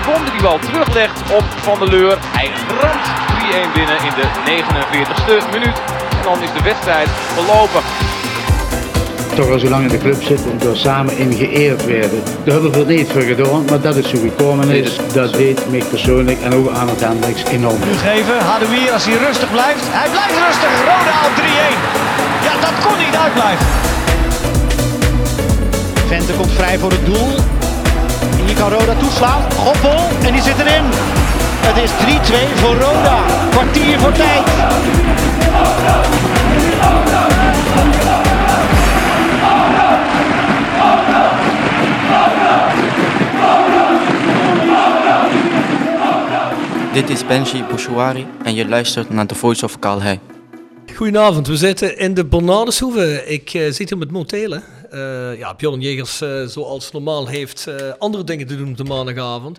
Sibon 0.00 0.24
die 0.24 0.32
die 0.32 0.42
bal 0.42 0.58
teruglegt 0.58 1.20
op 1.32 1.44
Van 1.62 1.78
der 1.78 1.88
Leur. 1.88 2.18
Hij 2.20 2.50
ramt 2.80 3.06
3-1 3.70 3.72
binnen 3.74 3.96
in 3.96 4.12
de 4.20 4.26
49ste 4.44 5.50
minuut. 5.52 5.76
En 6.10 6.22
dan 6.22 6.42
is 6.42 6.52
de 6.52 6.62
wedstrijd 6.62 7.08
verlopen. 7.34 7.80
toch 9.34 9.50
al 9.50 9.58
zo 9.58 9.68
lang 9.68 9.82
in 9.82 9.88
de 9.88 9.98
club 9.98 10.22
zitten 10.22 10.50
en 10.50 10.58
door 10.58 10.76
samen 10.76 11.16
in 11.16 11.32
geëerd 11.32 11.84
werden. 11.84 12.22
Daar 12.44 12.52
hebben 12.54 12.72
we 12.72 12.78
er 12.78 12.86
niet 12.86 13.10
voor 13.12 13.22
gedaan, 13.22 13.64
maar 13.64 13.80
dat 13.80 13.96
is 13.96 14.10
hoe 14.12 14.20
gekomen 14.20 14.68
is. 14.68 14.96
Dat 15.12 15.32
deed 15.32 15.70
mij 15.70 15.82
persoonlijk 15.90 16.40
en 16.42 16.54
ook 16.54 16.70
aan 16.70 16.88
het 16.88 17.00
Hendricks 17.00 17.44
enorm. 17.44 17.80
geven. 17.82 18.38
Hadouier 18.38 18.92
als 18.92 19.04
hij 19.04 19.16
rustig 19.16 19.50
blijft. 19.50 19.84
Hij 19.84 20.10
blijft 20.10 20.36
rustig. 20.46 20.72
Roda 20.90 21.16
op 21.28 21.34
3-1. 21.36 21.42
Ja, 22.46 22.52
dat 22.60 22.86
kon 22.86 22.98
niet 22.98 23.16
uitblijven. 23.24 23.66
Vente 26.06 26.32
komt 26.32 26.52
vrij 26.52 26.78
voor 26.78 26.90
het 26.90 27.06
doel. 27.06 27.59
Kan 28.60 28.70
Roda 28.70 28.94
toeslaan. 28.94 29.52
Goppel 29.52 30.08
en 30.26 30.32
die 30.32 30.42
zit 30.42 30.58
erin. 30.58 30.84
Het 31.66 31.76
is 31.76 31.90
3-2 31.90 32.54
voor 32.54 32.74
Roda. 32.74 33.24
Kwartier 33.50 33.98
voor 34.00 34.12
tijd. 34.12 34.46
Dit 46.92 47.10
is 47.10 47.26
Benji 47.26 47.64
Bouchouari 47.68 48.26
en 48.42 48.54
je 48.54 48.68
luistert 48.68 49.10
naar 49.10 49.26
The 49.26 49.34
Voice 49.34 49.64
of 49.64 49.78
Calais. 49.78 50.18
Goedenavond, 50.94 51.46
we 51.46 51.56
zitten 51.56 51.98
in 51.98 52.14
de 52.14 52.24
Bernardeshoeve. 52.24 53.24
Ik 53.26 53.54
eh, 53.54 53.70
zit 53.70 53.88
hier 53.88 53.98
met 53.98 54.10
Motelen. 54.10 54.62
Eh 54.90 55.38
ja, 55.38 55.54
Björn 55.54 55.80
Jegers, 55.80 56.20
eh, 56.20 56.42
zoals 56.46 56.90
normaal, 56.92 57.26
heeft 57.26 57.66
eh, 57.66 57.74
andere 57.98 58.24
dingen 58.24 58.46
te 58.46 58.56
doen 58.56 58.68
op 58.68 58.76
de 58.76 58.84
maandagavond. 58.84 59.58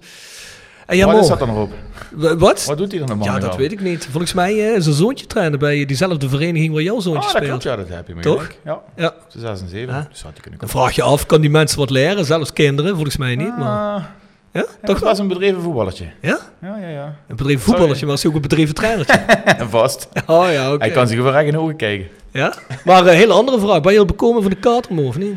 En 0.86 0.98
ja, 0.98 1.06
Wat 1.12 1.22
is 1.22 1.28
dat 1.28 1.40
dan 1.40 1.70
w- 2.12 2.34
Wat? 2.38 2.66
Wat 2.66 2.78
doet 2.78 2.92
hij 2.92 3.00
dan 3.00 3.08
Ja, 3.10 3.16
normaal? 3.16 3.40
dat 3.40 3.56
weet 3.56 3.72
ik 3.72 3.82
niet. 3.82 4.08
Volgens 4.12 4.34
mij 4.34 4.54
is 4.54 4.86
een 4.86 4.94
zoontje 4.94 5.26
trainen 5.28 5.60
bij 5.60 5.86
diezelfde 5.86 6.30
vereniging 6.30 6.74
waar 6.74 6.82
jouw 6.82 7.00
zoontje 7.00 7.28
Ah, 7.28 7.34
dat 7.34 7.44
speelt. 7.44 7.48
klopt, 7.62 7.64
ja, 7.64 7.76
dat 7.76 7.88
heb 7.98 8.08
je 8.08 8.16
me 8.16 8.22
Toch? 8.22 8.48
Ja, 8.66 8.82
Ja. 8.96 9.14
ze 9.28 9.40
6 9.40 9.62
en 9.62 9.70
7. 9.70 9.94
Ja. 9.94 10.08
Dus 10.12 10.22
had 10.22 10.32
hij 10.32 10.42
kunnen 10.42 10.60
Dan 10.60 10.70
vraag 10.70 10.96
je 10.96 11.02
af, 11.02 11.26
kan 11.26 11.42
die 11.42 11.50
mensen 11.50 11.78
wat 11.80 11.90
leren? 11.90 12.26
Zelfs 12.26 12.54
kinderen, 12.54 12.94
volgens 12.96 13.18
mij 13.18 13.36
niet. 13.36 13.58
Maar, 13.58 13.94
Ah, 13.96 14.04
ja, 14.04 14.12
ja, 14.52 14.62
toch 14.62 15.00
dat 15.00 15.00
was 15.00 15.20
een 15.20 15.28
bedreven 15.28 15.62
voetballertje. 15.62 16.06
Ja? 16.22 16.40
Ja, 16.62 16.78
ja, 16.78 16.88
ja. 16.88 17.16
Een 17.28 17.36
bedreven 17.36 17.62
voetballertje, 17.62 18.06
maar 18.06 18.16
is 18.16 18.26
ook 18.26 18.36
een 18.36 18.42
bedreven 18.42 18.76
trainertje. 18.76 19.18
En 19.58 19.70
vast. 19.70 20.10
oh 20.28 20.52
ja, 20.52 20.74
oké. 20.74 20.84
Hij 20.84 20.94
kan 20.94 21.08
zich 21.08 21.22
wel 21.22 21.32
recht 21.32 21.46
in 21.46 21.52
de 21.52 21.60
ogen 21.60 21.76
kijken. 21.76 22.08
Ja? 22.32 22.54
Maar 22.86 23.08
een 23.08 23.16
hele 23.16 23.34
andere 23.34 23.60
vraag. 23.60 23.82
Ben 23.82 23.94
je 23.94 24.00
al 24.00 24.06
bekomen 24.06 24.42
van 24.42 24.52
de 24.52 24.58
katermo 24.58 25.08
of 25.08 25.18
niet? 25.18 25.36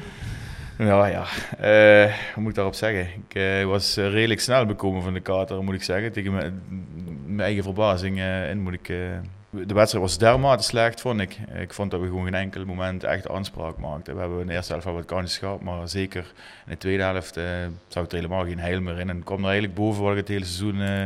Ja, 0.79 1.07
ja. 1.07 1.25
Eh, 1.59 2.13
wat 2.35 2.37
moet 2.37 2.49
ik 2.49 2.55
daarop 2.55 2.75
zeggen? 2.75 3.09
Ik 3.29 3.35
eh, 3.35 3.65
was 3.65 3.97
eh, 3.97 4.11
redelijk 4.11 4.41
snel 4.41 4.67
bekomen 4.67 5.03
van 5.03 5.13
de 5.15 5.21
kater, 5.21 5.65
moet 5.65 5.75
ik 5.75 5.83
zeggen. 5.83 6.13
Tegen 6.13 6.33
mijn, 6.33 6.63
mijn 7.27 7.41
eigen 7.41 7.63
verbazing 7.63 8.19
uh, 8.19 8.51
in 8.51 8.61
moet 8.61 8.73
ik... 8.73 8.93
De 9.67 9.75
wedstrijd 9.75 10.05
was 10.05 10.19
dermate 10.19 10.63
slecht, 10.63 11.01
vond 11.01 11.21
ik. 11.21 11.39
Ik 11.55 11.73
vond 11.73 11.91
dat 11.91 12.01
we 12.01 12.07
gewoon 12.07 12.25
geen 12.25 12.35
enkel 12.35 12.65
moment 12.65 13.05
echt 13.05 13.29
aanspraak 13.29 13.79
maakten. 13.79 14.15
We 14.15 14.21
hebben 14.21 14.41
in 14.41 14.47
de 14.47 14.53
eerste 14.53 14.73
helft 14.73 14.87
wel 14.87 14.95
wat 14.95 15.05
kansen 15.05 15.39
gehad, 15.39 15.61
maar 15.61 15.89
zeker 15.89 16.33
in 16.67 16.73
de 16.73 16.79
tweede 16.79 17.03
helft 17.03 17.37
uh, 17.37 17.45
zag 17.89 18.05
ik 18.05 18.11
er 18.11 18.17
helemaal 18.17 18.45
geen 18.45 18.59
heil 18.59 18.81
meer 18.81 18.99
in. 18.99 19.09
En 19.09 19.23
kwam 19.23 19.39
er 19.39 19.45
eigenlijk 19.45 19.75
boven 19.75 20.03
wat 20.03 20.13
ik 20.13 20.19
het 20.19 20.29
hele 20.29 20.45
seizoen 20.45 20.81
uh, 20.81 21.01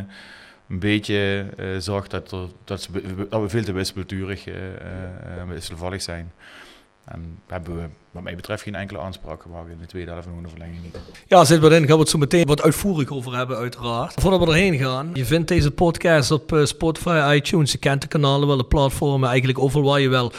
een 0.69 0.78
beetje 0.78 1.47
zag, 1.78 2.06
dat, 2.06 2.32
er, 2.32 2.48
dat, 2.64 2.82
ze, 2.82 2.91
dat, 3.28 3.41
we 3.42 3.48
veel 3.48 3.64
te 3.64 3.72
wispelturig, 3.72 4.44
wisselvallig 5.48 6.03
zijn. 6.03 6.32
En 7.09 7.39
hebben 7.47 7.77
we, 7.77 7.89
wat 8.11 8.23
mij 8.23 8.37
betreft, 8.37 8.63
geen 8.63 8.75
enkele 8.75 8.99
aanspraak 8.99 9.43
gemaakt 9.43 9.71
in 9.71 9.79
de 9.81 9.87
tweede 9.87 10.11
helft 10.11 10.29
van 10.35 10.43
de 10.43 10.49
verlenging 10.49 10.83
niet. 10.83 10.99
Ja, 11.27 11.45
zit 11.45 11.61
wat 11.61 11.73
in. 11.73 11.87
Gaan 11.87 11.95
we 11.95 12.01
het 12.01 12.09
zo 12.09 12.19
meteen 12.19 12.47
wat 12.47 12.63
uitvoerig 12.63 13.11
over 13.11 13.37
hebben, 13.37 13.57
uiteraard. 13.57 14.21
Voordat 14.21 14.41
we 14.41 14.47
erheen 14.47 14.79
gaan, 14.79 15.11
je 15.13 15.25
vindt 15.25 15.49
deze 15.49 15.71
podcast 15.71 16.31
op 16.31 16.53
uh, 16.53 16.65
Spotify, 16.65 17.33
iTunes. 17.35 17.73
Je 17.73 17.79
kent 17.79 18.03
de 18.03 18.09
kanalen 18.09 18.49
wel, 18.49 18.57
de 18.57 18.65
platformen, 18.65 19.29
eigenlijk 19.29 19.59
overal 19.59 19.91
waar 19.91 20.01
je 20.01 20.09
wel 20.09 20.33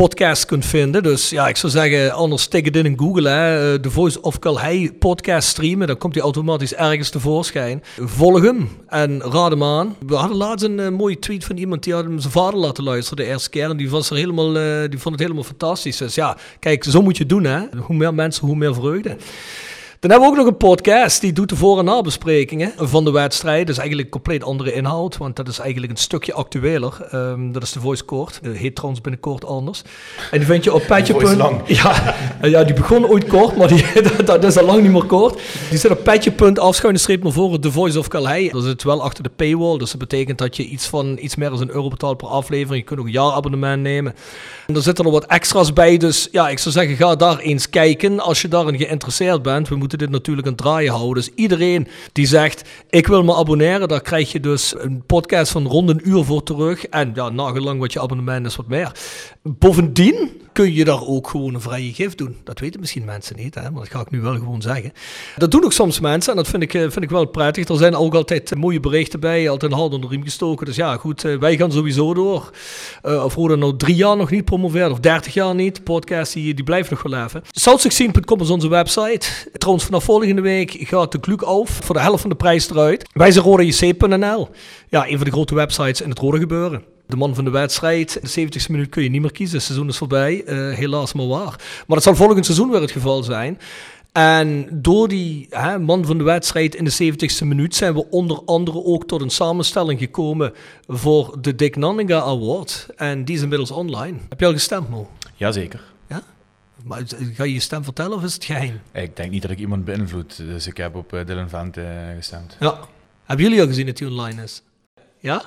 podcasts 0.00 0.44
kunt 0.46 0.66
vinden. 0.66 1.02
Dus 1.02 1.30
ja, 1.30 1.48
ik 1.48 1.56
zou 1.56 1.72
zeggen, 1.72 2.12
anders 2.12 2.46
tik 2.46 2.64
het 2.64 2.76
in 2.76 2.84
in 2.84 2.98
Google. 2.98 3.28
Hè. 3.28 3.72
Uh, 3.72 3.78
The 3.80 3.90
Voice 3.90 4.20
of 4.20 4.38
Calhei 4.38 4.92
podcast 4.92 5.48
streamen. 5.48 5.86
Dan 5.86 5.98
komt 5.98 6.14
hij 6.14 6.22
automatisch 6.22 6.74
ergens 6.74 7.10
tevoorschijn. 7.10 7.82
Volg 8.00 8.42
hem 8.42 8.68
en 8.88 9.20
raad 9.20 9.50
hem 9.50 9.62
aan. 9.62 9.96
We 10.06 10.14
hadden 10.14 10.36
laatst 10.36 10.64
een 10.64 10.78
uh, 10.78 10.88
mooie 10.88 11.18
tweet 11.18 11.44
van 11.44 11.56
iemand 11.56 11.84
die 11.84 11.94
had 11.94 12.04
hem 12.04 12.18
zijn 12.18 12.32
vader 12.32 12.58
laten 12.58 12.84
luisteren 12.84 13.24
de 13.24 13.30
eerste 13.30 13.50
keer. 13.50 13.70
En 13.70 13.76
die, 13.76 13.90
was 13.90 14.10
er 14.10 14.16
helemaal, 14.16 14.56
uh, 14.56 14.88
die 14.88 14.98
vond 14.98 15.14
het 15.14 15.22
helemaal 15.22 15.44
fantastisch. 15.44 15.96
Dus 15.96 16.14
ja, 16.14 16.36
kijk, 16.58 16.84
zo 16.84 17.02
moet 17.02 17.16
je 17.16 17.22
het 17.22 17.32
doen. 17.32 17.44
Hè. 17.44 17.60
Hoe 17.80 17.96
meer 17.96 18.14
mensen, 18.14 18.46
hoe 18.46 18.56
meer 18.56 18.74
vreugde. 18.74 19.16
Dan 20.06 20.14
hebben 20.14 20.34
we 20.34 20.40
ook 20.40 20.44
nog 20.46 20.54
een 20.54 20.68
podcast 20.68 21.20
die 21.20 21.32
doet 21.32 21.48
de 21.48 21.56
voor- 21.56 21.78
en 21.78 21.84
nabesprekingen 21.84 22.72
van 22.76 23.04
de 23.04 23.10
wedstrijd. 23.10 23.60
Dat 23.60 23.74
is 23.74 23.78
eigenlijk 23.78 24.10
compleet 24.10 24.44
andere 24.44 24.72
inhoud, 24.72 25.16
want 25.16 25.36
dat 25.36 25.48
is 25.48 25.58
eigenlijk 25.58 25.92
een 25.92 25.98
stukje 25.98 26.32
actueler. 26.32 27.08
Um, 27.14 27.52
dat 27.52 27.62
is 27.62 27.72
de 27.72 27.80
Voice 27.80 28.04
Kort. 28.04 28.38
Dat 28.42 28.54
heet 28.54 28.74
trouwens 28.74 29.00
binnenkort 29.00 29.44
anders. 29.44 29.82
En 30.30 30.38
die 30.38 30.46
vind 30.46 30.64
je 30.64 30.74
op 30.74 30.84
petje. 30.86 31.14
Ja, 31.66 32.14
ja, 32.42 32.64
die 32.64 32.74
begon 32.74 33.06
ooit 33.06 33.26
kort, 33.26 33.56
maar 33.56 33.68
die, 33.68 33.84
dat 34.24 34.44
is 34.44 34.56
al 34.56 34.64
lang 34.64 34.82
niet 34.82 34.92
meer 34.92 35.04
kort. 35.04 35.40
Die 35.70 35.78
zit 35.78 35.90
op 35.90 36.04
petje. 36.04 36.54
afschuine 36.54 36.98
streep 36.98 37.22
naar 37.22 37.32
voren, 37.32 37.60
The 37.60 37.72
Voice 37.72 37.98
of 37.98 38.08
Calais. 38.08 38.52
Dat 38.52 38.64
zit 38.64 38.82
wel 38.82 39.02
achter 39.02 39.22
de 39.22 39.30
paywall, 39.36 39.78
dus 39.78 39.90
dat 39.90 40.00
betekent 40.00 40.38
dat 40.38 40.56
je 40.56 40.64
iets 40.64 40.86
van 40.86 41.18
iets 41.20 41.36
meer 41.36 41.50
dan 41.50 41.60
een 41.60 41.70
euro 41.70 41.88
betaalt 41.88 42.16
per 42.16 42.28
aflevering. 42.28 42.80
Je 42.80 42.88
kunt 42.88 43.00
ook 43.00 43.06
een 43.06 43.12
jaarabonnement 43.12 43.82
nemen. 43.82 44.14
En 44.66 44.74
er 44.74 44.82
zitten 44.82 45.04
er 45.04 45.10
wat 45.10 45.26
extra's 45.26 45.72
bij, 45.72 45.96
dus 45.96 46.28
ja, 46.32 46.48
ik 46.48 46.58
zou 46.58 46.74
zeggen, 46.74 46.96
ga 46.96 47.16
daar 47.16 47.38
eens 47.38 47.70
kijken 47.70 48.20
als 48.20 48.42
je 48.42 48.48
daarin 48.48 48.78
geïnteresseerd 48.78 49.42
bent. 49.42 49.68
We 49.68 49.76
moeten 49.76 49.95
dit 49.98 50.10
natuurlijk 50.10 50.46
aan 50.46 50.52
het 50.52 50.62
draaien 50.62 50.92
houden. 50.92 51.14
Dus 51.14 51.32
iedereen 51.34 51.88
die 52.12 52.26
zegt, 52.26 52.68
ik 52.90 53.06
wil 53.06 53.24
me 53.24 53.34
abonneren, 53.34 53.88
daar 53.88 54.02
krijg 54.02 54.32
je 54.32 54.40
dus 54.40 54.74
een 54.78 55.02
podcast 55.06 55.52
van 55.52 55.66
rond 55.66 55.88
een 55.88 56.08
uur 56.08 56.24
voor 56.24 56.42
terug. 56.42 56.86
En 56.86 57.10
ja, 57.14 57.28
nagelang 57.28 57.80
wat 57.80 57.92
je 57.92 58.00
abonnement 58.00 58.46
is, 58.46 58.56
wat 58.56 58.68
meer. 58.68 58.92
Bovendien 59.42 60.44
kun 60.56 60.74
je 60.74 60.84
daar 60.84 61.06
ook 61.06 61.28
gewoon 61.28 61.54
een 61.54 61.60
vrije 61.60 61.92
gift 61.92 62.18
doen. 62.18 62.36
Dat 62.44 62.60
weten 62.60 62.80
misschien 62.80 63.04
mensen 63.04 63.36
niet, 63.36 63.54
hè? 63.54 63.70
maar 63.70 63.80
dat 63.80 63.90
ga 63.90 64.00
ik 64.00 64.10
nu 64.10 64.20
wel 64.20 64.34
gewoon 64.34 64.62
zeggen. 64.62 64.92
Dat 65.36 65.50
doen 65.50 65.64
ook 65.64 65.72
soms 65.72 66.00
mensen 66.00 66.30
en 66.30 66.36
dat 66.36 66.48
vind 66.48 66.62
ik, 66.62 66.70
vind 66.70 67.02
ik 67.02 67.10
wel 67.10 67.24
prettig. 67.24 67.68
Er 67.68 67.76
zijn 67.76 67.94
ook 67.94 68.14
altijd 68.14 68.54
mooie 68.54 68.80
berichten 68.80 69.20
bij, 69.20 69.50
altijd 69.50 69.72
hard 69.72 69.92
onder 69.92 70.00
de 70.00 70.14
riem 70.14 70.22
gestoken. 70.22 70.66
Dus 70.66 70.76
ja, 70.76 70.96
goed, 70.96 71.22
wij 71.22 71.56
gaan 71.56 71.72
sowieso 71.72 72.14
door. 72.14 72.50
Uh, 73.04 73.24
of 73.24 73.34
Roda 73.34 73.54
nou 73.54 73.76
drie 73.76 73.94
jaar 73.94 74.16
nog 74.16 74.30
niet 74.30 74.44
promoveert 74.44 74.90
of 74.90 75.00
dertig 75.00 75.34
jaar 75.34 75.54
niet, 75.54 75.84
podcast 75.84 76.32
die, 76.32 76.54
die 76.54 76.64
blijft 76.64 76.90
nog 76.90 77.02
wel 77.02 77.24
even. 77.24 77.42
South16.com 77.42 78.40
is 78.40 78.50
onze 78.50 78.68
website. 78.68 79.28
Trouwens, 79.52 79.84
vanaf 79.84 80.04
volgende 80.04 80.40
week 80.40 80.76
gaat 80.78 81.12
de 81.12 81.20
kluk 81.20 81.42
af 81.42 81.78
voor 81.82 81.94
de 81.94 82.00
helft 82.00 82.20
van 82.20 82.30
de 82.30 82.36
prijs 82.36 82.70
eruit. 82.70 83.08
Wij 83.12 83.30
zijn 83.30 83.44
rodajc.nl. 83.44 84.48
Ja, 84.88 85.08
een 85.08 85.16
van 85.16 85.24
de 85.24 85.32
grote 85.32 85.54
websites 85.54 86.00
in 86.00 86.08
het 86.08 86.18
rode 86.18 86.38
gebeuren. 86.38 86.95
De 87.06 87.16
man 87.16 87.34
van 87.34 87.44
de 87.44 87.50
wedstrijd. 87.50 88.16
In 88.16 88.48
de 88.48 88.60
70ste 88.60 88.70
minuut 88.70 88.88
kun 88.88 89.02
je 89.02 89.08
niet 89.08 89.20
meer 89.20 89.32
kiezen. 89.32 89.56
Het 89.56 89.66
seizoen 89.66 89.88
is 89.88 89.96
voorbij. 89.96 90.42
Uh, 90.46 90.74
helaas 90.74 91.12
maar 91.12 91.26
waar. 91.26 91.54
Maar 91.86 91.96
dat 91.96 92.02
zal 92.02 92.14
volgend 92.14 92.44
seizoen 92.44 92.70
weer 92.70 92.80
het 92.80 92.90
geval 92.90 93.22
zijn. 93.22 93.58
En 94.16 94.68
door 94.72 95.08
die 95.08 95.46
hè, 95.50 95.78
man 95.78 96.04
van 96.04 96.18
de 96.18 96.24
wedstrijd 96.24 96.74
in 96.74 96.84
de 96.84 97.12
70ste 97.12 97.46
minuut 97.46 97.74
zijn 97.74 97.94
we 97.94 98.10
onder 98.10 98.42
andere 98.44 98.84
ook 98.84 99.06
tot 99.06 99.20
een 99.20 99.30
samenstelling 99.30 99.98
gekomen 99.98 100.52
voor 100.86 101.38
de 101.40 101.54
Dick 101.54 101.76
Nanninga 101.76 102.20
Award. 102.20 102.86
En 102.96 103.24
die 103.24 103.36
is 103.36 103.42
inmiddels 103.42 103.70
online. 103.70 104.18
Heb 104.28 104.40
je 104.40 104.46
al 104.46 104.52
gestemd, 104.52 104.88
Mo? 104.88 105.10
Jazeker. 105.34 105.82
Ja? 106.08 106.22
Maar 106.84 107.02
ga 107.34 107.44
je 107.44 107.52
je 107.52 107.60
stem 107.60 107.84
vertellen 107.84 108.16
of 108.16 108.22
is 108.22 108.34
het 108.34 108.44
geheim? 108.44 108.80
Ik 108.92 109.16
denk 109.16 109.30
niet 109.30 109.42
dat 109.42 109.50
ik 109.50 109.58
iemand 109.58 109.84
beïnvloed, 109.84 110.36
dus 110.36 110.66
ik 110.66 110.76
heb 110.76 110.94
op 110.94 111.12
uh, 111.12 111.26
Dylan 111.26 111.48
Vent 111.48 111.76
uh, 111.76 111.84
gestemd. 112.16 112.56
Ja. 112.60 112.78
Hebben 113.24 113.44
jullie 113.44 113.60
al 113.60 113.66
gezien 113.66 113.86
dat 113.86 113.98
hij 113.98 114.08
online 114.08 114.42
is? 114.42 114.62
Ja? 115.18 115.42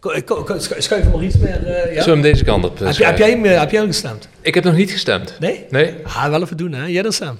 Schuif 0.00 1.02
hem 1.02 1.10
maar 1.10 1.22
iets 1.22 1.36
meer. 1.36 1.66
eh, 1.66 1.94
ja? 1.94 2.02
Zullen 2.02 2.04
we 2.04 2.10
hem 2.10 2.22
deze 2.22 2.44
kant 2.44 2.64
op 2.64 2.80
eh, 2.80 2.86
heb, 2.86 2.96
je, 2.96 3.04
heb, 3.04 3.18
jij 3.18 3.30
hem, 3.30 3.44
eh, 3.44 3.58
heb 3.58 3.70
jij 3.70 3.80
hem 3.80 3.88
gestemd? 3.88 4.28
Ik 4.40 4.54
heb 4.54 4.64
nog 4.64 4.74
niet 4.74 4.90
gestemd. 4.90 5.36
Nee? 5.40 5.66
Nee? 5.70 5.94
Ah, 6.02 6.28
wel 6.28 6.42
even 6.42 6.56
doen, 6.56 6.72
hè? 6.72 6.84
Jij 6.86 7.02
dan, 7.02 7.12
Sam? 7.12 7.38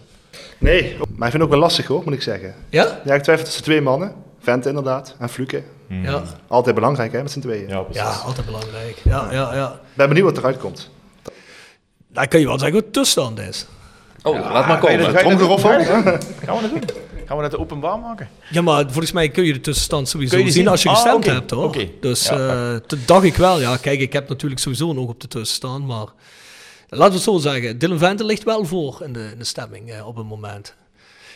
Nee, 0.58 0.96
maar 0.98 1.06
ik 1.06 1.16
vind 1.18 1.32
het 1.32 1.42
ook 1.42 1.50
wel 1.50 1.58
lastig 1.58 1.86
hoor, 1.86 2.02
moet 2.04 2.14
ik 2.14 2.22
zeggen. 2.22 2.54
Ja? 2.68 3.00
Ja, 3.04 3.14
ik 3.14 3.22
twijfel 3.22 3.44
tussen 3.44 3.62
twee 3.62 3.80
mannen. 3.80 4.12
Vente 4.40 4.68
inderdaad, 4.68 5.14
en 5.18 5.28
Fluke. 5.28 5.62
Ja. 5.88 6.22
Altijd 6.48 6.74
belangrijk 6.74 7.12
hè, 7.12 7.22
met 7.22 7.30
z'n 7.30 7.40
tweeën. 7.40 7.68
Ja. 7.68 7.84
Ja, 7.90 8.08
altijd 8.10 8.46
belangrijk. 8.46 9.00
Ja, 9.04 9.28
ja, 9.30 9.54
ja. 9.54 9.80
Ben 9.94 10.08
benieuwd 10.08 10.26
wat 10.26 10.38
eruit 10.38 10.56
komt. 10.58 10.90
Dan 12.08 12.28
kun 12.28 12.40
je 12.40 12.46
wel 12.46 12.58
zeggen 12.58 12.80
wat 12.80 12.92
tussenstand 12.92 13.38
is. 13.40 13.66
Oh, 14.22 14.34
laat 14.52 14.66
maar 14.66 14.90
je 14.92 14.98
komen. 14.98 15.16
Tromgeroffel? 15.16 15.70
Gaan 15.84 16.02
we 16.04 16.20
dat 16.46 16.70
doen? 16.70 16.82
Gaan 17.26 17.37
we 17.37 17.43
dat 17.43 17.56
openbaar 17.56 17.99
maken? 17.99 18.28
Ja, 18.50 18.62
maar 18.62 18.82
volgens 18.84 19.12
mij 19.12 19.28
kun 19.28 19.44
je 19.44 19.52
de 19.52 19.61
tussenstand 19.61 20.08
sowieso 20.08 20.37
je 20.37 20.43
zien 20.43 20.52
zien? 20.52 20.69
als 20.69 20.82
je 20.82 20.88
Ah, 20.88 20.94
gestemd 20.94 21.25
hebt, 21.26 21.50
hoor. 21.50 21.76
Dus 22.00 22.28
Ja. 22.28 22.49
eh, 22.73 22.81
dat 22.87 22.99
dacht 23.06 23.25
ik 23.25 23.34
wel. 23.37 23.61
Ja, 23.61 23.76
kijk, 23.76 24.00
ik 24.00 24.12
heb 24.12 24.28
natuurlijk 24.28 24.61
sowieso 24.61 24.90
een 24.90 24.99
oog 24.99 25.08
op 25.08 25.20
de 25.20 25.28
tussenstand, 25.28 25.87
maar 25.87 26.06
laten 26.88 27.08
we 27.08 27.14
het 27.14 27.23
zo 27.23 27.38
zeggen. 27.38 27.78
Dylan 27.78 27.99
Vente 27.99 28.25
ligt 28.25 28.44
wel 28.44 28.64
voor 28.64 29.00
in 29.05 29.12
de, 29.12 29.28
in 29.32 29.38
de 29.38 29.44
stemming 29.44 29.90
eh, 29.90 30.06
op 30.06 30.17
het 30.17 30.26
moment. 30.26 30.75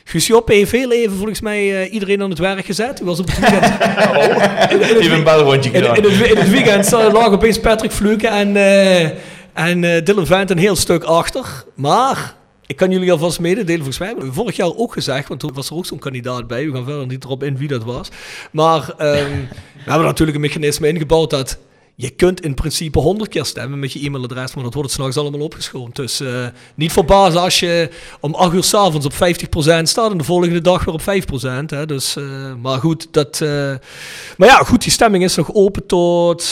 Guus 0.05 0.27
Joppe 0.27 0.53
heeft 0.55 0.71
heel 0.73 0.93
even 0.93 1.17
volgens 1.17 1.41
mij 1.41 1.83
eh, 1.83 1.93
iedereen 1.93 2.23
aan 2.23 2.31
het 2.31 2.39
werk 2.39 2.65
gezet. 2.65 2.97
Die 2.97 3.07
was 3.07 3.19
op 3.21 3.27
het 3.31 3.39
weekend... 3.39 3.65
In- 4.71 4.81
in 4.81 4.89
het 4.89 4.97
Even 4.99 5.13
een 5.17 5.25
belrondje 5.25 5.71
in, 5.71 5.77
in, 5.85 5.95
gedaan. 5.95 6.13
het, 6.13 6.31
in 6.31 6.37
het 6.37 6.51
weekend 6.51 6.91
lag 6.91 7.29
opeens 7.29 7.61
Patrick 7.61 7.93
Fluke 7.93 8.29
en, 8.29 8.57
eh, 8.57 9.03
en 9.53 9.85
eh, 9.85 10.05
Dylan 10.05 10.27
Vent 10.27 10.51
een 10.51 10.59
heel 10.59 10.77
stuk 10.77 11.03
achter. 11.05 11.65
Maar 11.75 12.35
ik 12.71 12.77
kan 12.77 12.91
jullie 12.91 13.13
alvast 13.13 13.41
mededelen, 13.41 13.77
volgens 13.77 13.99
mij 13.99 14.09
hebben 14.09 14.27
we 14.27 14.33
vorig 14.33 14.57
jaar 14.57 14.77
ook 14.77 14.93
gezegd, 14.93 15.29
want 15.29 15.41
toen 15.41 15.53
was 15.55 15.71
er 15.71 15.77
ook 15.77 15.87
zo'n 15.87 15.99
kandidaat 15.99 16.47
bij. 16.47 16.67
We 16.67 16.73
gaan 16.73 16.85
verder 16.85 17.07
niet 17.07 17.25
erop 17.25 17.43
in 17.43 17.57
wie 17.57 17.69
dat 17.69 17.85
was. 17.85 18.09
Maar 18.53 18.95
ehm, 18.97 19.31
we 19.85 19.91
hebben 19.91 20.07
natuurlijk 20.07 20.37
een 20.37 20.43
mechanisme 20.43 20.89
ingebouwd 20.89 21.31
dat 21.31 21.59
je 21.95 22.11
kunt 22.11 22.41
in 22.41 22.55
principe 22.55 22.99
100 22.99 23.31
keer 23.31 23.45
stemmen 23.45 23.79
met 23.79 23.93
je 23.93 24.05
e-mailadres, 24.05 24.55
maar 24.55 24.65
dat 24.65 24.75
wordt 24.75 24.91
s'nachts 24.91 25.17
allemaal 25.17 25.41
opgeschoond. 25.41 25.97
Dus 25.97 26.21
eh, 26.21 26.47
niet 26.75 26.93
verbazen 26.93 27.41
als 27.41 27.61
je 27.61 27.91
om 28.21 28.35
8 28.35 28.55
uur 28.55 28.65
s'avonds 28.65 29.07
op 29.07 29.13
50% 29.13 29.17
staat 29.83 30.11
en 30.11 30.19
de 30.19 30.25
volgende 30.25 30.61
dag 30.61 30.85
weer 30.85 30.95
op 30.95 31.03
5%. 31.03 31.65
Hè. 31.67 31.87
Dus, 31.87 32.17
eh, 32.17 32.55
maar 32.63 32.79
goed, 32.79 33.09
dat... 33.11 33.41
eh, 33.41 33.75
maar 34.37 34.49
ja, 34.49 34.57
goed, 34.57 34.83
die 34.83 34.93
stemming 34.93 35.25
is 35.25 35.37
nog 35.37 35.55
open 35.55 35.87
tot 35.87 36.45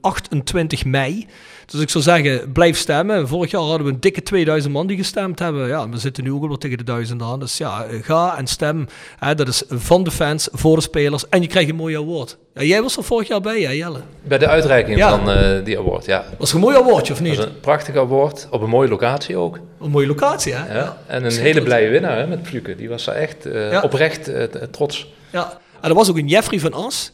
28 0.00 0.84
mei. 0.84 1.26
Dus 1.70 1.80
ik 1.80 1.90
zou 1.90 2.04
zeggen, 2.04 2.52
blijf 2.52 2.78
stemmen. 2.78 3.28
Vorig 3.28 3.50
jaar 3.50 3.60
hadden 3.60 3.86
we 3.86 3.92
een 3.92 4.00
dikke 4.00 4.22
2000 4.22 4.72
man 4.72 4.86
die 4.86 4.96
gestemd 4.96 5.38
hebben. 5.38 5.68
Ja, 5.68 5.88
we 5.88 5.98
zitten 5.98 6.24
nu 6.24 6.32
ook 6.32 6.48
al 6.50 6.56
tegen 6.58 6.78
de 6.78 6.84
duizend 6.84 7.22
aan. 7.22 7.40
Dus 7.40 7.56
ja, 7.58 7.84
eh, 7.84 7.98
ga 8.02 8.36
en 8.38 8.46
stem. 8.46 8.86
Hè, 9.18 9.34
dat 9.34 9.48
is 9.48 9.62
van 9.68 10.04
de 10.04 10.10
fans, 10.10 10.48
voor 10.52 10.76
de 10.76 10.82
spelers. 10.82 11.28
En 11.28 11.40
je 11.42 11.46
krijgt 11.46 11.68
een 11.70 11.76
mooi 11.76 11.96
award. 11.96 12.36
Ja, 12.54 12.62
jij 12.62 12.82
was 12.82 12.96
er 12.96 13.04
vorig 13.04 13.28
jaar 13.28 13.40
bij, 13.40 13.60
hè, 13.60 13.70
Jelle? 13.70 14.00
Bij 14.22 14.38
de 14.38 14.46
uitreiking 14.48 14.98
Ja. 14.98 15.10
van 15.18 15.30
eh, 15.30 15.64
die 15.64 15.78
award, 15.78 16.04
ja. 16.04 16.24
Was 16.38 16.48
er 16.50 16.54
een 16.54 16.60
mooi 16.60 16.76
awardje, 16.76 17.12
of 17.12 17.20
niet? 17.20 17.36
was 17.36 17.44
een 17.44 17.60
prachtig 17.60 17.96
award, 17.96 18.48
op 18.50 18.62
een 18.62 18.68
mooie 18.68 18.88
locatie 18.88 19.36
ook. 19.36 19.58
Een 19.80 19.90
mooie 19.90 20.06
locatie, 20.06 20.52
hè? 20.54 20.78
Ja. 20.78 20.98
En 21.06 21.24
een 21.24 21.32
hele 21.32 21.62
blije 21.62 21.88
winnaar 21.88 22.18
hè, 22.18 22.26
met 22.26 22.38
Fluke. 22.42 22.74
Die 22.76 22.88
was 22.88 23.04
daar 23.04 23.14
echt 23.14 23.46
eh, 23.46 23.70
Ja. 23.72 23.80
oprecht 23.80 24.30
trots. 24.70 25.12
Ja, 25.30 25.58
en 25.80 25.88
er 25.88 25.94
was 25.94 26.10
ook 26.10 26.16
een 26.18 26.28
Jeffrey 26.28 26.58
van 26.60 26.72
As. 26.72 27.12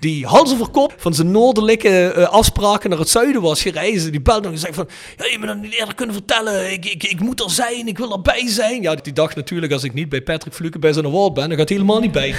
Die 0.00 0.26
hals 0.26 0.52
over 0.52 0.68
kop 0.68 0.94
van 0.96 1.14
zijn 1.14 1.30
noordelijke 1.30 2.12
eh, 2.12 2.28
afspraken 2.28 2.90
naar 2.90 2.98
het 2.98 3.08
zuiden 3.08 3.42
was 3.42 3.62
gereisd. 3.62 4.10
Die 4.10 4.20
belde 4.20 4.42
nog 4.42 4.52
en 4.52 4.58
zei 4.58 4.72
van... 4.72 4.88
Ja, 5.16 5.24
je 5.30 5.38
me 5.38 5.46
dat 5.46 5.56
niet 5.60 5.72
eerder 5.72 5.94
kunnen 5.94 6.14
vertellen. 6.14 6.72
Ik, 6.72 6.84
ik, 6.84 7.04
ik 7.04 7.20
moet 7.20 7.40
er 7.40 7.50
zijn, 7.50 7.88
ik 7.88 7.98
wil 7.98 8.12
erbij 8.12 8.48
zijn. 8.48 8.82
Ja, 8.82 8.94
die 8.94 9.12
dacht 9.12 9.36
natuurlijk 9.36 9.72
als 9.72 9.82
ik 9.84 9.94
niet 9.94 10.08
bij 10.08 10.20
Patrick 10.22 10.54
Fluke 10.54 10.78
bij 10.78 10.92
zijn 10.92 11.04
award 11.06 11.34
ben... 11.34 11.48
dan 11.48 11.58
gaat 11.58 11.68
hij 11.68 11.78
helemaal 11.78 12.00
niet 12.00 12.12
bij. 12.12 12.34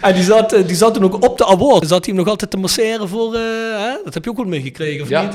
en 0.00 0.14
die 0.14 0.22
zat, 0.22 0.52
eh, 0.52 0.66
die 0.66 0.76
zat 0.76 0.94
toen 0.94 1.04
ook 1.04 1.24
op 1.24 1.38
de 1.38 1.46
award. 1.46 1.88
Zat 1.88 2.04
hij 2.04 2.14
hem 2.14 2.22
nog 2.22 2.28
altijd 2.28 2.50
te 2.50 2.56
masseren 2.56 3.08
voor... 3.08 3.34
eh, 3.34 3.40
hè? 3.76 3.94
Dat 4.04 4.14
heb 4.14 4.24
je 4.24 4.30
ook 4.30 4.36
wel 4.36 4.46
meegekregen, 4.46 5.02
of 5.02 5.08
Ja. 5.08 5.22
niet? 5.22 5.34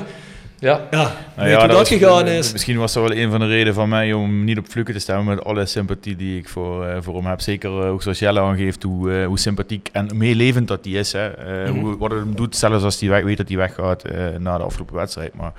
Ja, 0.60 0.88
Ja, 0.92 0.98
Nou 1.02 1.10
weet 1.36 1.50
ja, 1.50 1.58
hoe 1.60 1.68
dat, 1.68 1.78
was- 1.78 1.88
gegaan 1.88 2.28
is. 2.28 2.52
Misschien 2.52 2.78
was 2.78 2.94
dat 2.94 3.04
wel 3.08 3.18
een 3.18 3.30
van 3.32 3.40
de 3.40 3.48
redenen 3.48 3.74
van 3.74 3.90
mij 3.90 4.14
om 4.14 4.44
niet 4.44 4.58
op 4.58 4.66
Fluke 4.68 4.94
te 4.94 5.00
stemmen. 5.00 5.26
Met 5.36 5.44
alle 5.46 5.66
sympathie 5.66 6.16
die 6.16 6.38
ik 6.40 6.50
voor, 6.50 6.86
eh, 6.86 6.98
voor 7.02 7.16
hem 7.16 7.26
heb. 7.26 7.42
Zeker 7.42 7.70
eh, 7.82 7.90
ook 7.92 8.02
zoals 8.02 8.20
Jelle 8.20 8.40
aangeeft, 8.40 8.84
hoe, 8.84 9.14
eh, 9.14 9.26
hoe 9.26 9.40
sympathiek 9.40 9.90
en 9.92 10.10
meelevend 10.18 10.68
dat 10.68 10.80
hij 10.86 10.94
is. 10.94 11.12
Hè. 11.12 11.28
Eh, 11.28 11.70
Mhm. 11.72 11.80
hoe, 11.80 11.98
wat 11.98 12.12
het 12.12 12.20
hem 12.20 12.36
doet, 12.36 12.56
zelfs 12.56 12.84
als 12.84 13.00
hij 13.00 13.24
weet 13.24 13.38
dat 13.38 13.48
hij 13.48 13.58
weggaat 13.58 14.04
eh, 14.04 14.26
na 14.38 14.58
de 14.58 14.64
afgelopen 14.64 14.96
wedstrijd. 14.96 15.34
Maar 15.36 15.52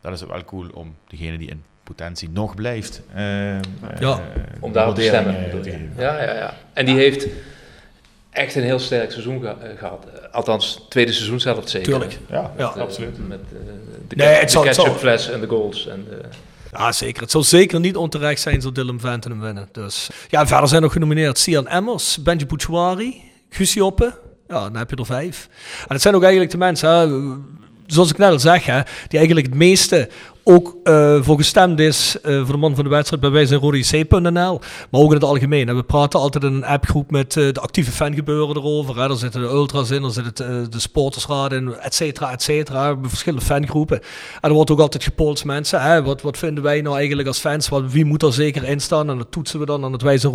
dat 0.00 0.12
is 0.12 0.24
wel 0.26 0.44
cool 0.44 0.66
om 0.74 0.94
degene 1.08 1.38
die 1.38 1.48
in 1.48 1.62
potentie 1.84 2.28
nog 2.32 2.54
blijft. 2.54 3.02
Ja. 4.00 4.20
om 4.60 4.72
daarop 4.72 4.94
te 4.94 5.02
stemmen. 5.02 5.34
Ja, 5.98 6.22
ja, 6.22 6.34
ja. 6.34 6.54
En 6.72 6.86
die 6.86 6.96
heeft 6.96 7.26
echt 8.32 8.54
een 8.54 8.62
heel 8.62 8.78
sterk 8.78 9.10
seizoen 9.10 9.46
eh, 9.46 9.52
gehad. 9.78 10.04
Eh, 10.14 10.34
Althans, 10.34 10.86
tweede 10.88 11.12
seizoen 11.12 11.40
zelf 11.40 11.68
zeker. 11.68 11.88
Tuurlijk. 11.88 12.18
Ja, 12.30 12.52
Ja. 12.58 12.72
Eh, 12.74 12.80
absoluut. 12.82 13.28
Met 13.28 13.38
de, 14.08 14.16
Nee, 14.16 14.26
het 14.28 14.50
zal- 14.50 14.60
de 14.62 14.66
het 14.66 14.76
zal- 14.76 14.84
ketchupfles 14.84 15.30
en 15.30 15.40
de 15.40 15.46
goals. 15.46 15.86
En 15.88 16.04
de, 16.08 16.20
Ja, 16.72 16.92
zeker. 16.92 17.22
Het 17.22 17.30
zou 17.30 17.44
zeker 17.44 17.80
niet 17.80 17.96
onterecht 17.96 18.40
zijn 18.40 18.60
zo 18.60 18.72
Dylan 18.72 19.00
Venten 19.00 19.30
hem 19.30 19.40
winnen. 19.40 19.68
Dus. 19.72 20.10
Ja, 20.28 20.46
verder 20.46 20.68
zijn 20.68 20.82
nog 20.82 20.92
genomineerd 20.92 21.38
Sian 21.38 21.68
Emmers, 21.68 22.22
Benji 22.22 22.46
Bouchouari, 22.46 23.22
Guus 23.50 23.72
Joppe. 23.74 24.18
Ja, 24.48 24.60
dan 24.60 24.76
heb 24.76 24.90
je 24.90 24.96
er 24.96 25.06
vijf. 25.06 25.48
En 25.80 25.92
het 25.94 26.02
zijn 26.02 26.14
ook 26.14 26.22
eigenlijk 26.22 26.52
de 26.52 26.58
mensen, 26.58 26.88
hè, 26.90 27.06
zoals 27.92 28.10
ik 28.10 28.18
net 28.18 28.30
al 28.30 28.38
zeg, 28.38 28.66
hè, 28.66 28.80
die 29.08 29.18
eigenlijk 29.18 29.46
het 29.46 29.56
meeste 29.56 30.08
ook 30.44 30.76
eh, 30.84 31.22
voor 31.22 31.36
gestemd 31.36 31.80
is 31.80 32.20
eh, 32.20 32.36
voor 32.36 32.52
de 32.52 32.56
man 32.56 32.74
van 32.74 32.84
de 32.84 32.90
wedstrijd 32.90 33.22
bij 33.22 33.30
wij 33.30 33.46
zijn. 33.46 33.60
Maar 34.90 35.00
ook 35.00 35.08
in 35.08 35.14
het 35.14 35.24
algemeen. 35.24 35.76
We 35.76 35.82
praten 35.82 36.20
altijd 36.20 36.44
in 36.44 36.52
een 36.52 36.64
appgroep 36.64 37.10
met 37.10 37.36
eh, 37.36 37.52
de 37.52 37.60
actieve 37.60 37.90
fangebeuren 37.90 38.56
erover. 38.56 39.00
Hè. 39.00 39.08
Daar 39.08 39.16
zitten 39.16 39.40
de 39.40 39.46
ultras 39.46 39.90
in, 39.90 40.02
daar 40.02 40.10
zitten 40.10 40.70
de 40.70 40.80
sportersraad 40.80 41.52
in, 41.52 41.74
et 41.74 41.94
cetera, 41.94 42.32
et 42.32 42.42
cetera. 42.42 42.96
Verschillende 43.02 43.44
fangroepen. 43.44 44.00
En 44.40 44.48
er 44.48 44.52
wordt 44.52 44.70
ook 44.70 44.80
altijd 44.80 45.04
gepolst 45.04 45.44
mensen. 45.44 45.82
Hè. 45.82 46.02
Wat, 46.02 46.22
wat 46.22 46.38
vinden 46.38 46.62
wij 46.62 46.80
nou 46.80 46.96
eigenlijk 46.96 47.28
als 47.28 47.38
fans? 47.38 47.68
Wat, 47.68 47.92
wie 47.92 48.04
moet 48.04 48.22
er 48.22 48.32
zeker 48.32 48.64
in 48.64 48.80
staan? 48.80 49.10
En 49.10 49.18
dat 49.18 49.30
toetsen 49.30 49.58
we 49.58 49.66
dan 49.66 49.84
aan 49.84 49.92
het 49.92 50.02
wij 50.02 50.18
zijn 50.18 50.32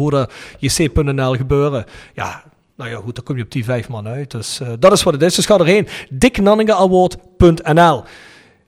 gebeuren. 1.38 1.86
Ja, 2.14 2.44
nou 2.78 2.90
ja, 2.90 2.98
goed, 2.98 3.16
dan 3.16 3.24
kom 3.24 3.38
je 3.38 3.44
op 3.44 3.52
die 3.52 3.64
vijf 3.64 3.90
man 3.90 4.08
uit. 4.08 4.32
Dus 4.32 4.60
eh, 4.60 4.70
dat 4.80 4.92
is 4.92 5.04
wat 5.04 5.14
het 5.14 5.24
is. 5.24 5.36
Dus 5.36 5.46
ga 5.46 5.58
erheen. 5.58 5.88
Dicknanningenaward.nl 6.10 8.04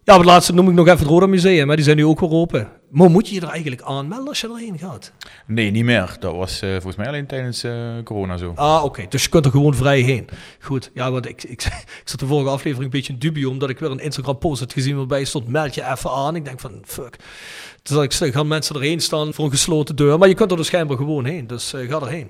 Ja, 0.04 0.18
het 0.18 0.26
laatste 0.26 0.54
noem 0.54 0.70
ik 0.70 0.76
nog 0.76 0.88
even 0.88 1.00
het 1.00 1.08
Roda 1.08 1.28
Museum. 1.28 1.70
Hè. 1.70 1.76
Die 1.76 1.86
zijn 1.86 1.98
nu 1.98 2.06
ook 2.06 2.20
weer 2.20 2.32
open. 2.32 2.68
Maar 2.90 3.10
moet 3.10 3.28
je 3.28 3.36
je 3.36 3.42
er 3.42 3.50
eigenlijk 3.50 3.82
aanmelden 3.82 4.28
als 4.28 4.42
je 4.42 4.48
erheen 4.48 4.78
gaat? 4.78 5.12
Nee, 5.48 5.72
niet 5.72 5.84
meer. 5.84 6.16
Dat 6.20 6.36
was 6.36 6.62
eh, 6.62 6.70
volgens 6.70 6.96
mij 6.96 7.08
alleen 7.08 7.26
tijdens 7.26 7.64
eh, 7.64 8.04
corona 8.04 8.38
zo. 8.38 8.52
Ah, 8.56 8.84
oké. 8.84 9.06
Dus 9.10 9.24
je 9.24 9.30
kunt 9.30 9.46
er 9.46 9.52
gewoon 9.52 9.76
vrij 9.76 10.00
heen. 10.00 10.28
Goed. 10.60 10.92
Ja, 10.94 11.12
want 11.12 11.28
ik, 11.28 11.44
ik, 11.44 11.64
ik 12.02 12.02
zat 12.04 12.20
de 12.20 12.26
vorige 12.26 12.50
aflevering 12.50 12.84
een 12.84 13.00
beetje 13.00 13.13
in 13.13 13.20
dubio, 13.20 13.50
omdat 13.50 13.70
ik 13.70 13.80
weer 13.80 13.92
een 13.92 14.00
Instagram 14.00 14.38
post 14.38 14.60
had 14.60 14.74
gezien 14.74 14.96
waarbij 14.96 15.24
stond, 15.24 15.48
meld 15.48 15.75
je 15.75 15.92
even 15.92 16.12
aan. 16.12 16.36
Ik 16.36 16.46
denk 16.46 16.60
van, 16.60 16.82
fuck. 16.86 17.16
Dus 17.84 18.22
ik 18.22 18.34
gaan 18.34 18.48
mensen 18.48 18.75
erheen 18.75 19.00
staan 19.00 19.34
voor 19.34 19.46
een 19.46 19.51
gesloten 19.51 19.96
deur. 19.96 20.18
Maar 20.18 20.28
je 20.28 20.34
kunt 20.34 20.51
er 20.51 20.58
dus 20.58 20.68
schijnbaar 20.68 20.98
gewoon 20.98 21.25
heen. 21.25 21.48
Dus 21.48 21.74
ga 21.75 22.00
erheen. 22.00 22.30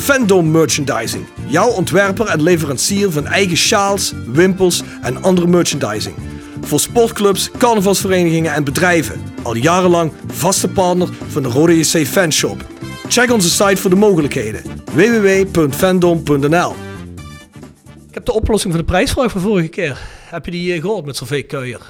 Fandom 0.00 0.50
Merchandising. 0.50 1.26
Jouw 1.46 1.68
ontwerper 1.68 2.26
en 2.26 2.42
leverancier 2.42 3.10
van 3.10 3.26
eigen 3.26 3.56
sjaals, 3.56 4.12
wimpels 4.26 4.82
en 5.02 5.22
andere 5.22 5.46
merchandising. 5.46 6.14
Voor 6.60 6.80
sportclubs, 6.80 7.50
carnavalsverenigingen 7.58 8.52
en 8.52 8.64
bedrijven. 8.64 9.20
Al 9.42 9.54
jarenlang 9.54 10.12
vaste 10.26 10.68
partner 10.68 11.08
van 11.28 11.42
de 11.42 11.48
Rode 11.48 11.78
JC 11.78 12.06
Fanshop. 12.06 12.64
Check 13.08 13.32
onze 13.32 13.50
site 13.50 13.76
voor 13.76 13.90
de 13.90 13.96
mogelijkheden. 13.96 14.62
www.fandom.nl 14.92 16.74
Ik 18.08 18.14
heb 18.14 18.24
de 18.24 18.32
oplossing 18.32 18.72
voor 18.72 18.82
de 18.82 18.88
prijsvraag 18.88 19.30
van 19.30 19.40
vorige 19.40 19.68
keer. 19.68 19.98
Heb 20.30 20.44
je 20.44 20.50
die 20.50 20.72
eh, 20.74 20.80
gehoord 20.80 21.04
met 21.04 21.16
Sylvie 21.16 21.42
Kuijer? 21.42 21.80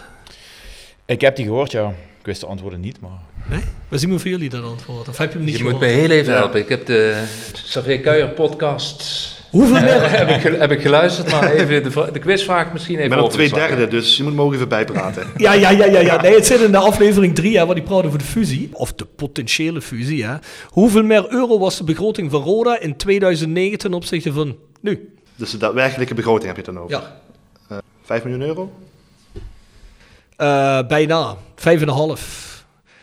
Ik 1.07 1.21
heb 1.21 1.37
die 1.37 1.45
gehoord, 1.45 1.73
ja. 1.73 1.89
Ik 2.19 2.27
wist 2.27 2.41
de 2.41 2.47
antwoorden 2.47 2.81
niet, 2.81 3.01
maar... 3.01 3.30
Nee? 3.51 3.63
We 3.89 3.99
zien 3.99 4.11
hoe 4.11 4.19
voor 4.19 4.31
jullie 4.31 4.49
dat 4.49 4.65
antwoord. 4.65 5.09
Of 5.09 5.19
heb 5.19 5.31
je 5.33 5.37
hem 5.37 5.47
niet 5.47 5.57
je 5.57 5.63
gehoord? 5.63 5.81
moet 5.81 5.89
me 5.89 5.95
heel 5.95 6.11
even 6.11 6.33
helpen. 6.33 6.61
Ik 6.61 6.69
heb 6.69 6.87
de 6.87 7.25
Xavier 7.53 8.01
Kuijer 8.01 8.29
podcast 8.29 9.39
Hoeveel 9.51 9.81
meer? 9.81 10.11
heb, 10.11 10.29
ik, 10.29 10.59
heb 10.59 10.71
ik 10.71 10.81
geluisterd, 10.81 11.31
maar 11.31 11.53
even 11.53 11.83
de, 11.83 12.09
de 12.13 12.19
quizvraag 12.19 12.73
misschien 12.73 12.95
even 12.95 13.11
Ik 13.11 13.15
ben 13.17 13.25
op 13.25 13.31
twee 13.31 13.53
derde, 13.53 13.89
dus 13.89 14.17
je 14.17 14.23
moet 14.23 14.35
me 14.35 14.43
ook 14.43 14.55
even 14.55 14.69
bijpraten. 14.69 15.27
Ja, 15.37 15.53
ja, 15.53 15.71
ja, 15.71 15.85
ja, 15.85 16.01
ja. 16.01 16.21
Nee, 16.21 16.35
het 16.35 16.47
zit 16.47 16.61
in 16.61 16.73
de 16.73 16.79
aflevering 16.79 17.35
3, 17.35 17.59
hè, 17.59 17.67
waar 17.67 17.75
die 17.75 17.85
praten 17.85 18.07
over 18.07 18.19
de 18.19 18.25
fusie. 18.25 18.71
Of 18.73 18.93
de 18.93 19.05
potentiële 19.05 19.83
fusie, 19.83 20.25
hè. 20.25 20.35
Hoeveel 20.69 21.03
meer 21.03 21.27
euro 21.29 21.59
was 21.59 21.79
de 21.79 21.85
begroting 21.85 22.31
van 22.31 22.43
Roda 22.43 22.81
in 22.81 22.97
2009 22.97 23.79
ten 23.79 23.95
opzichte 23.95 24.33
van 24.33 24.57
nu? 24.81 25.15
Dus 25.37 25.51
de 25.51 25.59
daadwerkelijke 25.59 26.15
begroting 26.15 26.47
heb 26.47 26.57
je 26.57 26.63
het 26.63 26.75
dan 26.75 26.85
over. 26.85 27.01
Ja. 27.69 27.83
5 28.05 28.25
miljoen 28.25 28.43
euro? 28.43 28.73
Eh, 30.37 30.87
bijna, 30.87 31.37
5,5. 31.55 32.50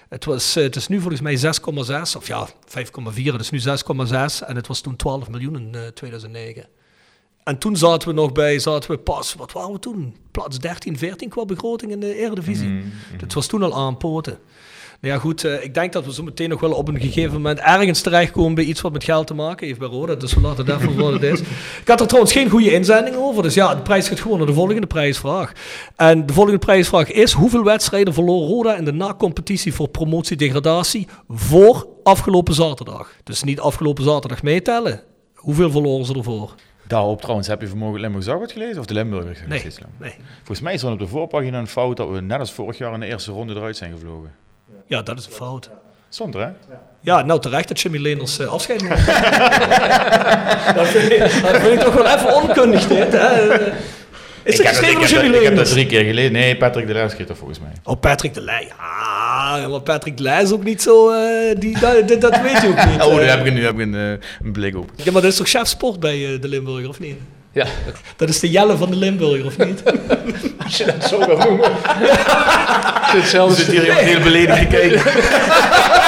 Het, 0.09 0.25
was, 0.25 0.55
eh, 0.55 0.63
het 0.63 0.75
is 0.75 0.87
nu 0.87 0.99
volgens 0.99 1.21
mij 1.21 1.37
6,6, 1.37 2.15
of 2.15 2.27
ja, 2.27 2.47
5,4, 2.65 3.33
het 3.33 3.41
is 3.41 3.49
nu 3.49 3.59
6,6 3.59 4.47
en 4.47 4.55
het 4.55 4.67
was 4.67 4.81
toen 4.81 4.95
12 4.95 5.29
miljoen 5.29 5.55
in 5.55 5.75
eh, 5.75 5.87
2009. 5.87 6.67
En 7.43 7.57
toen 7.57 7.77
zaten 7.77 8.07
we 8.07 8.13
nog 8.13 8.31
bij, 8.31 8.59
zaten 8.59 8.91
we 8.91 8.97
pas, 8.97 9.33
wat 9.33 9.51
waren 9.51 9.71
we 9.71 9.79
toen? 9.79 10.15
Plaats 10.31 10.59
13, 10.59 10.97
14 10.97 11.29
qua 11.29 11.45
begroting 11.45 11.91
in 11.91 11.99
de 11.99 12.15
Eredivisie. 12.15 12.83
Het 13.17 13.33
was 13.33 13.47
toen 13.47 13.63
al 13.63 13.75
aan 13.75 13.97
poten. 13.97 14.39
Nou 15.01 15.13
ja, 15.13 15.19
goed, 15.19 15.43
eh, 15.43 15.63
ik 15.63 15.73
denk 15.73 15.93
dat 15.93 16.05
we 16.05 16.13
zo 16.13 16.23
meteen 16.23 16.49
nog 16.49 16.59
wel 16.59 16.71
op 16.71 16.87
een 16.87 16.99
gegeven 16.99 17.33
moment 17.33 17.59
ergens 17.59 18.01
terechtkomen 18.01 18.55
bij 18.55 18.63
iets 18.63 18.81
wat 18.81 18.91
met 18.91 19.03
geld 19.03 19.27
te 19.27 19.33
maken 19.33 19.67
heeft 19.67 19.79
bij 19.79 19.87
Roda. 19.87 20.15
Dus 20.15 20.33
we 20.33 20.41
laten 20.41 20.65
het 20.65 20.75
even 20.75 20.93
voor 20.93 21.03
wat 21.03 21.13
het 21.13 21.23
is. 21.23 21.39
Ik 21.81 21.87
had 21.87 21.99
er 21.99 22.07
trouwens 22.07 22.33
geen 22.33 22.49
goede 22.49 22.73
inzending 22.73 23.15
over. 23.15 23.43
Dus 23.43 23.53
ja, 23.53 23.75
de 23.75 23.81
prijs 23.81 24.07
gaat 24.07 24.19
gewoon 24.19 24.37
naar 24.37 24.47
de 24.47 24.53
volgende 24.53 24.87
prijsvraag. 24.87 25.51
En 25.95 26.25
de 26.25 26.33
volgende 26.33 26.59
prijsvraag 26.59 27.11
is: 27.11 27.31
hoeveel 27.31 27.63
wedstrijden 27.63 28.13
verloor 28.13 28.47
Roda 28.47 28.75
in 28.75 28.85
de 28.85 28.93
na-competitie 28.93 29.73
voor 29.73 29.87
promotie-degradatie 29.87 31.07
voor 31.29 31.87
afgelopen 32.03 32.53
zaterdag? 32.53 33.11
Dus 33.23 33.43
niet 33.43 33.59
afgelopen 33.59 34.03
zaterdag 34.03 34.43
meetellen. 34.43 35.01
Hoeveel 35.35 35.71
verloren 35.71 36.05
ze 36.05 36.13
ervoor? 36.13 36.55
Daarop 36.87 37.21
trouwens, 37.21 37.47
heb 37.47 37.61
je 37.61 37.67
vanmorgen 37.67 37.99
Limburg 37.99 38.23
Zagwoord 38.23 38.51
gelezen? 38.51 38.79
Of 38.79 38.85
de 38.85 38.93
Limburgers? 38.93 39.39
Nee, 39.47 39.63
nee. 39.99 40.13
Volgens 40.37 40.61
mij 40.61 40.77
stond 40.77 40.93
op 40.93 40.99
de 40.99 41.07
voorpagina 41.07 41.59
een 41.59 41.67
fout 41.67 41.97
dat 41.97 42.09
we 42.09 42.21
net 42.21 42.39
als 42.39 42.51
vorig 42.51 42.77
jaar 42.77 42.93
in 42.93 42.99
de 42.99 43.05
eerste 43.05 43.31
ronde 43.31 43.55
eruit 43.55 43.77
zijn 43.77 43.91
gevlogen. 43.91 44.46
Ja, 44.87 45.01
dat 45.01 45.19
is 45.19 45.25
een 45.25 45.31
fout. 45.31 45.69
Stond 46.09 46.35
er, 46.35 46.41
hè? 46.41 46.47
Ja, 47.01 47.21
nou 47.21 47.39
terecht 47.41 47.67
dat 47.67 47.79
Jimmy 47.79 47.97
Leenders 47.97 48.39
eh, 48.39 48.47
afscheid 48.47 48.81
neemt. 48.81 49.05
dat, 50.77 50.87
vind 50.87 51.11
ik, 51.11 51.19
dat 51.19 51.61
vind 51.61 51.73
ik 51.73 51.79
toch 51.79 51.93
wel 51.93 52.05
even 52.15 52.35
onkundig 52.35 52.87
dit. 52.87 53.11
Hè? 53.11 53.55
Is 54.43 54.57
het 54.57 54.67
ik, 54.67 54.73
heb 54.73 54.75
dat, 54.75 54.83
ik, 54.91 54.97
heb 54.99 55.09
Jimmy 55.09 55.27
dat, 55.31 55.35
ik 55.41 55.43
heb 55.47 55.55
dat 55.55 55.65
drie 55.69 55.85
keer 55.85 56.03
geleden. 56.03 56.31
Nee, 56.31 56.57
Patrick 56.57 56.87
de 56.87 56.93
Leeuw 56.93 57.09
schreef 57.09 57.27
dat 57.27 57.37
volgens 57.37 57.59
mij. 57.59 57.71
Oh, 57.83 57.99
Patrick 57.99 58.33
de 58.33 58.41
Leij. 58.41 58.67
Ja, 59.61 59.67
maar 59.67 59.81
Patrick 59.81 60.17
de 60.17 60.23
Leij 60.23 60.41
is 60.41 60.51
ook 60.51 60.63
niet 60.63 60.81
zo... 60.81 61.11
eh, 61.11 61.55
die, 61.59 61.79
dat, 61.79 62.07
dat- 62.07 62.21
dat 62.21 62.41
weet 62.41 62.61
je 62.61 62.67
ook 62.67 62.85
niet. 62.85 63.01
Oh, 63.05 63.13
nu 63.15 63.21
eh. 63.21 63.35
heb 63.35 63.45
ik, 63.45 63.53
nu 63.53 63.63
heb 63.63 63.73
ik 63.73 63.79
een, 63.79 63.95
eh, 63.95 64.09
een 64.45 64.51
blik 64.51 64.75
op. 64.77 64.89
Ja, 64.95 65.11
maar 65.11 65.21
dat 65.21 65.31
is 65.31 65.37
toch 65.37 65.47
chef 65.49 65.67
sport 65.67 65.99
bij 65.99 66.33
eh, 66.33 66.41
de 66.41 66.47
Limburger, 66.47 66.89
of 66.89 66.99
niet? 66.99 67.15
Ja, 67.57 67.65
Dat 68.15 68.29
is 68.29 68.39
de 68.39 68.49
Jelle 68.49 68.77
van 68.77 68.89
de 68.89 68.95
Limburger, 68.95 69.45
of 69.45 69.57
niet? 69.57 69.83
als 70.63 70.77
je 70.77 70.85
dat 70.85 71.09
zo 71.09 71.19
gaat 71.19 71.49
noemen. 71.49 71.71
Hetzelfde, 73.17 73.55
zit 73.55 73.67
hier 73.67 73.81
iemand 73.81 73.99
heel 73.99 74.19
beledigd 74.19 74.59
te 74.59 74.65
kijken. 74.65 75.01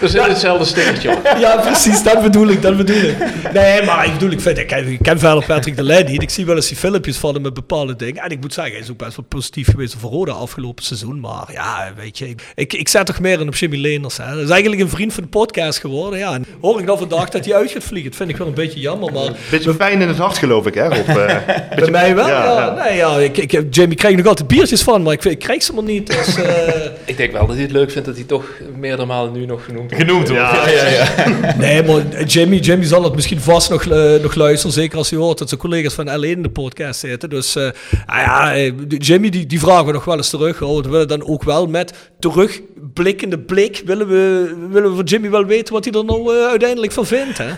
er 0.00 0.08
zit 0.08 0.26
hetzelfde 0.26 0.64
stickertje 0.64 1.16
op. 1.16 1.36
Ja, 1.38 1.56
precies, 1.56 2.02
dat 2.02 2.22
bedoel 2.22 2.48
ik, 2.48 2.62
dat 2.62 2.76
bedoel 2.76 3.02
ik. 3.02 3.16
Nee, 3.52 3.82
maar 3.82 4.06
ik 4.06 4.12
bedoel, 4.12 4.30
ik, 4.30 4.40
vind, 4.40 4.58
ik, 4.58 4.66
ken, 4.66 4.86
ik 4.86 4.98
ken 5.02 5.18
verder 5.18 5.44
Patrick 5.44 5.76
de 5.76 5.82
Leij 5.82 6.02
niet. 6.02 6.22
Ik 6.22 6.30
zie 6.30 6.46
wel 6.46 6.56
eens 6.56 6.68
die 6.68 6.76
filmpjes 6.76 7.16
van 7.16 7.34
hem 7.34 7.42
met 7.42 7.54
bepaalde 7.54 7.96
dingen. 7.96 8.22
En 8.22 8.30
ik 8.30 8.40
moet 8.40 8.52
zeggen, 8.52 8.72
hij 8.72 8.82
is 8.82 8.90
ook 8.90 8.96
best 8.96 9.16
wel 9.16 9.24
positief 9.28 9.70
geweest 9.70 9.94
voor 9.98 10.10
Roda 10.10 10.32
afgelopen 10.32 10.84
seizoen. 10.84 11.20
Maar 11.20 11.52
ja, 11.52 11.92
weet 11.96 12.18
je, 12.18 12.28
ik, 12.28 12.42
ik, 12.54 12.72
ik 12.72 12.88
zet 12.88 13.06
toch 13.06 13.20
meer 13.20 13.40
in 13.40 13.48
op 13.48 13.54
Jimmy 13.54 13.76
Leenders. 13.76 14.16
Hè. 14.16 14.34
Dat 14.34 14.42
is 14.42 14.50
eigenlijk 14.50 14.82
een 14.82 14.88
vriend 14.88 15.12
van 15.12 15.22
de 15.22 15.28
podcast 15.28 15.78
geworden. 15.78 16.18
Ja, 16.18 16.34
en 16.34 16.44
hoor 16.60 16.78
ik 16.78 16.86
nou 16.86 16.98
vandaag 16.98 17.28
dat 17.28 17.44
hij 17.44 17.54
uit 17.54 17.70
gaat 17.70 17.84
vliegen. 17.84 18.10
Dat 18.10 18.18
vind 18.18 18.30
ik 18.30 18.36
wel 18.36 18.46
een 18.46 18.54
beetje 18.54 18.80
jammer, 18.80 19.12
maar... 19.12 19.30
Beetje 19.50 19.74
pijn 19.74 20.00
in 20.00 20.08
het 20.08 20.18
hart 20.18 20.38
geloof 20.38 20.66
ik, 20.66 20.74
hè 20.74 20.88
Rob? 20.88 21.08
Eh, 21.08 21.36
Bij 21.80 21.90
mij 21.90 22.14
wel, 22.14 22.28
ja. 22.28 22.44
Ja, 22.44 22.60
ja. 22.60 22.84
Nee, 22.84 22.96
ja 22.96 23.18
ik, 23.18 23.36
ik, 23.36 23.66
Jamie 23.70 23.96
krijg 23.96 24.12
ik 24.12 24.18
nog 24.18 24.28
altijd 24.28 24.48
biertjes 24.48 24.82
van, 24.82 25.02
maar 25.02 25.12
ik, 25.12 25.24
ik 25.24 25.38
krijg 25.38 25.62
ze 25.62 25.72
maar 25.72 25.84
niet. 25.84 26.06
Dus, 26.06 26.36
eh, 26.42 26.84
Ik 27.04 27.16
denk 27.16 27.32
wel 27.32 27.46
dat 27.46 27.54
hij 27.54 27.64
het 27.64 27.72
leuk 27.72 27.90
vindt 27.90 28.06
dat 28.06 28.16
hij 28.16 28.24
toch 28.24 28.44
meerdere 28.78 29.06
malen 29.06 29.32
nu 29.32 29.46
nog 29.46 29.64
genoemd 29.64 29.85
wordt. 29.88 30.04
Genoemd 30.04 30.28
wordt. 30.28 30.42
Ja, 30.42 30.68
ja, 30.68 30.86
ja. 30.86 31.56
nee, 31.58 31.82
maar 31.82 32.24
Jamie, 32.24 32.60
Jamie 32.60 32.86
zal 32.86 33.04
het 33.04 33.14
misschien 33.14 33.40
vast 33.40 33.70
nog, 33.70 33.84
eh, 33.84 34.14
nog 34.14 34.34
luisteren. 34.34 34.72
Zeker 34.74 34.98
als 34.98 35.10
hij 35.10 35.18
hoort 35.18 35.38
dat 35.38 35.48
zijn 35.48 35.60
collega's 35.60 35.94
van 35.94 36.08
L1 36.08 36.20
in 36.20 36.42
de 36.42 36.50
podcast 36.50 37.00
zitten. 37.00 37.30
Dus 37.30 37.56
eh, 37.56 37.68
ah 38.06 38.16
ja, 38.16 38.54
eh, 38.54 38.72
Jamie, 38.88 39.30
die, 39.30 39.46
die 39.46 39.60
vragen 39.60 39.86
we 39.86 39.92
nog 39.92 40.04
wel 40.04 40.16
eens 40.16 40.30
terug. 40.30 40.62
Oh, 40.62 40.82
we 40.82 40.88
willen 40.88 41.08
dan 41.08 41.26
ook 41.26 41.42
wel 41.42 41.66
met 41.66 42.10
terugblikkende 42.18 43.38
blik... 43.38 43.82
willen 43.84 44.08
we, 44.08 44.54
willen 44.70 44.90
we 44.90 44.96
van 44.96 45.04
Jimmy 45.04 45.30
wel 45.30 45.44
weten 45.44 45.74
wat 45.74 45.84
hij 45.84 45.94
er 45.94 46.04
nou 46.04 46.38
uiteindelijk 46.48 46.92
van 46.92 47.06
vindt. 47.06 47.38
Hè? 47.38 47.50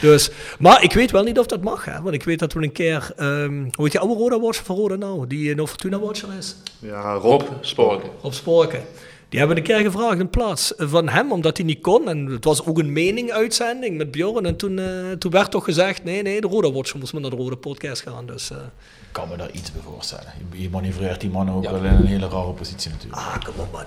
Dus, 0.00 0.30
maar 0.58 0.82
ik 0.82 0.92
weet 0.92 1.10
wel 1.10 1.22
niet 1.22 1.38
of 1.38 1.46
dat 1.46 1.62
mag. 1.62 1.84
Hè? 1.84 2.02
Want 2.02 2.14
ik 2.14 2.22
weet 2.22 2.38
dat 2.38 2.52
we 2.52 2.62
een 2.62 2.72
keer... 2.72 3.10
ehm, 3.16 3.54
hoe 3.54 3.84
heet 3.84 3.90
die 3.90 4.00
oude 4.00 4.14
Roda-watcher 4.14 4.64
van 4.64 4.76
Roda 4.76 4.96
nou? 4.96 5.26
Die 5.26 5.50
een 5.50 5.66
Fortuna-watcher 5.66 6.28
is? 6.38 6.56
ja, 6.78 7.12
Rob. 7.12 7.40
Rob 7.40 7.42
Sporken. 7.60 8.08
op 8.20 8.32
Sporken. 8.32 8.80
Die 9.36 9.44
hebben 9.44 9.62
een 9.64 9.68
keer 9.70 9.90
gevraagd 9.90 10.18
in 10.20 10.30
plaats 10.30 10.72
van 10.76 11.08
hem, 11.08 11.32
omdat 11.32 11.56
hij 11.56 11.66
niet 11.66 11.80
kon. 11.80 12.08
En 12.08 12.26
het 12.26 12.44
was 12.44 12.64
ook 12.66 12.78
een 12.78 12.92
mening-uitzending 12.92 13.96
met 13.96 14.10
Bjorn. 14.10 14.46
En 14.46 14.56
toen, 14.56 14.78
eh, 14.78 15.10
toen 15.18 15.30
werd 15.30 15.50
toch 15.50 15.64
gezegd, 15.64 16.04
nee, 16.04 16.22
nee, 16.22 16.40
de 16.40 16.46
Roda 16.46 16.72
Watcher 16.72 16.98
moest 16.98 17.12
maar 17.12 17.20
naar 17.22 17.30
de 17.30 17.36
Rode 17.36 17.56
Podcast 17.56 18.02
gaan. 18.02 18.26
Dus, 18.26 18.50
eh, 18.50 18.56
Ik 18.56 19.12
kan 19.12 19.28
me 19.28 19.36
daar 19.36 19.50
iets 19.50 19.72
bij 19.72 19.82
voorstellen. 19.84 20.32
Je- 20.52 20.62
Je 20.62 20.70
manoeuvreert 20.70 21.20
die 21.20 21.30
man 21.30 21.50
ook 21.50 21.62
wel 21.64 21.76
in 21.76 21.84
een 21.84 22.06
hele 22.06 22.28
rare 22.28 22.52
positie 22.52 22.90
natuurlijk. 22.90 23.20
ah, 23.22 23.34
kom 23.44 23.54
op 23.58 23.72
man. 23.72 23.84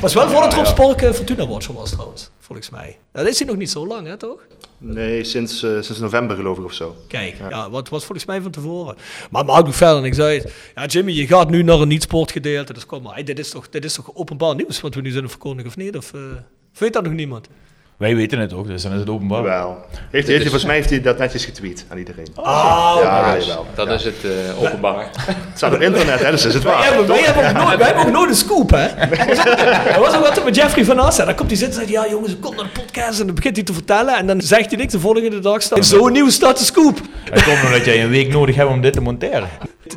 Was 0.00 0.14
wel 0.14 0.28
voordat 0.28 0.54
Rob 0.54 0.66
Sporken 0.66 1.14
Fortuna 1.14 1.46
Watcher 1.46 1.74
was 1.74 1.90
trouwens, 1.90 2.30
volgens 2.38 2.70
mij. 2.70 2.98
Dat 3.12 3.26
is 3.26 3.38
hij 3.38 3.48
nog 3.48 3.56
niet 3.56 3.70
zo 3.70 3.86
lang, 3.86 4.06
hè, 4.06 4.16
toch? 4.16 4.46
Nee, 4.78 5.24
sinds, 5.24 5.62
eh, 5.62 5.70
sinds 5.70 5.98
november 5.98 6.36
geloof 6.36 6.58
ik 6.58 6.64
of 6.64 6.72
zo. 6.72 6.96
Kijk, 7.08 7.36
ja. 7.50 7.70
wat 7.70 7.88
was 7.88 8.04
volgens 8.04 8.26
mij 8.26 8.40
van 8.40 8.50
tevoren. 8.50 8.96
Maar 9.30 9.44
maakt 9.44 9.66
ook 9.66 9.74
verder 9.74 10.00
niks 10.00 10.18
uit. 10.18 10.52
Ja, 10.74 10.86
Jimmy, 10.86 11.12
je 11.12 11.26
gaat 11.26 11.50
nu 11.50 11.62
naar 11.62 11.80
een 11.80 11.88
niet-sportgedeelte. 11.88 12.72
Dus 12.72 12.86
kom 12.86 13.02
maar, 13.02 13.14
hey, 13.14 13.22
dit, 13.22 13.38
is 13.38 13.50
toch, 13.50 13.68
dit 13.68 13.84
is 13.84 13.94
toch 13.94 14.14
openbaar 14.14 14.54
nieuws 14.54 14.80
wat 14.80 14.94
we 14.94 15.00
nu 15.00 15.10
zijn 15.10 15.28
verkondigen, 15.28 15.70
of 15.70 15.76
niet? 15.76 15.96
Of 15.96 16.12
eh, 16.14 16.20
weet 16.78 16.92
dat 16.92 17.02
nog 17.02 17.12
niemand? 17.12 17.48
Wij 17.96 18.16
weten 18.16 18.38
het 18.38 18.52
ook, 18.52 18.66
dus 18.66 18.82
dan 18.82 18.92
is 18.92 18.98
het 19.00 19.08
openbaar. 19.08 19.42
Wel. 19.42 19.76
Heeft, 19.90 20.10
heeft 20.12 20.28
hij, 20.28 20.40
volgens 20.40 20.64
mij 20.64 20.74
heeft 20.74 20.90
hij 20.90 21.00
dat 21.00 21.18
netjes 21.18 21.44
getweet 21.44 21.84
aan 21.88 21.98
iedereen. 21.98 22.26
Ah, 22.34 22.98
ja, 23.02 23.36
jawel. 23.38 23.66
Dat 23.74 23.90
is 23.90 24.04
het 24.04 24.24
eh, 24.24 24.62
openbaar. 24.62 25.06
Het 25.26 25.36
staat 25.54 25.74
op 25.74 25.80
internet, 25.80 26.20
hè, 26.24 26.30
dus 26.30 26.44
is 26.44 26.54
het 26.54 26.62
Wij 26.62 26.72
waar. 26.72 26.84
hebben, 26.84 27.06
wij, 27.06 27.20
hebben 27.22 27.46
ook 27.46 27.64
nooit, 27.66 27.78
wij 27.78 27.86
hebben 27.86 28.04
ook 28.06 28.12
nooit 28.12 28.28
een 28.30 28.36
scoop, 28.36 28.70
hè? 28.70 28.86
Dat 29.92 29.98
was 29.98 30.16
ook 30.16 30.28
wat 30.28 30.44
met 30.44 30.56
Jeffrey 30.56 30.84
van 30.84 30.98
Assen. 30.98 31.26
Dan 31.26 31.34
komt 31.34 31.50
hij 31.50 31.58
zitten 31.58 31.80
en 31.80 31.88
zegt, 31.88 32.02
ja 32.04 32.10
jongens, 32.10 32.32
ik 32.32 32.40
kom 32.40 32.54
naar 32.56 32.64
de 32.64 32.80
podcast. 32.80 33.20
En 33.20 33.26
dan 33.26 33.34
begint 33.34 33.56
hij 33.56 33.64
te 33.64 33.72
vertellen. 33.72 34.16
En 34.16 34.26
dan 34.26 34.40
zegt 34.40 34.68
hij 34.70 34.78
niks. 34.78 34.92
De 34.92 35.00
volgende 35.00 35.38
dag 35.38 35.62
staat 35.62 35.86
zo 35.86 36.08
nieuw 36.08 36.30
staat 36.30 36.58
de 36.58 36.64
scoop. 36.64 37.00
Het 37.30 37.42
komt 37.42 37.64
omdat 37.64 37.84
jij 37.84 38.02
een 38.02 38.10
week 38.10 38.28
nodig 38.28 38.56
hebt 38.56 38.70
om 38.70 38.80
dit 38.80 38.92
te 38.92 39.00
monteren. 39.00 39.48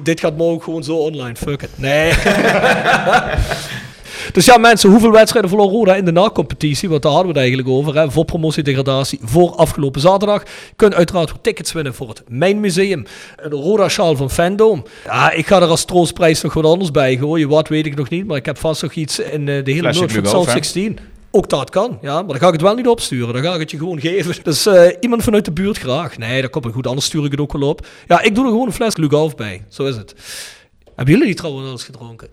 Dit 0.03 0.19
gaat 0.19 0.37
morgen 0.37 0.63
gewoon 0.63 0.83
zo 0.83 0.95
online. 0.95 1.35
Fuck 1.35 1.61
it. 1.61 1.69
Nee. 1.75 2.13
Dus 4.31 4.45
ja, 4.45 4.57
mensen, 4.57 4.89
hoeveel 4.89 5.11
wedstrijden 5.11 5.49
verloor 5.49 5.69
Roda 5.69 5.95
in 5.95 6.05
de 6.05 6.11
na-competitie? 6.11 6.89
Want 6.89 7.01
daar 7.01 7.11
hadden 7.11 7.33
we 7.33 7.39
het 7.39 7.47
eigenlijk 7.47 7.77
over. 7.77 7.95
Hè? 7.95 8.11
Voor 8.11 8.25
promotie-degradatie 8.25 9.19
voor 9.23 9.55
afgelopen 9.55 10.01
zaterdag. 10.01 10.43
Je 10.43 10.73
kunt 10.75 10.93
uiteraard 10.93 11.33
tickets 11.41 11.71
winnen 11.71 11.93
voor 11.93 12.09
het 12.09 12.23
Mijn 12.27 12.59
Museum. 12.59 13.05
Een 13.35 13.51
Roda-sjaal 13.51 14.15
van 14.15 14.31
Fandom. 14.31 14.83
Ja, 15.05 15.31
ik 15.31 15.47
ga 15.47 15.61
er 15.61 15.67
als 15.67 15.85
troostprijs 15.85 16.41
nog 16.41 16.53
wat 16.53 16.65
anders 16.65 16.91
bij 16.91 17.17
gooien. 17.17 17.49
Wat 17.49 17.67
weet 17.67 17.85
ik 17.85 17.95
nog 17.95 18.09
niet. 18.09 18.27
Maar 18.27 18.37
ik 18.37 18.45
heb 18.45 18.57
vast 18.57 18.81
nog 18.81 18.93
iets 18.93 19.19
in 19.19 19.47
eh, 19.47 19.63
de 19.63 19.71
hele 19.71 19.93
Flesje 19.93 20.01
nood 20.01 20.11
van 20.11 20.25
South 20.25 20.45
hè? 20.45 20.51
16. 20.51 20.99
Ook 21.31 21.49
dat 21.49 21.69
kan, 21.69 21.97
ja. 22.01 22.13
Maar 22.13 22.27
dan 22.27 22.39
ga 22.39 22.47
ik 22.47 22.53
het 22.53 22.61
wel 22.61 22.75
niet 22.75 22.87
opsturen. 22.87 23.33
Dan 23.33 23.43
ga 23.43 23.53
ik 23.53 23.59
het 23.59 23.71
je 23.71 23.77
gewoon 23.77 23.99
geven. 23.99 24.43
Dus 24.43 24.65
eh, 24.65 24.95
iemand 24.99 25.23
vanuit 25.23 25.45
de 25.45 25.51
buurt 25.51 25.77
graag. 25.77 26.17
Nee, 26.17 26.41
dat 26.41 26.51
komt 26.51 26.63
wel 26.63 26.73
goed. 26.73 26.87
Anders 26.87 27.05
stuur 27.05 27.25
ik 27.25 27.31
het 27.31 27.39
ook 27.39 27.53
wel 27.53 27.69
op. 27.69 27.87
Ja, 28.07 28.21
ik 28.21 28.35
doe 28.35 28.45
er 28.45 28.51
gewoon 28.51 28.67
een 28.67 28.73
fles 28.73 28.93
Glugolf 28.93 29.35
bij. 29.35 29.65
Zo 29.69 29.85
is 29.85 29.95
het. 29.95 30.15
Hebben 30.95 31.13
jullie 31.13 31.25
die 31.27 31.35
trouwens 31.35 31.65
al 31.65 31.71
eens 31.71 31.83
gedronken? 31.83 32.27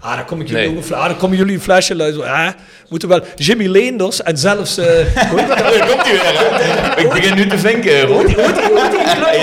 Ah, 0.00 0.16
dan 0.16 0.24
kom 0.24 0.40
ik 0.40 0.48
jullie, 0.48 0.70
Nee. 0.70 0.94
ah, 0.94 1.04
dan 1.06 1.16
komen 1.16 1.36
jullie 1.36 1.54
een 1.54 1.60
flesje 1.60 1.94
luisteren. 1.96 2.30
Ah, 2.32 2.48
moeten 2.88 3.08
wel 3.08 3.20
Jimmy 3.36 3.66
Leenders 3.66 4.22
en 4.22 4.38
zelfs... 4.38 4.78
eh 4.78 4.86
hoe 5.30 5.38
heet 5.40 5.48
dat? 5.48 5.58
Daar 5.58 5.88
komt 5.88 6.02
hij 6.02 6.12
weer, 6.12 6.22
hè? 6.24 7.00
Ik 7.00 7.08
begin 7.08 7.34
nu 7.34 7.46
te 7.46 7.58
vinken, 7.58 8.06
Hoe 8.06 8.24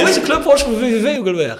is 0.08 0.14
de 0.14 0.22
clubwatch 0.24 0.64
van 0.64 0.74
VVV 0.80 1.18
ook 1.20 1.28
alweer? 1.28 1.58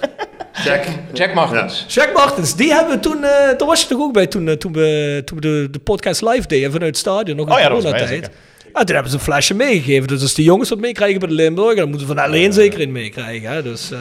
Jack, 0.64 0.84
Jack 1.12 1.34
Martens. 1.34 1.84
Jack 1.88 2.12
Martens, 2.14 2.56
die 2.56 2.72
hebben 2.72 2.94
we 2.94 3.00
toen... 3.00 3.24
eh 3.24 3.30
daar 3.30 3.66
was 3.66 3.80
je 3.82 3.88
toch 3.88 4.00
ook 4.00 4.12
bij 4.12 4.26
toen, 4.26 4.48
eh, 4.48 4.54
toen 4.54 4.72
we, 4.72 5.22
toen 5.24 5.36
we 5.40 5.42
de, 5.42 5.68
de 5.70 5.78
podcast 5.78 6.22
live 6.22 6.46
deden 6.46 6.72
vanuit 6.72 6.90
het 6.90 6.98
stadion. 6.98 7.36
Nog 7.36 7.46
in 7.46 7.52
Oh 7.52 7.58
ja, 7.58 7.68
dat 7.68 7.82
was 7.82 7.92
coronatijd. 7.92 8.30
Ja, 8.72 8.84
toen 8.84 8.94
hebben 8.94 9.12
ze 9.12 9.18
een 9.18 9.24
flesje 9.24 9.54
meegegeven. 9.54 10.08
Dus 10.08 10.22
als 10.22 10.34
die 10.34 10.44
jongens 10.44 10.68
wat 10.68 10.78
meekrijgen 10.78 11.18
bij 11.18 11.28
de 11.28 11.34
Limburg, 11.34 11.76
dan 11.76 11.88
moeten 11.88 12.06
ze 12.08 12.14
van 12.14 12.24
alleen 12.24 12.52
zeker 12.52 12.80
in 12.80 12.92
meekrijgen. 12.92 13.50
Hè? 13.50 13.62
Dus 13.62 13.90
eh, 13.90 13.98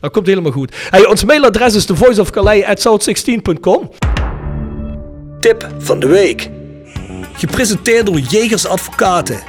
dat 0.00 0.10
komt 0.12 0.26
helemaal 0.26 0.52
goed. 0.52 0.74
Hey, 0.90 1.06
ons 1.06 1.24
mailadres 1.24 1.74
is 1.74 1.84
thevoiceofcalais.south16.com 1.84 3.90
Tip 5.44 5.68
van 5.78 6.00
de 6.00 6.06
week. 6.06 6.50
Gepresenteerd 7.32 8.06
door 8.06 8.18
Jegers 8.18 8.66
Advocaten. 8.66 9.40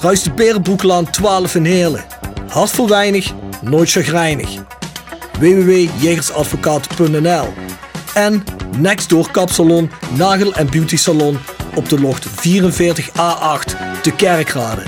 Ruist 0.00 0.24
de 0.24 0.32
Berenbroeklaan 0.32 1.10
12 1.10 1.54
in 1.54 1.64
Heerlen. 1.64 2.04
Hart 2.48 2.70
voor 2.70 2.88
weinig, 2.88 3.32
nooit 3.62 3.90
chagrijnig. 3.90 4.48
www.jegersadvocaten.nl 5.38 7.46
En 8.14 8.44
Nextdoor 8.76 9.30
Kapsalon, 9.30 9.90
Nagel 10.16 10.54
en 10.54 10.70
Beauty 10.70 10.96
Salon 10.96 11.38
op 11.74 11.88
de 11.88 12.00
locht 12.00 12.26
44A8 12.26 14.00
te 14.02 14.12
Kerkrade. 14.16 14.82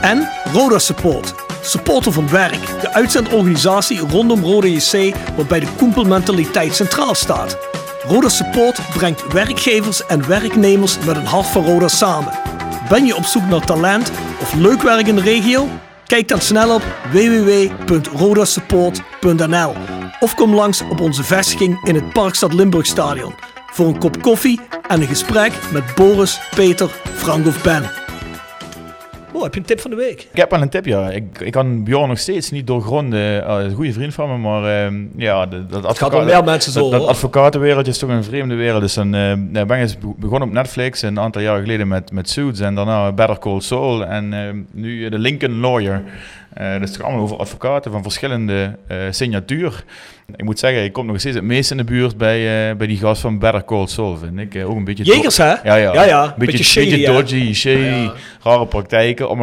En 0.00 0.28
Roda 0.52 0.78
Support. 0.78 1.34
Supporter 1.62 2.12
van 2.12 2.30
werk. 2.30 2.80
De 2.80 2.92
uitzendorganisatie 2.92 3.98
rondom 3.98 4.42
Roda 4.42 4.66
JC 4.66 5.14
waarbij 5.36 5.60
de 5.60 5.68
koempelmentaliteit 5.76 6.74
centraal 6.74 7.14
staat. 7.14 7.75
Roda 8.08 8.28
Support 8.28 8.80
brengt 8.94 9.32
werkgevers 9.32 10.06
en 10.06 10.28
werknemers 10.28 10.98
met 10.98 11.16
een 11.16 11.26
hart 11.26 11.46
voor 11.46 11.64
Roda 11.64 11.88
samen. 11.88 12.32
Ben 12.88 13.06
je 13.06 13.16
op 13.16 13.24
zoek 13.24 13.48
naar 13.48 13.64
talent 13.64 14.10
of 14.40 14.54
leuk 14.54 14.82
werk 14.82 15.06
in 15.06 15.14
de 15.14 15.22
regio? 15.22 15.68
Kijk 16.06 16.28
dan 16.28 16.40
snel 16.40 16.74
op 16.74 16.82
www.rodasupport.nl 17.12 19.74
of 20.20 20.34
kom 20.34 20.54
langs 20.54 20.82
op 20.90 21.00
onze 21.00 21.24
vestiging 21.24 21.84
in 21.84 21.94
het 21.94 22.12
Parkstad 22.12 22.52
Limburg 22.52 22.86
Stadion 22.86 23.34
voor 23.72 23.86
een 23.86 23.98
kop 23.98 24.22
koffie 24.22 24.60
en 24.88 25.00
een 25.00 25.06
gesprek 25.06 25.52
met 25.72 25.94
Boris, 25.94 26.40
Peter, 26.54 26.90
Frank 27.14 27.46
of 27.46 27.62
Ben. 27.62 28.05
Heb 29.46 29.54
je 29.54 29.60
een 29.60 29.66
tip 29.66 29.80
van 29.80 29.90
de 29.90 29.96
week? 29.96 30.28
Ik 30.32 30.38
heb 30.38 30.50
wel 30.50 30.62
een 30.62 30.68
tip, 30.68 30.84
ja. 30.84 31.10
Ik, 31.10 31.40
ik 31.40 31.52
kan 31.52 31.84
Bjorn 31.84 32.08
nog 32.08 32.18
steeds 32.18 32.50
niet 32.50 32.66
doorgronden. 32.66 33.20
Uh, 33.20 33.64
een 33.64 33.74
goede 33.74 33.92
vriend 33.92 34.14
van 34.14 34.30
me, 34.30 34.36
maar 34.36 34.84
ehm, 34.84 35.04
ja, 35.16 35.46
dat, 35.46 35.70
dat, 35.70 35.88
Het 35.88 35.98
gaat 35.98 36.24
wel 36.24 36.42
mensen 36.42 36.72
zo. 36.72 36.90
dat, 36.90 37.06
advocatenwereldje 37.06 37.92
is 37.92 37.98
toch 37.98 38.10
een 38.10 38.24
vreemde 38.24 38.54
wereld. 38.54 38.80
Dus 38.80 38.94
dan 38.94 39.14
eh, 39.14 39.32
ben 39.52 39.62
ik 39.62 39.70
eens 39.70 39.96
begonnen 40.16 40.48
op 40.48 40.54
Netflix 40.54 41.02
een 41.02 41.20
aantal 41.20 41.42
jaar 41.42 41.60
geleden 41.60 41.88
met, 41.88 42.12
met 42.12 42.30
Suits 42.30 42.60
en 42.60 42.74
daarna 42.74 43.12
Better 43.12 43.38
Call 43.38 43.60
Saul 43.60 44.04
en 44.06 44.32
ehm, 44.32 44.62
nu 44.70 45.08
de 45.08 45.18
Lincoln 45.18 45.60
Lawyer. 45.60 46.02
Eh 46.56 46.70
dus 46.80 46.88
het 46.88 46.96
gaat 46.96 47.06
allemaal 47.06 47.22
over 47.22 47.36
advocaten 47.36 47.90
van 47.92 48.02
verschillende 48.02 48.76
eh, 48.86 48.96
signatuur. 49.10 49.84
Ik 50.36 50.44
moet 50.44 50.58
zeggen, 50.58 50.84
ik 50.84 50.92
kom 50.92 51.06
nog 51.06 51.20
steeds 51.20 51.34
het 51.34 51.44
meest 51.44 51.70
in 51.70 51.76
de 51.76 51.84
buurt 51.84 52.16
bij, 52.16 52.68
eh, 52.70 52.76
bij 52.76 52.86
die 52.86 52.96
gast 52.98 53.20
van 53.20 53.38
Better 53.38 53.64
Call 53.64 53.86
Saul, 53.86 54.16
vind 54.16 54.54
ik. 54.54 54.64
Ook 54.66 54.76
een 54.76 54.84
beetje... 54.84 55.04
Jegers, 55.04 55.36
hè? 55.36 55.48
Ja, 55.64 55.74
ja. 55.74 56.04
Ja, 56.04 56.22
beetje, 56.22 56.34
Beetje 56.56 56.64
shady, 56.64 56.90
beetje 56.90 57.06
dodgy, 57.12 57.54
shady, 57.54 57.78
Ja, 57.78 58.12
rare 58.42 58.66
praktijken. 58.66 59.28
Op, 59.30 59.38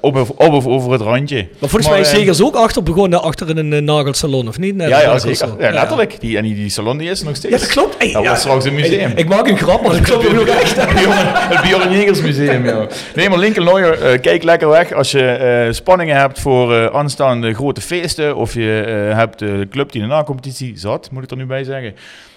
op, 0.00 0.16
of- 0.16 0.30
op 0.30 0.66
over 0.66 0.92
het 0.92 1.00
randje. 1.00 1.36
Maar 1.58 1.68
volgens 1.68 1.88
mij 1.90 2.00
is 2.00 2.10
Zegers 2.10 2.42
ook 2.42 2.54
achter 2.54 2.82
begonnen 2.82 3.22
achter 3.22 3.48
in 3.58 3.72
een 3.72 3.84
nagelsalon, 3.84 4.48
of 4.48 4.58
niet? 4.58 4.74
Ja, 4.76 4.86
ja, 5.00 5.18
zeker. 5.18 5.48
Ja, 5.58 5.70
letterlijk. 5.70 6.20
Die, 6.20 6.36
en 6.36 6.42
die, 6.42 6.54
die 6.54 6.68
salon 6.70 6.98
die 6.98 7.10
is 7.10 7.22
nog 7.22 7.36
steeds. 7.36 7.54
Ja, 7.54 7.60
dat 7.60 7.68
klopt. 7.68 7.94
Hey, 7.98 8.12
Dat 8.12 8.26
was 8.26 8.40
straks 8.40 8.64
een 8.64 8.74
museum. 8.74 9.10
Ik, 9.10 9.18
ik 9.18 9.28
maak 9.28 9.48
een 9.48 9.58
grap, 9.58 9.82
maar 9.82 9.92
dat 9.92 10.00
klopt 10.00 10.26
ook 10.28 10.32
nog 10.34 10.46
echt. 10.46 10.76
Het 10.76 11.62
Bjorn 11.62 11.92
Jegers 11.92 12.20
Museum, 12.22 12.64
ja. 12.64 12.86
Nee, 13.14 13.28
maar 13.28 13.38
Lincoln 13.38 13.64
Lawyer, 13.66 14.18
kijk 14.20 14.42
lekker 14.42 14.68
weg 14.68 14.92
als 14.92 15.10
je 15.10 15.68
spanningen 15.72 16.16
hebt 16.16 16.40
voor 16.40 16.57
eh, 16.66 16.86
aanstaande 16.86 17.54
grote 17.54 17.80
feesten. 17.80 18.36
Of 18.36 18.54
je 18.54 18.80
eh, 18.80 19.16
hebt 19.16 19.42
eh, 19.42 19.48
de 19.48 19.68
club 19.68 19.92
die 19.92 20.00
de 20.00 20.06
na-competitie 20.06 20.78
zat, 20.78 21.10
moet 21.10 21.22
ik 21.22 21.30
er 21.30 21.36
nu 21.36 21.46
bij 21.46 21.64
zeggen. 21.64 21.94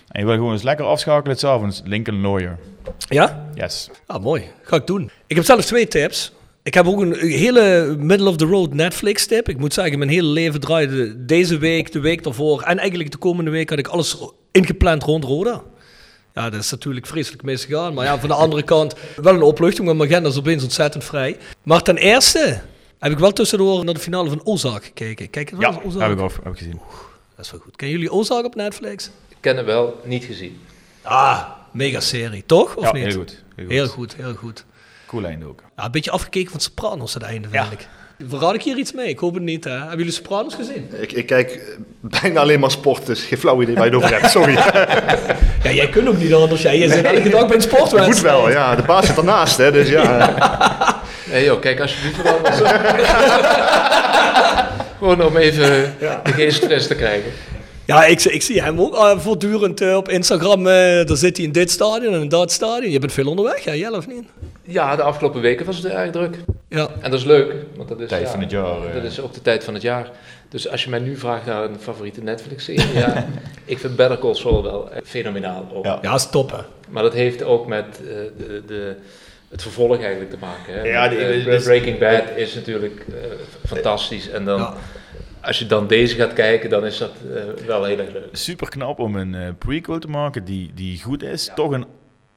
En 0.08 0.20
je 0.20 0.26
wil 0.26 0.36
gewoon 0.36 0.52
eens 0.52 0.64
lekker 0.64 0.86
afschakelen 0.86 1.38
s'avonds. 1.38 1.82
Lincoln 1.86 2.22
Lawyer. 2.22 2.58
Ja? 3.10 3.46
Yes. 3.56 3.90
Ah, 4.06 4.24
mooi. 4.24 4.44
Ga 4.62 4.76
ik 4.76 4.88
doen. 4.88 5.12
Ik 5.28 5.36
heb 5.36 5.46
zelf 5.46 5.66
twee 5.66 5.88
tips. 5.88 6.34
Ik 6.64 6.74
heb 6.74 6.88
ook 6.88 7.02
een 7.02 7.16
hele 7.16 7.96
middle-of-the-road 7.98 8.74
Netflix-tip. 8.74 9.50
Ik 9.50 9.58
moet 9.58 9.74
zeggen, 9.74 9.98
mijn 9.98 10.10
hele 10.10 10.28
leven 10.28 10.60
draaide 10.60 11.26
deze 11.26 11.58
week, 11.58 11.92
de 11.92 12.00
week 12.00 12.24
daarvoor... 12.24 12.62
en 12.62 12.78
eigenlijk 12.78 13.12
de 13.12 13.18
komende 13.18 13.52
week 13.52 13.70
had 13.70 13.80
ik 13.80 13.88
alles 13.88 14.18
ingepland 14.52 15.04
rond 15.04 15.24
Roda. 15.24 15.62
Ja, 16.34 16.50
dat 16.50 16.62
is 16.62 16.72
natuurlijk 16.72 17.06
vreselijk 17.06 17.44
misgegaan. 17.44 17.94
Maar 17.94 18.06
ja, 18.06 18.20
van 18.20 18.30
de 18.30 18.36
andere 18.36 18.64
kant 18.64 18.96
wel 19.16 19.34
een 19.34 19.42
opluchting, 19.42 19.86
want 19.86 19.98
mijn 19.98 20.10
agenda 20.10 20.30
is 20.30 20.38
opeens 20.38 20.64
ontzettend 20.64 21.04
vrij. 21.04 21.38
Maar 21.64 21.82
ten 21.82 21.98
eerste 21.98 22.62
heb 23.02 23.12
ik 23.12 23.20
wel 23.20 23.32
tussendoor 23.34 23.86
naar 23.86 23.94
de 23.94 24.00
finale 24.00 24.30
van 24.30 24.42
Ozark 24.44 24.84
gekeken. 24.84 25.30
Kijk 25.30 25.50
wel 25.50 25.60
Ja, 25.62 25.80
Ozark? 25.86 26.20
heb 26.20 26.20
ik, 26.30 26.36
heb 26.44 26.52
ik 26.54 26.58
gezien. 26.58 26.80
Dat 27.36 27.46
is 27.46 27.52
wel 27.52 27.60
goed. 27.60 27.76
Kennen 27.76 27.98
jullie 27.98 28.12
Ozark 28.14 28.46
op 28.46 28.56
Netflix? 28.56 29.06
Ik 29.30 29.38
ken 29.40 29.56
hem 29.56 29.66
wel, 29.66 30.02
niet 30.04 30.24
gezien. 30.24 30.60
Ah, 31.02 31.42
mega 31.72 32.00
serie, 32.00 32.44
toch? 32.46 32.76
Of 32.76 32.84
ja, 32.84 32.92
niet? 32.94 33.04
heel 33.04 33.14
goed. 33.18 33.44
Heel 33.56 33.66
goed. 33.66 33.72
Heel 33.74 33.88
goed, 33.88 34.16
heel 34.16 34.34
goed. 34.34 34.66
Cool 35.08 35.26
einde 35.26 35.46
ook. 35.46 35.64
Ja, 35.78 35.86
een 35.86 35.92
beetje 35.92 36.12
afgekeken 36.12 36.52
van 36.52 36.60
Sopranos 36.60 37.16
aan 37.16 37.22
het 37.22 37.32
einde, 37.32 37.48
vind 37.50 37.72
ik. 37.72 37.88
Verraad 38.28 38.54
ik 38.56 38.62
hier 38.64 38.78
iets 38.78 38.92
mee? 38.94 39.08
Ik 39.08 39.20
hoop 39.20 39.34
het 39.34 39.44
niet. 39.44 39.64
Hè? 39.64 39.72
Hebben 39.72 39.98
jullie 39.98 40.12
Sopranos 40.12 40.56
gezien? 40.56 40.90
Ik, 41.02 41.12
ik 41.12 41.26
kijk 41.26 41.52
eh, 41.52 41.62
bijna 42.22 42.40
alleen 42.40 42.60
maar 42.60 42.72
sport, 42.72 43.06
dus 43.06 43.24
geen 43.24 43.38
flauw 43.38 43.62
idee 43.62 43.76
waar 43.76 43.86
je 43.86 43.92
het 43.96 44.04
over 44.04 44.20
hebt. 44.20 44.32
Sorry. 44.32 44.58
Ja, 45.64 45.72
jij 45.72 45.90
kunt 45.90 46.08
ook 46.08 46.18
niet 46.18 46.34
anders. 46.34 46.62
Jij 46.62 46.88
zit 46.90 47.04
elke 47.06 47.30
dag 47.30 47.46
bij 47.48 47.56
een 47.56 47.62
sportwedstrijd. 47.62 48.08
Moet 48.08 48.20
wel, 48.22 48.50
ja. 48.50 48.76
De 48.76 48.82
baas 48.82 49.06
zit 49.06 49.18
ernaast, 49.18 49.58
hè. 49.58 49.72
Dus 49.72 49.90
ja. 49.90 51.00
Hé 51.32 51.38
joh, 51.38 51.60
kijk 51.60 51.80
alsjeblieft 51.80 52.22
wel. 52.22 52.40
Gewoon 54.98 55.24
om 55.26 55.38
even 55.38 55.96
de 56.24 56.32
geest 56.32 56.66
fris 56.66 56.88
te 56.88 56.96
krijgen. 56.96 57.32
Ja, 57.86 58.06
ik, 58.06 58.24
ik 58.24 58.42
zie 58.42 58.62
hem 58.62 58.82
ook 58.82 58.96
eh, 58.96 59.20
voortdurend 59.20 59.82
eh, 59.82 59.96
op 59.96 60.10
Instagram. 60.10 60.68
eh 60.68 60.74
daar 61.06 61.18
zit 61.18 61.38
hij 61.38 61.46
in 61.46 61.52
dit 61.52 61.72
stadion 61.72 62.14
en 62.14 62.22
in 62.22 62.30
dat 62.30 62.52
stadion. 62.52 62.92
Je 62.92 63.00
bent 63.00 63.14
veel 63.14 63.28
onderweg, 63.28 63.64
Jelle 63.64 63.98
of 63.98 64.08
niet? 64.08 64.24
Ja, 64.62 64.96
de 64.96 65.02
afgelopen 65.02 65.42
weken 65.42 65.66
was 65.66 65.78
het 65.78 65.86
erg 65.86 66.12
druk. 66.12 66.38
Ja. 66.70 66.88
En 67.02 67.12
dat 67.12 67.20
is 67.20 67.26
leuk, 67.26 67.54
want 67.76 67.90
dat 67.90 68.00
is, 68.00 68.10
Tijd 68.10 68.22
ja, 68.22 68.30
van 68.32 68.40
het 68.40 68.52
jaar. 68.52 68.94
Dat 68.94 69.04
is 69.04 69.20
ook 69.20 69.34
de 69.34 69.42
tijd 69.42 69.64
van 69.64 69.74
het 69.74 69.84
jaar. 69.84 70.10
Dus 70.50 70.70
als 70.70 70.84
je 70.84 70.90
mij 70.90 71.00
nu 71.00 71.18
vraagt 71.18 71.46
naar 71.46 71.64
een 71.64 71.80
favoriete 71.80 72.22
Netflix-serie, 72.22 72.94
ja, 72.94 73.28
ik 73.66 73.80
vind 73.80 73.96
Better 73.96 74.20
Call 74.20 74.36
Saul 74.36 74.64
wel 74.64 74.90
fenomenaal. 75.04 75.68
Ook. 75.74 75.86
Ja. 75.86 76.00
Ja, 76.02 76.14
is 76.14 76.30
top, 76.30 76.52
hè. 76.52 76.58
Maar 76.90 77.04
dat 77.04 77.14
heeft 77.14 77.44
ook 77.44 77.68
met 77.68 77.86
eh, 77.86 78.16
de, 78.38 78.64
de, 78.68 78.96
het 79.52 79.62
vervolg 79.62 80.00
eigenlijk 80.00 80.30
te 80.30 80.38
maken. 80.40 80.74
Hè? 80.74 80.82
Ja, 80.82 81.08
die- 81.08 81.18
Eh, 81.20 81.46
dus- 81.46 81.64
Breaking 81.64 82.00
Bad 82.00 82.24
is 82.36 82.54
natuurlijk 82.56 83.06
eh, 83.10 83.16
fantastisch. 83.66 84.30
En 84.30 84.46
dan, 84.46 84.60
Ja. 84.60 84.74
als 85.42 85.60
je 85.60 85.66
dan 85.66 85.88
deze 85.88 86.16
gaat 86.16 86.34
kijken, 86.34 86.70
dan 86.70 86.86
is 86.86 86.98
dat 86.98 87.12
eh, 87.36 87.66
wel 87.66 87.84
heel 87.84 88.00
erg 88.00 88.12
leuk. 88.12 88.28
Super 88.32 88.70
knap 88.70 89.00
om 89.00 89.16
een 89.16 89.36
eh, 89.36 89.48
prequel 89.58 90.00
te 90.00 90.08
maken 90.08 90.44
die, 90.46 90.72
die 90.74 91.02
goed 91.04 91.24
is. 91.24 91.52
Toch 91.56 91.72
een 91.72 91.86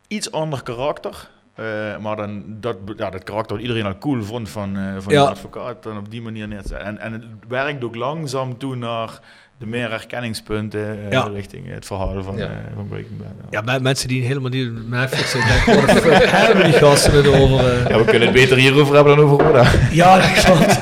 iets 0.08 0.30
ander 0.32 0.62
karakter. 0.62 1.30
Eh, 1.54 1.64
maar 2.02 2.16
dan 2.16 2.42
dat, 2.46 2.76
ja, 2.96 3.10
dat 3.10 3.22
karakter 3.24 3.52
wat 3.56 3.64
iedereen 3.66 3.86
al 3.86 3.98
cool 3.98 4.22
vond 4.22 4.48
van, 4.48 4.76
eh 4.76 4.82
van 4.98 5.12
Ja. 5.12 5.22
de 5.24 5.30
advocaat, 5.30 5.82
dan 5.82 5.98
op 5.98 6.10
die 6.10 6.22
manier 6.22 6.48
neer 6.48 6.62
te 6.62 6.68
zetten. 6.68 6.86
En, 6.86 6.98
en 6.98 7.12
het 7.12 7.22
werkt 7.48 7.84
ook 7.84 7.94
langzaam 7.94 8.58
toe 8.58 8.76
naar 8.76 9.08
de 9.58 9.66
meer 9.66 9.90
herkenningspunten 9.90 10.80
eh, 11.04 11.10
Ja. 11.10 11.28
richting 11.34 11.72
het 11.74 11.86
verhaal 11.86 12.22
van, 12.22 12.36
Ja. 12.36 12.44
eh, 12.44 12.50
van 12.74 12.88
Breaking 12.88 13.18
Bad. 13.18 13.26
Ja. 13.40 13.46
Ja, 13.58 13.62
bij 13.64 13.80
mensen 13.80 14.08
die 14.08 14.22
helemaal 14.22 14.50
niet 14.50 14.88
Netflix 14.88 15.30
zitten, 15.30 15.50
denken, 15.50 15.86
wat 15.86 15.94
de 15.96 16.00
fuck 16.10 16.24
hebben 16.30 16.64
die 16.64 16.72
gasten 16.72 17.12
het 17.12 17.26
over? 17.26 17.58
eh? 17.82 17.88
Ja, 17.88 17.98
we 17.98 18.04
kunnen 18.04 18.28
het 18.28 18.32
beter 18.36 18.56
hierover 18.56 18.94
hebben 18.94 19.16
dan 19.16 19.24
over 19.24 19.46
Roda. 19.46 19.64
Ja, 19.92 20.16
dat 20.16 20.44
klopt. 20.44 20.78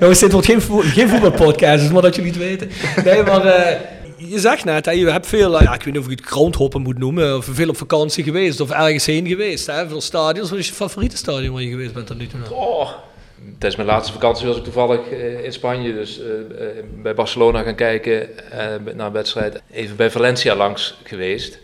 Jongens, 0.00 0.18
dit 0.18 0.32
wordt 0.32 0.46
geen, 0.46 0.60
vo- 0.60 0.80
geen 0.84 1.08
voetbalpodcast, 1.08 1.82
dus 1.82 1.92
maar 1.92 2.02
dat 2.02 2.14
jullie 2.14 2.30
het 2.30 2.40
weten. 2.40 2.68
Nee, 3.04 3.22
maar 3.22 3.44
eh, 3.44 3.80
je 4.16 4.38
zegt 4.38 4.64
net, 4.64 4.84
hè, 4.84 4.90
je 4.90 5.10
hebt 5.10 5.26
veel, 5.26 5.58
eh, 5.58 5.64
ja, 5.64 5.74
ik 5.74 5.82
weet 5.82 5.94
niet 5.94 6.02
of 6.04 6.10
ik 6.10 6.18
het 6.18 6.28
groundhoppen 6.28 6.82
moet 6.82 6.98
noemen, 6.98 7.36
of 7.36 7.48
veel 7.50 7.68
op 7.68 7.76
vakantie 7.76 8.24
geweest, 8.24 8.60
of 8.60 8.70
ergens 8.70 9.06
heen 9.06 9.26
geweest. 9.26 9.66
Hè, 9.66 9.88
veel 9.88 10.00
stadions. 10.00 10.50
Wat 10.50 10.58
is 10.58 10.68
je 10.68 10.74
favoriete 10.74 11.16
stadion 11.16 11.52
waar 11.52 11.62
je 11.62 11.70
geweest 11.70 11.94
bent 11.94 12.06
tot 12.06 12.18
nu 12.18 12.26
toe? 12.26 12.40
Oh. 12.50 12.90
Tijdens 13.44 13.76
mijn 13.76 13.88
laatste 13.88 14.12
vakantie 14.12 14.46
was 14.46 14.56
ik 14.56 14.64
toevallig 14.64 15.10
eh, 15.10 15.44
in 15.44 15.52
Spanje, 15.52 15.92
dus 15.92 16.20
eh, 16.20 16.26
bij 17.02 17.14
Barcelona 17.14 17.62
gaan 17.62 17.74
kijken 17.74 18.28
naar 18.94 19.06
een 19.06 19.12
wedstrijd. 19.12 19.62
Even 19.70 19.96
bij 19.96 20.10
Valencia 20.10 20.54
langs 20.54 20.98
geweest. 21.02 21.58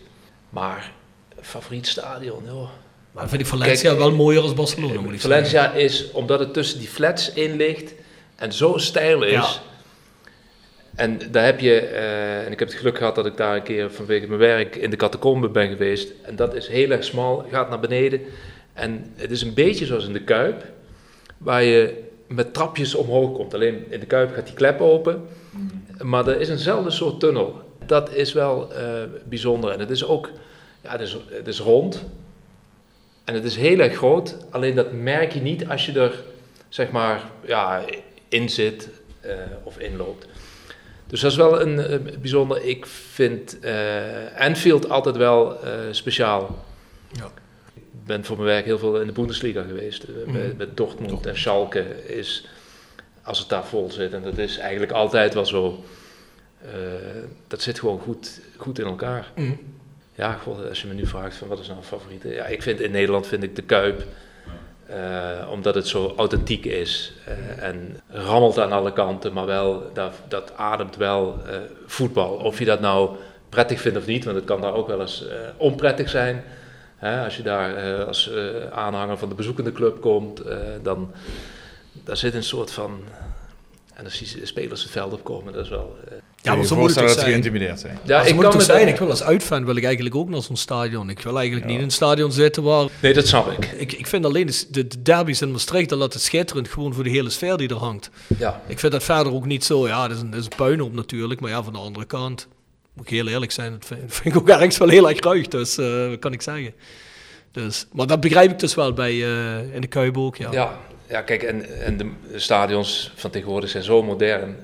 Maar 0.49 0.91
favoriet 1.41 1.87
stadion, 1.87 2.43
joh. 2.45 2.69
Maar 3.11 3.29
vind 3.29 3.41
ik 3.41 3.47
Valencia 3.47 3.89
Kijk, 3.89 4.01
wel 4.01 4.11
mooier 4.11 4.41
als 4.41 4.53
Barcelona, 4.53 5.01
moet 5.01 5.13
ik 5.13 5.21
zeggen. 5.21 5.29
Valencia 5.29 5.71
is, 5.71 6.11
omdat 6.11 6.39
het 6.39 6.53
tussen 6.53 6.79
die 6.79 6.87
flats 6.87 7.33
in 7.33 7.55
ligt 7.55 7.93
en 8.35 8.53
zo 8.53 8.77
stijl 8.77 9.23
is. 9.23 9.31
Ja. 9.31 9.70
En 11.01 11.19
daar 11.31 11.45
heb 11.45 11.59
je, 11.59 11.79
eh, 11.79 12.45
en 12.45 12.51
ik 12.51 12.59
heb 12.59 12.67
het 12.67 12.77
geluk 12.77 12.97
gehad 12.97 13.15
dat 13.15 13.25
ik 13.25 13.37
daar 13.37 13.55
een 13.55 13.63
keer 13.63 13.91
vanwege 13.91 14.27
mijn 14.27 14.39
werk 14.39 14.75
in 14.75 14.89
de 14.89 14.95
catacombe 14.95 15.49
ben 15.49 15.67
geweest. 15.69 16.13
En 16.21 16.35
dat 16.35 16.55
is 16.55 16.67
heel 16.67 16.89
erg 16.89 17.03
smal, 17.03 17.45
gaat 17.51 17.69
naar 17.69 17.79
beneden. 17.79 18.21
En 18.73 19.13
het 19.15 19.31
is 19.31 19.41
een 19.41 19.53
beetje 19.53 19.85
zoals 19.85 20.05
in 20.05 20.13
de 20.13 20.23
Kuip, 20.23 20.65
waar 21.37 21.63
je 21.63 22.03
met 22.27 22.53
trapjes 22.53 22.95
omhoog 22.95 23.33
komt. 23.33 23.53
Alleen 23.53 23.85
in 23.89 23.99
de 23.99 24.05
Kuip 24.05 24.33
gaat 24.33 24.45
die 24.45 24.55
klep 24.55 24.81
open, 24.81 25.21
maar 26.01 26.27
er 26.27 26.39
is 26.39 26.49
eenzelfde 26.49 26.91
soort 26.91 27.19
tunnel. 27.19 27.61
Dat 27.85 28.13
is 28.13 28.33
wel 28.33 28.73
eh, 28.73 28.83
bijzonder. 29.23 29.71
En 29.71 29.79
het 29.79 29.89
is 29.89 30.05
ook, 30.05 30.29
ja, 30.81 30.91
het 30.91 31.01
is, 31.01 31.17
het 31.29 31.47
is 31.47 31.59
rond. 31.59 32.05
En 33.23 33.33
het 33.33 33.43
is 33.43 33.55
heel 33.55 33.79
erg 33.79 33.95
groot, 33.95 34.37
alleen 34.49 34.75
dat 34.75 34.91
merk 34.91 35.31
je 35.31 35.41
niet 35.41 35.67
als 35.67 35.85
je 35.85 35.99
er, 35.99 36.23
zeg 36.69 36.91
maar, 36.91 37.23
ja, 37.45 37.81
in 38.29 38.49
zit 38.49 38.89
eh, 39.19 39.33
of 39.63 39.79
inloopt. 39.79 40.27
Dus 41.11 41.21
dat 41.21 41.31
is 41.31 41.37
wel 41.37 41.61
een 41.61 41.79
eh, 41.79 41.99
bijzonder. 42.19 42.63
Ik 42.63 42.85
vind 42.85 43.59
eh 43.59 43.73
Anfield 44.37 44.89
altijd 44.89 45.17
wel 45.17 45.63
eh, 45.63 45.71
speciaal. 45.91 46.65
Ja. 47.11 47.31
Ik 47.73 48.05
ben 48.05 48.25
voor 48.25 48.35
mijn 48.35 48.47
werk 48.47 48.65
heel 48.65 48.79
veel 48.79 49.01
in 49.01 49.07
de 49.07 49.13
Bundesliga 49.13 49.61
geweest. 49.61 50.05
met, 50.25 50.57
met 50.57 50.77
Dortmund 50.77 51.25
en 51.25 51.37
Schalke 51.37 52.05
is, 52.07 52.47
als 53.21 53.39
het 53.39 53.49
daar 53.49 53.65
vol 53.65 53.91
zit, 53.91 54.13
en 54.13 54.21
dat 54.21 54.37
is 54.37 54.57
eigenlijk 54.57 54.91
altijd 54.91 55.33
wel 55.33 55.45
zo, 55.45 55.83
dat 57.47 57.61
zit 57.61 57.79
gewoon 57.79 57.99
goed, 57.99 58.41
goed 58.57 58.79
in 58.79 58.85
elkaar. 58.85 59.31
Mhm. 59.35 59.51
Ja, 60.15 60.39
als 60.69 60.81
je 60.81 60.87
me 60.87 60.93
nu 60.93 61.05
vraagt 61.05 61.35
van 61.35 61.47
wat 61.47 61.59
is 61.59 61.67
nou 61.67 61.79
een 61.79 61.85
favoriete? 61.85 62.29
Ja, 62.29 62.45
ik 62.45 62.61
vind 62.61 62.79
in 62.79 62.91
Nederland 62.91 63.27
vind 63.27 63.43
ik 63.43 63.55
de 63.55 63.63
Kuip. 63.63 64.03
Eh, 64.91 65.51
omdat 65.51 65.75
het 65.75 65.87
zo 65.87 66.13
authentiek 66.17 66.65
is 66.65 67.13
eh, 67.25 67.63
en 67.63 67.99
rammelt 68.09 68.59
aan 68.59 68.71
alle 68.71 68.93
kanten, 68.93 69.33
maar 69.33 69.45
wel, 69.45 69.89
dat, 69.93 70.13
dat 70.27 70.57
ademt 70.57 70.95
wel 70.95 71.41
eh, 71.47 71.55
voetbal. 71.85 72.33
Of 72.33 72.59
je 72.59 72.65
dat 72.65 72.79
nou 72.79 73.15
prettig 73.49 73.81
vindt 73.81 73.97
of 73.97 74.05
niet, 74.05 74.23
want 74.23 74.35
het 74.35 74.45
kan 74.45 74.61
daar 74.61 74.73
ook 74.73 74.87
wel 74.87 75.01
eens 75.01 75.25
onprettig 75.57 76.09
zijn. 76.09 76.43
Hè, 76.95 77.23
als 77.23 77.37
je 77.37 77.43
daar 77.43 78.03
als 78.05 78.31
aanhanger 78.71 79.17
van 79.17 79.29
de 79.29 79.35
bezoekende 79.35 79.71
club 79.71 80.01
komt, 80.01 80.41
dan 80.81 81.11
daar 82.03 82.17
zit 82.17 82.33
een 82.33 82.43
soort 82.43 82.71
van 82.71 83.03
En 83.93 84.11
zie 84.11 84.39
je 84.39 84.45
spelers 84.45 84.83
het 84.83 84.91
veld 84.91 85.13
opkomen, 85.13 85.53
dat 85.53 85.63
is 85.63 85.69
wel... 85.69 85.97
Ja, 86.41 86.55
maar 86.55 86.65
zo 86.65 86.75
moet 86.75 86.89
het 86.89 86.99
dat 86.99 87.09
ze 87.09 87.19
zijn. 87.19 87.29
geïntimideerd 87.29 87.79
zijn. 87.79 87.99
Ja, 88.03 88.21
ik 88.21 88.37
kan 88.37 88.55
me 88.57 88.61
zijn, 88.61 88.87
ik 88.87 88.97
wil 88.97 89.09
als 89.09 89.23
uitfan 89.23 89.65
wil 89.65 89.75
ik 89.75 89.83
eigenlijk 89.83 90.15
ook 90.15 90.29
naar 90.29 90.41
zo'n 90.41 90.57
stadion. 90.57 91.09
Ik 91.09 91.19
wil 91.19 91.37
eigenlijk 91.37 91.67
niet 91.67 91.77
in 91.77 91.83
een 91.83 91.91
stadion 91.91 92.31
zitten 92.31 92.63
waar... 92.63 92.87
Nee, 92.99 93.13
dat 93.13 93.27
snap 93.27 93.51
ik. 93.51 93.65
Ik, 93.65 93.93
ik 93.93 94.07
vind 94.07 94.25
alleen 94.25 94.45
de, 94.45 94.65
de, 94.69 94.87
de 94.87 95.01
derbies 95.01 95.41
in 95.41 95.51
Maastricht, 95.51 95.89
dat 95.89 95.99
laat 95.99 96.13
het 96.13 96.21
schitterend 96.21 96.67
gewoon 96.67 96.93
voor 96.93 97.03
de 97.03 97.09
hele 97.09 97.29
sfeer 97.29 97.57
die 97.57 97.69
er 97.69 97.75
hangt. 97.75 98.09
Ja. 98.37 98.61
Ik 98.67 98.79
vind 98.79 98.91
dat 98.91 99.03
verder 99.03 99.33
ook 99.33 99.45
niet 99.45 99.63
zo, 99.63 99.87
ja, 99.87 100.07
dat 100.07 100.17
is 100.17 100.23
een, 100.23 100.29
dat 100.29 100.39
is 100.39 100.45
een 100.45 100.55
puinhoop 100.55 100.93
natuurlijk, 100.93 101.39
maar 101.39 101.49
ja, 101.49 101.63
van 101.63 101.73
de 101.73 101.79
andere 101.79 102.05
kant, 102.05 102.47
moet 102.93 103.05
ik 103.05 103.11
heel 103.11 103.27
eerlijk 103.27 103.51
zijn, 103.51 103.71
dat 103.71 103.85
vind, 104.07 104.35
ik 104.35 104.41
ook 104.41 104.49
ergens 104.49 104.77
wel 104.77 104.89
heel 104.89 105.09
erg 105.09 105.19
ruig, 105.19 105.47
dus 105.47 105.77
eh, 105.77 106.09
wat 106.09 106.19
kan 106.19 106.33
ik 106.33 106.41
zeggen. 106.41 106.73
Dus, 107.51 107.87
maar 107.91 108.07
dat 108.07 108.19
begrijp 108.19 108.51
ik 108.51 108.59
dus 108.59 108.75
wel 108.75 108.93
bij, 108.93 109.11
eh, 109.11 109.73
in 109.73 109.81
de 109.81 109.87
Kuip 109.87 110.17
ook, 110.17 110.35
ja. 110.35 110.51
Ja, 110.51 110.77
ja 111.09 111.21
kijk, 111.21 111.43
en, 111.43 111.83
en 111.85 111.97
de 111.97 112.09
stadions 112.39 113.11
van 113.15 113.29
tegenwoordig 113.29 113.69
zijn 113.69 113.83
zo 113.83 114.03
modern. 114.03 114.55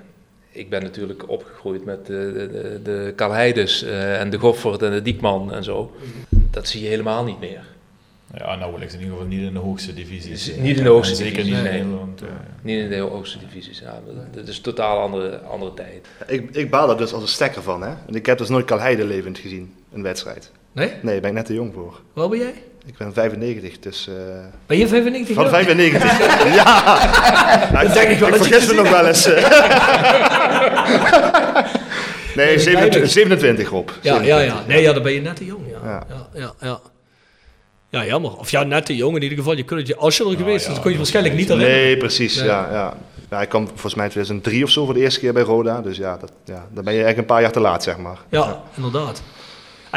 Ik 0.57 0.69
ben 0.69 0.83
natuurlijk 0.83 1.29
opgegroeid 1.29 1.85
met 1.85 2.05
de, 2.05 2.31
de, 2.33 2.47
de, 2.51 2.79
de 2.83 3.13
Karl 3.15 3.31
Heides 3.31 3.83
eh, 3.83 4.19
en 4.19 4.29
de 4.29 4.37
Goffert 4.37 4.81
en 4.81 4.91
de 4.91 5.01
Diekman 5.01 5.53
en 5.53 5.63
zo. 5.63 5.91
Dat 6.51 6.67
zie 6.67 6.81
je 6.81 6.87
helemaal 6.87 7.23
niet 7.23 7.39
meer. 7.39 7.63
Ja, 8.37 8.55
nauwelijks. 8.55 8.93
In 8.93 8.99
ieder 8.99 9.13
geval 9.13 9.29
niet 9.29 9.41
in 9.41 9.53
de 9.53 9.59
hoogste 9.59 9.93
divisie. 9.93 10.31
Is 10.31 10.55
niet 10.55 10.77
in 10.77 10.83
de 10.83 10.89
hoogste 10.89 11.11
En 11.23 11.29
Zeker 11.29 11.43
niet 11.43 11.53
in. 11.53 11.63
Nederland. 11.63 12.21
eh. 12.21 12.27
Niet 12.61 12.79
in 12.79 12.89
de 12.89 12.97
hoogste 12.97 13.37
divisies. 13.39 13.79
Ja, 13.79 14.01
dat- 14.33 14.47
is 14.47 14.57
een 14.57 14.63
totaal 14.63 14.99
andere, 14.99 15.39
andere 15.39 15.73
tijd. 15.73 16.07
Ik, 16.27 16.55
ik 16.55 16.69
baal 16.69 16.89
er 16.89 16.97
dus 16.97 17.13
als 17.13 17.21
een 17.21 17.27
stekker 17.27 17.61
van, 17.61 17.81
hè. 17.81 17.93
En 18.07 18.15
ik 18.15 18.25
heb 18.25 18.37
dus 18.37 18.49
nooit 18.49 18.65
Kalheide 18.65 19.05
levend 19.05 19.37
gezien, 19.37 19.73
een 19.93 20.03
wedstrijd. 20.03 20.51
Nee? 20.71 20.87
Nee, 20.87 20.97
daar 21.01 21.19
ben 21.21 21.29
ik 21.29 21.35
net 21.35 21.45
te 21.45 21.53
jong 21.53 21.73
voor. 21.73 22.01
Waar 22.13 22.29
ben 22.29 22.39
jij? 22.39 22.53
Ik 22.87 22.97
ben 22.97 23.13
95, 23.13 23.79
dus... 23.79 24.07
eh, 24.07 24.13
Ben 24.65 24.77
je 24.77 24.87
95 24.87 25.35
van 25.35 25.43
jaar? 25.43 25.53
95? 25.53 26.53
ja! 26.63 27.81
Dat 27.83 27.93
denk 27.93 28.09
ik 28.09 28.19
wel 28.19 28.27
Ik 28.27 28.37
dat 28.37 28.47
vergis 28.47 28.67
me 28.67 28.73
nog 28.73 28.89
wel 28.89 29.05
eens. 29.07 29.25
nee, 32.35 32.59
27, 32.59 33.11
27 33.11 33.71
op. 33.71 33.93
Ja, 34.01 34.21
ja, 34.21 34.39
ja. 34.39 34.63
Nee, 34.67 34.81
ja, 34.81 34.93
dan 34.93 35.03
ben 35.03 35.11
je 35.13 35.21
net 35.21 35.35
te 35.35 35.45
jong, 35.45 35.61
ja. 35.71 35.79
Ja. 35.83 36.03
Ja, 36.09 36.27
ja, 36.41 36.53
ja. 36.61 36.79
Ja, 37.89 38.05
jammer. 38.05 38.37
Of 38.37 38.51
ja, 38.51 38.63
net 38.63 38.85
te 38.85 38.95
jong 38.95 39.15
in 39.15 39.21
ieder 39.21 39.37
geval. 39.37 39.55
Je 39.57 39.63
kunt 39.63 39.79
het 39.79 39.87
je, 39.87 39.95
als 39.95 40.17
je 40.17 40.29
er 40.29 40.37
geweest 40.37 40.65
was, 40.65 40.73
dan 40.73 40.83
kon 40.83 40.91
je 40.91 40.97
waarschijnlijk 40.97 41.35
niet 41.35 41.47
herinneren. 41.47 41.81
Nee, 41.81 41.97
precies. 41.97 42.35
Ja, 42.35 42.67
ja. 42.71 42.93
ja, 43.29 43.41
ik 43.41 43.49
kwam 43.49 43.67
volgens 43.67 43.95
mij 43.95 44.05
in 44.05 44.11
2003 44.11 44.63
of 44.63 44.69
zo 44.69 44.85
voor 44.85 44.93
de 44.93 44.99
eerste 44.99 45.19
keer 45.19 45.33
bij 45.33 45.43
Roda. 45.43 45.81
Dus 45.81 45.97
ja, 45.97 46.17
dat, 46.17 46.31
ja 46.45 46.65
dan 46.73 46.83
ben 46.83 46.93
je 46.93 47.03
eigenlijk 47.03 47.17
een 47.17 47.25
paar 47.25 47.41
jaar 47.41 47.51
te 47.51 47.59
laat, 47.59 47.83
zeg 47.83 47.97
maar. 47.97 48.17
Ja, 48.29 48.61
inderdaad. 48.75 49.21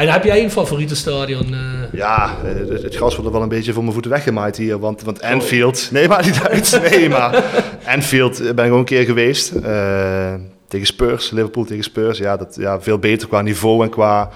En 0.01 0.07
heb 0.11 0.23
jij 0.23 0.43
een 0.43 0.51
favoriete 0.51 0.95
stadion? 0.95 1.53
eh? 1.53 1.59
Ja, 1.99 2.35
eh, 2.43 2.69
het, 2.69 2.83
het 2.83 2.95
gras 2.95 3.11
wordt 3.13 3.25
er 3.27 3.31
wel 3.33 3.41
een 3.41 3.49
beetje 3.49 3.73
voor 3.73 3.81
mijn 3.81 3.93
voeten 3.93 4.11
weggemaaid 4.11 4.57
hier. 4.57 4.79
Want, 4.79 5.01
want 5.01 5.21
Anfield... 5.21 5.89
Nee, 5.91 6.07
maar 6.07 6.25
niet 6.25 6.41
uit. 6.43 6.79
Nee, 6.91 7.09
maar 7.09 7.43
Anfield 7.85 8.39
eh, 8.39 8.53
ben 8.53 8.65
ik 8.65 8.71
ook 8.71 8.77
een 8.77 8.85
keer 8.85 9.03
geweest. 9.05 9.51
eh, 9.51 10.33
tegen 10.67 10.85
Spurs, 10.87 11.31
Liverpool 11.31 11.63
tegen 11.65 11.83
Spurs. 11.83 12.17
Ja, 12.17 12.37
dat, 12.37 12.55
ja, 12.59 12.81
veel 12.81 12.97
beter 12.99 13.27
qua 13.27 13.41
niveau 13.41 13.83
en 13.83 13.89
qua, 13.89 14.29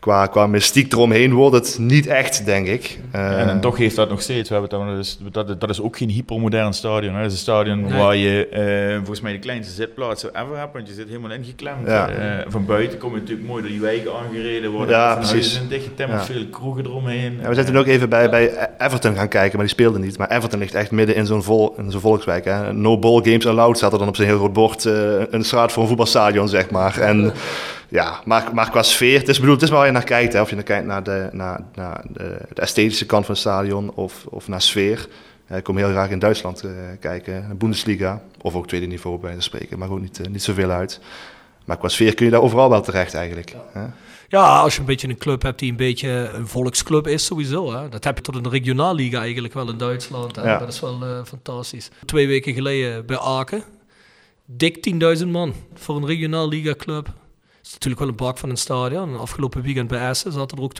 qua, 0.00 0.26
qua 0.26 0.46
mystiek 0.46 0.92
eromheen 0.92 1.32
wordt 1.32 1.54
het 1.54 1.76
niet 1.80 2.06
echt, 2.06 2.44
denk 2.44 2.66
ik. 2.66 2.98
Eh, 3.10 3.40
En, 3.40 3.48
en 3.48 3.60
toch 3.60 3.76
heeft 3.76 3.96
dat 3.96 4.08
nog 4.08 4.22
steeds. 4.22 4.48
We 4.48 4.54
hebben 4.54 4.86
het 4.86 4.96
dus, 4.96 5.18
dat, 5.32 5.60
dat 5.60 5.70
is 5.70 5.80
ook 5.80 5.96
geen 5.96 6.08
hypermodern 6.08 6.72
stadion. 6.72 7.14
Hè. 7.14 7.18
Dat 7.22 7.26
is 7.30 7.32
een 7.32 7.38
stadion 7.42 7.80
Nee. 7.80 7.98
waar 8.02 8.16
je 8.16 8.48
eh, 8.48 8.96
volgens 8.96 9.20
mij 9.20 9.32
de 9.32 9.38
kleinste 9.38 9.74
zitplaatsen 9.74 10.30
ever 10.42 10.58
hebt. 10.58 10.72
Want 10.72 10.88
je 10.88 10.94
zit 10.94 11.06
helemaal 11.08 11.30
ingeklemd. 11.30 11.86
Ja. 11.86 12.08
Eh, 12.08 12.44
van 12.48 12.64
buiten 12.66 12.98
kom 12.98 13.14
je 13.14 13.20
natuurlijk 13.20 13.48
mooi 13.48 13.62
door 13.62 13.70
die 13.70 13.80
wijken 13.80 14.10
aangereden. 14.24 14.70
Worden 14.70 14.96
Ja, 14.96 15.14
precies. 15.14 15.52
zijn 15.54 15.68
dichtgetimmerd, 15.68 16.26
Ja. 16.26 16.32
veel 16.32 16.46
kroegen 16.50 16.84
eromheen. 16.84 17.38
Ja, 17.42 17.48
we 17.48 17.54
zijn 17.54 17.66
toen 17.66 17.78
ook 17.78 17.86
even 17.86 18.08
bij, 18.08 18.30
bij 18.30 18.68
Everton 18.78 19.14
gaan 19.14 19.28
kijken, 19.28 19.56
maar 19.56 19.66
die 19.66 19.74
speelden 19.74 20.00
niet. 20.00 20.18
Maar 20.18 20.30
Everton 20.30 20.58
ligt 20.58 20.74
echt 20.74 20.90
midden 20.90 21.14
in 21.16 21.26
zo'n 21.26 21.42
vol, 21.42 21.74
in 21.78 21.90
zo'n 21.90 22.00
volkswijk. 22.00 22.44
Hè. 22.44 22.72
No 22.72 22.98
ball 22.98 23.20
games 23.22 23.46
allowed 23.46 23.76
staat 23.76 23.92
er 23.92 23.98
dan 23.98 24.08
op 24.08 24.16
zijn 24.16 24.28
heel 24.28 24.38
groot 24.38 24.52
bord. 24.52 24.84
eh, 24.86 25.20
een 25.30 25.44
straat 25.44 25.72
voor 25.72 25.82
een 25.82 25.88
voetbalstadion, 25.88 26.48
zeg 26.48 26.70
maar. 26.70 26.98
En 27.00 27.32
ja, 27.88 28.20
maar, 28.24 28.54
maar 28.54 28.70
qua 28.70 28.82
sfeer, 28.82 29.18
het 29.18 29.28
is, 29.28 29.38
bedoel, 29.38 29.54
het 29.54 29.62
is 29.62 29.68
maar 29.68 29.78
waar 29.78 29.86
je 29.86 29.92
naar 29.92 30.04
kijkt. 30.04 30.32
Hè. 30.32 30.40
Of 30.40 30.48
je 30.48 30.54
naar 30.54 30.64
kijkt 30.64 30.86
naar 30.86 31.02
de, 31.02 31.28
naar, 31.32 31.60
naar 31.74 32.04
de, 32.08 32.38
de 32.54 32.60
esthetische 32.60 33.06
kant 33.06 33.24
van 33.24 33.34
het 33.34 33.42
stadion 33.42 33.92
of, 33.94 34.26
of 34.26 34.48
naar 34.48 34.62
sfeer. 34.62 35.08
Ik 35.50 35.64
kom 35.64 35.76
heel 35.76 35.90
graag 35.90 36.10
in 36.10 36.18
Duitsland 36.18 36.62
eh, 36.62 36.70
kijken, 37.00 37.48
de 37.48 37.54
Bundesliga. 37.54 38.22
Of 38.40 38.54
ook 38.54 38.66
tweede 38.66 38.86
niveau 38.86 39.18
bij 39.18 39.34
te 39.34 39.40
spreken, 39.40 39.78
maar 39.78 39.90
ook 39.90 40.00
niet, 40.00 40.20
eh, 40.20 40.26
niet 40.26 40.42
zoveel 40.42 40.70
uit. 40.70 41.00
Maar 41.64 41.78
qua 41.78 41.88
sfeer 41.88 42.14
kun 42.14 42.24
je 42.24 42.30
daar 42.30 42.42
overal 42.42 42.70
wel 42.70 42.82
terecht 42.82 43.14
eigenlijk. 43.14 43.54
Hè. 43.72 43.86
Ja, 44.28 44.58
als 44.58 44.74
je 44.74 44.80
een 44.80 44.86
beetje 44.86 45.08
een 45.08 45.18
club 45.18 45.42
hebt 45.42 45.58
die 45.58 45.70
een 45.70 45.76
beetje 45.76 46.08
een 46.08 46.48
volksclub 46.48 47.06
is, 47.06 47.24
sowieso. 47.24 47.72
Hè. 47.72 47.88
Dat 47.88 48.04
heb 48.04 48.16
je 48.16 48.22
tot 48.22 48.34
een 48.34 48.50
regionaalliga 48.50 49.20
eigenlijk 49.20 49.54
wel 49.54 49.68
in 49.68 49.78
Duitsland. 49.78 50.36
Hè. 50.36 50.42
Ja. 50.42 50.58
Dat 50.58 50.68
is 50.68 50.80
wel 50.80 51.02
eh, 51.02 51.24
fantastisch. 51.24 51.90
Twee 52.04 52.26
weken 52.26 52.54
geleden 52.54 53.06
bij 53.06 53.18
Aken. 53.18 53.62
Dik 54.44 54.90
10.000 55.18 55.26
man 55.26 55.54
voor 55.74 55.96
een 55.96 56.06
regionaalliga 56.06 56.74
club. 56.74 57.12
Is 57.62 57.72
natuurlijk 57.72 58.00
wel 58.00 58.08
een 58.08 58.16
bak 58.16 58.38
van 58.38 58.50
een 58.50 58.56
stadion. 58.56 59.08
En 59.08 59.18
afgelopen 59.18 59.62
weekend 59.62 59.88
bij 59.88 60.08
Essen 60.08 60.32
zaten 60.32 60.56
er 60.58 60.62
ook 60.62 60.72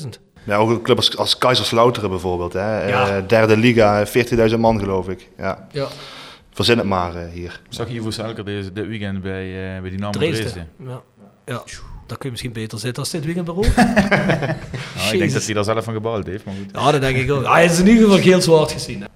20.000. 0.00 0.08
Ja, 0.44 0.56
ook 0.56 0.70
een 0.70 0.82
club 0.82 0.96
als, 0.96 1.16
als 1.16 1.38
Kaiserslauteren 1.38 2.10
bijvoorbeeld. 2.10 2.52
Hè. 2.52 2.88
Ja. 2.88 3.16
Eh, 3.16 3.22
derde 3.28 3.56
liga, 3.56 4.06
40.000 4.50 4.58
man 4.58 4.78
geloof 4.78 5.08
ik. 5.08 5.28
Ja. 5.38 5.68
Ja, 5.72 5.88
Verzin 6.52 6.78
het 6.78 6.86
maar 6.86 7.14
eh, 7.16 7.32
hier. 7.32 7.60
Ik 7.68 7.74
zag 7.74 7.88
Ivo 7.88 8.10
Selker 8.10 8.44
deze, 8.44 8.72
dit 8.72 8.86
weekend 8.86 9.22
bij, 9.22 9.74
eh 9.74 9.80
bij 9.80 9.90
Dynamo 9.90 10.10
Dresden. 10.12 10.40
Dresden. 10.40 10.68
Ja. 10.84 11.02
ja, 11.44 11.62
daar 12.06 12.16
kun 12.18 12.24
je 12.24 12.30
misschien 12.30 12.52
beter 12.52 12.78
zitten 12.78 13.02
als 13.02 13.12
dit 13.12 13.24
weekend 13.24 13.44
bij. 13.46 13.54
Nou, 14.96 15.12
ik 15.12 15.18
denk 15.18 15.32
dat 15.32 15.44
hij 15.44 15.54
daar 15.54 15.64
zelf 15.64 15.84
van 15.84 15.94
gebald 15.94 16.26
heeft, 16.26 16.44
maar 16.44 16.54
goed. 16.54 16.70
Ja, 16.72 16.90
dat 16.92 17.00
denk 17.00 17.16
ik 17.16 17.30
ook. 17.30 17.46
Hij 17.46 17.64
is 17.64 17.78
in 17.78 17.86
ieder 17.86 18.02
geval 18.02 18.18
heel 18.18 18.40
zwart 18.40 18.72
gezien. 18.72 19.00
hè. 19.00 19.06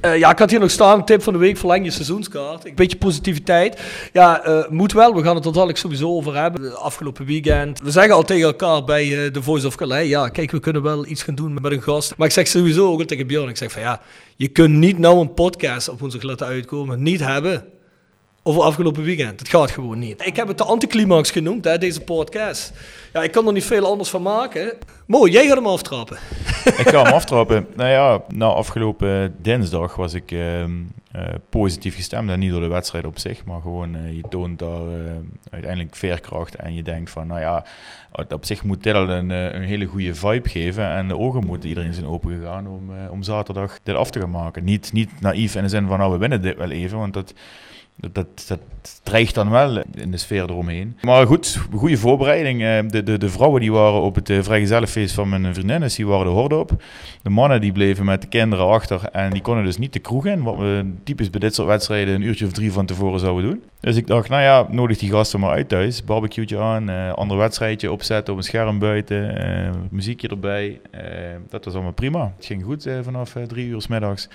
Eh, 0.00 0.18
ja, 0.18 0.30
ik 0.30 0.38
had 0.38 0.50
hier 0.50 0.60
nog 0.60 0.70
staan, 0.70 1.04
tip 1.04 1.22
van 1.22 1.32
de 1.32 1.38
week, 1.38 1.56
verleng 1.56 1.84
je 1.84 1.90
seizoenskaart. 1.90 2.66
Een 2.66 2.74
beetje 2.74 2.96
positiviteit. 2.96 3.80
Ja, 4.12 4.42
eh, 4.42 4.68
moet 4.68 4.92
wel, 4.92 5.14
we 5.14 5.22
gaan 5.22 5.34
het 5.34 5.44
er 5.44 5.52
dadelijk 5.52 5.78
sowieso 5.78 6.08
over 6.08 6.36
hebben. 6.36 6.76
Afgelopen 6.76 7.26
weekend. 7.26 7.80
We 7.80 7.90
zeggen 7.90 8.14
al 8.14 8.24
tegen 8.24 8.46
elkaar 8.46 8.84
bij 8.84 9.24
eh, 9.24 9.30
The 9.30 9.42
Voice 9.42 9.66
of 9.66 9.76
Calais, 9.76 10.08
ja, 10.08 10.28
kijk, 10.28 10.50
we 10.50 10.60
kunnen 10.60 10.82
wel 10.82 11.06
iets 11.06 11.22
gaan 11.22 11.34
doen 11.34 11.54
met 11.54 11.72
een 11.72 11.82
gast. 11.82 12.14
Maar 12.16 12.26
ik 12.26 12.32
zeg 12.32 12.46
sowieso 12.46 12.90
ook 12.90 13.02
tegen 13.02 13.26
Björn, 13.26 13.48
ik 13.48 13.56
zeg 13.56 13.72
van 13.72 13.82
ja, 13.82 14.00
je 14.36 14.48
kunt 14.48 14.74
niet 14.74 14.98
nou 14.98 15.20
een 15.20 15.34
podcast 15.34 15.88
op 15.88 16.00
woensdag 16.00 16.22
laten 16.22 16.46
uitkomen, 16.46 17.02
niet 17.02 17.20
hebben. 17.20 17.64
Over 18.48 18.62
afgelopen 18.62 19.02
weekend. 19.02 19.40
Het 19.40 19.48
gaat 19.48 19.70
gewoon 19.70 19.98
niet. 19.98 20.26
Ik 20.26 20.36
heb 20.36 20.48
het 20.48 20.58
de 20.58 20.64
anticlimax 20.64 21.30
genoemd, 21.30 21.64
hè, 21.64 21.78
deze 21.78 22.00
podcast. 22.00 22.72
Ja, 23.12 23.22
ik 23.22 23.30
kan 23.32 23.46
er 23.46 23.52
niet 23.52 23.64
veel 23.64 23.86
anders 23.86 24.08
van 24.08 24.22
maken. 24.22 24.72
Mooi, 25.06 25.32
jij 25.32 25.46
gaat 25.46 25.56
hem 25.56 25.66
aftrappen. 25.66 26.18
Ik 26.64 26.88
ga 26.88 27.02
hem 27.02 27.12
aftrappen. 27.20 27.66
Nou 27.76 27.90
ja, 27.90 28.22
na 28.28 28.46
afgelopen 28.46 29.36
dinsdag 29.42 29.96
was 29.96 30.14
ik 30.14 30.32
ehm, 30.32 30.70
eh, 31.12 31.22
positief 31.48 31.94
gestemd. 31.94 32.30
En 32.30 32.38
niet 32.38 32.50
door 32.50 32.60
de 32.60 32.66
wedstrijd 32.66 33.04
op 33.04 33.18
zich, 33.18 33.44
maar 33.44 33.60
gewoon 33.60 33.94
eh, 33.94 34.16
je 34.16 34.22
toont 34.28 34.58
daar 34.58 34.88
eh, 34.88 35.12
uiteindelijk 35.50 35.96
veerkracht. 35.96 36.54
En 36.54 36.74
je 36.74 36.82
denkt 36.82 37.10
van, 37.10 37.26
nou 37.26 37.40
ja, 37.40 37.64
op 38.28 38.44
zich 38.44 38.62
moet 38.62 38.82
dit 38.82 38.94
al 38.94 39.08
een, 39.08 39.30
een 39.30 39.62
hele 39.62 39.86
goede 39.86 40.14
vibe 40.14 40.48
geven. 40.48 40.90
En 40.90 41.08
de 41.08 41.18
ogen 41.18 41.46
moeten 41.46 41.68
iedereen 41.68 41.94
zijn 41.94 42.06
open 42.06 42.38
gegaan 42.38 42.66
om, 42.66 42.90
om 43.10 43.22
zaterdag 43.22 43.78
dit 43.82 43.94
af 43.94 44.10
te 44.10 44.20
gaan 44.20 44.30
maken. 44.30 44.64
Niet, 44.64 44.92
niet 44.92 45.20
naïef 45.20 45.54
in 45.54 45.62
de 45.62 45.68
zin 45.68 45.86
van, 45.86 45.98
nou 45.98 46.12
we 46.12 46.18
winnen 46.18 46.42
dit 46.42 46.56
wel 46.56 46.70
even, 46.70 46.98
want 46.98 47.14
dat... 47.14 47.34
Dat, 48.00 48.44
dat, 48.46 48.60
dreigt 49.02 49.34
dan 49.34 49.50
wel 49.50 49.82
in 49.94 50.10
de 50.10 50.16
sfeer 50.16 50.42
eromheen. 50.42 50.96
Maar 51.00 51.26
goed, 51.26 51.60
goede 51.74 51.96
voorbereiding. 51.96 52.62
Eh, 52.62 52.78
De, 52.86 53.02
de, 53.02 53.18
de 53.18 53.28
vrouwen 53.28 53.60
die 53.60 53.72
waren 53.72 54.00
op 54.00 54.14
het 54.14 54.30
eh, 54.30 54.42
vrijgezellenfeest 54.42 55.14
van 55.14 55.28
mijn 55.28 55.54
vriendin, 55.54 55.80
dus 55.80 55.94
die 55.94 56.06
waren 56.06 56.26
de 56.26 56.32
horde 56.32 56.56
op. 56.56 56.82
De 57.28 57.34
mannen 57.34 57.60
die 57.60 57.72
bleven 57.72 58.04
met 58.04 58.22
de 58.22 58.28
kinderen 58.28 58.66
achter 58.66 59.04
en 59.12 59.30
die 59.30 59.42
konden 59.42 59.64
dus 59.64 59.78
niet 59.78 59.92
de 59.92 59.98
kroeg 59.98 60.26
in. 60.26 60.42
Wat 60.42 60.56
we 60.56 60.92
typisch 61.04 61.30
bij 61.30 61.40
dit 61.40 61.54
soort 61.54 61.68
wedstrijden 61.68 62.14
een 62.14 62.22
uurtje 62.22 62.46
of 62.46 62.52
drie 62.52 62.72
van 62.72 62.86
tevoren 62.86 63.20
zouden 63.20 63.50
doen. 63.50 63.62
Dus 63.80 63.96
ik 63.96 64.06
dacht, 64.06 64.28
nou 64.28 64.42
ja, 64.42 64.66
nodig 64.70 64.98
die 64.98 65.10
gasten 65.10 65.40
maar 65.40 65.50
uit 65.50 65.68
thuis. 65.68 66.04
Barbecue'tje 66.04 66.58
aan, 66.58 66.90
eh 66.90 67.12
ander 67.12 67.36
wedstrijdje 67.36 67.92
opzetten 67.92 68.32
op 68.32 68.38
een 68.38 68.44
scherm 68.44 68.78
buiten, 68.78 69.38
eh, 69.38 69.70
muziekje 69.90 70.28
erbij. 70.28 70.80
Eh, 70.90 71.02
dat 71.48 71.64
was 71.64 71.74
allemaal 71.74 71.92
prima. 71.92 72.32
Het 72.36 72.46
ging 72.46 72.64
goed 72.64 72.88
vanaf 73.02 73.36
drie 73.46 73.66
uur 73.66 73.82
's 73.82 73.86
middags. 73.86 74.28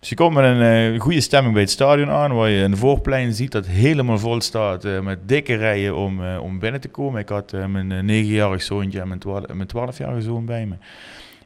Dus 0.00 0.08
je 0.08 0.14
komt 0.14 0.34
met 0.34 0.44
een 0.44 0.98
goede 0.98 1.20
stemming 1.20 1.52
bij 1.52 1.62
het 1.62 1.70
stadion 1.70 2.10
aan, 2.10 2.34
waar 2.34 2.48
je 2.48 2.62
een 2.62 2.76
voorplein 2.76 3.34
ziet 3.34 3.52
dat 3.52 3.66
helemaal 3.66 4.18
vol 4.18 4.40
staat 4.40 4.86
met 5.02 5.18
dikke 5.28 5.54
rijen 5.54 5.96
om, 5.96 6.36
om 6.36 6.58
binnen 6.58 6.80
te 6.80 6.88
komen. 6.88 7.20
Ik 7.20 7.28
had 7.28 7.52
mijn 7.68 8.04
negenjarig 8.04 8.62
zoontje 8.62 9.00
en 9.00 9.08
mijn 9.08 9.20
mijn 9.52 9.68
twaalfjarige 9.68 10.22
zoon 10.22 10.44
bij 10.44 10.66
me. 10.66 10.74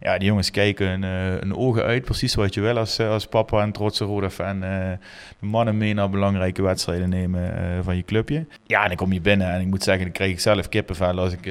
Ja, 0.00 0.18
die 0.18 0.28
jongens 0.28 0.50
kijken 0.50 1.04
eh, 1.04 1.40
een 1.40 1.57
ogen 1.57 1.83
uit, 1.83 2.04
precies 2.04 2.35
wat 2.35 2.54
je 2.54 2.61
wil 2.61 2.78
als, 2.78 2.98
eh, 2.98 3.11
als 3.11 3.26
papa 3.26 3.62
en 3.62 3.72
trotse 3.72 4.04
rode 4.04 4.30
fan. 4.30 4.62
eh, 4.62 4.90
de 5.38 5.46
mannen 5.46 5.76
mee 5.76 5.94
naar 5.94 6.11
belangrijke 6.11 6.62
wedstrijden 6.62 7.09
nemen 7.09 7.85
van 7.85 7.96
je 7.96 8.02
clubje. 8.02 8.46
Ja, 8.66 8.83
en 8.83 8.88
dan 8.88 8.96
kom 8.96 9.12
je 9.12 9.20
binnen 9.20 9.50
en 9.50 9.61
ik 9.61 9.66
moet 9.66 9.83
zeggen, 9.83 10.04
dan 10.04 10.12
krijg 10.12 10.30
ik 10.30 10.40
zelf 10.40 10.68
kippenvel 10.68 11.18
als 11.18 11.33
ik 11.33 11.42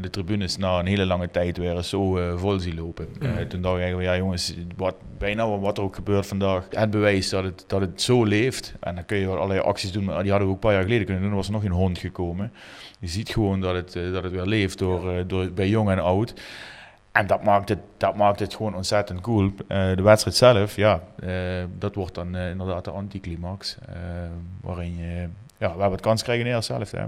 de 0.00 0.10
tribunes 0.10 0.56
na 0.56 0.78
een 0.78 0.86
hele 0.86 1.06
lange 1.06 1.30
tijd 1.30 1.56
weer 1.56 1.76
eens 1.76 1.88
zo 1.88 2.36
vol 2.36 2.58
zie 2.58 2.74
lopen. 2.74 3.08
Mhm. 3.20 3.46
toen 3.46 3.62
dacht 3.62 3.74
ik 3.74 3.80
eigenlijk, 3.80 4.10
ja 4.10 4.16
jongens, 4.16 4.54
wat, 4.76 4.94
bijna 5.18 5.58
wat 5.58 5.78
er 5.78 5.84
ook 5.84 5.94
gebeurt 5.94 6.26
vandaag. 6.26 6.66
Het 6.70 6.90
bewijs 6.90 7.28
dat 7.28 7.44
het, 7.44 7.64
dat 7.66 7.80
het 7.80 8.02
zo 8.02 8.24
leeft. 8.24 8.74
En 8.80 8.94
dan 8.94 9.04
kun 9.04 9.16
je 9.16 9.26
wel 9.26 9.36
allerlei 9.36 9.60
acties 9.60 9.92
doen, 9.92 10.04
maar 10.04 10.22
die 10.22 10.30
hadden 10.30 10.48
we 10.48 10.54
ook 10.54 10.62
een 10.62 10.68
paar 10.68 10.72
jaar 10.76 10.82
geleden 10.82 11.04
kunnen 11.04 11.22
doen. 11.22 11.32
Er 11.32 11.38
was 11.38 11.50
nog 11.50 11.62
geen 11.62 11.70
hond 11.70 11.98
gekomen. 11.98 12.52
Je 13.00 13.08
ziet 13.08 13.28
gewoon 13.28 13.60
dat 13.60 13.74
het, 13.74 13.92
dat 14.12 14.22
het 14.22 14.32
weer 14.32 14.46
leeft 14.46 14.78
door, 14.78 15.26
door, 15.26 15.52
bij 15.52 15.68
jong 15.68 15.90
en 15.90 15.98
oud. 15.98 16.34
En 17.12 17.26
dat 17.26 17.44
maakt 17.44 17.68
het, 17.68 17.78
dat 17.96 18.16
maakt 18.16 18.40
het 18.40 18.54
gewoon 18.54 18.74
ontzettend 18.74 19.20
cool. 19.20 19.52
Eh, 19.68 19.96
de 19.96 20.02
wedstrijd 20.02 20.36
zelf, 20.36 20.76
ja, 20.76 21.02
eh, 21.20 21.64
dat 21.78 21.94
wordt 21.94 22.14
dan 22.14 22.36
eh, 22.36 22.50
inderdaad 22.50 22.84
de 22.84 22.90
anticlimax. 22.90 23.76
waarin 24.60 24.96
je, 24.96 25.28
ja, 25.58 25.66
we 25.74 25.80
hebben 25.80 25.90
het 25.90 26.00
kans 26.00 26.22
krijgen 26.22 26.44
in 26.44 26.50
de 26.50 26.56
eerste. 26.56 26.96
Hè. 26.96 27.06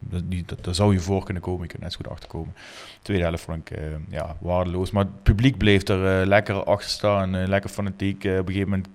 Dat, 0.00 0.22
die, 0.24 0.44
daar 0.60 0.74
zou 0.74 0.92
je 0.92 1.00
voor 1.00 1.24
kunnen 1.24 1.42
komen, 1.42 1.62
je 1.62 1.68
kunt 1.68 1.82
net 1.82 1.92
zo 1.92 1.98
goed 2.02 2.12
achterkomen. 2.12 2.54
Tweede 3.02 3.24
helft 3.24 3.42
vond 3.42 3.70
ik 3.70 3.78
ja, 4.08 4.36
waardeloos. 4.40 4.90
Maar 4.90 5.04
het 5.04 5.22
publiek 5.22 5.58
bleef 5.58 5.88
er 5.88 6.26
lekker 6.26 6.64
achter 6.64 6.90
staan, 6.90 7.46
lekker 7.46 7.70
fanatiek. 7.70 8.16
Op 8.16 8.24
een 8.24 8.46
gegeven 8.46 8.68
moment 8.68 8.88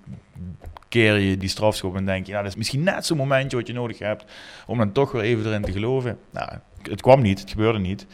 keer 0.87 1.17
je 1.17 1.37
die 1.37 1.49
strafschop 1.49 1.95
en 1.95 2.05
denk 2.05 2.25
je, 2.25 2.31
ja, 2.31 2.41
dat 2.41 2.51
is 2.51 2.57
misschien 2.57 2.83
net 2.83 3.05
zo'n 3.05 3.17
momentje 3.17 3.57
wat 3.57 3.67
je 3.67 3.73
nodig 3.73 3.99
hebt 3.99 4.25
om 4.65 4.77
dan 4.77 4.91
toch 4.91 5.11
weer 5.11 5.21
even 5.21 5.45
erin 5.45 5.61
te 5.61 5.71
geloven. 5.71 6.17
Nou, 6.31 6.49
het 6.81 7.01
kwam 7.01 7.21
niet, 7.21 7.39
het 7.39 7.49
gebeurde 7.49 7.79
niet. 7.79 8.05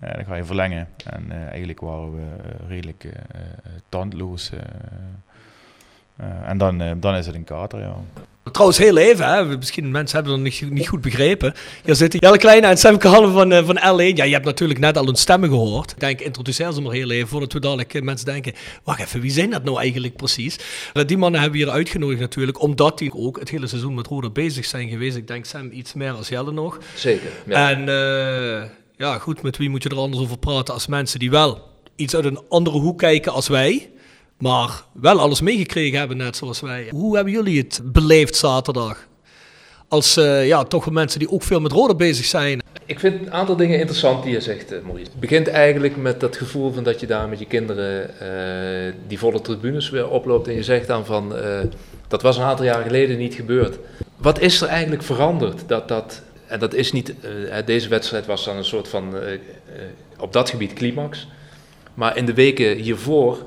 Eh, 0.00 0.14
dan 0.14 0.24
ga 0.24 0.34
je 0.34 0.44
verlengen. 0.44 0.88
En 1.04 1.24
eh, 1.30 1.46
eigenlijk 1.48 1.80
waren 1.80 2.14
we 2.14 2.20
eh, 2.42 2.68
redelijk 2.68 3.04
tandloos. 3.88 4.50
eh. 4.50 4.58
Eh, 6.16 6.48
en 6.48 6.58
dan, 6.58 7.00
dan 7.00 7.14
is 7.14 7.26
het 7.26 7.34
een 7.34 7.44
kater, 7.44 7.80
ja. 7.80 7.96
Trouwens, 8.52 8.78
heel 8.78 8.96
even, 8.96 9.26
hè. 9.28 9.44
misschien 9.56 9.90
mensen 9.90 10.16
hebben 10.16 10.34
het 10.34 10.42
nog 10.42 10.60
niet, 10.60 10.70
niet 10.70 10.88
goed 10.88 11.00
begrepen. 11.00 11.54
Hier 11.84 11.94
zitten 11.94 12.20
Jelle 12.20 12.38
Kleine 12.38 12.66
en 12.66 12.76
Sam 12.76 12.98
Kallen 12.98 13.32
van, 13.32 13.52
eh, 13.52 13.64
van 13.64 13.76
L1. 13.76 14.14
Ja, 14.16 14.24
je 14.24 14.32
hebt 14.32 14.44
natuurlijk 14.44 14.78
net 14.80 14.96
al 14.98 15.04
hun 15.06 15.14
stemmen 15.16 15.48
gehoord. 15.48 15.90
Ik 15.90 16.00
denk, 16.00 16.20
introduceer 16.20 16.72
ze 16.72 16.80
maar 16.80 16.92
heel 16.92 17.10
even, 17.10 17.28
voordat 17.28 17.52
we 17.52 17.60
dadelijk 17.60 18.02
mensen 18.02 18.26
denken... 18.26 18.52
Wacht 18.84 19.00
even, 19.00 19.20
wie 19.20 19.30
zijn 19.30 19.50
dat 19.50 19.64
nou 19.64 19.78
eigenlijk 19.78 20.16
precies? 20.16 20.58
Die 21.06 21.16
mannen 21.18 21.40
hebben 21.40 21.58
we 21.58 21.64
hier 21.64 21.74
uitgenodigd 21.74 22.20
natuurlijk, 22.20 22.60
omdat 22.62 22.98
die 22.98 23.14
ook 23.14 23.38
het 23.38 23.48
hele 23.50 23.66
seizoen 23.66 23.94
met 23.94 24.06
Roda 24.06 24.30
bezig 24.30 24.64
zijn 24.64 24.88
geweest. 24.88 25.16
Ik 25.16 25.26
denk 25.26 25.44
Sam 25.44 25.70
iets 25.72 25.94
meer 25.94 26.12
als 26.12 26.28
Jelle 26.28 26.52
nog. 26.52 26.78
Zeker. 26.94 27.30
Ja. 27.46 27.70
En 27.70 27.88
eh, 27.88 28.68
ja, 28.96 29.18
goed, 29.18 29.42
met 29.42 29.56
wie 29.56 29.70
moet 29.70 29.82
je 29.82 29.88
er 29.88 29.98
anders 29.98 30.22
over 30.22 30.38
praten 30.38 30.74
als 30.74 30.86
mensen 30.86 31.18
die 31.18 31.30
wel 31.30 31.60
iets 31.96 32.14
uit 32.14 32.24
een 32.24 32.40
andere 32.48 32.78
hoek 32.78 32.98
kijken 32.98 33.32
als 33.32 33.48
wij... 33.48 33.90
Maar 34.38 34.82
wel 34.92 35.20
alles 35.20 35.40
meegekregen 35.40 35.98
hebben, 35.98 36.16
net 36.16 36.36
zoals 36.36 36.60
wij. 36.60 36.88
Hoe 36.90 37.14
hebben 37.14 37.32
jullie 37.32 37.58
het 37.58 37.80
beleefd 37.84 38.36
zaterdag? 38.36 39.06
Als 39.88 40.16
eh, 40.16 40.46
ja, 40.46 40.64
toch 40.64 40.90
mensen 40.90 41.18
die 41.18 41.30
ook 41.30 41.42
veel 41.42 41.60
met 41.60 41.72
rode 41.72 41.96
bezig 41.96 42.24
zijn. 42.24 42.62
Ik 42.86 42.98
vind 42.98 43.20
een 43.20 43.32
aantal 43.32 43.56
dingen 43.56 43.78
interessant 43.78 44.22
die 44.22 44.32
je 44.32 44.40
zegt, 44.40 44.72
eh, 44.72 44.82
Maurice. 44.82 45.10
Het 45.10 45.20
begint 45.20 45.48
eigenlijk 45.48 45.96
met 45.96 46.20
dat 46.20 46.36
gevoel 46.36 46.72
van 46.72 46.84
dat 46.84 47.00
je 47.00 47.06
daar 47.06 47.28
met 47.28 47.38
je 47.38 47.46
kinderen 47.46 48.20
eh, 48.20 48.92
die 49.06 49.18
volle 49.18 49.40
tribunes 49.40 49.90
weer 49.90 50.08
oploopt. 50.08 50.48
En 50.48 50.54
je 50.54 50.62
zegt 50.62 50.86
dan 50.86 51.06
van, 51.06 51.34
dat 52.08 52.22
was 52.22 52.36
een 52.36 52.44
aantal 52.44 52.64
jaar 52.64 52.82
geleden 52.82 53.18
niet 53.18 53.34
gebeurd. 53.34 53.78
Wat 54.16 54.40
is 54.40 54.60
er 54.60 54.68
eigenlijk 54.68 55.02
veranderd? 55.02 55.62
Dat, 55.66 55.88
dat, 55.88 56.22
en 56.46 56.58
dat 56.58 56.74
is 56.74 56.92
niet, 56.92 57.14
eh, 57.20 57.56
deze 57.66 57.88
wedstrijd 57.88 58.26
was 58.26 58.44
dan 58.44 58.56
een 58.56 58.64
soort 58.64 58.88
van, 58.88 59.16
eh, 59.18 59.32
eh, 59.34 59.40
op 60.18 60.32
dat 60.32 60.50
gebied 60.50 60.72
climax. 60.72 61.28
Maar 61.94 62.16
in 62.16 62.26
de 62.26 62.34
weken 62.34 62.76
hiervoor 62.76 63.38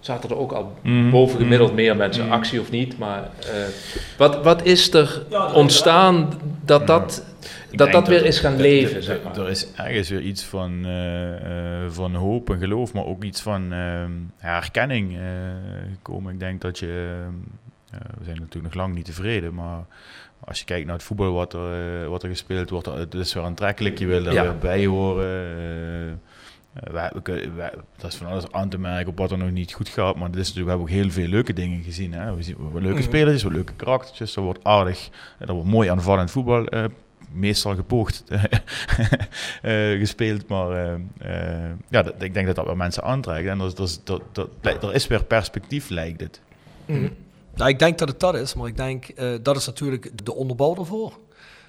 zaten 0.00 0.30
er 0.30 0.36
ook 0.38 0.52
al 0.52 0.76
Mhm. 0.82 1.10
bovengemiddeld 1.10 1.74
meer 1.74 1.96
mensen, 1.96 2.30
actie 2.30 2.60
of 2.60 2.70
niet. 2.70 2.98
Maar 2.98 3.22
eh, 3.22 3.54
wat, 4.18 4.42
wat 4.44 4.64
is 4.64 4.92
er 4.94 5.22
ontstaan 5.54 6.28
dat 6.64 6.86
dat, 6.86 7.24
dat, 7.72 7.92
dat 7.92 8.08
weer 8.08 8.18
er- 8.20 8.24
is 8.26 8.38
gaan 8.40 8.56
leven? 8.60 8.96
er- 8.96 9.02
zeg 9.02 9.22
maar. 9.22 9.38
Er 9.38 9.48
is 9.48 9.66
ergens 9.76 10.08
weer 10.08 10.20
iets 10.20 10.44
van, 10.44 10.84
eh, 10.84 11.82
eh, 11.84 11.90
van 11.90 12.14
hoop 12.14 12.50
en 12.50 12.58
geloof, 12.58 12.92
maar 12.92 13.04
ook 13.04 13.24
iets 13.24 13.40
van 13.40 13.72
herkenning 14.38 15.16
eh, 15.16 15.20
gekomen. 15.94 16.32
Ik 16.32 16.40
denk 16.40 16.60
dat 16.60 16.78
je, 16.78 17.14
eh, 17.92 17.98
we 18.18 18.24
zijn 18.24 18.36
natuurlijk 18.36 18.74
nog 18.74 18.84
lang 18.84 18.94
niet 18.94 19.04
tevreden, 19.04 19.54
maar 19.54 19.84
als 20.44 20.58
je 20.58 20.64
kijkt 20.64 20.86
naar 20.86 20.94
het 20.94 21.04
voetbal 21.04 21.32
wat 21.32 21.52
er, 21.54 22.00
eh, 22.02 22.08
wat 22.08 22.22
er 22.22 22.28
gespeeld 22.28 22.70
wordt, 22.70 22.86
het 22.86 23.14
is 23.14 23.32
weer 23.34 23.42
aantrekkelijk. 23.44 23.98
Je 23.98 24.06
wil 24.06 24.26
er 24.26 24.32
Ja. 24.32 24.42
weer 24.42 24.58
bij 24.58 24.86
horen. 24.86 25.24
eh, 25.26 26.08
eh, 26.08 26.12
wij- 26.92 27.10
we 27.14 27.22
kunnen- 27.22 27.56
wij- 27.56 27.74
dat 27.96 28.12
is 28.12 28.16
van 28.18 28.26
alles 28.26 28.52
aan 28.52 28.68
te 28.68 28.78
merken 28.78 29.08
op 29.10 29.18
wat 29.18 29.30
er 29.30 29.38
nog 29.38 29.50
niet 29.50 29.72
goed 29.72 29.88
gaat. 29.88 30.16
Maar 30.16 30.28
het 30.28 30.36
is 30.38 30.46
natuurlijk, 30.54 30.64
we 30.64 30.70
hebben 30.82 30.96
ook 30.96 31.02
heel 31.04 31.10
veel 31.22 31.28
leuke 31.32 31.52
dingen 31.52 31.82
gezien. 31.82 32.12
Hè? 32.12 32.34
We 32.36 32.42
zien 32.42 32.56
we 32.72 32.80
leuke 32.80 32.94
Mhm. 32.98 33.06
spelers, 33.08 33.42
we 33.42 33.50
leuke 33.50 33.72
karaktertjes. 33.76 34.36
Er 34.36 34.42
wordt 34.42 34.64
aardig, 34.64 35.08
er 35.38 35.52
wordt 35.52 35.68
mooi 35.68 35.88
aanvallend 35.88 36.30
voetbal. 36.30 36.66
eh, 36.66 36.84
meestal 37.34 37.74
gepoogd 37.74 38.24
eh, 39.62 39.98
gespeeld. 39.98 40.48
Maar 40.48 40.70
eh, 40.70 40.92
eh, 41.64 41.70
ja, 41.88 42.02
dat, 42.02 42.14
ik 42.22 42.34
denk 42.34 42.46
dat 42.46 42.56
dat 42.56 42.66
wel 42.66 42.74
mensen 42.76 43.02
aantrekt. 43.02 43.48
En 43.48 43.58
dat, 43.58 43.76
dat, 43.76 44.00
dat, 44.04 44.22
dat, 44.60 44.82
er 44.82 44.94
is 44.94 45.06
weer 45.06 45.24
perspectief, 45.24 45.88
lijkt 45.88 46.20
het. 46.20 46.40
Nou, 47.54 47.70
ik 47.70 47.78
denk 47.78 47.98
dat 47.98 48.08
het 48.08 48.20
dat 48.20 48.34
is, 48.34 48.54
maar 48.54 48.66
ik 48.68 48.76
denk 48.76 49.08
eh, 49.08 49.28
dat 49.42 49.56
is 49.56 49.66
natuurlijk 49.66 50.10
de 50.24 50.34
onderbouw 50.34 50.76
ervoor. 50.76 51.12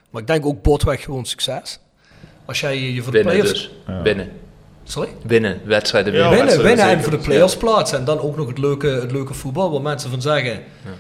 Maar 0.10 0.22
ik 0.22 0.28
denk 0.28 0.46
ook 0.46 0.62
botweg 0.62 1.04
gewoon 1.04 1.26
succes. 1.26 1.80
Als 2.46 2.60
jij 2.60 2.80
je 2.80 3.02
voor 3.04 3.12
de 3.12 3.18
Binnen 3.18 3.36
players... 3.36 3.60
dus. 3.62 3.72
Ja. 3.88 4.02
Binnen. 4.02 4.32
Sorry? 4.84 5.10
Winnen. 5.26 5.62
Wedstrijden 5.66 6.14
Ja, 6.14 6.20
winnen. 6.20 6.38
winnen, 6.38 6.64
wedstrijden 6.64 6.86
winnen 6.86 6.98
en 6.98 7.10
voor 7.12 7.20
de 7.20 7.30
play-offs 7.30 7.58
plaatsen. 7.58 7.98
En 7.98 8.06
dan 8.06 8.20
ook 8.20 8.36
nog 8.38 8.48
het 8.48 8.58
leuke, 8.58 8.88
het 8.88 9.12
leuke 9.12 9.34
voetbal, 9.34 9.72
waar 9.72 9.82
mensen 9.82 10.10
van 10.10 10.22
zeggen. 10.22 10.52
Eh, 10.54 10.92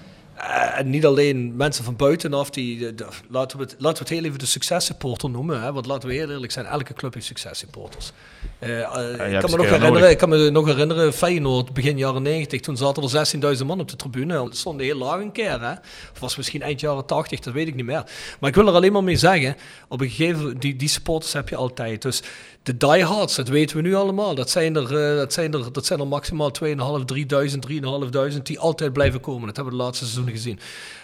en 0.75 0.89
niet 0.89 1.05
alleen 1.05 1.55
mensen 1.55 1.83
van 1.83 1.95
buitenaf, 1.95 2.49
die, 2.49 2.93
de- 2.95 3.07
laten, 3.29 3.57
we 3.57 3.63
het, 3.63 3.75
laten 3.77 4.03
we 4.03 4.09
het 4.09 4.19
heel 4.19 4.27
even 4.27 4.39
de 4.39 4.45
successupporter 4.45 5.29
noemen. 5.29 5.61
Hè? 5.61 5.73
Want 5.73 5.85
laten 5.85 6.09
we 6.09 6.15
heel 6.15 6.29
eerlijk 6.29 6.51
zijn, 6.51 6.65
elke 6.65 6.93
club 6.93 7.13
heeft 7.13 7.25
successupporters. 7.25 8.11
Eh, 8.59 8.79
eh, 8.81 8.93
hebt 8.93 9.33
ik, 9.33 9.39
kan 9.39 9.49
me 9.49 9.57
nog 9.57 9.65
herinneren, 9.65 9.93
nodig. 9.93 10.09
ik 10.09 10.17
kan 10.17 10.29
me 10.29 10.49
nog 10.49 10.65
herinneren, 10.65 11.13
Feyenoord, 11.13 11.73
begin 11.73 11.97
jaren 11.97 12.21
90, 12.21 12.59
toen 12.61 12.77
zaten 12.77 13.03
er 13.03 13.57
16.000 13.57 13.65
man 13.65 13.79
op 13.79 13.89
de 13.89 13.95
tribune. 13.95 14.33
Dat 14.33 14.57
stond 14.57 14.79
heel 14.79 14.97
laag 14.97 15.19
een 15.19 15.31
keer. 15.31 15.61
Hè? 15.61 15.71
Of 16.13 16.19
was 16.19 16.35
misschien 16.35 16.61
eind 16.61 16.79
jaren 16.79 17.05
80, 17.05 17.39
dat 17.39 17.53
weet 17.53 17.67
ik 17.67 17.75
niet 17.75 17.85
meer. 17.85 18.03
Maar 18.39 18.49
ik 18.49 18.55
wil 18.55 18.67
er 18.67 18.73
alleen 18.73 18.91
maar 18.91 19.03
mee 19.03 19.17
zeggen, 19.17 19.55
op 19.87 20.01
een 20.01 20.09
gegeven 20.09 20.57
die, 20.59 20.75
die 20.75 20.89
supporters 20.89 21.33
heb 21.33 21.49
je 21.49 21.55
altijd. 21.55 22.01
Dus 22.01 22.21
de 22.63 22.77
diehards, 22.77 23.35
dat 23.35 23.47
weten 23.47 23.75
we 23.75 23.81
nu 23.81 23.95
allemaal. 23.95 24.35
Dat 24.35 24.49
zijn 24.49 24.75
er, 24.75 25.11
eh, 25.11 25.17
dat 25.17 25.33
zijn 25.33 25.53
er, 25.53 25.71
dat 25.71 25.85
zijn 25.85 25.99
er 25.99 26.07
maximaal 26.07 26.51
2.500, 26.51 27.05
3.000, 27.05 27.59
3.500 27.59 28.45
die 28.45 28.59
altijd 28.59 28.93
blijven 28.93 29.19
komen. 29.19 29.45
Dat 29.45 29.55
hebben 29.55 29.73
we 29.73 29.79
de 29.79 29.85
laatste 29.85 30.03
seizoenen 30.05 30.33
gezien. 30.33 30.59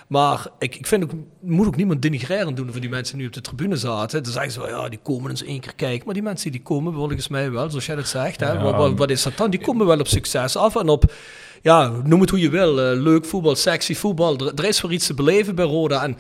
Maar 0.08 0.48
ik, 0.60 0.76
ik 0.76 0.88
vind 0.88 1.04
ook, 1.04 1.12
moet 1.42 1.68
ook 1.68 1.76
niemand 1.76 2.02
denigrerend 2.02 2.58
doen 2.58 2.72
voor 2.72 2.82
die 2.82 2.90
mensen 2.90 3.14
die 3.14 3.22
nu 3.22 3.28
op 3.28 3.34
de 3.34 3.42
tribune 3.42 3.76
zaten. 3.76 4.24
Dan 4.24 4.32
zeggen 4.32 4.52
ze 4.52 4.60
wel, 4.60 4.70
ja, 4.70 4.90
die 4.90 5.00
komen 5.04 5.30
eens 5.30 5.44
één 5.44 5.60
keer 5.60 5.76
kijken. 5.76 6.06
Maar 6.06 6.14
die 6.14 6.24
mensen 6.24 6.52
die 6.52 6.62
komen 6.62 6.94
volgens 6.94 7.28
mij 7.28 7.52
wel, 7.52 7.70
zoals 7.70 7.86
jij 7.86 7.96
dat 7.96 8.08
zegt. 8.08 8.40
Hè? 8.40 8.52
Ja. 8.52 8.62
Wat, 8.62 8.76
wat, 8.76 8.98
wat 8.98 9.10
is 9.10 9.24
dat 9.24 9.38
dan? 9.38 9.50
Die 9.50 9.62
komen 9.62 9.86
wel 9.86 10.00
op 10.00 10.08
succes 10.08 10.56
af 10.56 10.76
en 10.76 10.90
op, 10.90 11.14
ja, 11.62 11.92
noem 12.04 12.22
het 12.22 12.30
hoe 12.30 12.40
je 12.40 12.50
wil. 12.50 12.80
eh, 12.82 13.02
leuk 13.02 13.26
voetbal, 13.26 13.56
sexy 13.56 13.96
voetbal. 13.96 14.38
Er, 14.38 14.54
er 14.56 14.66
is 14.66 14.80
voor 14.80 14.94
iets 14.94 15.06
te 15.08 15.14
beleven 15.14 15.56
bij 15.56 15.66
Roda. 15.66 16.04
En 16.04 16.18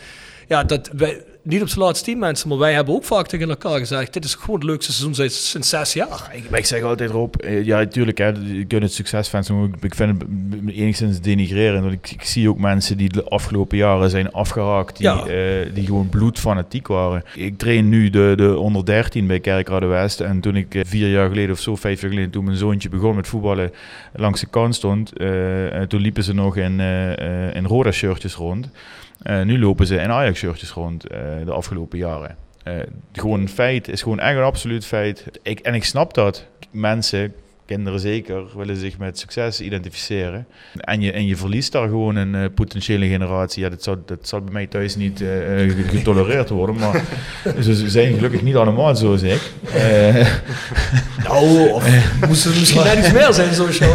ja, 0.50 0.64
dat 0.64 0.90
wij, 0.94 1.24
niet 1.44 1.62
op 1.62 1.68
zijn 1.68 1.80
laatste 1.80 2.06
team 2.06 2.20
mensen, 2.20 2.50
maar 2.50 2.58
wij 2.58 2.74
hebben 2.74 2.94
ook 2.94 3.04
vaak 3.04 3.28
tegen 3.28 3.50
elkaar 3.50 3.78
gezegd, 3.80 4.14
dit 4.14 4.24
is 4.26 4.36
gewoon 4.36 4.56
het 4.56 4.70
leukste 4.70 4.92
seizoen 4.94 5.30
sinds, 5.30 5.70
zes 5.70 5.94
jaar. 5.94 6.30
Ik, 6.34 6.50
maar 6.50 6.60
ik 6.60 6.66
zeg 6.66 6.82
altijd 6.82 7.10
Rob, 7.12 7.36
eh, 7.36 7.66
ja 7.66 7.78
natuurlijk, 7.78 8.18
hè, 8.18 8.28
je 8.28 8.66
kunt 8.68 8.82
het 8.84 8.94
succesfans 8.94 9.50
maar 9.50 9.68
ik 9.82 9.96
vind 9.96 10.22
het 10.22 10.30
enigszins 10.76 11.20
denigrerend. 11.22 11.82
Want 11.82 11.94
ik, 11.94 12.12
ik 12.12 12.24
zie 12.24 12.50
ook 12.50 12.60
mensen 12.60 12.98
die 12.98 13.10
de 13.10 13.24
afgelopen 13.24 13.78
jaren 13.78 14.10
zijn 14.10 14.32
afgeraakt, 14.32 14.98
die, 14.98 15.06
Ja. 15.08 15.26
eh, 15.26 15.74
die 15.74 15.86
gewoon 15.86 16.10
bloedfanatiek 16.10 16.88
waren. 16.88 17.24
Ik 17.36 17.58
train 17.58 17.90
nu 17.90 18.10
de, 18.10 18.34
de 18.38 18.58
onder 18.58 18.86
13 18.86 19.28
bij 19.28 19.40
Kerkrade 19.40 19.86
West. 19.86 20.20
En 20.20 20.40
toen 20.40 20.56
ik 20.56 20.76
eh, 20.76 20.82
vier 20.86 21.10
jaar 21.10 21.28
geleden 21.28 21.52
of 21.52 21.60
zo, 21.60 21.76
vijf 21.76 22.02
jaar 22.02 22.10
geleden, 22.10 22.32
toen 22.32 22.44
mijn 22.44 22.58
zoontje 22.58 22.90
begon 22.90 23.16
met 23.16 23.28
voetballen, 23.28 23.72
langs 24.16 24.40
de 24.40 24.48
kant 24.48 24.76
stond, 24.76 25.18
en 25.18 25.88
toen 25.88 26.02
liepen 26.02 26.24
ze 26.24 26.34
nog 26.34 26.58
in, 26.58 26.80
in 27.54 27.66
Roda 27.66 27.92
shirtjes 27.92 28.34
rond. 28.36 28.70
Eh, 29.20 29.42
nu 29.42 29.60
lopen 29.60 29.88
ze 29.88 29.96
in 29.96 30.12
Ajax 30.12 30.40
shirtjes 30.40 30.72
rond 30.72 31.08
eh, 31.08 31.20
de 31.46 31.52
afgelopen 31.52 31.98
jaren. 31.98 32.38
Eh, 32.64 32.74
gewoon 33.12 33.40
een 33.40 33.50
feit, 33.50 33.88
is 33.88 34.02
gewoon 34.02 34.20
echt 34.20 34.38
een 34.38 34.44
absoluut 34.44 34.86
feit. 34.86 35.26
Ik, 35.42 35.60
en 35.60 35.74
ik 35.74 35.84
snap 35.84 36.14
dat. 36.14 36.46
Mensen, 36.72 37.34
kinderen 37.66 38.00
zeker, 38.00 38.58
willen 38.58 38.76
zich 38.76 38.98
met 38.98 39.20
succes 39.20 39.62
identificeren. 39.62 40.48
En 40.80 41.02
je, 41.02 41.12
en 41.12 41.26
je 41.26 41.36
verliest 41.36 41.72
daar 41.72 41.88
gewoon 41.88 42.16
een 42.16 42.54
potentiële 42.54 43.08
generatie. 43.08 43.64
Ja, 43.64 43.70
dat, 43.70 43.84
zal, 43.84 43.98
dat 44.06 44.28
zal 44.28 44.42
bij 44.42 44.54
mij 44.54 44.68
thuis 44.68 44.96
niet 44.96 45.24
getolereerd 45.88 46.50
worden. 46.50 46.76
Maar 46.76 47.04
ze 47.64 47.90
zijn 47.90 48.14
gelukkig 48.14 48.42
niet 48.42 48.56
allemaal 48.56 48.96
zoals 48.96 49.22
ik. 49.22 49.52
Eh, 51.24 51.30
Nou, 51.30 51.70
of 51.70 51.86
moesten 52.28 52.52
er 52.52 52.58
misschien 52.60 52.84
net 52.84 52.98
iets 52.98 53.12
meer 53.12 53.34
zijn, 53.34 53.54
zoals 53.54 53.78
jou. 53.84 53.94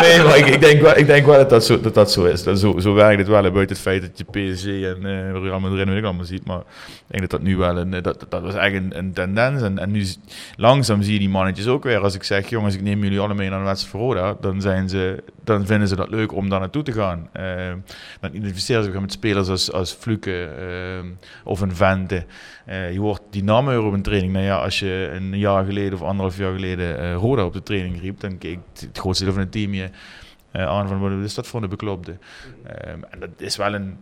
nee, 0.00 0.22
maar 0.22 0.36
ik, 0.36 0.46
ik, 0.46 0.60
denk 0.60 0.80
wel, 0.80 0.96
ik 0.96 1.06
denk 1.06 1.26
wel 1.26 1.36
dat 1.36 1.50
dat 1.50 1.64
zo, 1.64 1.80
dat 1.80 1.94
dat 1.94 2.12
zo 2.12 2.24
is. 2.24 2.42
Dat 2.42 2.58
zo, 2.58 2.78
zo 2.78 2.94
werkt 2.94 3.18
het 3.18 3.28
wel, 3.28 3.42
buiten 3.42 3.68
het 3.68 3.78
feit 3.78 4.00
dat 4.02 4.18
je 4.18 4.24
PSG 4.24 4.66
en 4.66 5.06
eh 5.06 5.42
Real 5.42 5.60
Madrid 5.60 5.86
en 5.86 5.96
ik 5.96 6.04
allemaal 6.04 6.24
ziet. 6.24 6.46
Maar 6.46 6.58
ik 6.58 7.06
denk 7.06 7.20
dat 7.20 7.30
dat 7.30 7.42
nu 7.42 7.56
wel 7.56 7.76
een, 7.76 7.94
eh, 7.94 8.02
dat, 8.02 8.26
dat 8.28 8.42
was 8.42 8.54
echt 8.54 8.74
een, 8.74 8.98
een 8.98 9.12
tendens. 9.12 9.62
En, 9.62 9.78
en 9.78 9.90
nu 9.90 10.06
langzaam 10.56 11.02
zie 11.02 11.12
je 11.12 11.18
die 11.18 11.28
mannetjes 11.28 11.66
ook 11.66 11.84
weer. 11.84 11.98
Als 11.98 12.14
ik 12.14 12.22
zeg, 12.22 12.48
jongens, 12.48 12.74
ik 12.74 12.82
neem 12.82 13.02
jullie 13.02 13.18
allemaal 13.18 13.36
mee 13.36 13.48
naar 13.50 13.58
de 13.58 13.64
wedstrijd 13.64 13.94
voor 13.96 14.14
Roda, 14.14 14.36
dan, 14.40 14.60
zijn 14.60 14.88
ze, 14.88 15.22
dan 15.44 15.66
vinden 15.66 15.88
ze 15.88 15.96
dat 15.96 16.10
leuk 16.10 16.32
om 16.32 16.48
daar 16.48 16.60
naartoe 16.60 16.82
te 16.82 16.92
gaan. 16.92 17.28
Eh, 17.32 17.44
dan 18.20 18.30
identificeren 18.32 18.84
ze 18.84 18.90
zich 18.90 19.00
met 19.00 19.12
spelers 19.12 19.48
als, 19.48 19.72
als 19.72 19.96
Fluke 20.00 20.44
eh, 20.44 21.04
of 21.44 21.60
een 21.60 21.76
Vente. 21.76 22.24
Eh, 22.66 22.92
je 22.92 23.00
hoort 23.00 23.20
die 23.30 23.44
namen 23.44 23.86
op 23.86 23.92
een 23.92 24.02
training. 24.02 24.32
Nou 24.32 24.44
ja, 24.44 24.58
als 24.58 24.78
je 24.78 25.10
een 25.12 25.38
jaar 25.38 25.64
geleden 25.64 25.92
of 25.92 26.02
anderhalf 26.02 26.36
jaar 26.36 26.52
geleden 26.52 26.98
eh, 26.98 27.14
Roda 27.14 27.44
op 27.44 27.52
de 27.52 27.62
training 27.62 28.00
riep, 28.00 28.20
dan 28.20 28.38
keek 28.38 28.58
het 28.72 28.98
grootste 28.98 29.24
deel 29.24 29.32
van 29.32 29.42
het 29.42 29.52
team 29.52 29.74
je 29.74 29.90
eh, 30.50 30.66
aan 30.66 30.88
van 30.88 31.00
wat 31.00 31.24
is 31.24 31.34
dat 31.34 31.46
voor 31.46 31.62
een 31.62 31.68
beklopte. 31.68 32.18
Ehm, 32.66 33.02
en 33.10 33.20
dat 33.20 33.28
is 33.36 33.56
wel 33.56 33.74
een, 33.74 33.98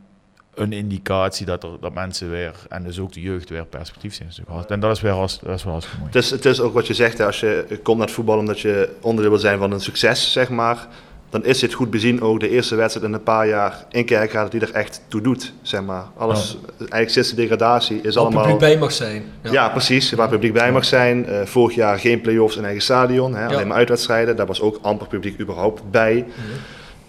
een 0.54 0.72
indicatie 0.72 1.46
dat, 1.46 1.62
er, 1.62 1.70
dat 1.80 1.94
mensen 1.94 2.30
weer, 2.30 2.54
en 2.68 2.82
dus 2.82 2.98
ook 2.98 3.12
de 3.12 3.20
jeugd, 3.20 3.48
weer 3.48 3.66
perspectief 3.66 4.14
zien. 4.14 4.28
En 4.68 4.80
dat 4.80 4.96
is, 4.96 5.00
weer 5.00 5.12
als, 5.12 5.40
dat 5.40 5.54
is 5.54 5.64
wel 5.64 5.72
hartstikke 5.72 6.02
mooi. 6.02 6.18
Het 6.34 6.44
is, 6.44 6.60
ook 6.60 6.74
wat 6.74 6.86
je 6.86 6.94
zegt, 6.94 7.20
als 7.20 7.40
je 7.40 7.80
komt 7.82 7.98
naar 7.98 8.06
het 8.06 8.14
voetbal 8.14 8.38
omdat 8.38 8.60
je 8.60 8.96
onderdeel 9.00 9.30
wil 9.30 9.40
zijn 9.40 9.58
van 9.58 9.72
een 9.72 9.80
succes, 9.80 10.32
zeg 10.32 10.48
maar. 10.48 10.86
Dan 11.34 11.44
is 11.44 11.58
dit 11.58 11.72
goed 11.72 11.90
bezien 11.90 12.20
ook 12.20 12.40
de 12.40 12.48
eerste 12.48 12.74
wedstrijd 12.74 13.06
in 13.06 13.12
een 13.12 13.22
paar 13.22 13.48
jaar 13.48 13.84
in 13.90 14.04
Kerkrade 14.04 14.50
die 14.50 14.60
er 14.60 14.72
echt 14.72 15.00
toe 15.08 15.20
doet, 15.20 15.52
zeg 15.62 15.82
maar. 15.82 16.04
Alles, 16.16 16.58
eigenlijk 16.78 17.10
sinds 17.10 17.28
de 17.28 17.36
degradatie 17.36 18.00
is 18.02 18.14
Waar 18.14 18.24
allemaal... 18.24 18.42
publiek 18.42 18.60
bij 18.60 18.78
mag 18.78 18.92
zijn. 18.92 19.24
Ja, 19.42 19.68
precies. 19.68 20.12
Waar 20.12 20.28
publiek 20.28 20.52
bij 20.52 20.72
mag 20.72 20.84
zijn. 20.84 21.26
Eh, 21.26 21.42
vorig 21.44 21.74
jaar 21.74 21.98
geen 21.98 22.20
play-offs 22.20 22.56
in 22.56 22.64
eigen 22.64 22.82
stadion. 22.82 23.34
Hè, 23.34 23.46
Alleen 23.46 23.66
maar 23.66 23.76
uitwedstrijden. 23.76 24.36
Daar 24.36 24.46
was 24.46 24.60
ook 24.60 24.78
amper 24.82 25.06
publiek 25.06 25.40
überhaupt 25.40 25.90
bij. 25.90 26.26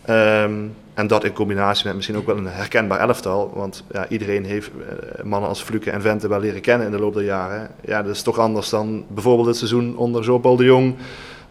Ehm, 0.05 0.53
en 0.93 1.07
dat 1.07 1.23
in 1.23 1.33
combinatie 1.33 1.85
met 1.85 1.95
misschien 1.95 2.17
ook 2.17 2.25
wel 2.25 2.37
een 2.37 2.47
herkenbaar 2.47 2.99
elftal. 2.99 3.51
Want 3.55 3.83
ja, 3.91 4.07
iedereen 4.07 4.45
heeft 4.45 4.69
eh, 4.69 5.23
mannen 5.23 5.49
als 5.49 5.61
Fluke 5.61 5.91
en 5.91 6.01
Vente 6.01 6.27
wel 6.27 6.39
leren 6.39 6.61
kennen 6.61 6.85
in 6.85 6.91
de 6.91 6.99
loop 6.99 7.13
der 7.13 7.23
jaren. 7.23 7.69
Ja, 7.85 8.03
dat 8.03 8.15
is 8.15 8.21
toch 8.21 8.39
anders 8.39 8.69
dan 8.69 9.05
bijvoorbeeld 9.07 9.47
het 9.47 9.57
seizoen 9.57 9.97
onder 9.97 10.23
Jean-Paul 10.23 10.55
de 10.55 10.63
Jong. 10.63 10.95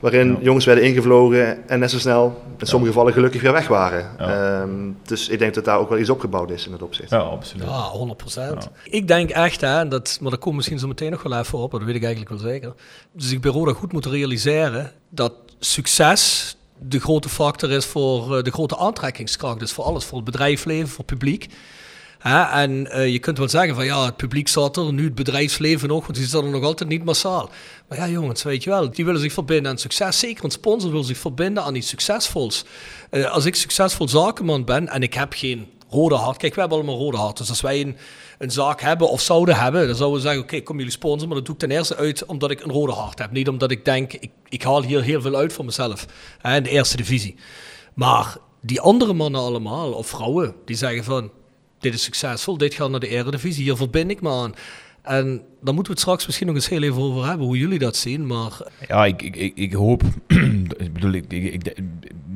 Waarin 0.05 0.39
jongens 0.41 0.65
werden 0.65 0.85
ingevlogen 0.85 1.69
en 1.69 1.79
net 1.79 1.91
zo 1.91 1.99
snel 1.99 2.43
in 2.59 2.67
sommige 2.67 2.93
gevallen 2.93 3.13
gelukkig 3.13 3.43
weer 3.43 3.53
weg 3.53 3.69
waren. 3.69 4.19
Ehm, 4.19 4.71
dus 5.03 5.29
ik 5.29 5.39
denk 5.39 5.55
dat 5.55 5.65
daar 5.65 5.79
ook 5.79 5.89
wel 5.89 5.99
iets 5.99 6.11
opgebouwd 6.11 6.51
is 6.51 6.65
in 6.65 6.71
dat 6.71 6.83
opzicht. 6.83 7.11
Ja, 7.11 7.19
absoluut. 7.19 7.67
Ja, 7.67 7.91
100%. 7.91 8.69
Ik 8.85 9.09
denk 9.09 9.31
echt, 9.31 9.61
hè, 9.61 9.89
dat, 9.89 10.19
maar 10.21 10.31
dat 10.31 10.41
komt 10.41 10.57
misschien 10.57 10.79
zo 10.79 10.87
meteen 10.87 11.11
nog 11.11 11.23
wel 11.23 11.39
even 11.39 11.59
op, 11.59 11.71
maar 11.71 11.81
dat 11.81 11.89
weet 11.89 11.99
ik 11.99 12.05
eigenlijk 12.05 12.33
wel 12.41 12.51
zeker. 12.51 12.75
Dus 13.13 13.33
ik 13.33 13.45
Roda 13.45 13.73
goed 13.73 13.93
moet 13.93 14.07
realiseren 14.07 14.93
dat 15.09 15.33
succes 15.59 16.57
de 16.79 17.01
grote 17.01 17.29
factor 17.29 17.71
is 17.71 17.85
voor 17.85 18.37
eh, 18.37 18.43
de 18.43 18.51
grote 18.51 18.77
aantrekkingskracht. 18.77 19.59
Dus 19.59 19.73
voor 19.73 19.85
alles, 19.85 20.05
voor 20.05 20.17
het 20.17 20.27
bedrijfsleven, 20.27 20.89
voor 20.89 21.05
het 21.07 21.19
publiek. 21.19 21.49
En 22.33 22.91
eh, 22.91 23.13
je 23.13 23.19
kunt 23.19 23.39
wel 23.39 23.49
zeggen 23.49 23.75
van 23.75 23.85
ja, 23.85 24.05
het 24.05 24.17
publiek 24.17 24.49
zat 24.49 24.77
er, 24.77 24.93
nu 24.93 25.05
het 25.05 25.15
bedrijfsleven 25.15 25.89
nog, 25.89 26.01
want 26.01 26.15
die 26.15 26.27
zat 26.27 26.45
er 26.45 26.51
nog 26.51 26.63
altijd 26.63 26.89
niet 26.89 27.05
massaal. 27.05 27.51
Maar 27.89 27.99
ja, 27.99 28.09
jongens, 28.09 28.43
weet 28.43 28.65
je 28.65 28.71
wel, 28.71 28.91
die 28.91 29.05
willen 29.05 29.21
zich 29.21 29.33
verbinden 29.33 29.71
aan 29.71 29.79
succes. 29.79 30.19
Zeker 30.19 30.45
een 30.45 30.51
sponsor 30.51 30.91
wil 30.91 31.05
zich 31.05 31.19
verbinden 31.19 31.63
aan 31.63 31.75
iets 31.75 31.89
succesvols. 31.89 32.65
Eh, 33.11 33.31
als 33.31 33.45
ik 33.45 33.55
succesvol 33.55 34.09
zakenman 34.09 34.65
ben 34.65 34.89
en 34.89 35.03
ik 35.03 35.15
heb 35.15 35.33
geen 35.33 35.67
rode 35.91 36.15
hart. 36.15 36.37
Kijk, 36.37 36.55
we 36.55 36.61
hebben 36.61 36.79
allemaal 36.79 36.99
rode 36.99 37.17
hart. 37.17 37.37
Dus 37.37 37.49
als 37.49 37.61
wij 37.61 37.81
een, 37.81 37.97
een 38.39 38.51
zaak 38.51 38.81
hebben 38.81 39.11
of 39.11 39.21
zouden 39.21 39.57
hebben, 39.57 39.87
dan 39.87 39.97
zouden 39.97 40.19
we 40.19 40.25
zeggen: 40.27 40.43
Oké, 40.43 40.61
kom 40.61 40.77
jullie 40.77 40.93
sponsoren. 40.93 41.29
Maar 41.29 41.37
dat 41.37 41.47
doe 41.47 41.55
ik 41.55 41.61
ten 41.61 41.71
eerste 41.71 41.97
uit 41.97 42.25
omdat 42.25 42.51
ik 42.51 42.61
een 42.61 42.73
rode 42.73 42.93
hart 42.93 43.19
heb. 43.19 43.31
Niet 43.31 43.49
omdat 43.49 43.71
ik 43.71 43.85
denk: 43.85 44.13
ik, 44.13 44.31
ik 44.49 44.63
haal 44.63 44.83
hier 44.83 45.03
heel 45.03 45.21
veel 45.21 45.35
uit 45.35 45.53
voor 45.53 45.65
mezelf 45.65 46.07
in 46.43 46.63
de 46.63 46.71
eerste 46.71 46.97
divisie. 46.97 47.37
Maar 47.95 48.37
die 48.61 48.81
andere 48.81 49.13
mannen 49.13 49.41
allemaal, 49.41 49.93
of 49.93 50.07
vrouwen, 50.07 50.55
die 50.65 50.77
zeggen 50.77 51.05
van: 51.05 51.31
Dit 51.85 51.95
is 51.95 52.03
succesvol, 52.03 52.57
dit 52.59 52.75
gaat 52.75 52.91
naar 52.91 53.01
de 53.01 53.09
eredivisie, 53.09 53.63
hier 53.65 53.77
verbind 53.77 54.11
ik 54.11 54.21
me 54.21 54.31
aan. 54.31 54.55
En 55.03 55.27
daar 55.63 55.75
moeten 55.75 55.83
we 55.85 55.91
het 55.91 56.01
straks 56.01 56.27
misschien 56.27 56.47
nog 56.47 56.57
eens 56.57 56.69
heel 56.69 56.83
even 56.83 57.03
over 57.03 57.27
hebben, 57.27 57.47
hoe 57.47 57.59
jullie 57.59 57.79
dat 57.79 57.97
zien. 57.97 58.27
Maar 58.27 58.53
Ja, 58.89 59.05
ik, 59.07 59.23
ik, 59.23 59.53
ik, 59.55 59.73
hoop, 59.73 60.03
ik 60.77 60.93
bedoel, 60.93 61.13
ik, 61.13 61.33
ik- 61.33 61.79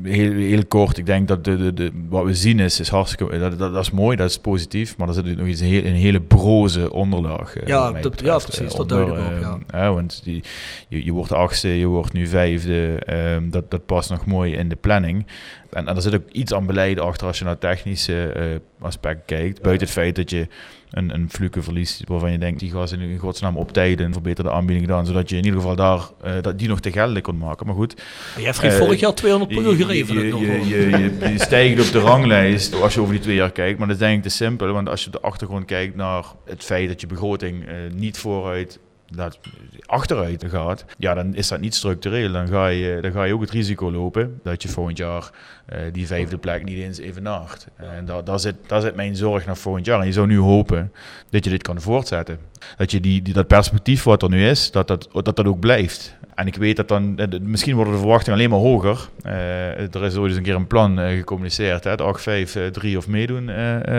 heel, 0.08 0.32
heel 0.32 0.66
kort, 0.66 0.98
ik 0.98 1.06
denk 1.06 1.28
dat 1.28 1.44
de, 1.44 1.56
de, 1.56 1.74
de, 1.74 1.90
wat 2.08 2.24
we 2.24 2.34
zien 2.34 2.60
is, 2.60 2.80
is 2.80 2.88
hartstikke, 2.88 3.38
dat, 3.38 3.58
dat, 3.58 3.72
dat 3.72 3.82
is 3.82 3.90
mooi, 3.90 4.16
dat 4.16 4.30
is 4.30 4.38
positief, 4.38 4.96
maar 4.96 5.08
er 5.08 5.14
zit 5.14 5.36
nog 5.36 5.46
iets, 5.46 5.60
een, 5.60 5.66
heel, 5.66 5.84
een 5.84 5.92
hele 5.94 6.20
broze 6.20 6.92
onderlaag. 6.92 7.56
eh, 7.56 7.66
Ja, 7.66 7.92
dat- 7.92 8.02
betreft, 8.02 8.20
ja, 8.24 8.38
precies, 8.38 8.58
eh, 8.72 8.78
dat 8.78 8.80
onder, 8.92 8.96
duidelijk 8.96 9.46
ook, 9.46 9.60
eh, 9.70 9.80
hè, 9.80 9.92
want 9.92 10.20
die, 10.24 10.42
je, 10.88 11.04
je 11.04 11.12
wordt 11.12 11.32
achtste, 11.32 11.68
je 11.68 11.86
wordt 11.86 12.12
nu 12.12 12.26
vijfde, 12.26 12.94
ehm, 12.98 13.50
dat, 13.50 13.70
dat 13.70 13.86
past 13.86 14.10
nog 14.10 14.26
mooi 14.26 14.54
in 14.54 14.68
de 14.68 14.76
planning. 14.76 15.26
En, 15.70 15.88
en 15.88 15.96
er 15.96 16.02
zit 16.02 16.14
ook 16.14 16.30
iets 16.32 16.52
aan 16.54 16.66
beleid 16.66 17.00
achter 17.00 17.26
als 17.26 17.38
je 17.38 17.44
naar 17.44 17.52
het 17.52 17.62
technische 17.62 18.26
eh, 18.32 18.44
aspect 18.80 19.20
kijkt, 19.26 19.62
buiten 19.62 19.86
het 19.86 19.96
feit 19.96 20.16
dat 20.16 20.30
je 20.30 20.46
een, 20.90 21.14
een 21.14 21.30
fluke 21.30 21.62
verliest 21.62 22.02
waarvan 22.06 22.32
je 22.32 22.38
denkt, 22.38 22.60
die 22.60 22.70
gaat 22.70 22.92
in, 22.92 23.00
in 23.00 23.18
godsnaam 23.18 23.56
op 23.56 23.72
tijden 23.72 24.12
verbeterde 24.12 24.50
aanbieding 24.50 24.86
gedaan, 24.86 25.06
zodat 25.06 25.28
je 25.28 25.36
in 25.36 25.44
ieder 25.44 25.60
geval 25.60 25.76
daar, 25.76 26.00
eh, 26.22 26.32
dat, 26.40 26.58
die 26.58 26.68
nog 26.68 26.80
te 26.80 26.92
geldig 26.92 27.22
kon 27.22 27.38
maken. 27.38 27.66
Maar 27.66 27.74
goed. 27.74 27.94
jij 28.36 28.44
heeft 28.44 28.58
geen 28.58 28.70
eh, 28.70 28.76
vorig 28.76 29.00
jaar 29.00 29.14
200 29.14 29.54
per 29.54 29.62
uur 29.62 29.78
je-. 29.78 29.86
Je, 29.86 30.14
je, 30.14 30.68
je, 30.68 30.88
je, 30.90 31.32
je 31.32 31.38
stijgt 31.38 31.86
op 31.86 31.92
de 31.92 32.00
ranglijst 32.00 32.82
als 32.82 32.94
je 32.94 33.00
over 33.00 33.12
die 33.12 33.22
twee 33.22 33.36
jaar 33.36 33.52
kijkt, 33.52 33.78
maar 33.78 33.86
dat 33.86 33.96
is 33.96 34.02
denk 34.02 34.16
ik 34.16 34.22
te 34.22 34.36
simpel. 34.36 34.72
Want 34.72 34.88
als 34.88 35.00
je 35.00 35.06
op 35.06 35.12
de 35.12 35.20
achtergrond 35.20 35.64
kijkt 35.64 35.96
naar 35.96 36.24
het 36.44 36.64
feit 36.64 36.88
dat 36.88 37.00
je 37.00 37.06
begroting 37.06 37.66
eh, 37.66 37.74
niet 37.94 38.18
vooruit 38.18 38.78
dat 39.14 39.38
achteruit 39.86 40.44
gaat, 40.48 40.84
ja, 40.98 41.14
dan 41.14 41.34
is 41.34 41.48
dat 41.48 41.60
niet 41.60 41.74
structureel. 41.74 42.32
Dan 42.32 42.48
ga 42.48 42.66
je, 42.66 42.98
dan 43.00 43.12
ga 43.12 43.24
je 43.24 43.34
ook 43.34 43.40
het 43.40 43.50
risico 43.50 43.92
lopen 43.92 44.40
dat 44.42 44.62
je 44.62 44.68
volgend 44.68 44.98
jaar 44.98 45.30
eh, 45.66 45.80
die 45.92 46.06
vijfde 46.06 46.38
plek 46.38 46.64
niet 46.64 46.78
eens 46.78 46.98
evenaart. 46.98 47.66
En 47.76 48.04
daar, 48.04 48.24
daar, 48.24 48.40
zit, 48.40 48.54
daar 48.66 48.80
zit 48.80 48.94
mijn 48.94 49.16
zorg 49.16 49.46
naar 49.46 49.56
volgend 49.56 49.86
jaar. 49.86 50.00
En 50.00 50.06
je 50.06 50.12
zou 50.12 50.26
nu 50.26 50.38
hopen 50.38 50.92
dat 51.30 51.44
je 51.44 51.50
dit 51.50 51.62
kan 51.62 51.80
voortzetten. 51.80 52.38
Dat 52.76 52.90
je 52.90 53.00
die, 53.00 53.22
die, 53.22 53.34
dat 53.34 53.46
perspectief 53.46 54.02
wat 54.02 54.22
er 54.22 54.28
nu 54.28 54.48
is, 54.48 54.70
dat 54.70 54.88
dat, 54.88 55.08
dat, 55.12 55.36
dat 55.36 55.46
ook 55.46 55.60
blijft. 55.60 56.16
En 56.34 56.46
ik 56.46 56.56
weet 56.56 56.76
dat 56.76 56.88
dan, 56.88 57.18
misschien 57.42 57.74
worden 57.74 57.92
de 57.92 57.98
verwachtingen 57.98 58.38
alleen 58.38 58.50
maar 58.50 58.58
hoger. 58.58 59.08
Eh, 59.22 59.94
er 59.94 60.04
is 60.04 60.16
ooit 60.16 60.28
eens 60.28 60.36
een 60.36 60.42
keer 60.42 60.54
een 60.54 60.66
plan 60.66 61.00
eh, 61.00 61.16
gecommuniceerd, 61.16 61.84
hè, 61.84 61.90
het 61.90 62.80
8-5-3 62.82 62.96
of 62.96 63.08
meedoen 63.08 63.46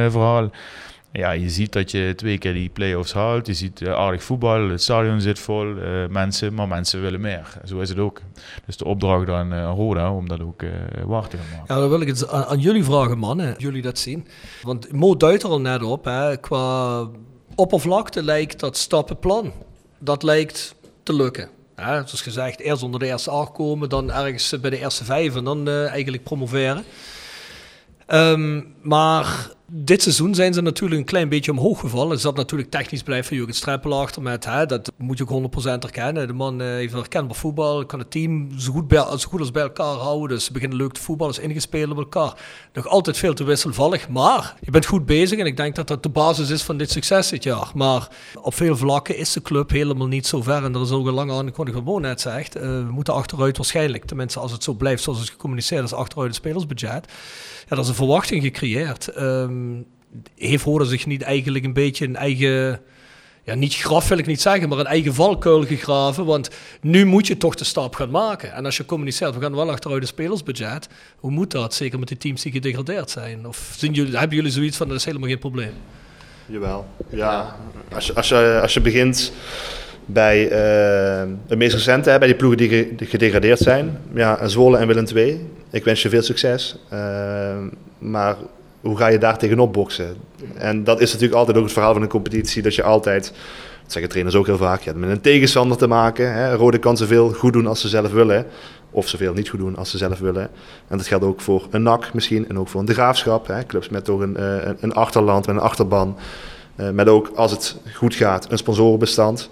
verhaal. 0.10 0.50
Ja, 1.12 1.32
je 1.32 1.50
ziet 1.50 1.74
dat 1.74 1.92
je 1.92 2.14
twee 2.16 2.38
keer 2.38 2.54
die 2.54 2.70
play-offs 2.70 3.14
haalt. 3.14 3.48
Je 3.48 3.54
ziet 3.54 3.82
eh, 3.82 3.94
aardig 3.94 4.24
voetbal, 4.24 4.70
het 4.70 4.82
stadion 4.82 5.22
zit 5.22 5.40
vol, 5.40 5.78
eh, 5.78 6.08
mensen, 6.08 6.54
maar 6.54 6.68
mensen 6.68 7.02
willen 7.02 7.22
meer. 7.22 7.54
Zo 7.66 7.80
is 7.80 7.90
het 7.90 8.00
ook. 8.00 8.22
Dus 8.66 8.78
de 8.78 8.86
opdracht 8.86 9.30
aan 9.30 9.54
eh, 9.54 9.72
Roda 9.76 10.14
om 10.14 10.28
dat 10.28 10.42
ook 10.42 10.62
waar 11.06 11.28
te 11.28 11.38
gaan 11.38 11.58
maken. 11.58 11.76
Ja, 11.76 11.80
dan 11.82 11.90
wil 11.90 12.02
ik 12.02 12.08
het 12.08 12.30
aan, 12.30 12.60
jullie 12.60 12.84
vragen, 12.84 13.18
mannen. 13.18 13.56
Jullie 13.58 13.82
dat 13.82 13.98
zien. 13.98 14.28
Want 14.62 14.92
Mo 14.92 15.18
duidt 15.18 15.44
er 15.44 15.50
al 15.50 15.62
net 15.62 15.84
op. 15.84 16.06
Hè, 16.06 16.38
qua 16.38 17.08
oppervlakte 17.56 18.24
lijkt 18.24 18.60
dat 18.60 18.78
stappenplan. 18.78 19.54
Dat 20.00 20.24
lijkt 20.24 20.76
te 21.04 21.14
lukken. 21.14 21.50
Hè, 21.76 21.94
zoals 21.94 22.22
gezegd, 22.22 22.60
eerst 22.60 22.84
onder 22.84 23.00
de 23.00 23.06
eerste 23.06 23.30
acht 23.30 23.52
komen, 23.52 23.90
dan 23.90 24.12
ergens 24.12 24.60
bij 24.62 24.70
de 24.70 24.80
eerste 24.80 25.04
vijf 25.06 25.36
en 25.36 25.44
dan 25.44 25.70
eigenlijk 25.70 26.24
promoveren. 26.24 26.84
Ehm, 28.06 28.62
maar 28.82 29.58
dit 29.72 30.02
seizoen 30.02 30.36
zijn 30.36 30.54
ze 30.54 30.62
natuurlijk 30.62 31.00
een 31.00 31.08
klein 31.08 31.30
beetje 31.30 31.52
omhoog 31.52 31.80
gevallen. 31.80 32.12
Er 32.12 32.20
zat 32.20 32.36
natuurlijk 32.36 32.70
technisch 32.70 33.04
blijven 33.04 33.36
Jurgen 33.36 33.56
Streppel 33.56 34.02
achter 34.02 34.22
met, 34.22 34.46
hè, 34.46 34.66
dat 34.66 34.92
moet 34.98 35.18
je 35.18 35.24
ook 35.24 35.30
100% 35.30 35.84
erkennen. 35.84 36.28
De 36.28 36.34
man 36.34 36.62
eh, 36.62 36.68
heeft 36.68 36.94
een 36.94 37.00
herkenbaar 37.00 37.36
voetbal, 37.36 37.86
kan 37.86 38.00
het 38.00 38.12
team 38.12 38.60
zo 38.60 38.72
goed, 38.72 38.88
bij, 38.88 38.98
zo 39.18 39.30
goed 39.30 39.40
als 39.40 39.52
bij 39.52 39.62
elkaar 39.62 39.96
houden. 39.96 40.30
Dus 40.30 40.46
ze 40.46 40.52
beginnen 40.52 40.78
leuk 40.78 40.92
te 40.92 41.02
voetballen, 41.02 41.34
is 41.34 41.40
ingespeeld 41.40 41.92
op 41.92 41.98
elkaar. 41.98 42.34
Nog 42.74 42.88
altijd 42.88 43.18
veel 43.18 43.34
te 43.34 43.44
wisselvallig, 43.44 44.10
maar 44.10 44.56
je 44.62 44.72
bent 44.72 44.86
goed 44.86 45.06
bezig 45.06 45.40
en 45.40 45.46
ik 45.46 45.58
denk 45.58 45.76
dat 45.76 45.88
dat 45.88 46.04
de 46.04 46.10
basis 46.10 46.50
is 46.50 46.64
van 46.64 46.78
dit 46.78 46.92
succes 46.92 47.30
dit 47.30 47.44
jaar. 47.44 47.72
Maar 47.76 48.08
op 48.42 48.54
veel 48.54 48.78
vlakken 48.78 49.18
is 49.18 49.34
de 49.34 49.42
club 49.42 49.70
helemaal 49.70 50.08
niet 50.08 50.28
zo 50.28 50.42
ver. 50.42 50.64
En 50.64 50.72
dat 50.72 50.86
is 50.86 50.92
ook 50.92 51.08
een 51.08 51.14
lange 51.14 51.34
aangekondigd 51.34 51.78
wat 51.78 51.86
Mo 51.86 52.00
net 52.00 52.22
zegt. 52.22 52.56
Eh, 52.56 52.62
we 52.62 52.92
moeten 52.92 53.14
achteruit 53.14 53.58
waarschijnlijk, 53.58 54.06
tenminste 54.06 54.40
als 54.40 54.52
het 54.52 54.64
zo 54.64 54.74
blijft 54.74 55.04
zoals 55.04 55.20
het 55.20 55.30
gecommuniceerd 55.30 55.84
is, 55.84 55.94
achteruit 55.94 56.28
het 56.28 56.38
spelersbudget. 56.38 57.08
Ja, 57.68 57.76
dat 57.76 57.84
is 57.84 57.90
een 57.90 57.96
verwachting 57.96 58.44
gecreëerd. 58.44 59.08
Ehm, 59.60 59.82
heeft 60.36 60.64
Roda 60.64 60.84
zich 60.86 61.06
niet 61.06 61.22
eigenlijk 61.22 61.66
een 61.66 61.74
beetje 61.74 62.06
een 62.06 62.16
eigen, 62.16 62.80
ja 63.44 63.56
niet 63.56 63.76
graf 63.76 64.08
wil 64.08 64.18
ik 64.18 64.26
niet 64.26 64.42
zeggen, 64.42 64.70
maar 64.70 64.80
een 64.80 64.86
eigen 64.86 65.14
valkuil 65.14 65.64
gegraven? 65.66 66.26
Want 66.26 66.50
nu 66.82 67.06
moet 67.06 67.28
je 67.28 67.38
toch 67.38 67.56
de 67.56 67.64
stap 67.64 67.96
gaan 67.96 68.10
maken. 68.10 68.54
En 68.54 68.66
als 68.66 68.78
je 68.78 68.86
communiceert, 68.86 69.36
we 69.36 69.42
gaan 69.42 69.56
wel 69.56 69.72
achteruit 69.72 70.02
het 70.02 70.10
spelersbudget. 70.10 70.88
Hoe 71.18 71.32
moet 71.32 71.52
dat? 71.52 71.74
Zeker 71.74 72.00
met 72.00 72.08
die 72.08 72.18
teams 72.18 72.42
die 72.42 72.52
gedegradeerd 72.52 73.10
zijn. 73.10 73.48
Of 73.48 73.74
zien 73.78 73.94
jullie, 73.94 74.18
hebben 74.18 74.36
jullie 74.36 74.52
zoiets 74.52 74.78
van, 74.78 74.88
dat 74.88 74.98
is 74.98 75.06
helemaal 75.06 75.30
geen 75.30 75.40
probleem? 75.40 75.72
Jawel. 76.46 76.86
Ja, 77.10 77.56
als 77.94 78.06
je, 78.08 78.14
als 78.16 78.30
je, 78.30 78.60
als 78.62 78.74
je 78.74 78.82
begint 78.82 79.32
bij 80.06 80.44
eh 80.44 81.28
de 81.48 81.56
meest 81.56 81.74
recente, 81.74 82.10
hè, 82.10 82.18
bij 82.18 82.28
die 82.28 82.38
ploegen 82.38 82.58
die, 82.58 82.70
ge- 82.70 82.94
die 82.96 83.08
gedegradeerd 83.08 83.60
zijn. 83.60 83.98
Ja, 84.14 84.48
Zwolle 84.48 84.78
en 84.78 84.88
Willem 84.88 85.06
II. 85.16 85.48
Ik 85.72 85.84
wens 85.84 86.02
je 86.02 86.10
veel 86.10 86.22
succes. 86.22 86.76
Eh, 86.90 87.58
maar 87.98 88.36
hoe 88.82 88.98
ga 88.98 89.08
je 89.08 89.18
daar 89.18 89.38
tegenop 89.38 89.74
boksen? 89.74 90.16
En 90.56 90.84
dat 90.84 91.02
is 91.02 91.12
natuurlijk 91.12 91.40
altijd 91.40 91.58
ook 91.58 91.64
het 91.64 91.74
verhaal 91.74 91.94
van 91.94 92.02
een 92.02 92.08
competitie. 92.08 92.62
Dat 92.62 92.76
je 92.76 92.84
altijd, 92.84 93.24
dat 93.84 93.92
zeggen 93.92 94.12
trainers 94.12 94.36
ook 94.36 94.46
heel 94.46 94.58
vaak, 94.58 94.96
met 94.96 95.10
een 95.10 95.22
tegenstander 95.22 95.78
te 95.78 95.88
maken. 95.88 96.34
Hè. 96.34 96.54
Rode 96.54 96.78
kan 96.78 96.98
zoveel 96.98 97.34
goed 97.34 97.54
doen 97.54 97.68
als 97.68 97.82
ze 97.82 97.88
zelf 97.88 98.12
willen. 98.12 98.46
Of 98.92 99.08
zoveel 99.08 99.34
niet 99.34 99.50
goed 99.50 99.60
doen 99.60 99.76
als 99.76 99.90
ze 99.90 99.98
zelf 99.98 100.20
willen. 100.20 100.50
En 100.88 100.98
dat 100.98 101.08
geldt 101.08 101.26
ook 101.26 101.42
voor 101.42 101.68
een 101.70 101.84
NAC 101.84 102.14
misschien. 102.14 102.50
En 102.50 102.60
ook 102.60 102.68
voor 102.68 102.82
een 102.82 102.94
Graafschap. 102.94 103.48
Hè. 103.48 103.66
Clubs 103.66 103.90
met 103.90 104.06
toch 104.06 104.20
een, 104.20 104.38
eh, 104.38 104.72
een 104.80 104.94
achterland, 104.94 105.48
met 105.48 105.56
een 105.56 105.62
achterban. 105.62 106.18
Eh, 106.76 106.90
met 106.90 107.08
ook, 107.08 107.32
als 107.36 107.52
het 107.52 107.78
goed 107.94 108.16
gaat, 108.16 108.52
een 108.52 108.58
sponsorenbestand. 108.58 109.50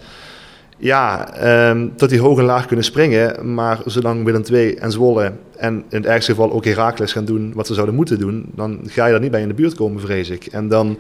Ja, 0.78 1.34
ehm, 1.34 1.88
tot 1.96 2.10
die 2.10 2.20
hoog 2.20 2.40
en 2.40 2.46
laag 2.46 2.66
kunnen 2.66 2.86
springen. 2.86 3.54
Maar 3.54 3.80
zolang 3.86 4.24
Willem 4.24 4.44
II 4.52 4.74
en 4.74 4.92
Zwolle 4.92 5.32
en 5.58 5.74
in 5.74 5.98
het 5.98 6.06
ergste 6.06 6.32
geval 6.32 6.52
ook 6.52 6.66
Heracles 6.66 7.12
gaan 7.12 7.26
doen 7.26 7.52
wat 7.56 7.68
ze 7.68 7.74
zouden 7.74 7.96
moeten 7.96 8.20
doen, 8.20 8.46
dan 8.56 8.80
ga 8.86 9.06
je 9.06 9.12
daar 9.12 9.22
niet 9.22 9.32
bij 9.32 9.42
in 9.42 9.48
de 9.48 9.54
buurt 9.54 9.76
komen, 9.76 10.02
vrees 10.02 10.30
ik. 10.30 10.46
En 10.46 10.68
dan, 10.68 10.98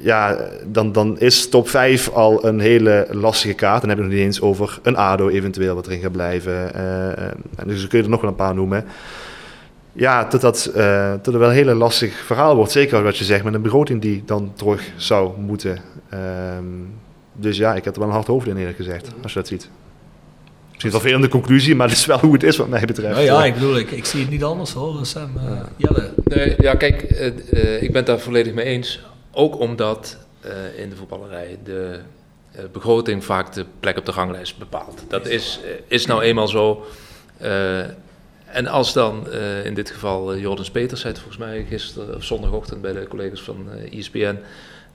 ja, 0.00 0.38
dan, 0.66 0.92
dan 0.92 1.18
is 1.18 1.48
top 1.48 1.68
5 1.68 2.08
al 2.08 2.46
een 2.46 2.60
hele 2.60 3.06
lastige 3.10 3.54
kaart. 3.54 3.80
Dan 3.80 3.88
heb 3.88 3.98
je 3.98 4.04
nog 4.04 4.12
niet 4.12 4.22
eens 4.22 4.40
over 4.40 4.78
een 4.82 4.96
ADO 4.96 5.28
eventueel 5.28 5.74
wat 5.74 5.86
erin 5.86 6.00
gaat 6.00 6.12
blijven. 6.12 6.74
Eh, 6.74 7.22
en 7.56 7.66
dus 7.66 7.86
kun 7.86 7.98
je 7.98 8.04
er 8.04 8.10
nog 8.10 8.20
wel 8.20 8.30
een 8.30 8.36
paar 8.36 8.54
noemen. 8.54 8.84
ja, 9.92 10.24
dat 10.24 10.40
dat, 10.40 10.70
uh, 10.76 11.10
dat 11.10 11.26
het 11.26 11.36
wel 11.36 11.48
een 11.48 11.54
hele 11.54 11.74
lastig 11.74 12.14
verhaal 12.14 12.56
wordt. 12.56 12.72
Zeker 12.72 13.02
wat 13.02 13.16
je 13.16 13.24
zegt, 13.24 13.44
met 13.44 13.54
een 13.54 13.62
begroting 13.62 14.00
die 14.00 14.22
dan 14.26 14.52
terug 14.54 14.92
zou 14.96 15.40
moeten. 15.40 15.78
Um, 16.58 16.88
dus 17.36 17.56
ja, 17.56 17.74
ik 17.74 17.84
heb 17.84 17.94
er 17.94 18.00
wel 18.00 18.08
een 18.08 18.14
hard 18.14 18.26
hoofd 18.26 18.46
in 18.46 18.56
eerlijk 18.56 18.76
gezegd, 18.76 19.08
als 19.22 19.32
je 19.32 19.38
dat 19.38 19.48
ziet. 19.48 19.68
Misschien 20.70 20.90
wel 20.90 21.00
veel 21.00 21.14
in 21.14 21.20
de 21.20 21.28
conclusie, 21.28 21.74
maar 21.74 21.88
het 21.88 21.96
is 21.96 22.06
wel 22.06 22.18
hoe 22.18 22.32
het 22.32 22.42
is 22.42 22.56
wat 22.56 22.68
mij 22.68 22.84
betreft. 22.86 23.14
Nou 23.14 23.24
ja, 23.24 23.44
ik 23.44 23.54
bedoel, 23.54 23.76
ik, 23.76 23.90
ik 23.90 24.04
zie 24.04 24.20
het 24.20 24.30
niet 24.30 24.44
anders 24.44 24.72
hoor, 24.72 25.06
Sam. 25.06 25.30
Uh, 25.36 25.60
Jelle. 25.76 26.10
Nee, 26.24 26.54
ja, 26.58 26.74
kijk, 26.74 27.10
uh, 27.10 27.26
uh, 27.52 27.82
ik 27.82 27.88
ben 27.88 27.96
het 27.96 28.06
daar 28.06 28.18
volledig 28.18 28.54
mee 28.54 28.64
eens. 28.64 29.00
Ook 29.32 29.58
omdat 29.58 30.18
in 30.76 30.88
de 30.90 30.96
voetballerij 30.96 31.58
de 31.64 32.00
begroting 32.72 33.24
vaak 33.24 33.52
de 33.52 33.64
plek 33.80 33.98
op 33.98 34.06
de 34.06 34.12
ranglijst 34.12 34.58
bepaalt. 34.58 35.04
Dat 35.08 35.26
is, 35.26 35.60
is 35.86 36.06
nou 36.06 36.22
eenmaal 36.22 36.48
zo. 36.48 36.84
en 38.46 38.66
als 38.66 38.92
dan 38.92 39.32
in 39.64 39.74
dit 39.74 39.90
geval 39.90 40.36
Jordans 40.36 40.70
Peters 40.70 41.00
zei 41.00 41.14
volgens 41.14 41.36
mij 41.36 41.66
gisteren 41.68 42.16
of 42.16 42.24
zondagochtend 42.24 42.80
bij 42.80 42.92
de 42.92 43.06
collega's 43.08 43.42
van 43.42 43.68
ESPN, 43.90 44.18
e 44.18 44.36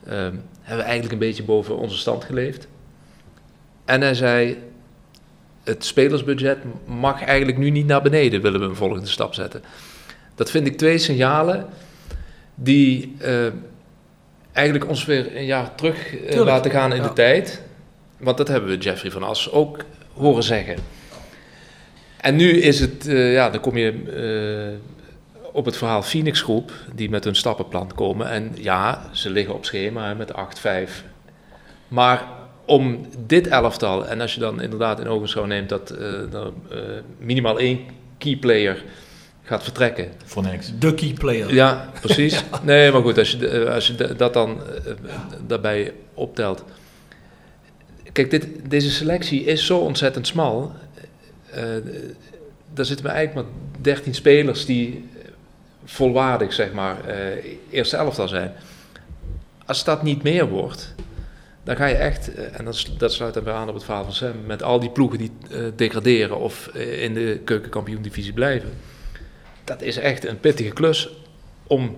hebben 0.04 0.42
we 0.62 0.82
eigenlijk 0.82 1.12
een 1.12 1.18
beetje 1.18 1.42
boven 1.42 1.76
onze 1.76 1.96
stand 1.96 2.24
geleefd. 2.24 2.68
En 3.84 4.00
hij 4.00 4.14
zei, 4.14 4.58
het 5.64 5.84
spelersbudget 5.84 6.58
mag 6.84 7.24
eigenlijk 7.24 7.58
nu 7.58 7.70
niet 7.70 7.86
naar 7.86 8.02
beneden, 8.02 8.42
willen 8.42 8.60
we 8.60 8.66
een 8.66 8.76
volgende 8.76 9.06
stap 9.06 9.34
zetten. 9.34 9.62
Dat 10.34 10.50
vind 10.50 10.66
ik 10.66 10.76
twee 10.76 10.98
signalen 10.98 11.66
die 12.54 13.16
uh, 13.22 13.46
eigenlijk 14.52 14.88
ons 14.88 15.04
weer 15.04 15.36
een 15.36 15.44
jaar 15.44 15.74
terug 15.74 16.20
uh, 16.20 16.44
laten 16.44 16.70
gaan 16.70 16.92
in 16.92 17.02
de 17.02 17.12
tijd. 17.12 17.62
Want 18.18 18.36
dat 18.36 18.48
hebben 18.48 18.70
we 18.70 18.76
Jeffrey 18.76 19.10
van 19.10 19.22
As 19.22 19.50
ook 19.50 19.84
horen 20.12 20.42
zeggen. 20.42 20.76
En 22.16 22.36
nu 22.36 22.60
is 22.60 22.80
het, 22.80 23.06
uh, 23.06 23.32
ja, 23.32 23.50
dan 23.50 23.60
kom 23.60 23.76
je 23.76 23.92
op 25.52 25.64
het 25.64 25.76
verhaal 25.76 26.02
Phoenix 26.02 26.42
Groep, 26.42 26.72
die 26.94 27.10
met 27.10 27.24
hun 27.24 27.36
stappenplan 27.36 27.94
komen. 27.94 28.30
En 28.30 28.52
ja, 28.54 29.10
ze 29.12 29.30
liggen 29.30 29.54
op 29.54 29.64
schema 29.64 30.14
met 30.14 30.32
8-5. 30.88 30.90
Maar 31.88 32.26
om 32.64 33.06
dit 33.26 33.46
elftal, 33.46 34.06
en 34.06 34.20
als 34.20 34.34
je 34.34 34.40
dan 34.40 34.60
inderdaad 34.60 35.00
in 35.00 35.08
ogenschouw 35.08 35.44
neemt 35.44 35.68
dat 35.68 35.92
uh, 35.92 36.34
er 36.34 36.52
uh, 36.72 36.78
minimaal 37.18 37.58
één 37.58 37.80
key 38.18 38.36
player 38.36 38.84
gaat 39.42 39.62
vertrekken. 39.62 40.08
Voor 40.24 40.42
niks. 40.42 40.72
De 40.78 40.94
key 40.94 41.12
player. 41.12 41.54
Ja, 41.54 41.90
precies. 42.00 42.32
ja. 42.52 42.60
Nee, 42.62 42.92
maar 42.92 43.02
goed, 43.02 43.18
als 43.18 43.30
je, 43.30 43.70
als 43.70 43.86
je 43.86 44.14
dat 44.16 44.32
dan 44.32 44.60
uh, 44.86 44.92
daarbij 45.46 45.92
optelt. 46.14 46.64
Kijk, 48.12 48.30
dit, 48.30 48.48
deze 48.68 48.90
selectie 48.90 49.44
is 49.44 49.66
zo 49.66 49.78
ontzettend 49.78 50.26
smal. 50.26 50.72
daar 52.74 52.84
zitten 52.84 53.06
we 53.06 53.12
eigenlijk 53.12 53.46
maar 53.46 53.56
13 53.80 54.14
spelers 54.14 54.66
die 54.66 55.04
volwaardig, 55.84 56.52
zeg 56.52 56.72
maar, 56.72 56.96
eerste 57.70 57.96
elftal 57.96 58.28
zijn. 58.28 58.52
Als 59.66 59.84
dat 59.84 60.02
niet 60.02 60.22
meer 60.22 60.48
wordt, 60.48 60.94
dan 61.62 61.76
ga 61.76 61.86
je 61.86 61.94
echt, 61.94 62.34
eh, 62.34 62.58
en 62.58 62.64
dat, 62.64 62.86
dat 62.98 63.12
sluit 63.12 63.34
dan 63.34 63.44
weer 63.44 63.54
aan 63.54 63.68
op 63.68 63.74
het 63.74 63.84
verhaal 63.84 64.04
van 64.04 64.12
Sam, 64.12 64.32
met 64.46 64.62
al 64.62 64.80
die 64.80 64.90
ploegen 64.90 65.18
die 65.18 65.32
uh, 65.50 65.66
degraderen 65.76 66.38
of 66.38 66.66
in 66.76 67.14
de 67.14 67.40
keukenkampioen-divisie 67.44 68.32
blijven. 68.32 68.70
Dat 69.64 69.82
is 69.82 69.96
echt 69.96 70.24
een 70.24 70.40
pittige 70.40 70.72
klus 70.72 71.16
om 71.66 71.96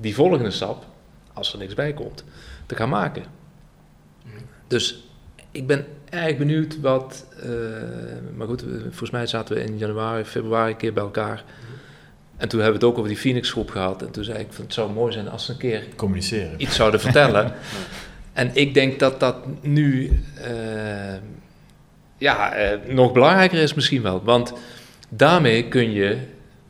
die 0.00 0.14
volgende 0.14 0.50
stap, 0.50 0.84
als 1.32 1.52
er 1.52 1.58
niks 1.58 1.74
bij 1.74 1.92
komt, 1.92 2.24
te 2.66 2.76
gaan 2.76 2.88
maken. 2.88 3.24
Dus 4.66 5.08
ik 5.50 5.66
ben 5.66 5.86
erg 6.10 6.36
benieuwd 6.36 6.80
wat, 6.80 7.26
maar 8.36 8.46
goed, 8.46 8.64
volgens 8.82 9.10
mij 9.10 9.26
zaten 9.26 9.54
we 9.54 9.62
in 9.62 9.78
januari, 9.78 10.24
februari 10.24 10.70
een 10.70 10.76
keer 10.76 10.92
bij 10.92 11.02
elkaar. 11.02 11.44
En 12.38 12.48
toen 12.48 12.60
hebben 12.60 12.80
we 12.80 12.86
het 12.86 12.94
ook 12.94 12.98
over 12.98 13.10
die 13.10 13.20
Phoenix 13.20 13.50
groep 13.50 13.70
gehad. 13.70 14.02
En 14.02 14.10
toen 14.10 14.24
zei 14.24 14.38
ik, 14.38 14.46
van, 14.50 14.64
het 14.64 14.74
zou 14.74 14.92
mooi 14.92 15.12
zijn 15.12 15.28
als 15.28 15.44
ze 15.44 15.52
een 15.52 15.58
keer 15.58 15.84
Communiceren. 15.96 16.54
iets 16.56 16.76
zouden 16.76 17.00
vertellen. 17.00 17.52
En 18.32 18.50
ik 18.52 18.74
denk 18.74 18.98
dat 18.98 19.20
dat 19.20 19.36
nu 19.60 20.20
uh, 20.38 21.14
ja, 22.18 22.58
uh, 22.58 22.94
nog 22.94 23.12
belangrijker 23.12 23.58
is 23.58 23.74
misschien 23.74 24.02
wel. 24.02 24.22
Want 24.24 24.52
daarmee 25.08 25.68
kun 25.68 25.92
je 25.92 26.18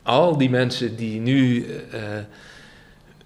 al 0.03 0.39
die 0.39 0.51
mensen 0.51 0.97
die 0.97 1.21
nu 1.21 1.67
uh, 1.67 2.01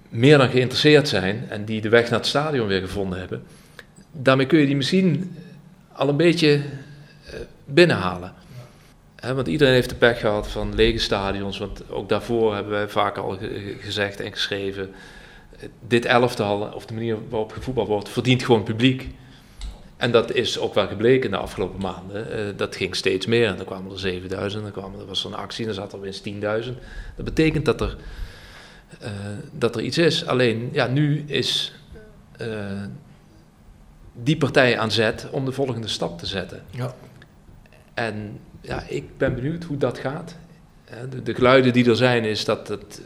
meer 0.08 0.38
dan 0.38 0.48
geïnteresseerd 0.48 1.08
zijn 1.08 1.46
en 1.48 1.64
die 1.64 1.80
de 1.80 1.88
weg 1.88 2.10
naar 2.10 2.18
het 2.18 2.28
stadion 2.28 2.66
weer 2.66 2.80
gevonden 2.80 3.18
hebben, 3.18 3.42
daarmee 4.12 4.46
kun 4.46 4.58
je 4.58 4.66
die 4.66 4.76
misschien 4.76 5.36
al 5.92 6.08
een 6.08 6.16
beetje 6.16 6.60
binnenhalen. 7.64 8.32
He, 9.22 9.34
want 9.34 9.46
iedereen 9.46 9.74
heeft 9.74 9.88
de 9.88 9.94
pech 9.94 10.20
gehad 10.20 10.48
van 10.48 10.74
lege 10.74 10.98
stadions. 10.98 11.58
Want 11.58 11.90
ook 11.90 12.08
daarvoor 12.08 12.54
hebben 12.54 12.72
wij 12.72 12.88
vaak 12.88 13.16
al 13.16 13.38
gezegd 13.80 14.20
en 14.20 14.32
geschreven 14.32 14.94
dit 15.86 16.04
elftal, 16.04 16.60
of 16.60 16.86
de 16.86 16.94
manier 16.94 17.16
waarop 17.28 17.52
gevoetbald 17.52 17.88
wordt, 17.88 18.08
verdient 18.08 18.44
gewoon 18.44 18.62
publiek. 18.62 19.08
En 19.96 20.10
dat 20.10 20.32
is 20.32 20.58
ook 20.58 20.74
wel 20.74 20.86
gebleken 20.86 21.30
de 21.30 21.36
afgelopen 21.36 21.80
maanden. 21.80 22.48
Uh, 22.48 22.56
dat 22.56 22.76
ging 22.76 22.96
steeds 22.96 23.26
meer. 23.26 23.56
Dan 23.56 23.64
kwamen 23.64 23.92
er 23.92 23.98
7000, 23.98 24.62
dan 24.62 24.72
kwam 24.72 24.94
er, 24.98 25.06
was 25.06 25.24
er 25.24 25.30
een 25.30 25.36
actie, 25.36 25.64
dan 25.64 25.74
zat 25.74 25.92
er 25.92 26.00
winst 26.00 26.28
10.000. 26.28 26.40
Dat 27.16 27.24
betekent 27.24 27.64
dat 27.64 27.80
er, 27.80 27.96
uh, 29.02 29.08
dat 29.52 29.76
er 29.76 29.82
iets 29.82 29.98
is. 29.98 30.26
Alleen, 30.26 30.68
ja, 30.72 30.86
nu 30.86 31.24
is 31.26 31.72
uh, 32.40 32.82
die 34.12 34.36
partij 34.36 34.78
aan 34.78 34.90
zet 34.90 35.28
om 35.30 35.44
de 35.44 35.52
volgende 35.52 35.88
stap 35.88 36.18
te 36.18 36.26
zetten. 36.26 36.62
Ja. 36.70 36.94
En 37.94 38.38
ja, 38.62 38.84
ik 38.88 39.04
ben 39.18 39.34
benieuwd 39.34 39.64
hoe 39.64 39.76
dat 39.76 39.98
gaat. 39.98 40.36
De, 41.10 41.22
de 41.22 41.34
geluiden 41.34 41.72
die 41.72 41.88
er 41.88 41.96
zijn, 41.96 42.24
is 42.24 42.44
dat 42.44 42.68
het 42.68 43.02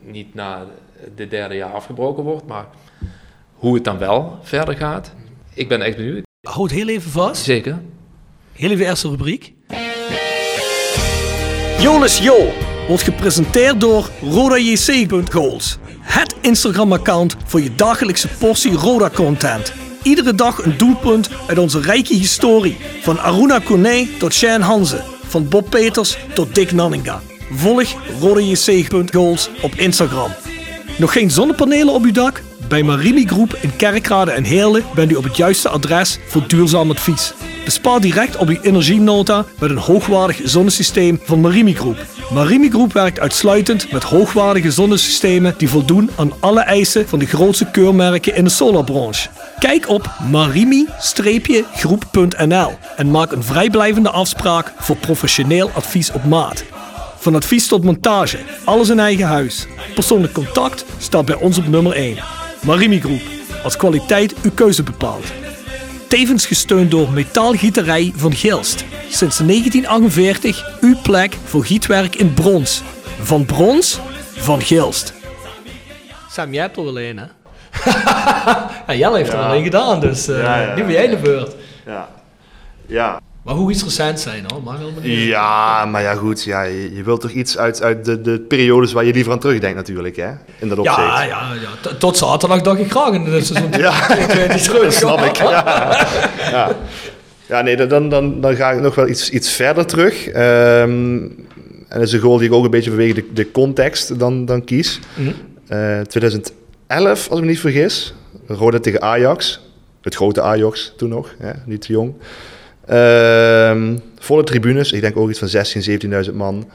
niet 0.00 0.34
na 0.34 0.66
dit 1.14 1.30
derde 1.30 1.54
jaar 1.54 1.72
afgebroken 1.72 2.22
wordt. 2.22 2.46
Maar 2.46 2.66
hoe 3.54 3.74
het 3.74 3.84
dan 3.84 3.98
wel 3.98 4.38
verder 4.42 4.76
gaat, 4.76 5.12
ik 5.54 5.68
ben 5.68 5.82
echt 5.82 5.96
benieuwd. 5.96 6.22
Houd 6.48 6.70
heel 6.70 6.88
even 6.88 7.10
vast. 7.10 7.42
Zeker. 7.42 7.78
Heel 8.52 8.70
even 8.70 8.86
eerste 8.86 9.08
rubriek. 9.08 9.52
Jonas 11.80 12.18
Jo 12.18 12.52
wordt 12.88 13.02
gepresenteerd 13.02 13.80
door 13.80 14.10
RodaJC.goals. 14.20 15.78
Het 16.00 16.36
Instagram-account 16.40 17.36
voor 17.44 17.60
je 17.60 17.74
dagelijkse 17.74 18.28
portie 18.28 18.72
Roda-content. 18.72 19.89
Iedere 20.02 20.34
dag 20.34 20.64
een 20.64 20.78
doelpunt 20.78 21.28
uit 21.46 21.58
onze 21.58 21.80
rijke 21.80 22.14
historie. 22.14 22.76
Van 23.02 23.20
Aruna 23.20 23.58
Kone 23.58 24.08
tot 24.18 24.34
Shane 24.34 24.64
Hanze. 24.64 25.02
Van 25.26 25.48
Bob 25.48 25.70
Peters 25.70 26.16
tot 26.34 26.54
Dick 26.54 26.72
Nanninga. 26.72 27.20
Volg 27.52 27.94
RodaJC.goals 28.20 29.50
op 29.62 29.74
Instagram. 29.74 30.30
Nog 30.98 31.12
geen 31.12 31.30
zonnepanelen 31.30 31.94
op 31.94 32.02
uw 32.02 32.12
dak? 32.12 32.42
Bij 32.68 32.82
Marimi 32.82 33.26
Groep 33.26 33.58
in 33.60 33.76
Kerkrade 33.76 34.30
en 34.30 34.44
Heerlen 34.44 34.84
bent 34.94 35.10
u 35.10 35.14
op 35.14 35.24
het 35.24 35.36
juiste 35.36 35.68
adres 35.68 36.18
voor 36.26 36.48
duurzaam 36.48 36.90
advies. 36.90 37.32
Bespaar 37.64 38.00
direct 38.00 38.36
op 38.36 38.48
uw 38.48 38.60
energienota 38.62 39.44
met 39.58 39.70
een 39.70 39.76
hoogwaardig 39.76 40.40
zonnesysteem 40.44 41.20
van 41.24 41.40
Marimi 41.40 41.74
Groep. 41.74 41.96
Marimi 42.32 42.70
Groep 42.70 42.92
werkt 42.92 43.20
uitsluitend 43.20 43.92
met 43.92 44.02
hoogwaardige 44.02 44.70
zonnesystemen 44.70 45.54
die 45.56 45.68
voldoen 45.68 46.10
aan 46.16 46.32
alle 46.40 46.60
eisen 46.60 47.08
van 47.08 47.18
de 47.18 47.26
grootste 47.26 47.70
keurmerken 47.70 48.34
in 48.34 48.44
de 48.44 48.50
solarbranche. 48.50 49.28
Kijk 49.60 49.88
op 49.88 50.10
marimi-groep.nl 50.30 52.78
en 52.96 53.10
maak 53.10 53.32
een 53.32 53.42
vrijblijvende 53.42 54.10
afspraak 54.10 54.72
voor 54.78 54.96
professioneel 54.96 55.70
advies 55.70 56.12
op 56.12 56.24
maat. 56.24 56.64
Van 57.16 57.34
advies 57.34 57.66
tot 57.66 57.84
montage, 57.84 58.38
alles 58.64 58.88
in 58.88 58.98
eigen 58.98 59.26
huis. 59.26 59.66
Persoonlijk 59.94 60.32
contact 60.32 60.84
staat 60.98 61.24
bij 61.24 61.34
ons 61.34 61.58
op 61.58 61.66
nummer 61.66 61.92
1. 61.92 62.16
Marimi 62.64 63.00
Groep, 63.00 63.22
als 63.64 63.76
kwaliteit 63.76 64.34
uw 64.42 64.50
keuze 64.54 64.82
bepaalt. 64.82 65.32
Tevens 66.08 66.46
gesteund 66.46 66.90
door 66.90 67.10
Metaalgieterij 67.10 68.12
van 68.16 68.32
Gilst. 68.32 68.84
Sinds 69.08 69.38
1948 69.38 70.78
uw 70.80 70.96
plek 71.02 71.36
voor 71.44 71.64
gietwerk 71.64 72.16
in 72.16 72.34
brons. 72.34 72.82
Van 73.20 73.44
brons, 73.44 73.98
van 74.36 74.60
Gilst. 74.60 75.12
Sam, 76.30 76.52
jij 76.52 76.62
hebt 76.62 76.76
wel 76.76 77.00
een, 77.00 77.18
hè? 77.18 77.24
ja, 78.86 78.94
Jelle 78.94 79.16
heeft 79.16 79.32
er 79.32 79.38
wel 79.38 79.54
een 79.54 79.62
gedaan, 79.62 80.00
dus 80.00 80.28
uh, 80.28 80.42
ja, 80.42 80.74
nu 80.76 80.82
ben 80.82 80.92
jij 80.92 81.08
de 81.08 81.16
beurt. 81.16 81.54
Ja. 81.86 82.08
Ja. 82.86 83.20
Maar 83.42 83.54
hoe 83.54 83.70
iets 83.70 83.84
recent 83.84 84.20
zijn 84.20 84.44
hoor, 84.46 84.62
mag 84.62 84.78
wel 84.78 84.92
Ja, 85.02 85.84
maar 85.84 86.02
ja 86.02 86.14
goed, 86.14 86.44
ja, 86.44 86.62
je, 86.62 86.96
je, 86.96 87.02
wilt 87.02 87.20
toch 87.20 87.30
iets 87.30 87.58
uit, 87.58 87.82
uit 87.82 88.04
de, 88.04 88.20
de 88.20 88.40
periodes 88.40 88.92
waar 88.92 89.04
je 89.04 89.12
liever 89.12 89.32
aan 89.32 89.38
terugdenkt 89.38 89.76
natuurlijk, 89.76 90.16
hè? 90.16 90.30
In 90.58 90.68
dat 90.68 90.78
opzicht. 90.78 90.96
Ja, 90.96 91.22
ja, 91.22 91.40
ja. 91.82 91.94
Tot 91.98 92.16
zaterdag 92.16 92.60
dacht 92.60 92.78
ik 92.78 92.90
graag 92.90 93.12
in 93.12 93.24
het 93.24 93.46
seizoen 93.46 93.70
ja. 93.80 93.90
2020 94.06 94.62
terug. 94.62 94.82
Dat 94.82 94.94
snap 94.94 95.20
ik, 95.20 95.36
ja. 95.36 95.50
ja. 96.50 96.76
ja. 97.48 97.62
nee, 97.62 97.86
dan, 97.86 98.08
dan, 98.08 98.40
dan 98.40 98.56
ga 98.56 98.70
ik 98.70 98.80
nog 98.80 98.94
wel 98.94 99.08
iets, 99.08 99.30
iets 99.30 99.50
verder 99.50 99.86
terug. 99.86 100.26
Um, 100.26 100.34
en 101.88 101.98
dat 101.98 102.02
is 102.08 102.12
een 102.12 102.20
goal 102.20 102.36
die 102.36 102.46
ik 102.46 102.54
ook 102.54 102.64
een 102.64 102.70
beetje 102.70 102.90
vanwege 102.90 103.14
de, 103.14 103.24
de 103.32 103.50
context 103.50 104.18
dan, 104.18 104.44
dan 104.44 104.64
kies. 104.64 105.00
Mm 105.14 105.24
-hmm. 105.24 105.78
uh, 105.78 106.00
2011, 106.00 106.59
als 106.98 107.26
ik 107.26 107.44
me 107.44 107.50
niet 107.50 107.60
vergis. 107.60 108.14
Roda 108.46 108.78
tegen 108.78 109.02
Ajax. 109.02 109.60
Het 110.00 110.14
grote 110.14 110.42
Ajax 110.42 110.92
toen 110.96 111.08
nog, 111.08 111.34
hè? 111.38 111.52
niet 111.64 111.80
te 111.80 111.92
jong. 111.92 112.14
Uh, 112.90 113.98
volle 114.18 114.44
tribunes, 114.44 114.92
ik 114.92 115.00
denk 115.00 115.16
ook 115.16 115.30
iets 115.30 115.38
van 115.38 115.48
16.000, 116.28 116.28
17.000 116.28 116.34
man. 116.34 116.70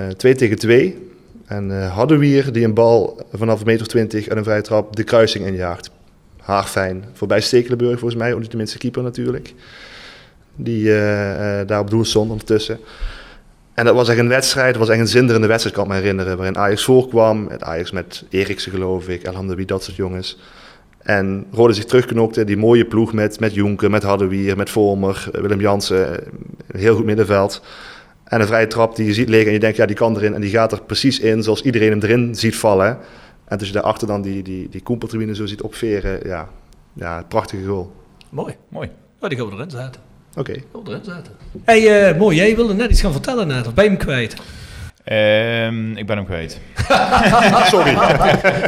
Uh, 0.00 0.08
2 0.08 0.34
tegen 0.34 0.56
2. 0.56 0.98
En 1.46 1.82
eh 1.82 1.94
Haddewier 1.94 2.52
die 2.52 2.64
een 2.64 2.74
bal 2.74 3.26
vanaf 3.32 3.64
meter 3.64 3.80
of 3.80 3.86
twintig 3.86 4.28
uit 4.28 4.38
een 4.38 4.44
vrije 4.44 4.62
trap 4.62 4.96
de 4.96 5.04
kruising 5.04 5.46
injaagt. 5.46 5.90
Haarfijn. 6.40 7.04
Voorbij 7.12 7.40
Stekelenburg 7.40 7.98
volgens 7.98 8.20
mij, 8.20 8.34
ook 8.34 8.40
niet 8.40 8.50
de 8.50 8.56
minste 8.56 8.78
keeper 8.78 9.02
natuurlijk. 9.02 9.54
Die 10.56 10.90
eh, 10.90 11.60
eh, 11.60 11.66
daar 11.66 11.80
op 11.80 11.90
doel 11.90 12.04
stond 12.04 12.30
ondertussen. 12.30 12.78
En 13.74 13.84
dat 13.84 13.94
was 13.94 14.08
echt 14.08 14.18
een 14.18 14.28
wedstrijd, 14.28 14.70
dat 14.70 14.78
was 14.78 14.88
echt 14.88 15.00
een 15.00 15.08
zinderende 15.08 15.46
wedstrijd, 15.46 15.76
kan 15.76 15.84
ik 15.84 15.90
me 15.90 15.96
herinneren. 15.96 16.36
Waarin 16.36 16.58
Ajax 16.58 16.84
voorkwam, 16.84 17.44
met 17.44 17.62
Ajax 17.62 17.90
met 17.90 18.24
Eriksen 18.30 18.72
geloof 18.72 19.08
ik, 19.08 19.22
Elhamdawi, 19.22 19.64
dat 19.64 19.82
soort 19.82 19.96
jongens. 19.96 20.38
En 20.98 21.46
Rode 21.52 21.72
zich 21.72 21.84
terugknokte, 21.84 22.44
die 22.44 22.56
mooie 22.56 22.84
ploeg 22.84 23.12
met, 23.12 23.40
met 23.40 23.54
Jonker, 23.54 23.90
met 23.90 24.02
Haddewier, 24.02 24.56
met 24.56 24.70
Vormer, 24.70 25.28
Willem 25.32 25.60
Jansen. 25.60 26.24
Een 26.66 26.80
heel 26.80 26.96
goed 26.96 27.04
middenveld. 27.04 27.62
En 28.24 28.40
een 28.40 28.46
vrije 28.46 28.66
trap 28.66 28.96
die 28.96 29.06
je 29.06 29.14
ziet 29.14 29.28
liggen 29.28 29.46
en 29.46 29.52
je 29.52 29.60
denkt, 29.60 29.76
ja, 29.76 29.86
die 29.86 29.96
kan 29.96 30.16
erin. 30.16 30.34
En 30.34 30.40
die 30.40 30.50
gaat 30.50 30.72
er 30.72 30.82
precies 30.82 31.20
in, 31.20 31.42
zoals 31.42 31.62
iedereen 31.62 31.90
hem 31.90 32.02
erin 32.02 32.34
ziet 32.34 32.56
vallen. 32.56 32.98
En 33.44 33.58
als 33.58 33.66
je 33.66 33.72
daarachter 33.72 34.06
dan 34.06 34.22
die, 34.22 34.42
die, 34.42 34.68
die 34.68 34.82
Koempeltribune 34.82 35.34
zo 35.34 35.46
ziet 35.46 35.62
opveren, 35.62 36.20
ja, 36.28 36.48
ja, 36.92 37.24
prachtige 37.28 37.64
goal. 37.64 37.92
Mooi. 38.30 38.54
Mooi. 38.68 38.90
Oh, 39.20 39.28
die 39.28 39.38
gaan 39.38 39.48
we 39.48 39.54
erin 39.54 39.70
zetten. 39.70 40.13
Oké. 40.36 40.52
Gaan 40.52 40.84
we 40.84 40.90
erin 40.90 41.04
zetten. 41.04 41.32
hey, 41.64 42.08
eh, 42.08 42.18
mooi. 42.18 42.36
Jij 42.36 42.56
wilde 42.56 42.74
net 42.74 42.90
iets 42.90 43.00
gaan 43.00 43.12
vertellen 43.12 43.46
net. 43.46 43.66
Of 43.66 43.74
ben 43.74 43.84
je 43.84 43.90
hem 43.90 43.98
kwijt? 43.98 44.36
Ehm, 45.04 45.96
ik 45.96 46.06
ben 46.06 46.16
hem 46.16 46.26
kwijt. 46.26 46.60
Sorry. 47.72 47.92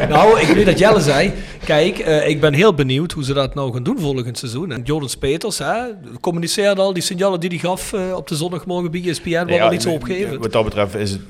nou, 0.09 0.41
ik 0.41 0.47
weet 0.47 0.67
dat 0.67 0.79
Jelle 0.79 1.01
zei. 1.01 1.33
Kijk, 1.65 1.99
eh, 1.99 2.29
ik 2.29 2.41
ben 2.41 2.53
heel 2.55 2.75
benieuwd 2.75 3.13
hoe 3.13 3.25
ze 3.25 3.33
dat 3.33 3.55
nou 3.55 3.73
gaan 3.73 3.83
doen 3.83 3.99
volgend 3.99 4.39
seizoen. 4.39 4.73
En 4.73 4.83
Jordan 4.83 5.11
Peters, 5.19 5.59
hè, 5.59 5.83
communiceerde 6.21 6.81
al 6.81 6.93
die 6.93 7.03
signalen 7.03 7.41
die 7.41 7.49
hij 7.49 7.59
gaf 7.59 7.93
eh, 7.93 8.15
op 8.15 8.29
de 8.29 8.37
zondagmorgen 8.37 8.91
bij 8.91 9.03
ESPN. 9.09 9.31
Wat 9.39 9.49
Ja, 9.49 9.65
al 9.65 9.73
iets 9.73 9.85
zo 9.85 9.91
opgeven. 9.91 10.39
Wat 10.41 10.53
dat 10.53 10.65
betreft 10.65 10.95
is 10.95 11.11
het 11.11 11.21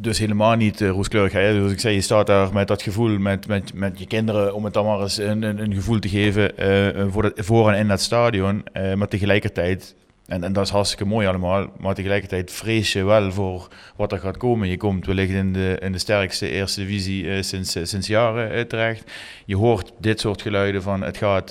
dus 0.00 0.18
helemaal 0.18 0.56
niet 0.56 0.80
uh, 0.80 0.90
rooskleurig. 0.90 1.32
Hè? 1.32 1.54
Zoals 1.54 1.72
ik 1.72 1.80
zei, 1.80 1.94
je 1.94 2.00
staat 2.00 2.26
daar 2.26 2.52
met 2.52 2.68
dat 2.68 2.82
gevoel, 2.82 3.18
met, 3.18 3.46
met, 3.46 3.74
met 3.74 3.98
je 3.98 4.06
kinderen, 4.06 4.54
om 4.54 4.64
het 4.64 4.74
dan 4.74 4.84
maar 4.84 5.00
eens 5.00 5.18
een, 5.18 5.42
een, 5.42 5.74
gevoel 5.74 5.98
te 5.98 6.08
geven 6.08 6.56
eh, 6.56 7.04
voor, 7.08 7.32
voor 7.34 7.70
en 7.72 7.78
in 7.78 7.88
dat 7.88 8.00
stadion. 8.00 8.64
Eh, 8.72 8.94
maar 8.94 9.08
tegelijkertijd, 9.08 9.94
en, 10.30 10.44
en 10.44 10.52
dat 10.52 10.64
is 10.64 10.70
hartstikke 10.70 11.04
mooi 11.04 11.26
allemaal, 11.26 11.66
maar 11.78 11.94
tegelijkertijd 11.94 12.52
vrees 12.52 12.92
je 12.92 13.04
wel 13.04 13.32
voor 13.32 13.68
wat 13.96 14.12
er 14.12 14.18
gaat 14.18 14.36
komen. 14.36 14.68
Je 14.68 14.76
komt 14.76 15.06
wellicht 15.06 15.32
in 15.32 15.52
de, 15.52 15.76
in 15.80 15.92
de 15.92 15.98
sterkste 15.98 16.50
eerste 16.50 16.80
divisie 16.80 17.30
eh, 17.30 17.42
sinds, 17.42 17.74
eh, 17.74 17.84
sinds 17.84 18.06
jaren 18.06 18.52
eh, 18.52 18.60
terecht. 18.60 19.10
Je 19.44 19.56
hoort 19.56 19.92
dit 19.98 20.20
soort 20.20 20.42
geluiden 20.42 20.82
van 20.82 21.02
het 21.02 21.16
gaat, 21.16 21.50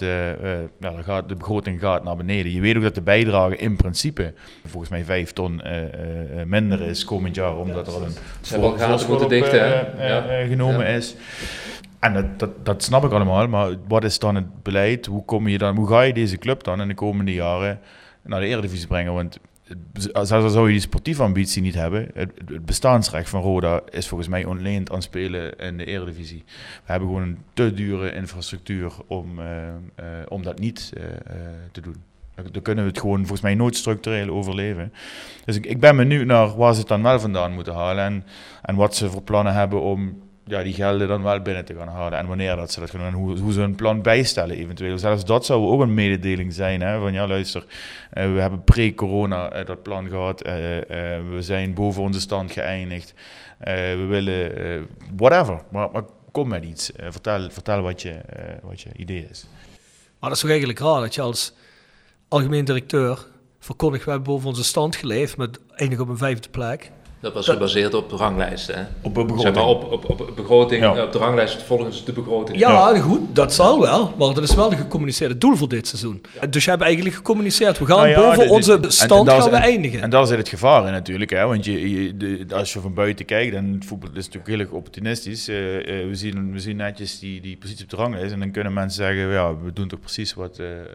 ja, 0.80 0.92
gaat, 1.02 1.30
de 1.30 1.36
begroting 1.36 1.80
gaat 1.80 2.04
naar 2.04 2.16
beneden. 2.16 2.52
Je 2.52 2.62
weet 2.62 2.76
ook 2.76 2.82
dat 2.82 2.96
de 2.96 3.02
bijdrage 3.02 3.56
in 3.56 3.76
principe 3.76 4.34
volgens 4.66 4.92
mij 4.92 5.04
5 5.04 5.32
ton 5.32 5.62
minder 6.46 6.82
is 6.82 7.06
komend 7.06 7.36
jaar, 7.36 7.58
omdat 7.58 7.88
er 7.88 7.94
al 7.94 8.04
een 8.04 8.80
voorschot 8.80 9.22
op, 9.22 9.30
dichten, 9.30 9.60
Ja. 9.98 10.46
genomen 10.48 10.86
is. 10.88 11.16
En 12.00 12.14
dat, 12.14 12.40
dat, 12.40 12.66
dat 12.66 12.84
snap 12.84 13.04
ik 13.04 13.12
allemaal, 13.12 13.48
maar 13.48 13.70
wat 13.88 14.04
is 14.04 14.20
dan 14.20 14.36
het 14.36 14.64
beleid? 14.64 15.06
Hoe, 15.06 15.26
kom 15.26 15.48
je 15.48 15.58
dan, 15.58 15.76
hoe 15.76 15.88
ga 15.88 16.02
je 16.02 16.14
deze 16.14 16.38
club 16.38 16.64
dan 16.64 16.82
in 16.82 16.88
de 16.88 16.94
komende 16.94 17.34
jaren 17.34 17.80
naar 18.30 18.40
de 18.40 18.46
Eredivisie 18.46 18.88
brengen? 18.88 19.14
Want 19.14 19.40
zelfs 19.94 20.32
al 20.32 20.50
zou 20.50 20.66
je 20.66 20.72
die 20.72 20.82
sportieve 20.82 21.24
ambitie 21.24 21.62
niet 21.62 21.76
hebben, 21.76 22.10
het, 22.14 22.66
bestaansrecht 22.66 23.30
van 23.30 23.42
Roda 23.42 23.82
is 23.90 24.08
volgens 24.08 24.30
mij 24.30 24.46
ontleend 24.46 24.92
aan 24.92 25.02
spelen 25.02 25.58
in 25.58 25.78
de 25.78 25.86
Eredivisie. 25.86 26.44
We 26.86 26.92
hebben 26.92 27.08
gewoon 27.08 27.24
een 27.24 27.38
te 27.54 27.74
dure 27.74 28.14
infrastructuur 28.14 28.92
om, 29.08 29.40
eh, 29.40 29.68
eh, 29.68 29.76
om 30.28 30.44
dat 30.44 30.60
niet 30.60 30.94
eh, 30.98 31.04
te 31.72 31.82
doen. 31.82 31.96
Dan 32.52 32.62
kunnen 32.62 32.84
we 32.84 32.90
het 32.90 33.00
gewoon 33.00 33.20
volgens 33.20 33.42
mij 33.42 33.56
nooit 33.56 33.76
structureel 33.76 34.30
overleven. 34.30 34.94
Dus 35.46 35.56
ik, 35.56 35.66
ik 35.66 35.80
ben 35.80 35.96
benieuwd 35.96 36.26
naar 36.26 36.56
waar 36.58 36.74
ze 36.74 36.80
het 36.80 36.88
dan 36.88 37.04
wel 37.04 37.20
vandaan 37.20 37.54
moeten 37.54 37.74
halen 37.74 38.04
en, 38.04 38.24
en 38.62 38.76
wat 38.76 38.96
ze 38.96 39.10
voor 39.10 39.22
plannen 39.22 39.54
hebben 39.54 39.82
om 39.82 40.22
ja, 40.50 40.64
die 40.64 40.74
gelden 40.74 41.08
dan 41.08 41.24
wel 41.24 41.42
binnen 41.42 41.66
te 41.66 41.76
gaan 41.76 41.88
halen. 41.88 42.20
En 42.20 42.28
wanneer 42.28 42.56
dat 42.56 42.72
ze 42.72 42.80
dat 42.80 42.90
gaan 42.90 43.00
doen 43.00 43.10
en 43.10 43.16
hoe, 43.16 43.40
hoe 43.40 43.54
ze 43.54 43.60
hun 43.60 43.76
plan 43.76 44.02
bijstellen 44.02 44.56
eventueel. 44.56 44.98
Zelfs 44.98 45.26
dat 45.26 45.46
zou 45.46 45.68
ook 45.68 45.82
een 45.82 45.94
mededeling 45.94 46.54
zijn. 46.54 46.82
Hè? 46.82 47.00
Van 47.00 47.14
ja, 47.14 47.28
luister, 47.28 47.66
eh, 48.12 48.34
we 48.34 48.40
hebben 48.40 48.64
pre-corona 48.64 49.52
eh, 49.52 49.66
dat 49.66 49.84
plan 49.84 50.10
gehad. 50.10 50.42
eh, 50.42 50.54
we 51.30 51.38
zijn 51.40 51.74
boven 51.74 52.02
onze 52.02 52.20
stand 52.20 52.52
geëindigd. 52.52 53.14
We 53.60 54.06
willen 54.10 54.88
whatever. 55.16 55.62
Maar, 55.72 55.92
maar 55.92 56.04
kom 56.32 56.48
met 56.48 56.64
iets. 56.64 56.92
Vertel, 57.10 57.50
vertel 57.50 57.82
wat, 57.82 58.02
je, 58.02 58.16
wat 58.62 58.82
je 58.82 58.90
idee 58.96 59.28
is. 59.30 59.46
Maar 60.20 60.30
dat 60.30 60.32
is 60.32 60.40
toch 60.40 60.50
eigenlijk 60.50 60.80
raar 60.80 61.02
dat 61.02 61.16
je 61.16 61.22
als 61.22 61.54
algemeen 62.28 62.66
directeur 62.66 63.26
verkondigt, 63.60 64.06
we 64.06 64.12
hebben 64.12 64.34
boven 64.34 64.48
onze 64.48 64.64
stand 64.64 64.96
geleefd 64.96 65.38
met 65.38 65.60
eindig 65.76 66.00
op 66.00 66.10
een 66.10 66.18
vijfde 66.18 66.50
plek. 66.50 66.92
Dat 67.22 67.34
was 67.34 67.48
gebaseerd 67.48 67.94
op 67.94 68.10
de 68.10 68.16
ranglijsten. 68.16 68.76
Hè? 68.76 68.82
Op 69.02 69.18
een 69.18 69.28
begroting. 69.28 69.42
Zeg 69.42 69.54
maar 69.54 69.66
op, 69.66 69.92
op, 69.92 70.10
op 70.10 70.32
begroting, 70.36 70.84
Ja. 70.84 71.04
op 71.04 71.12
de 71.12 71.18
ranglijst 71.18 71.62
volgens 71.64 72.06
de 72.06 72.12
begroting. 72.12 72.60
Ja, 72.60 73.00
goed, 73.00 73.20
dat 73.36 73.54
zal 73.54 73.80
wel. 73.82 74.14
Maar 74.18 74.34
dat 74.34 74.44
is 74.44 74.56
wel 74.56 74.72
een 74.72 74.78
gecommuniceerde 74.78 75.38
doel 75.38 75.56
voor 75.56 75.68
dit 75.70 75.88
seizoen. 75.88 76.22
Dus 76.50 76.64
je 76.64 76.70
hebt 76.70 76.82
eigenlijk 76.84 77.16
gecommuniceerd, 77.16 77.80
we 77.80 77.86
gaan 77.86 77.98
Nou 77.98 78.10
ja, 78.10 78.16
boven 78.22 78.40
dit- 78.40 78.50
onze 78.50 78.80
stand 78.88 79.20
en 79.20 79.26
daar 79.26 79.42
gaan 79.42 79.50
we 79.50 79.56
en- 79.56 79.62
eindigen. 79.62 80.02
En 80.02 80.10
daar 80.10 80.28
zit 80.28 80.38
het 80.38 80.50
gevaar 80.50 80.86
in 80.86 80.92
natuurlijk. 80.92 81.30
Hè? 81.32 81.46
Want 81.46 81.66
je, 81.66 82.04
je- 82.04 82.18
de- 82.18 82.46
als 82.56 82.74
je 82.74 82.80
van 82.80 82.94
buiten 82.94 83.26
kijkt, 83.26 83.56
en 83.56 83.74
het 83.74 83.86
voetbal 83.86 84.10
is 84.10 84.16
natuurlijk 84.26 84.48
heel 84.48 84.60
erg 84.60 84.70
opportunistisch. 84.70 85.48
eh, 85.48 85.76
eh, 86.02 86.08
we, 86.08 86.16
zien, 86.16 86.52
we 86.52 86.60
zien 86.60 86.76
netjes 86.76 87.20
die, 87.20 87.42
die 87.42 87.58
positie 87.58 87.84
op 87.84 87.90
de 87.90 87.96
ranglijst. 87.96 88.34
En 88.34 88.40
dan 88.40 88.52
kunnen 88.52 88.74
mensen 88.74 89.04
zeggen, 89.06 89.32
ja, 89.32 89.56
we 89.64 89.74
doen 89.74 89.88
toch 89.88 90.00
precies 90.00 90.34
wat, 90.34 90.60
eh, 90.60 90.72
eh, 90.80 90.86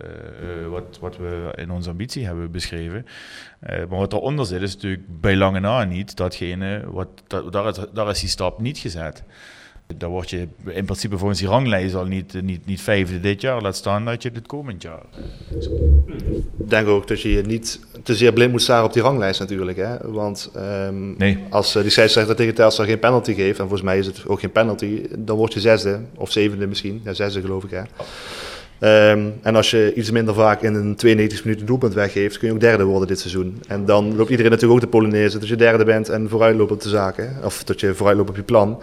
wat, 0.70 0.98
wat 1.00 1.16
we 1.16 1.52
in 1.54 1.70
onze 1.70 1.90
ambitie 1.90 2.26
hebben 2.26 2.50
beschreven. 2.50 3.06
Eh, 3.60 3.76
maar 3.88 3.98
wat 3.98 4.12
eronder 4.12 4.46
zit 4.46 4.62
is 4.62 4.74
natuurlijk 4.74 5.02
bij 5.20 5.36
lange 5.36 5.60
na 5.60 5.84
niet 5.84 6.13
datgene, 6.14 6.82
wat, 6.90 7.08
dat, 7.26 7.52
daar, 7.52 7.68
is, 7.68 7.76
daar 7.92 8.10
is 8.10 8.20
die 8.20 8.28
stap 8.28 8.60
niet 8.60 8.78
gezet. 8.78 9.22
Daar 9.96 10.08
word 10.08 10.30
je 10.30 10.48
in 10.66 10.84
principe 10.84 11.18
volgens 11.18 11.38
die 11.40 11.48
ranglijst 11.48 11.94
al 11.94 12.04
niet, 12.04 12.42
niet, 12.42 12.66
niet 12.66 12.80
vijfde 12.80 13.20
dit 13.20 13.40
jaar. 13.40 13.62
Laat 13.62 13.76
staan 13.76 14.04
dat 14.04 14.22
je 14.22 14.30
het 14.34 14.46
komend 14.46 14.82
jaar 14.82 15.02
Ik 16.58 16.70
denk 16.70 16.88
ook 16.88 17.08
dat 17.08 17.20
je 17.20 17.32
je 17.32 17.42
niet 17.42 17.80
te 18.02 18.14
zeer 18.14 18.32
blind 18.32 18.50
moet 18.50 18.62
staren 18.62 18.84
op 18.84 18.92
die 18.92 19.02
ranglijst 19.02 19.40
natuurlijk. 19.40 19.78
Hè? 19.78 20.10
Want 20.10 20.50
ehm, 20.54 21.16
Nee. 21.16 21.38
als 21.50 21.74
eh, 21.74 21.82
die 21.82 21.90
scheidsrechter 21.90 22.36
tegen 22.36 22.54
Telstar 22.54 22.86
geen 22.86 22.98
penalty 22.98 23.34
geeft, 23.34 23.58
en 23.58 23.64
volgens 23.68 23.82
mij 23.82 23.98
is 23.98 24.06
het 24.06 24.26
ook 24.26 24.40
geen 24.40 24.52
penalty, 24.52 25.02
dan 25.18 25.36
word 25.36 25.52
je 25.54 25.60
zesde 25.60 26.00
of 26.16 26.32
zevende 26.32 26.66
misschien. 26.66 27.00
Ja, 27.04 27.14
zesde 27.14 27.40
geloof 27.40 27.64
ik 27.64 27.70
hè. 27.70 27.82
Ehm, 28.84 29.28
en 29.42 29.56
als 29.56 29.70
je 29.70 29.92
iets 29.94 30.10
minder 30.10 30.34
vaak 30.34 30.62
in 30.62 30.74
een 30.74 30.96
92 30.96 31.44
minuten 31.44 31.66
doelpunt 31.66 31.94
weggeeft, 31.94 32.38
kun 32.38 32.48
je 32.48 32.54
ook 32.54 32.60
derde 32.60 32.84
worden 32.84 33.08
dit 33.08 33.20
seizoen. 33.20 33.62
En 33.68 33.84
dan 33.84 34.16
loopt 34.16 34.30
iedereen 34.30 34.50
natuurlijk 34.50 34.80
ook 34.82 34.90
de 34.90 34.96
Polonaise 34.98 35.38
dat 35.38 35.48
je 35.48 35.56
derde 35.56 35.84
bent 35.84 36.08
en 36.08 36.28
vooruit 36.28 36.56
loopt 36.56 36.70
op 36.70 36.80
de 36.80 36.88
zaken. 36.88 37.36
Of 37.44 37.64
dat 37.64 37.80
je 37.80 37.94
vooruit 37.94 38.16
loopt 38.16 38.28
op 38.28 38.36
je 38.36 38.42
plan. 38.42 38.82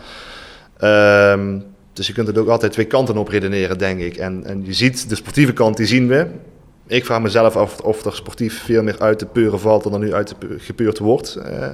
Ehm, 0.77 1.59
dus 1.93 2.07
je 2.07 2.13
kunt 2.13 2.27
het 2.27 2.37
ook 2.37 2.47
altijd 2.47 2.71
twee 2.71 2.85
kanten 2.85 3.17
op 3.17 3.27
redeneren, 3.27 3.77
denk 3.77 3.99
ik. 3.99 4.15
En, 4.15 4.43
en 4.45 4.65
je 4.65 4.73
ziet, 4.73 5.09
de 5.09 5.15
sportieve 5.15 5.53
kant, 5.53 5.77
die 5.77 5.85
zien 5.85 6.07
we. 6.07 6.27
Ik 6.87 7.05
vraag 7.05 7.21
mezelf 7.21 7.55
af 7.55 7.79
of 7.79 8.05
er 8.05 8.15
sportief 8.15 8.63
veel 8.63 8.83
meer 8.83 8.99
uit 8.99 9.19
te 9.19 9.25
peuren 9.25 9.59
valt 9.59 9.83
dan 9.83 9.93
er 9.93 9.99
nu 9.99 10.13
uit 10.13 10.27
te 10.27 10.35
gepeurd 10.57 10.99
wordt. 10.99 11.35
Eh, 11.35 11.71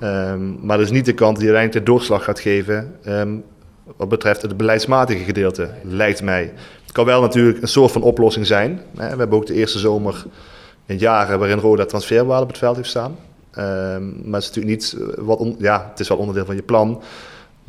ehm, 0.00 0.66
maar 0.66 0.76
dat 0.76 0.86
is 0.86 0.92
niet 0.92 1.04
de 1.04 1.14
kant 1.14 1.36
die 1.36 1.46
uiteindelijk 1.46 1.86
de 1.86 1.92
doorslag 1.92 2.24
gaat 2.24 2.40
geven 2.40 2.94
wat 3.96 4.08
betreft 4.08 4.42
het 4.42 4.56
beleidsmatige 4.56 5.24
gedeelte, 5.24 5.70
lijkt 5.82 6.22
mij. 6.22 6.52
Het 6.90 6.98
kan 6.98 7.08
wel 7.08 7.20
natuurlijk 7.20 7.62
een 7.62 7.68
soort 7.68 7.92
van 7.92 8.02
oplossing 8.02 8.46
zijn. 8.46 8.80
We 8.94 9.02
hebben 9.02 9.32
ook 9.32 9.46
de 9.46 9.54
eerste 9.54 9.78
zomer 9.78 10.24
in 10.86 10.98
jaren 10.98 11.38
waarin 11.38 11.58
Roda 11.58 11.84
transferwaarde 11.84 12.42
op 12.42 12.48
het 12.48 12.58
veld 12.58 12.76
heeft 12.76 12.88
staan. 12.88 13.16
Ehm, 13.50 14.04
maar 14.04 14.40
het 14.40 14.50
is 14.50 14.56
natuurlijk 14.56 14.66
niet 14.66 14.96
eh, 14.98 15.24
wat 15.24 15.54
ja, 15.58 15.86
het 15.90 16.00
is 16.00 16.08
wel 16.08 16.18
onderdeel 16.18 16.44
van 16.44 16.54
je 16.54 16.62
plan. 16.62 17.02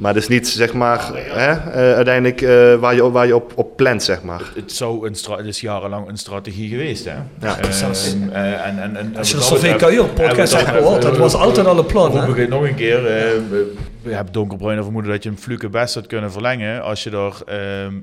Maar 0.02 0.14
het 0.14 0.22
is 0.24 0.30
niet 0.30 0.47
zeg 0.47 0.74
maar 0.74 1.10
hè, 1.14 1.52
eh, 1.52 1.95
uiteindelijk 1.95 2.41
eh, 2.41 2.76
waar 2.76 2.95
je, 2.95 3.12
waar 3.12 3.28
je 3.28 3.36
op, 3.36 3.52
op 3.56 3.76
plant, 3.78 4.04
zeg 4.04 4.24
maar. 4.24 4.52
het, 4.56 4.72
zou 4.72 5.08
een 5.08 5.16
het 5.38 5.45
is 5.45 5.62
jarenlang 5.62 6.08
een 6.08 6.18
strategie 6.18 6.70
geweest. 6.70 7.06
Hè? 7.06 7.14
Ja, 7.41 7.72
zelfs- 7.72 8.16
eh, 8.32 8.66
en, 8.68 8.80
en, 8.82 8.95
en, 8.95 9.16
Als 9.18 9.30
je 9.30 9.36
dat 9.36 9.43
Sofie 9.43 9.62
betreft- 9.72 9.78
Kuijer 9.84 10.02
en 10.02 10.08
wat 10.08 10.16
podcast 10.28 10.52
dat 10.52 10.66
hebt 10.66 10.78
gehoord, 10.78 11.02
dat 11.02 11.14
eh, 11.14 11.20
was 11.20 11.34
altijd 11.34 11.66
al 11.68 11.78
een 11.78 11.86
plan. 11.86 12.18
Hè? 12.18 12.41
ik 12.41 12.49
nog 12.49 12.64
een 12.64 12.76
keer. 12.76 12.97
eh, 12.97 13.24
we- 13.49 13.74
we 14.02 14.14
hebben 14.14 14.34
donkerbruine 14.34 14.84
vermoeden 14.84 15.12
dat 15.12 15.24
je 15.24 15.30
een 15.30 15.38
fluke 15.38 15.70
best 15.70 15.93
had 15.95 16.08
kunnen 16.08 16.32
verlengen. 16.32 16.84
Als 16.84 17.04
je 17.04 17.10
er, 17.10 17.41
ehm, 17.45 17.93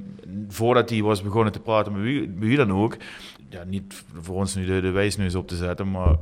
voordat 0.49 0.91
hij 0.91 1.03
was 1.03 1.23
begonnen 1.23 1.53
te 1.53 1.61
praten 1.61 1.93
met 1.93 2.03
wie, 2.03 2.21
met 2.35 2.49
wie 2.49 2.57
dan 2.57 2.73
ook. 2.73 2.97
Ja, 3.49 3.63
niet 3.67 3.95
voor 4.21 4.35
ons 4.35 4.55
nu 4.55 4.67
de, 4.67 4.81
de 4.81 4.91
wijsneus 4.91 5.35
op 5.35 5.49
te 5.49 5.57
zetten, 5.57 5.91
maar 5.91 6.15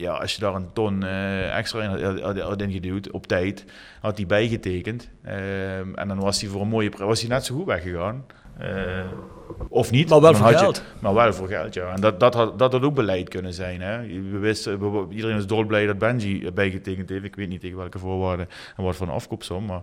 ja, 0.00 0.12
als 0.12 0.34
je 0.34 0.40
daar 0.40 0.54
een 0.54 0.72
ton 0.72 1.02
eh, 1.04 1.56
extra 1.56 1.82
in 1.82 2.20
had, 2.22 2.38
had, 2.40 2.62
ingeduwd 2.62 3.10
op 3.10 3.26
tijd, 3.26 3.64
had 4.00 4.16
hij 4.16 4.26
bijgetekend. 4.26 5.08
Ehm, 5.24 5.94
en 5.94 6.08
dan 6.08 6.18
was 6.20 6.40
hij 6.40 6.50
voor 6.50 6.60
een 6.60 6.68
mooie 6.68 6.88
prijs 6.88 7.08
was 7.08 7.20
hij 7.20 7.28
net 7.30 7.44
zo 7.44 7.54
goed 7.54 7.66
weggegaan. 7.66 8.24
Eh, 8.58 9.04
Of 9.68 9.90
niet. 9.90 10.08
Maar 10.08 10.20
wel 10.20 10.34
voor 10.34 10.50
je- 10.50 10.58
geld. 10.58 10.82
maar 11.00 11.14
wel 11.14 11.32
voor 11.32 11.48
geld, 11.48 11.74
ja. 11.74 11.92
En 11.92 12.00
dat, 12.00 12.20
dat, 12.20 12.34
had, 12.34 12.58
dat 12.58 12.72
had 12.72 12.82
ook 12.82 12.94
beleid 12.94 13.28
kunnen 13.28 13.52
zijn. 13.54 13.80
Hè. 13.80 14.06
We 14.30 14.38
wisten, 14.38 14.92
we- 14.92 15.14
iedereen 15.14 15.36
is 15.36 15.46
dolblij 15.46 15.86
dat 15.86 15.98
Benji 15.98 16.50
bijgetekend 16.52 17.08
heeft. 17.08 17.24
Ik 17.24 17.36
weet 17.36 17.48
niet 17.48 17.60
tegen 17.60 17.76
welke 17.76 17.98
voorwaarden 17.98 18.48
en 18.76 18.84
wat 18.84 18.96
voor 18.96 19.06
een 19.06 19.12
afkoopsom. 19.12 19.64
Maar 19.64 19.80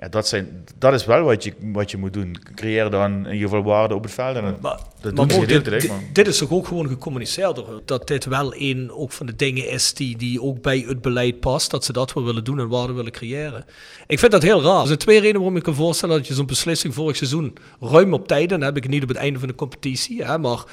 ja, 0.00 0.08
dat, 0.08 0.28
zijn, 0.28 0.64
dat 0.78 0.92
is 0.92 1.04
wel 1.04 1.22
wat 1.22 1.44
je, 1.44 1.52
wat 1.60 1.90
je 1.90 1.96
moet 1.96 2.12
doen. 2.12 2.36
Creëer 2.54 2.90
dan 2.90 3.12
in 3.26 3.32
ieder 3.32 3.48
geval 3.48 3.62
waarde 3.62 3.94
op 3.94 4.02
het 4.02 4.12
veld. 4.12 4.36
En 4.36 4.44
dat, 4.44 4.60
Maar, 4.60 4.78
dat 5.00 5.14
maar 5.14 5.26
dit, 5.26 5.64
dit, 5.64 5.88
maar- 5.88 6.00
dit 6.12 6.26
is 6.26 6.38
toch 6.38 6.50
ook 6.50 6.66
gewoon 6.66 6.88
gecommuniceerd 6.88 7.56
door 7.56 7.82
dat 7.84 8.06
dit 8.06 8.24
wel 8.24 8.54
een 8.56 8.90
ook 8.92 9.12
van 9.12 9.26
de 9.26 9.36
dingen 9.36 9.68
is 9.68 9.94
die, 9.94 10.16
die 10.16 10.42
ook 10.42 10.62
bij 10.62 10.84
het 10.88 11.00
beleid 11.00 11.40
past, 11.40 11.70
dat 11.70 11.84
ze 11.84 11.92
dat 11.92 12.12
wel 12.12 12.24
willen 12.24 12.44
doen 12.44 12.58
en 12.58 12.68
waarde 12.68 12.92
willen 12.92 13.12
creëren. 13.12 13.64
Ik 14.06 14.18
vind 14.18 14.32
dat 14.32 14.42
heel 14.42 14.62
raar. 14.62 14.80
Er 14.80 14.86
zijn 14.86 14.98
twee 14.98 15.16
redenen 15.16 15.36
waarom 15.40 15.56
ik 15.56 15.62
kan 15.62 15.74
voorstellen 15.74 16.16
dat 16.16 16.26
je 16.26 16.34
zo'n 16.34 16.46
beslissing 16.46 16.94
vorig 16.94 17.16
seizoen 17.16 17.56
ruim 17.80 18.12
op 18.14 18.28
tijd, 18.28 18.52
en 18.52 18.58
dan 18.58 18.68
heb 18.68 18.76
ik 18.76 18.82
het 18.82 18.92
niet 18.92 19.02
op 19.02 19.08
het 19.08 19.18
einde 19.18 19.38
van 19.38 19.48
de 19.48 19.54
competitie, 19.54 20.24
hè, 20.24 20.38
maar 20.38 20.64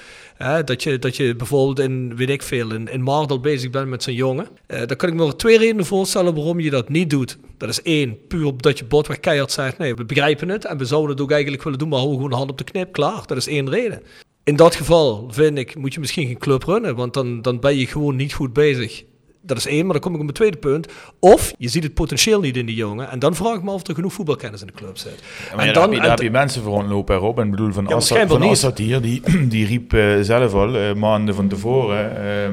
dat, 0.66 0.84
je, 0.84 1.00
dat 1.00 1.16
je 1.16 1.36
bijvoorbeeld 1.36 1.80
in, 1.80 2.16
weet 2.16 2.30
ik 2.30 2.42
veel, 2.42 2.74
in, 2.74 2.88
in 2.88 3.04
Maardel 3.04 3.40
bezig 3.40 3.70
bent 3.70 3.88
met 3.88 4.04
zo'n 4.04 4.14
jongen. 4.14 4.48
Eh 4.68 4.88
dan 4.88 4.98
kan 4.98 5.10
ik 5.10 5.16
me 5.16 5.26
er 5.26 5.36
twee 5.36 5.58
redenen 5.58 5.86
voorstellen 5.86 6.36
waarom 6.36 6.60
je 6.60 6.70
dat 6.70 6.90
niet 6.90 7.10
doet. 7.10 7.38
Dat 7.58 7.70
is 7.70 7.82
één, 7.82 8.28
puur 8.28 8.46
omdat 8.46 8.78
je 8.78 8.86
botweg 8.86 9.20
keihard 9.20 9.52
zegt, 9.52 9.78
nee, 9.78 9.96
we 9.96 10.06
begrijpen 10.06 10.50
het 10.50 10.66
en 10.66 10.78
we 10.78 10.86
zouden 10.86 11.12
het 11.12 11.22
ook 11.22 11.32
eigenlijk 11.32 11.64
willen 11.64 11.80
doen, 11.80 11.90
maar 11.90 12.00
houden 12.00 12.22
gewoon 12.22 12.38
hand 12.38 12.50
op 12.50 12.58
de 12.58 12.64
knip, 12.64 12.92
klaar. 12.92 13.24
Dat 13.26 13.38
is 13.38 13.48
één 13.48 13.70
reden. 13.70 14.02
In 14.44 14.56
dat 14.56 14.76
geval, 14.76 15.28
vind 15.32 15.58
ik, 15.58 15.76
moet 15.76 15.94
je 15.94 16.00
misschien 16.00 16.28
geen 16.28 16.38
club 16.38 16.64
runnen, 16.64 16.96
want 16.96 17.14
dan, 17.14 17.42
dan 17.42 17.60
ben 17.60 17.78
je 17.78 17.88
gewoon 17.88 18.16
niet 18.16 18.34
goed 18.34 18.54
bezig. 18.54 19.04
Dat 19.46 19.58
is 19.58 19.66
één, 19.68 19.84
maar 19.84 19.92
dan 19.94 20.02
kom 20.02 20.12
ik 20.12 20.18
op 20.18 20.24
mijn 20.24 20.36
tweede 20.36 20.58
punt. 20.58 20.88
Of 21.20 21.54
je 21.58 21.68
ziet 21.68 21.84
het 21.84 21.94
potentieel 21.94 22.40
niet 22.40 22.58
in 22.58 22.66
die 22.66 22.76
jongen. 22.76 23.10
En 23.10 23.20
dan 23.20 23.36
vraag 23.36 23.56
ik 23.56 23.64
me 23.64 23.70
af 23.70 23.76
of 23.76 23.88
er 23.88 23.96
genoeg 23.96 24.14
voetbalkennis 24.14 24.62
in 24.62 24.68
de 24.68 24.74
club 24.74 24.98
zit. 24.98 25.24
Ja, 25.58 25.64
ja, 25.64 25.72
daar, 25.74 25.84
heb 25.84 25.92
je, 25.94 26.00
daar 26.00 26.10
heb 26.10 26.20
je 26.22 26.32
mensen 26.32 26.62
voor 26.62 26.74
rondlopen 26.74 27.16
erop. 27.16 27.40
En 27.40 27.46
ik 27.46 27.52
bedoel, 27.52 27.72
van 27.72 27.86
Ja, 27.88 27.96
Assad, 27.96 28.28
van. 28.28 28.42
Assad 28.42 28.78
hier, 28.78 29.02
die, 29.02 29.22
die 29.48 29.66
riep 29.66 29.94
eh, 29.94 30.20
zelf 30.22 30.54
al 30.54 30.76
eh, 30.78 30.94
maanden 30.94 31.36
van 31.36 31.48
tevoren, 31.48 32.18
eh, 32.18 32.50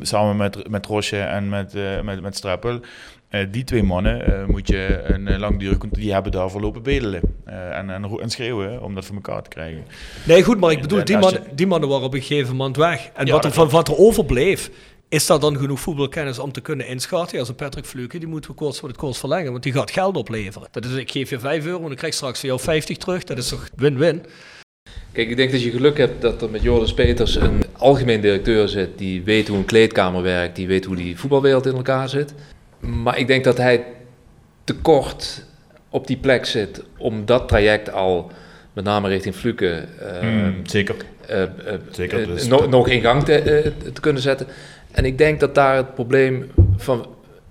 samen 0.00 0.36
met, 0.36 0.68
met 0.70 0.86
Rosje 0.86 1.18
en 1.18 1.48
met, 1.48 1.74
met, 2.04 2.20
met 2.22 2.36
Streppel, 2.36 2.80
eh, 3.28 3.46
die 3.50 3.64
twee 3.64 3.82
mannen 3.82 4.44
moet 4.50 4.68
je 4.68 5.00
een 5.04 5.28
eh, 5.28 5.38
langdurig 5.38 5.78
die 5.90 6.12
hebben 6.12 6.32
daarvoor 6.32 6.60
lopen 6.60 6.82
bedelen 6.82 7.20
en, 7.44 7.90
en, 7.90 8.04
en 8.20 8.30
schreeuwen 8.30 8.82
om 8.82 8.94
dat 8.94 9.04
voor 9.04 9.14
elkaar 9.14 9.42
te 9.42 9.48
krijgen. 9.48 9.84
Nee, 10.26 10.42
goed, 10.42 10.60
maar 10.60 10.70
ik 10.70 10.80
bedoel, 10.80 10.98
En 10.98 11.04
die, 11.04 11.18
man, 11.18 11.30
je- 11.32 11.40
die 11.54 11.66
mannen 11.66 11.88
waren 11.88 12.04
op 12.06 12.14
een 12.14 12.20
gegeven 12.22 12.56
moment 12.56 12.76
weg. 12.76 13.10
En 13.14 13.26
Ja, 13.26 13.32
wat, 13.32 13.44
er, 13.44 13.52
van, 13.52 13.68
wat 13.68 13.88
er 13.88 13.96
overbleef, 13.98 14.70
is 15.12 15.26
daar 15.26 15.40
dan 15.40 15.56
genoeg 15.58 15.80
voetbalkennis 15.80 16.38
om 16.38 16.52
te 16.52 16.60
kunnen 16.60 16.86
inschatten? 16.86 17.38
Ja, 17.38 17.44
zo'n 17.44 17.54
Patrick 17.54 17.84
Fluke, 17.84 18.18
die 18.18 18.28
moeten 18.28 18.50
we 18.50 18.56
koers 18.56 18.78
voor 18.78 18.88
het 18.88 18.98
koers 18.98 19.18
verlengen, 19.18 19.50
want 19.50 19.62
die 19.62 19.72
gaat 19.72 19.90
geld 19.90 20.16
opleveren. 20.16 20.68
Dat 20.70 20.84
is, 20.84 20.92
ik 20.94 21.10
geef 21.10 21.30
je 21.30 21.38
5 21.38 21.64
euro 21.66 21.84
en 21.84 21.90
ik 21.90 21.96
krijg 21.96 22.14
straks 22.14 22.38
voor 22.40 22.48
jou 22.48 22.60
50 22.60 22.96
terug. 22.96 23.24
Dat 23.24 23.38
is 23.38 23.48
toch 23.48 23.68
win-win? 23.76 24.24
Kijk, 25.12 25.28
ik 25.30 25.36
denk 25.36 25.50
dat 25.50 25.62
je 25.62 25.70
geluk 25.70 25.96
hebt 25.98 26.22
dat 26.22 26.42
er 26.42 26.50
met 26.50 26.62
Joris 26.62 26.94
Peters 26.94 27.34
een 27.34 27.64
algemeen 27.78 28.20
directeur 28.20 28.68
zit 28.68 28.98
die 28.98 29.22
weet 29.22 29.48
hoe 29.48 29.56
een 29.58 29.64
kleedkamer 29.64 30.22
werkt, 30.22 30.56
die 30.56 30.66
weet 30.66 30.84
hoe 30.84 30.96
die 30.96 31.18
voetbalwereld 31.18 31.66
in 31.66 31.74
elkaar 31.74 32.08
zit. 32.08 32.34
Maar 32.80 33.18
ik 33.18 33.26
denk 33.26 33.44
dat 33.44 33.56
hij 33.56 33.84
te 34.64 34.74
kort 34.74 35.44
op 35.88 36.06
die 36.06 36.16
plek 36.16 36.44
zit 36.46 36.82
om 36.98 37.24
dat 37.24 37.48
traject 37.48 37.92
al, 37.92 38.30
met 38.72 38.84
name 38.84 39.08
richting 39.08 39.34
Fluke, 39.34 39.68
eh, 39.98 40.18
Hmm, 40.20 40.60
zeker. 40.66 40.94
eh, 41.26 41.42
eh, 41.42 41.48
Zeker, 41.90 42.20
eh, 42.20 42.26
dus- 42.26 42.46
nog, 42.46 42.68
nog 42.68 42.88
in 42.88 43.00
gang 43.00 43.24
te, 43.24 43.72
te 43.92 44.00
kunnen 44.00 44.22
zetten. 44.22 44.46
En 44.92 45.04
ik 45.04 45.18
denk 45.18 45.40
dat 45.40 45.54
daar 45.54 45.76
het 45.76 45.94
probleem 45.94 46.50
van 46.76 47.06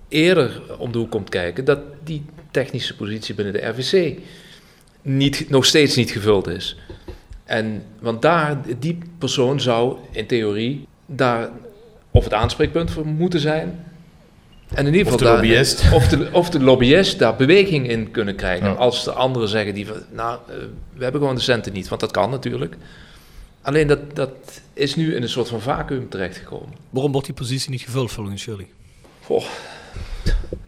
eerder 0.08 0.60
om 0.78 0.92
de 0.92 0.98
hoek 0.98 1.10
komt 1.10 1.28
kijken, 1.28 1.64
dat 1.64 1.78
die 2.04 2.24
technische 2.50 2.96
positie 2.96 3.34
binnen 3.34 3.54
de 3.54 3.66
RVC 3.66 4.18
niet, 5.02 5.50
nog 5.50 5.64
steeds 5.64 5.96
niet 5.96 6.10
gevuld 6.10 6.48
is. 6.48 6.76
En, 7.44 7.82
want 8.00 8.22
daar, 8.22 8.60
die 8.78 8.98
persoon 9.18 9.60
zou 9.60 9.96
in 10.10 10.26
theorie 10.26 10.86
daar 11.06 11.48
of 12.10 12.24
het 12.24 12.32
aanspreekpunt 12.34 12.90
voor 12.90 13.06
moeten 13.06 13.40
zijn. 13.40 13.84
En 14.74 14.86
in 14.86 14.94
ieder 14.94 15.12
Of 15.12 15.12
geval 15.12 15.18
de 15.18 15.24
daar- 15.24 15.34
lobbyist. 15.34 15.84
Of 15.94 16.08
de, 16.08 16.28
of 16.32 16.50
de 16.50 16.60
lobbyist 16.60 17.18
daar 17.18 17.36
beweging 17.36 17.88
in 17.88 18.10
kunnen 18.10 18.34
krijgen. 18.36 18.66
Ja. 18.68 18.72
Als 18.72 19.04
de 19.04 19.12
anderen 19.12 19.48
zeggen, 19.48 19.74
die 19.74 19.86
nou, 20.10 20.38
eh, 20.48 20.54
we 20.94 21.02
hebben 21.02 21.20
gewoon 21.20 21.36
de 21.36 21.42
centen 21.42 21.72
niet. 21.72 21.88
Want 21.88 22.00
dat 22.00 22.10
kan 22.10 22.30
natuurlijk. 22.30 22.76
Alleen 23.62 23.86
dat, 23.86 24.14
dat 24.14 24.30
is 24.72 24.94
nu 24.94 25.14
in 25.14 25.22
een 25.22 25.28
soort 25.28 25.48
van 25.48 25.60
vacuüm 25.60 26.08
terechtgekomen. 26.08 26.74
Waarom 26.90 27.12
wordt 27.12 27.26
die 27.26 27.36
positie 27.36 27.70
niet 27.70 27.80
gevuld 27.80 28.12
volgens 28.12 28.44
jullie? 28.44 28.68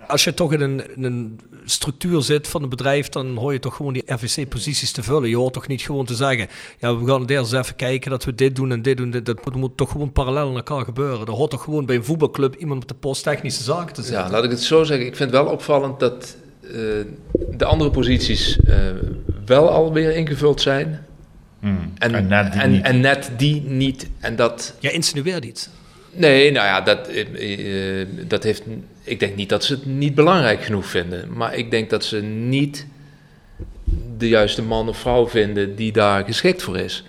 Als 0.07 0.25
je 0.25 0.35
toch 0.35 0.53
in 0.53 0.61
een, 0.61 0.97
in 0.97 1.05
een 1.05 1.41
structuur 1.65 2.23
zit 2.23 2.49
van 2.49 2.63
een 2.63 2.69
bedrijf, 2.69 3.09
dan 3.09 3.37
hoor 3.37 3.53
je 3.53 3.59
toch 3.59 3.77
gewoon 3.77 3.93
die 3.93 4.03
RVC-posities 4.07 4.93
te 4.93 5.03
vullen. 5.03 5.29
Je 5.29 5.37
hoort 5.37 5.53
toch 5.53 5.67
niet 5.67 5.83
gewoon 5.83 6.05
te 6.05 6.15
zeggen, 6.15 6.49
ja, 6.79 6.97
we 6.97 7.07
gaan 7.07 7.27
eerst 7.27 7.53
even 7.53 7.77
kijken 7.77 8.11
dat 8.11 8.25
we 8.25 8.35
dit 8.35 8.57
doen 8.57 8.73
en 8.73 8.83
dit 8.83 8.97
doen. 8.97 9.11
Dit, 9.11 9.27
dat 9.27 9.45
moet, 9.45 9.55
moet 9.55 9.77
toch 9.77 9.91
gewoon 9.91 10.13
parallel 10.13 10.49
aan 10.49 10.57
elkaar 10.57 10.85
gebeuren. 10.85 11.27
Er 11.27 11.33
hoort 11.33 11.51
toch 11.51 11.63
gewoon 11.63 11.87
bij 11.87 11.97
een 11.97 12.05
voetbalclub 12.05 12.55
iemand 12.55 12.83
op 12.83 12.89
de 12.89 12.95
post 12.95 13.23
technische 13.23 13.63
zaken 13.63 13.95
te 13.95 14.03
zitten. 14.03 14.25
Ja, 14.25 14.31
laat 14.31 14.45
ik 14.45 14.51
het 14.51 14.63
zo 14.63 14.85
zeggen. 14.85 15.07
Ik 15.07 15.17
vind 15.17 15.31
het 15.31 15.43
wel 15.43 15.53
opvallend 15.53 16.01
dat 16.01 16.37
eh, 16.61 16.71
de 17.57 17.65
andere 17.65 17.91
posities 17.91 18.59
eh, 18.61 18.77
wel 19.47 19.71
alweer 19.71 20.17
ingevuld 20.17 20.61
zijn. 20.61 21.07
Hmm. 21.65 21.93
En, 21.99 22.15
En 22.15 22.27
net 22.29 22.53
die 22.53 22.61
en, 22.63 22.71
niet. 22.71 22.83
en 22.83 23.01
net 23.01 23.31
die 23.37 23.63
niet. 23.63 24.09
En 24.21 24.37
dat, 24.37 24.75
Ja, 24.81 24.91
insinueert 24.91 25.45
iets. 25.45 25.69
Nee, 26.13 26.51
nou 26.53 26.67
ja, 26.67 26.81
dat, 26.81 27.09
eh, 27.09 28.01
eh, 28.01 28.09
dat 28.27 28.43
heeft. 28.43 28.63
Ik 29.03 29.21
denk 29.21 29.37
niet 29.37 29.49
dat 29.49 29.65
ze 29.65 29.75
het 29.75 29.87
niet 29.87 30.15
belangrijk 30.15 30.65
genoeg 30.65 30.87
vinden. 30.87 31.29
Maar 31.37 31.55
ik 31.55 31.71
denk 31.71 31.91
dat 31.91 32.05
ze 32.05 32.21
niet 32.23 32.87
de 34.19 34.29
juiste 34.29 34.63
man 34.63 34.89
of 34.89 34.99
vrouw 34.99 35.29
vinden 35.29 35.77
die 35.77 35.93
daar 35.93 36.25
geschikt 36.25 36.63
voor 36.63 36.79
is. 36.79 37.05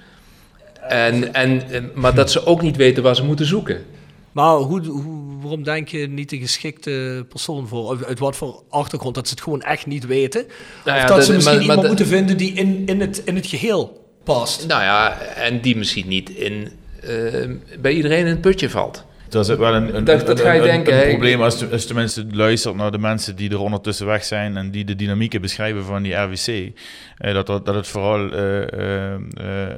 En, 0.89 1.33
en, 1.33 1.69
eh, 1.71 1.81
maar 1.93 2.15
dat 2.15 2.31
ze 2.31 2.45
ook 2.45 2.61
niet 2.61 2.75
weten 2.75 3.03
waar 3.03 3.15
ze 3.15 3.23
moeten 3.23 3.45
zoeken. 3.45 3.83
Maar 4.31 4.55
hoe, 4.55 4.85
hoe, 4.85 5.39
waarom 5.41 5.63
denk 5.63 5.87
je 5.87 6.07
niet 6.07 6.29
de 6.29 6.37
geschikte 6.37 7.25
persoon 7.29 7.67
voor? 7.67 7.89
Uit, 7.89 8.05
uit 8.05 8.19
wat 8.19 8.35
voor 8.35 8.63
achtergrond? 8.69 9.15
Dat 9.15 9.27
ze 9.27 9.33
het 9.33 9.43
gewoon 9.43 9.61
echt 9.61 9.85
niet 9.85 10.05
weten? 10.05 10.45
Nou 10.85 10.97
ja, 10.97 11.03
of 11.03 11.09
dat, 11.09 11.17
dat- 11.17 11.25
ze 11.25 11.33
misschien 11.33 11.55
maar- 11.57 11.65
maar 11.65 11.75
iemand 11.75 11.87
moeten 11.87 12.07
vinden 12.07 12.37
die 12.37 12.53
in, 12.53 12.83
in, 12.85 13.01
het, 13.01 13.21
in 13.25 13.35
het 13.35 13.45
geheel 13.47 14.03
past? 14.25 14.67
Nou 14.67 14.81
ja, 14.81 15.17
en 15.19 15.61
die 15.61 15.77
misschien 15.77 16.07
niet 16.07 16.29
in, 16.29 16.69
eh, 17.01 17.49
bij 17.79 17.93
iedereen 17.93 18.19
in 18.19 18.25
het 18.25 18.41
putje 18.41 18.69
valt. 18.69 19.05
Dat 19.29 19.49
is 19.49 19.55
wel 19.55 19.73
een, 19.73 19.95
een, 19.95 20.03
Dat- 20.03 20.25
dat 20.25 20.39
een- 20.39 20.45
ga 20.45 20.51
je 20.51 20.59
een- 20.59 20.65
denken, 20.65 21.01
een 21.03 21.09
probleem 21.09 21.41
als, 21.41 21.57
de, 21.59 21.67
als 21.71 21.87
de 21.87 21.93
mensen 21.93 22.35
luistert 22.35 22.75
naar 22.75 22.91
de 22.91 22.97
mensen 22.97 23.35
die 23.35 23.49
er 23.49 23.59
ondertussen 23.59 24.05
weg 24.05 24.23
zijn 24.23 24.57
en 24.57 24.71
die 24.71 24.85
de 24.85 24.95
dynamieken 24.95 25.41
beschrijven 25.41 25.83
van 25.83 26.03
die 26.03 26.13
RWC. 26.13 26.71
eh, 27.17 27.33
dat, 27.33 27.47
dat, 27.47 27.65
dat 27.65 27.75
het 27.75 27.87
vooral 27.87 28.31
eh, 28.31 28.61
eh, 28.73 29.13
eh, 29.13 29.19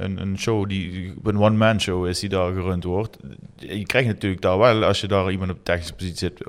een, 0.00 0.18
een 0.20 0.38
show, 0.38 0.68
die, 0.68 1.12
een 1.24 1.38
one-man 1.38 1.80
show 1.80 2.06
is 2.06 2.18
die 2.20 2.28
daar 2.28 2.52
gerund 2.52 2.84
wordt. 2.84 3.16
Je 3.56 3.86
krijgt 3.86 4.08
natuurlijk 4.08 4.42
daar 4.42 4.58
wel, 4.58 4.84
als 4.84 5.00
je 5.00 5.06
daar 5.06 5.30
iemand 5.30 5.50
op 5.50 5.58
technische 5.62 5.94
positie 5.94 6.16
zit, 6.18 6.40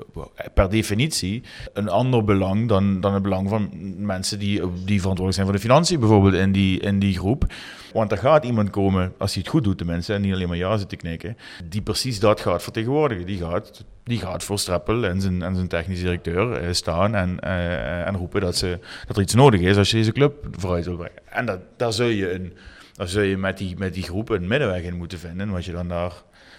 per 0.54 0.70
definitie 0.70 1.42
een 1.72 1.88
ander 1.88 2.24
belang 2.24 2.68
dan, 2.68 3.00
dan 3.00 3.14
het 3.14 3.22
belang 3.22 3.48
van 3.48 3.70
mensen 4.06 4.38
die, 4.38 4.60
die 4.84 5.00
verantwoordelijk 5.00 5.34
zijn 5.34 5.46
voor 5.46 5.54
de 5.56 5.62
financiën 5.62 6.00
bijvoorbeeld 6.00 6.34
in 6.34 6.52
die, 6.52 6.80
in 6.80 6.98
die 6.98 7.18
groep. 7.18 7.44
Want 7.92 8.12
er 8.12 8.18
gaat 8.18 8.44
iemand 8.44 8.70
komen, 8.70 9.12
als 9.18 9.32
hij 9.32 9.42
het 9.42 9.50
goed 9.50 9.64
doet 9.64 9.78
tenminste, 9.78 10.14
en 10.14 10.20
niet 10.20 10.32
alleen 10.34 10.48
maar 10.48 10.56
ja 10.56 10.76
zit 10.76 10.88
te 10.88 10.96
knikken, 10.96 11.36
die 11.64 11.82
precies 11.82 12.20
dat 12.20 12.40
gaat 12.40 12.62
vertegenwoordigen. 12.62 13.26
Die 13.26 13.38
gaat, 13.38 13.84
die 14.04 14.18
gaat 14.18 14.44
voor 14.44 14.58
Streppel 14.58 15.04
en 15.04 15.20
zijn, 15.20 15.42
en 15.42 15.54
zijn 15.54 15.68
technisch 15.68 16.00
directeur 16.00 16.52
eh, 16.52 16.72
staan 16.72 17.14
en, 17.14 17.40
eh, 17.40 18.06
en 18.06 18.16
roepen 18.16 18.40
dat, 18.40 18.56
ze, 18.56 18.78
dat 19.06 19.16
er 19.16 19.22
iets 19.22 19.34
nodig 19.34 19.60
is 19.60 19.76
als 19.76 19.90
je 19.90 19.96
deze 19.96 20.12
club 20.12 20.46
vooruit 20.50 20.84
wil 20.84 20.96
brengen. 20.96 21.18
En 21.30 21.46
dat, 21.46 21.58
daar 21.76 21.92
zul 21.92 22.06
je, 22.06 22.32
een, 22.32 22.52
daar 22.94 23.08
zul 23.08 23.22
je 23.22 23.36
met, 23.36 23.58
die, 23.58 23.74
met 23.78 23.94
die 23.94 24.02
groep 24.02 24.28
een 24.28 24.48
middenweg 24.48 24.82
in 24.82 24.96
moeten 24.96 25.18
vinden, 25.18 25.50
wat 25.50 25.64
je 25.64 25.72
dan 25.72 25.88
daar 25.88 26.12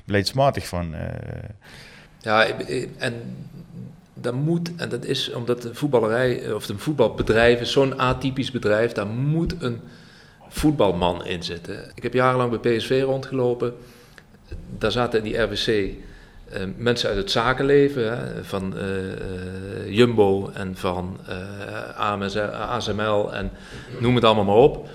beleidsmatig 0.06 0.68
van... 0.68 0.94
eh, 0.94 1.50
Ja, 2.20 2.46
en 2.98 3.14
dat 4.14 4.34
moet, 4.34 4.72
en 4.76 4.90
dat 4.90 5.06
is 5.06 5.32
omdat 5.34 5.62
de 5.62 5.74
voetballerij, 5.76 6.54
of 6.54 6.66
de 6.66 6.78
voetbalbedrijf 6.78 7.60
is 7.62 7.72
zo'n 7.72 8.00
atypisch 8.00 8.52
bedrijf, 8.52 8.92
daar 8.92 9.08
moet 9.08 9.56
een 9.60 9.80
voetbalman 10.52 11.26
in 11.26 11.44
zitten. 11.44 11.92
Ik 11.96 12.04
heb 12.04 12.14
jarenlang 12.14 12.62
bij 12.62 12.78
PSV 12.78 13.02
rondgelopen. 13.06 13.74
Daar 14.78 14.92
zaten 14.92 15.20
in 15.20 15.26
die 15.26 15.42
RWC 15.42 15.94
eh, 16.52 16.62
mensen 16.78 17.10
uit 17.10 17.18
het 17.18 17.32
zakenleven, 17.32 18.18
hè, 18.18 18.44
van 18.44 18.78
eh, 18.78 19.12
eh, 19.12 19.18
Jumbo 19.88 20.50
en 20.54 20.76
van 20.78 21.18
AMS, 21.96 22.38
ASML 22.38 23.34
en 23.34 23.52
noem 24.00 24.16
het 24.16 24.24
allemaal 24.24 24.44
maar 24.44 24.56
op. 24.56 24.90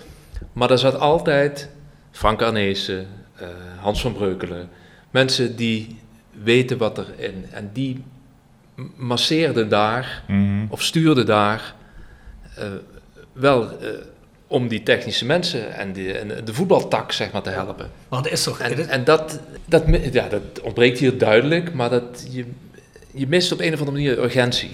Maar 0.52 0.68
daar 0.68 0.78
zat 0.78 0.98
altijd 0.98 1.70
Frank 2.11 2.42
Arnezen, 2.42 3.07
Hans 3.80 4.00
van 4.00 4.12
Breukelen, 4.12 4.68
mensen 5.11 5.57
die 5.57 5.98
weten 6.42 6.78
wat 6.78 6.98
erin 6.98 7.46
en 7.50 7.70
die 7.72 8.04
masseerden 8.96 9.68
daar 9.68 10.22
mhm. 10.28 10.66
of 10.68 10.82
stuurden 10.82 11.26
daar 11.26 11.74
wel 13.32 13.68
om 14.47 14.68
die 14.68 14.82
technische 14.82 15.24
mensen 15.24 15.74
en, 15.74 15.92
die, 15.92 16.12
en 16.12 16.44
de 16.44 16.55
voetbaltak 16.55 17.12
zeg 17.12 17.32
maar 17.32 17.42
te 17.42 17.51
helpen. 17.51 17.90
Maar 18.09 18.22
dat 18.22 18.32
is 18.32 18.42
toch... 18.42 18.61
En, 18.61 18.88
en 18.88 19.05
dat, 19.05 19.40
dat, 19.64 19.84
ja, 20.12 20.28
dat 20.28 20.61
ontbreekt 20.62 20.99
hier 20.99 21.18
duidelijk, 21.18 21.74
maar 21.74 21.90
dat, 21.90 22.26
je, 22.30 22.44
je 23.11 23.26
mist 23.26 23.53
op 23.53 23.61
een 23.61 23.72
of 23.72 23.78
andere 23.78 23.97
manier 23.97 24.18
urgentie. 24.18 24.70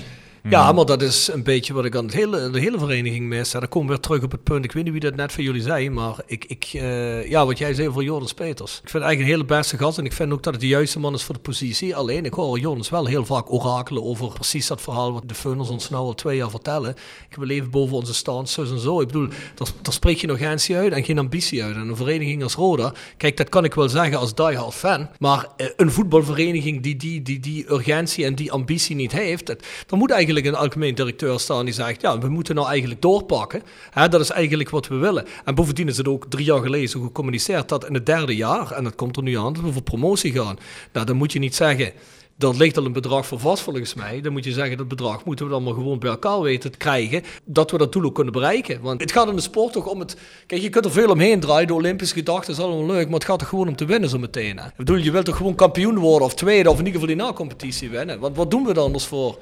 Ja, 0.51 0.73
maar 0.73 0.85
dat 0.85 1.03
is 1.03 1.29
een 1.33 1.43
beetje 1.43 1.73
wat 1.73 1.85
ik 1.85 1.97
aan 1.97 2.05
het 2.05 2.15
hele, 2.15 2.51
de 2.51 2.61
hele 2.61 2.79
vereniging 2.79 3.27
mis. 3.29 3.55
En 3.55 3.61
dan 3.61 3.69
komen 3.69 3.89
we 3.89 3.95
weer 3.95 4.03
terug 4.03 4.23
op 4.23 4.31
het 4.31 4.43
punt. 4.43 4.65
Ik 4.65 4.73
weet 4.73 4.85
niet 4.85 4.93
wie 4.93 5.01
dat 5.01 5.15
net 5.15 5.33
van 5.33 5.45
jullie 5.45 5.63
zei, 5.63 5.91
maar 5.91 6.17
ik, 6.27 6.45
ik, 6.45 6.71
eh, 6.73 7.31
ja, 7.31 7.47
wat 7.47 7.59
jij 7.59 7.75
zei 7.75 7.89
over 7.89 8.03
Jonas 8.03 8.35
Peters. 8.35 8.81
Ik 8.83 8.89
vind 8.89 9.05
eigenlijk 9.05 9.21
een 9.21 9.39
hele 9.39 9.59
beste 9.59 9.79
gast 9.79 9.99
en 9.99 10.05
ik 10.05 10.13
vind 10.13 10.33
ook 10.33 10.43
dat 10.43 10.53
het 10.53 10.63
de 10.63 10.69
juiste 10.69 10.99
man 10.99 11.15
is 11.15 11.23
voor 11.23 11.35
de 11.35 11.41
positie. 11.41 11.97
Alleen, 11.97 12.25
ik 12.25 12.35
hoor 12.35 12.59
Jonas 12.59 12.91
wel 12.91 13.07
heel 13.07 13.25
vaak 13.25 13.53
orakelen 13.53 14.05
over 14.05 14.33
precies 14.33 14.67
dat 14.67 14.81
verhaal 14.81 15.13
wat 15.13 15.23
de 15.27 15.35
Funnels 15.35 15.69
ons 15.69 15.91
nou 15.91 16.05
al 16.05 16.15
twee 16.15 16.37
jaar 16.37 16.51
vertellen. 16.51 16.95
Ik 17.31 17.37
wil 17.37 17.49
even 17.49 17.71
boven 17.71 17.97
onze 17.97 18.15
stand, 18.15 18.49
zo 18.49 18.63
en 18.63 18.79
zo. 18.79 19.01
Ik 19.01 19.07
bedoel, 19.07 19.29
daar, 19.55 19.69
daar 19.83 19.93
spreek 19.93 20.17
je 20.17 20.27
nog 20.27 20.37
urgentie 20.37 20.77
uit 20.77 20.93
en 20.93 21.05
geen 21.05 21.19
ambitie 21.19 21.63
uit. 21.65 21.75
En 21.75 21.89
een 21.89 21.97
vereniging 21.97 22.43
als 22.43 22.55
Roda, 22.55 22.93
kijk, 23.17 23.37
dat 23.37 23.49
kan 23.49 23.65
ik 23.65 23.75
wel 23.75 23.89
zeggen 23.89 24.19
als 24.19 24.35
diehard 24.35 24.75
fan, 24.75 25.09
maar 25.19 25.47
eh, 25.57 25.67
een 25.77 25.91
voetbalvereniging 25.91 26.83
die 26.83 26.97
die, 26.97 27.23
die 27.23 27.41
die 27.41 27.73
urgentie 27.73 28.25
en 28.25 28.35
die 28.35 28.53
ambitie 28.53 28.97
niet 28.97 29.13
heeft, 29.13 29.47
dat, 29.47 29.65
dan 29.87 29.99
moet 29.99 30.11
eigenlijk 30.11 30.31
een 30.37 30.55
algemeen 30.55 30.95
directeur 30.95 31.41
staan 31.41 31.65
die 31.65 31.75
zegt, 31.75 32.01
ja, 32.01 32.19
we 32.19 32.29
moeten 32.29 32.55
nou 32.55 32.69
eigenlijk 32.69 33.03
doorpakken. 33.03 33.63
Hè, 33.91 34.09
dat 34.09 34.21
is 34.21 34.31
eigenlijk 34.31 34.71
wat 34.71 34.89
we 34.89 34.95
willen. 34.95 35.27
En 35.45 35.55
bovendien 35.55 35.89
is 35.89 35.97
het 35.97 36.09
ook 36.09 36.27
drie 36.29 36.45
jaar 36.45 36.63
geleden 36.63 36.89
zo 36.89 37.01
gecommuniceerd 37.01 37.69
dat 37.69 37.87
in 37.87 37.95
het 37.95 38.07
derde 38.07 38.37
jaar, 38.37 38.73
en 38.73 38.85
dat 38.85 38.95
komt 38.95 39.17
er 39.17 39.23
nu 39.23 39.39
aan, 39.39 39.53
dat 39.53 39.63
we 39.63 39.73
voor 39.73 39.83
promotie 39.83 40.33
gaan. 40.33 40.59
Nou, 40.93 41.07
dan 41.07 41.17
moet 41.17 41.33
je 41.33 41.39
niet 41.39 41.55
zeggen, 41.55 41.93
dat 42.37 42.57
ligt 42.57 42.77
al 42.77 42.85
een 42.85 42.93
bedrag 42.93 43.27
voor 43.27 43.39
vast 43.39 43.63
volgens 43.63 43.95
mij. 43.95 44.21
Dan 44.21 44.33
moet 44.33 44.45
je 44.45 44.53
zeggen, 44.53 44.77
dat 44.77 44.89
bedrag 44.89 45.25
moeten 45.25 45.45
we 45.45 45.51
dan 45.51 45.63
maar 45.63 45.75
gewoon 45.75 45.99
bij 45.99 46.11
elkaar 46.11 46.41
weten 46.41 46.71
te 46.71 46.79
krijgen. 46.79 47.23
Dat 47.45 47.71
we 47.71 47.79
dat 47.79 47.93
doel 47.93 48.05
ook 48.05 48.15
kunnen 48.15 48.33
bereiken. 48.33 48.81
Want 48.81 49.01
het 49.01 49.13
gaat 49.13 49.29
in 49.29 49.37
de 49.37 49.43
sport 49.43 49.73
toch 49.73 49.87
om 49.87 50.01
het... 50.01 50.17
Kijk, 50.47 50.63
je 50.63 50.69
kunt 50.69 50.85
er 50.85 50.91
veel 50.91 51.11
omheen 51.11 51.41
draaien. 51.41 51.67
De 51.67 51.75
Olympische 51.75 52.15
gedachten 52.15 52.53
is 52.53 52.61
allemaal 52.61 52.87
leuk. 52.87 53.05
Maar 53.05 53.15
het 53.15 53.25
gaat 53.25 53.39
toch 53.39 53.49
gewoon 53.49 53.69
om 53.69 53.77
te 53.77 53.85
winnen 53.85 54.09
zo 54.09 54.19
meteen. 54.19 54.59
Hè? 54.59 54.67
Ik 54.67 54.77
bedoel, 54.77 54.97
je 54.97 55.11
wilt 55.11 55.25
toch 55.25 55.37
gewoon 55.37 55.55
kampioen 55.55 55.99
worden 55.99 56.27
of 56.27 56.35
tweede. 56.35 56.71
Of 56.71 56.79
in 56.79 56.87
ieder 56.87 57.01
geval 57.01 57.17
die 57.17 57.25
na-competitie 57.25 57.91
winnen. 57.91 58.19
Want 58.19 58.37
wat 58.37 58.51
doen 58.51 58.65
we 58.65 58.71
er 58.71 58.81
anders 58.81 59.05
voor? 59.07 59.39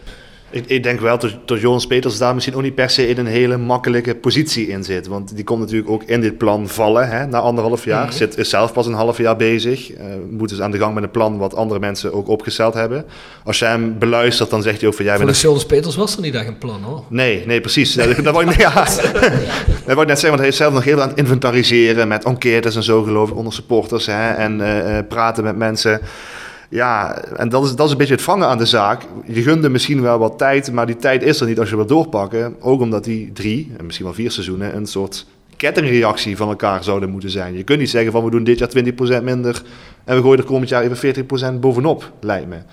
Ik, 0.51 0.64
ik, 0.66 0.82
denk 0.82 1.01
wel 1.01 1.18
dat, 1.18 1.36
dat 1.44 1.61
Jonas 1.61 1.86
Peters 1.86 2.18
daar 2.18 2.34
misschien 2.34 2.55
ook 2.55 2.62
niet 2.62 2.74
per 2.74 2.90
se 2.90 3.09
in 3.09 3.18
een 3.18 3.26
hele 3.26 3.57
makkelijke 3.57 4.14
positie 4.14 4.68
in 4.68 4.84
zit. 4.84 5.07
Want 5.07 5.34
die 5.36 5.44
komt 5.44 5.61
natuurlijk 5.61 5.90
ook 5.90 6.03
in 6.03 6.20
dit 6.20 6.38
plan 6.38 6.68
vallen 6.68 7.09
hè, 7.09 7.26
na 7.26 7.38
anderhalf 7.38 7.84
jaar. 7.84 8.05
Mm 8.05 8.09
zit, 8.11 8.38
is 8.38 8.48
zelf 8.48 8.72
pas 8.72 8.86
een 8.86 8.92
half 8.92 9.18
jaar 9.18 9.36
bezig. 9.36 9.92
Uh, 9.92 9.98
moet 10.30 10.48
dus 10.48 10.61
aan 10.61 10.70
de 10.70 10.78
gang 10.78 10.94
met 10.94 11.03
een 11.03 11.11
plan 11.11 11.38
wat 11.38 11.55
andere 11.55 11.80
mensen 11.80 12.12
ook 12.12 12.28
opgesteld 12.28 12.74
hebben. 12.74 13.05
Als 13.44 13.59
je 13.59 13.64
hem 13.64 13.98
beluistert, 13.98 14.51
dan 14.51 14.62
zegt 14.62 14.80
hij 14.80 14.88
ook 14.88 14.94
van... 14.94 15.05
Jij 15.05 15.16
Voor 15.16 15.26
de 15.26 15.32
Jonas 15.32 15.66
Peters 15.66 15.96
was 15.96 16.16
er 16.16 16.22
niet 16.22 16.34
echt 16.34 16.46
een 16.46 16.59
plan 16.59 16.82
hoor. 16.82 17.05
Nee, 17.09 17.46
nee 17.46 17.61
precies. 17.61 17.94
dat, 17.94 18.16
dat 18.16 18.34
wou 18.34 18.51
ik, 18.51 18.57
ja, 18.66 18.84
dat 18.84 19.84
wou 19.84 20.01
ik 20.01 20.07
net 20.07 20.18
zeggen, 20.18 20.28
want 20.28 20.38
hij 20.38 20.48
is 20.48 20.57
zelf 20.57 20.72
nog 20.72 20.84
heel 20.84 21.03
aan 21.03 21.09
het 21.09 21.18
inventariseren 21.18 22.09
met 22.09 22.24
enquêtes 22.24 22.76
en 22.76 22.82
zo 22.82 23.03
geloof 23.03 23.30
ik 23.30 23.36
onder 23.36 23.53
supporters. 23.53 24.07
Hè, 24.07 24.30
en 24.30 24.61
uh, 24.61 24.98
praten 25.09 25.44
met 25.44 25.57
mensen... 25.57 26.01
Ja, 26.71 27.23
en 27.25 27.49
dat 27.49 27.64
is, 27.64 27.75
dat 27.75 27.87
is 27.87 27.93
een 27.93 27.99
beetje 27.99 28.14
het 28.14 28.23
vangen 28.23 28.49
aan 28.49 28.59
de 28.59 28.66
zaak. 28.66 29.03
Je 29.25 29.43
gunde 29.43 29.68
misschien 29.68 30.03
wel 30.03 30.18
wat 30.18 30.39
tijd, 30.39 30.73
maar 30.73 30.87
die 30.87 30.97
tijd 30.97 31.23
is 31.23 31.41
er 31.41 31.47
niet 31.47 31.59
als 31.59 31.71
je 31.71 31.77
wil 31.77 31.87
doorpakken. 31.87 32.57
Ook 32.61 32.81
omdat 32.81 33.05
die 33.05 33.33
drie, 33.33 33.73
en 33.79 33.85
misschien 33.85 34.07
wel 34.07 34.14
vier 34.14 34.31
seizoenen, 34.31 34.77
een 34.77 34.87
soort 34.87 35.27
kettingreactie 35.57 36.37
van 36.37 36.49
elkaar 36.49 36.85
zouden 36.85 37.11
moeten 37.11 37.31
zijn. 37.31 37.57
Je 37.57 37.62
kunt 37.62 37.79
niet 37.79 37.91
zeggen 37.91 38.12
van 38.12 38.25
we 38.25 38.31
doen 38.31 38.45
dit 38.45 38.59
jaar 38.59 38.68
20% 39.21 39.23
minder 39.23 39.62
en 40.05 40.16
we 40.16 40.23
gooien 40.23 40.39
er 40.39 40.45
komend 40.45 40.68
jaar 40.68 40.83
even 40.83 41.57
40% 41.57 41.61
bovenop, 41.61 42.12
lijkt 42.21 42.49
me. 42.49 42.57
Dat 42.57 42.64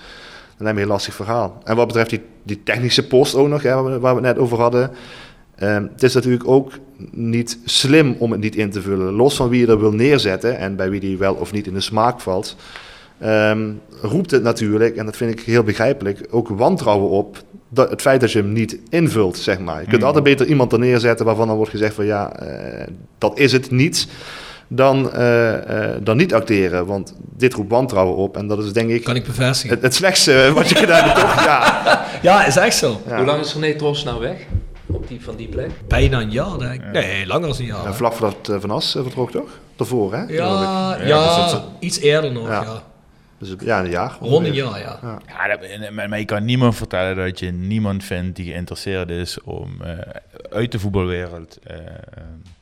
lijkt 0.58 0.76
me 0.76 0.82
een 0.82 0.88
lastig 0.88 1.14
verhaal. 1.14 1.62
En 1.64 1.76
wat 1.76 1.88
betreft 1.88 2.10
die, 2.10 2.22
die 2.44 2.64
technische 2.64 3.08
post 3.08 3.36
ook 3.36 3.48
nog, 3.48 3.62
hè, 3.62 4.00
waar, 4.00 4.00
we, 4.00 4.08
het 4.08 4.36
net 4.36 4.38
over 4.38 4.60
hadden. 4.60 4.92
Um, 5.64 5.90
het 5.94 6.04
is 6.04 6.14
natuurlijk 6.14 6.48
ook 6.48 6.72
niet 7.12 7.60
slim 7.66 8.16
om 8.20 8.32
het 8.32 8.42
niet 8.42 8.56
in 8.56 8.72
te 8.72 8.82
vullen. 8.82 9.14
Los 9.14 9.36
van 9.36 9.50
wie 9.50 9.60
je 9.60 9.68
er 9.68 9.80
wil 9.80 9.92
neerzetten 9.92 10.58
en 10.58 10.76
bij 10.76 10.90
wie 10.90 11.00
die 11.00 11.18
wel 11.18 11.34
of 11.34 11.52
niet 11.52 11.68
in 11.68 11.74
de 11.74 11.82
smaak 11.82 12.22
valt. 12.22 12.56
Um, 13.24 13.82
roept 14.02 14.32
het 14.32 14.44
natuurlijk, 14.44 14.96
en 14.96 15.06
dat 15.06 15.18
vind 15.18 15.40
ik 15.40 15.46
heel 15.46 15.64
begrijpelijk, 15.64 16.28
ook 16.30 16.48
wantrouwen 16.48 17.10
op. 17.10 17.38
Dat, 17.70 17.90
het 17.90 18.02
feit 18.02 18.22
dat 18.22 18.32
je 18.32 18.40
hem 18.40 18.52
niet 18.52 18.80
invult, 18.90 19.38
zeg 19.38 19.60
maar. 19.60 19.80
Je 19.82 19.88
kunt 19.88 20.02
mm. 20.02 20.08
altijd 20.08 20.24
beter 20.24 20.46
iemand 20.46 20.72
er 20.72 20.80
neerzetten 20.80 21.26
waarvan 21.26 21.48
dan 21.48 21.56
wordt 21.56 21.72
gezegd 21.72 21.96
van 21.96 22.06
ja, 22.06 22.44
uh, 22.44 22.88
dat 23.18 23.40
is 23.40 23.52
het 23.52 23.72
niet. 23.72 24.08
Dan, 24.70 25.10
uh, 25.16 25.52
uh, 25.52 25.60
dan 26.02 26.18
niet 26.18 26.34
acteren, 26.34 26.86
want 26.86 27.14
dit 27.36 27.54
roept 27.54 27.72
wantrouwen 27.72 28.16
op. 28.16 28.38
En 28.38 28.48
dat 28.48 28.64
is 28.64 28.74
denk 28.74 28.90
ik... 28.90 29.04
Kan 29.04 29.16
ik 29.16 29.26
bevestigen. 29.26 29.76
Het, 29.76 29.84
het 29.84 29.96
slechtste 29.96 30.52
wat 30.54 30.70
je 30.70 30.76
gedaan 30.76 31.04
hebt, 31.04 31.20
toch? 31.20 31.46
Ja. 31.46 32.06
ja, 32.22 32.46
is 32.46 32.56
echt 32.56 32.78
zo. 32.78 33.02
Ja. 33.08 33.18
Hoe 33.18 33.26
lang 33.26 33.42
is 33.42 33.54
René 33.54 33.76
Tros 33.76 34.04
nou 34.04 34.20
weg? 34.20 34.38
Op 34.86 35.08
die, 35.08 35.24
van 35.24 35.36
die 35.36 35.48
plek? 35.48 35.70
Bijna 35.88 36.22
een 36.22 36.32
jaar, 36.32 36.58
denk 36.58 36.74
ik. 36.74 36.82
Ja. 36.82 36.92
Nee, 36.92 37.28
langer 37.28 37.48
dan 37.48 37.58
een 37.60 37.66
jaar. 37.66 37.84
Ja, 37.84 37.94
vlak 37.94 38.14
voordat 38.14 38.62
Van 38.62 38.72
As 38.72 38.92
vertrok, 38.92 39.32
toch? 39.32 39.50
Daarvoor, 39.76 40.14
hè? 40.14 40.24
Ja, 40.24 40.98
ja, 41.00 41.06
ja 41.06 41.64
iets 41.80 42.00
eerder 42.00 42.32
nog, 42.32 42.48
ja. 42.48 42.84
Dus 43.40 43.56
ja, 43.60 43.84
een 43.84 43.90
jaar. 43.90 44.18
Rond 44.20 44.46
een 44.46 44.54
jaar, 44.54 44.80
ja. 44.80 45.00
ja. 45.02 45.22
ja 45.28 45.58
dat, 45.58 45.92
maar 45.92 46.20
je 46.20 46.26
kan 46.26 46.46
niemand 46.46 46.76
vertellen 46.76 47.16
dat 47.16 47.40
je 47.40 47.52
niemand 47.52 48.04
vindt 48.04 48.36
die 48.36 48.46
geïnteresseerd 48.52 49.10
is 49.10 49.42
om 49.42 49.78
uh, 49.82 49.90
uit 50.50 50.72
de 50.72 50.80
voetbalwereld 50.80 51.60
uh, 51.72 51.78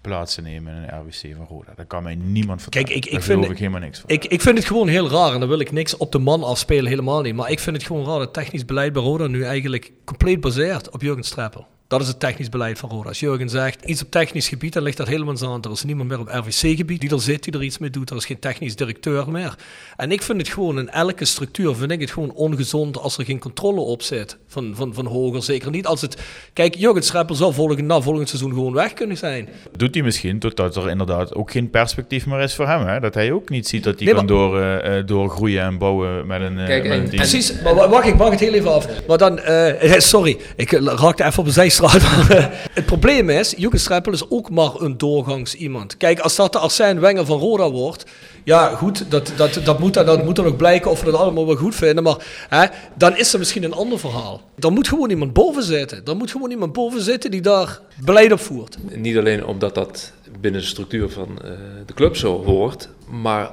plaats 0.02 0.36
te 0.36 0.42
nemen 0.42 0.74
in 0.74 0.80
een 0.80 1.00
RWC 1.00 1.36
van 1.36 1.46
Roda. 1.46 1.74
Dat 1.76 1.88
kan 1.88 2.04
mij 2.04 2.16
niemand 2.16 2.62
vertellen. 2.62 2.88
Kijk, 2.88 2.98
ik, 2.98 3.06
ik 3.06 3.12
Daar 3.12 3.22
vind, 3.22 3.50
ik 3.50 3.58
helemaal 3.58 3.80
niks 3.80 4.00
van. 4.00 4.10
Ik, 4.10 4.26
ik 4.26 4.42
vind 4.42 4.58
het 4.58 4.68
gewoon 4.68 4.88
heel 4.88 5.10
raar 5.10 5.34
en 5.34 5.40
dan 5.40 5.50
wil 5.50 5.60
ik 5.60 5.72
niks 5.72 5.98
op 5.98 6.12
de 6.12 6.20
man 6.20 6.44
afspelen, 6.44 6.86
helemaal 6.86 7.22
niet. 7.22 7.36
Maar 7.36 7.52
ik 7.52 7.60
vind 7.60 7.76
het 7.76 7.86
gewoon 7.86 8.06
raar 8.06 8.20
dat 8.20 8.34
technisch 8.34 8.66
beleid 8.66 8.94
bij 8.94 9.02
Roda 9.02 9.28
nu 9.28 9.44
eigenlijk 9.44 9.92
compleet 10.06 10.42
baseert 10.42 10.90
op 10.90 11.02
Jurgen 11.02 11.24
Streppel. 11.24 11.68
Dat 11.88 12.02
is 12.02 12.08
het 12.08 12.20
technisch 12.20 12.50
beleid 12.50 12.80
van 12.80 12.90
Roda. 12.90 13.08
Als 13.08 13.20
Jurgen 13.20 13.50
zegt 13.50 13.86
iets 13.86 14.04
op 14.04 14.12
technisch 14.12 14.48
gebied, 14.48 14.74
dan 14.74 14.84
ligt 14.84 14.98
dat 14.98 15.08
helemaal 15.08 15.36
aan. 15.42 15.62
Er 15.62 15.72
is 15.72 15.84
niemand 15.84 16.10
meer 16.10 16.20
op 16.20 16.28
RVC-gebied 16.28 17.02
die 17.02 17.10
er 17.10 17.22
zit, 17.22 17.44
die 17.44 17.54
er 17.54 17.64
iets 17.64 17.78
mee 17.78 17.90
doet. 17.90 18.10
Er 18.10 18.16
is 18.16 18.26
geen 18.26 18.40
technisch 18.40 18.76
directeur 18.76 19.32
meer. 19.32 19.56
En 19.98 20.12
ik 20.12 20.22
vind 20.22 20.38
het 20.38 20.50
gewoon 20.50 20.80
in 20.80 20.90
elke 20.90 21.26
structuur, 21.26 21.76
vind 21.76 21.92
ik 21.92 22.00
het 22.00 22.12
gewoon 22.12 22.32
ongezond 22.32 22.98
als 22.98 23.18
er 23.18 23.26
geen 23.26 23.40
controle 23.40 23.80
op 23.80 24.02
zit 24.02 24.38
van, 24.48 24.74
van, 24.76 24.94
van 24.94 25.06
hoger. 25.06 25.44
Zeker 25.44 25.72
niet 25.72 25.86
als 25.86 26.02
het... 26.02 26.22
Kijk, 26.54 26.76
Jurgen 26.76 27.04
Streppel 27.04 27.36
zal 27.36 27.52
volgend, 27.52 27.82
na 27.82 28.02
volgend 28.02 28.30
seizoen 28.30 28.54
gewoon 28.54 28.74
weg 28.74 28.94
kunnen 28.94 29.18
zijn. 29.18 29.50
Doet 29.78 29.94
hij 29.94 30.04
misschien 30.04 30.40
totdat 30.40 30.76
er 30.76 30.90
inderdaad 30.90 31.36
ook 31.36 31.52
geen 31.52 31.70
perspectief 31.70 32.26
meer 32.26 32.40
is 32.40 32.56
voor 32.56 32.68
hem. 32.68 32.88
Hè? 32.88 33.00
Dat 33.00 33.14
hij 33.14 33.32
ook 33.32 33.50
niet 33.50 33.68
ziet 33.68 33.84
dat 33.84 33.96
hij 33.96 34.06
nee, 34.06 34.16
kan 34.16 34.26
door, 34.26 34.60
uh, 34.60 35.06
doorgroeien 35.06 35.64
en 35.64 35.78
bouwen 35.78 36.28
met 36.28 36.42
een, 36.42 36.58
uh, 36.58 36.66
Kijk, 36.66 36.88
met 36.88 36.98
een 36.98 37.06
team. 37.06 37.16
Precies, 37.16 37.62
maar 37.62 37.76
wacht, 37.76 38.08
ik 38.08 38.16
wacht 38.16 38.32
het 38.32 38.40
heel 38.40 38.54
even 38.54 38.74
af. 38.74 38.88
Maar 39.08 39.18
dan, 39.18 39.40
uh, 39.40 40.00
sorry, 40.14 40.38
ik 40.56 40.72
raakte 40.72 41.24
even 41.24 41.40
op 41.40 41.46
een 41.46 41.54
het 42.74 42.86
probleem 42.86 43.30
is, 43.30 43.56
Streppel 43.72 44.14
is 44.14 44.30
ook 44.30 44.50
maar 44.50 44.72
een 44.78 44.98
doorgangs 44.98 45.56
iemand. 45.56 45.98
Kijk, 45.98 46.20
als 46.20 46.36
dat 46.36 46.54
de 46.54 46.60
Arsène 46.60 47.00
Wenger 47.00 47.26
van 47.26 47.40
Roda 47.40 47.72
wordt, 47.72 48.06
ja 48.44 48.76
goed, 48.76 49.12
dat, 49.12 49.32
dat, 49.36 49.60
dat, 49.64 49.80
moet, 49.80 49.94
dat 49.94 50.24
moet 50.24 50.36
dan 50.36 50.46
nog 50.46 50.56
blijken 50.56 50.92
of 50.92 51.00
we 51.00 51.12
dat 51.12 51.20
allemaal 51.20 51.46
wel 51.46 51.56
goed 51.56 51.76
vinden, 51.76 52.04
maar 52.04 52.18
hè, 52.50 52.66
dan 52.96 53.18
is 53.18 53.34
er 53.34 53.40
misschien 53.40 53.64
een 53.64 53.74
ander 53.74 54.00
verhaal. 54.00 54.42
Dan 54.56 54.74
moet 54.74 54.88
gewoon 54.88 55.10
iemand 55.10 55.34
boven 55.34 55.64
zitten. 55.64 56.04
Dan 56.04 56.18
moet 56.18 56.32
gewoon 56.32 56.52
iemand 56.52 56.74
boven 56.74 57.02
zitten 57.02 57.32
die 57.32 57.42
daar 57.42 57.80
beleid 58.04 58.32
op 58.32 58.40
voert. 58.40 58.78
Niet 58.96 59.18
alleen 59.18 59.46
omdat 59.46 59.76
dat 59.76 60.12
binnen 60.40 60.62
de 60.62 60.68
structuur 60.68 61.10
van 61.10 61.40
uh, 61.46 61.52
de 61.86 61.94
club 61.94 62.16
zo 62.16 62.44
hoort, 62.44 62.90
maar 63.10 63.50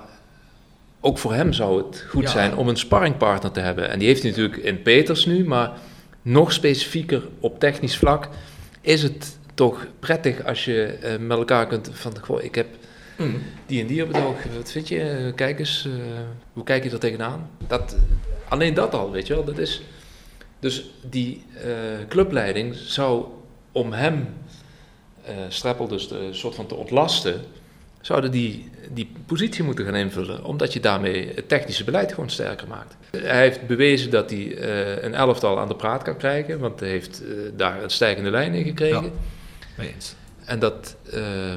ook 1.01 1.19
voor 1.19 1.35
hem 1.35 1.53
zou 1.53 1.83
het 1.87 2.05
goed 2.09 2.23
ja. 2.23 2.31
zijn 2.31 2.57
om 2.57 2.69
een 2.69 2.77
sparringpartner 2.77 3.53
te 3.53 3.61
hebben. 3.61 3.91
En 3.91 3.99
die 3.99 4.09
heeft 4.09 4.23
hij 4.23 4.31
natuurlijk 4.31 4.57
in 4.57 4.83
Peters 4.83 5.27
nu, 5.27 5.45
maar 5.45 5.73
nog 6.23 6.53
specifieker 6.53 7.29
op 7.41 7.59
technisch 7.59 7.97
vlak 7.97 8.29
is 8.81 9.03
het 9.03 9.39
toch 9.55 9.87
prettig 9.99 10.45
als 10.45 10.65
je 10.65 10.99
uh, 11.03 11.27
met 11.27 11.39
elkaar 11.39 11.67
kunt 11.67 11.91
van, 11.93 12.13
goh, 12.21 12.43
ik 12.43 12.55
heb 12.55 12.67
mm. 13.19 13.43
die 13.67 13.81
en 13.81 13.87
die 13.87 14.03
op 14.03 14.13
het 14.13 14.23
oog, 14.23 14.37
wat 14.57 14.71
vind 14.73 14.89
je, 14.89 15.33
kijk 15.35 15.59
eens, 15.59 15.87
uh, 15.87 15.93
hoe 16.53 16.65
kijk 16.65 16.85
je 16.85 16.91
er 16.91 16.99
tegenaan? 16.99 17.51
Dat, 17.67 17.97
alleen 18.49 18.75
dat 18.75 18.95
al, 18.95 19.11
weet 19.11 19.27
je 19.27 19.35
wel, 19.35 19.45
dat 19.45 19.59
is... 19.59 19.83
Dus 20.59 20.91
die 21.11 21.45
uh, 21.55 21.63
clubleiding 22.09 22.75
zou 22.75 23.25
om 23.73 23.93
hem, 23.93 24.29
Streppel 25.49 25.89
dus 25.89 26.09
de 26.09 26.29
soort 26.31 26.55
van 26.55 26.67
te 26.67 26.75
ontlasten, 26.75 27.41
zouden 28.01 28.31
die 28.31 28.71
die 28.91 29.13
positie 29.27 29.65
moeten 29.65 29.85
gaan 29.85 29.95
invullen, 29.95 30.45
omdat 30.45 30.73
je 30.73 30.81
daarmee 30.81 31.33
het 31.35 31.49
technische 31.49 31.85
beleid 31.85 32.13
gewoon 32.13 32.31
sterker 32.31 32.69
maakt. 32.69 32.97
Hij 33.11 33.41
heeft 33.41 33.67
bewezen 33.67 34.11
dat 34.11 34.31
hij 34.31 34.39
uh, 34.39 35.03
een 35.03 35.15
elftal 35.15 35.59
aan 35.61 35.69
de 35.69 35.77
praat 35.77 36.03
kan 36.03 36.17
krijgen, 36.17 36.59
want 36.59 36.81
hij 36.81 36.89
heeft 36.89 37.23
uh, 37.23 37.29
daar 37.57 37.83
een 37.83 37.91
stijgende 37.91 38.31
lijn 38.31 38.55
in 38.55 38.65
gekregen. 38.65 39.13
Ja, 39.77 39.83
eens. 39.85 40.15
En 40.45 40.59
dat, 40.59 40.97
uh, 41.15 41.55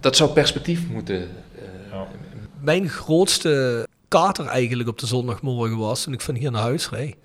dat 0.00 0.16
zou 0.16 0.30
perspectief 0.30 0.88
moeten. 0.88 1.16
eh, 1.16 1.62
Ja. 1.90 2.06
Mijn 2.60 2.88
grootste 2.88 3.86
kater 4.08 4.46
eigenlijk 4.46 4.88
op 4.88 4.98
de 4.98 5.06
zondagmorgen 5.06 5.76
was 5.78 6.02
toen 6.02 6.12
ik 6.12 6.20
van 6.20 6.34
hier 6.34 6.50
naar 6.50 6.62
huis 6.62 6.90
reed. 6.90 7.16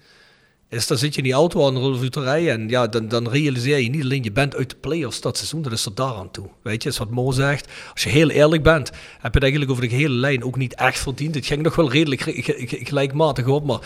Is 0.69 0.87
dan 0.87 0.97
zit 0.97 1.11
je 1.11 1.17
in 1.17 1.23
die 1.23 1.33
auto 1.33 1.65
aan 1.65 1.73
de 1.73 1.99
uur 2.01 2.09
te 2.09 2.21
rijden 2.21 2.51
en 2.51 2.69
ja, 2.69 2.87
dan, 2.87 3.07
dan 3.07 3.29
realiseer 3.29 3.79
je 3.79 3.89
niet 3.89 4.03
alleen 4.03 4.23
je 4.23 4.31
bent 4.31 4.55
uit 4.55 4.69
de 4.69 4.75
play-offs 4.75 5.21
dat 5.21 5.37
seizoen, 5.37 5.61
dat 5.61 5.71
is 5.71 5.85
er 5.85 5.95
daaraan 5.95 6.31
toe. 6.31 6.49
Weet 6.61 6.83
je, 6.83 6.89
is 6.89 6.97
wat 6.97 7.09
Mo 7.09 7.31
zegt. 7.31 7.67
Als 7.93 8.03
je 8.03 8.09
heel 8.09 8.29
eerlijk 8.29 8.63
bent, 8.63 8.89
heb 8.89 8.97
je 9.21 9.29
het 9.31 9.41
eigenlijk 9.41 9.71
over 9.71 9.89
de 9.89 9.95
hele 9.95 10.13
lijn 10.13 10.43
ook 10.43 10.57
niet 10.57 10.75
echt 10.75 10.99
verdiend. 10.99 11.35
Het 11.35 11.45
ging 11.45 11.61
nog 11.61 11.75
wel 11.75 11.91
redelijk 11.91 12.21
gelijkmatig 12.69 13.47
op, 13.47 13.65
maar 13.65 13.79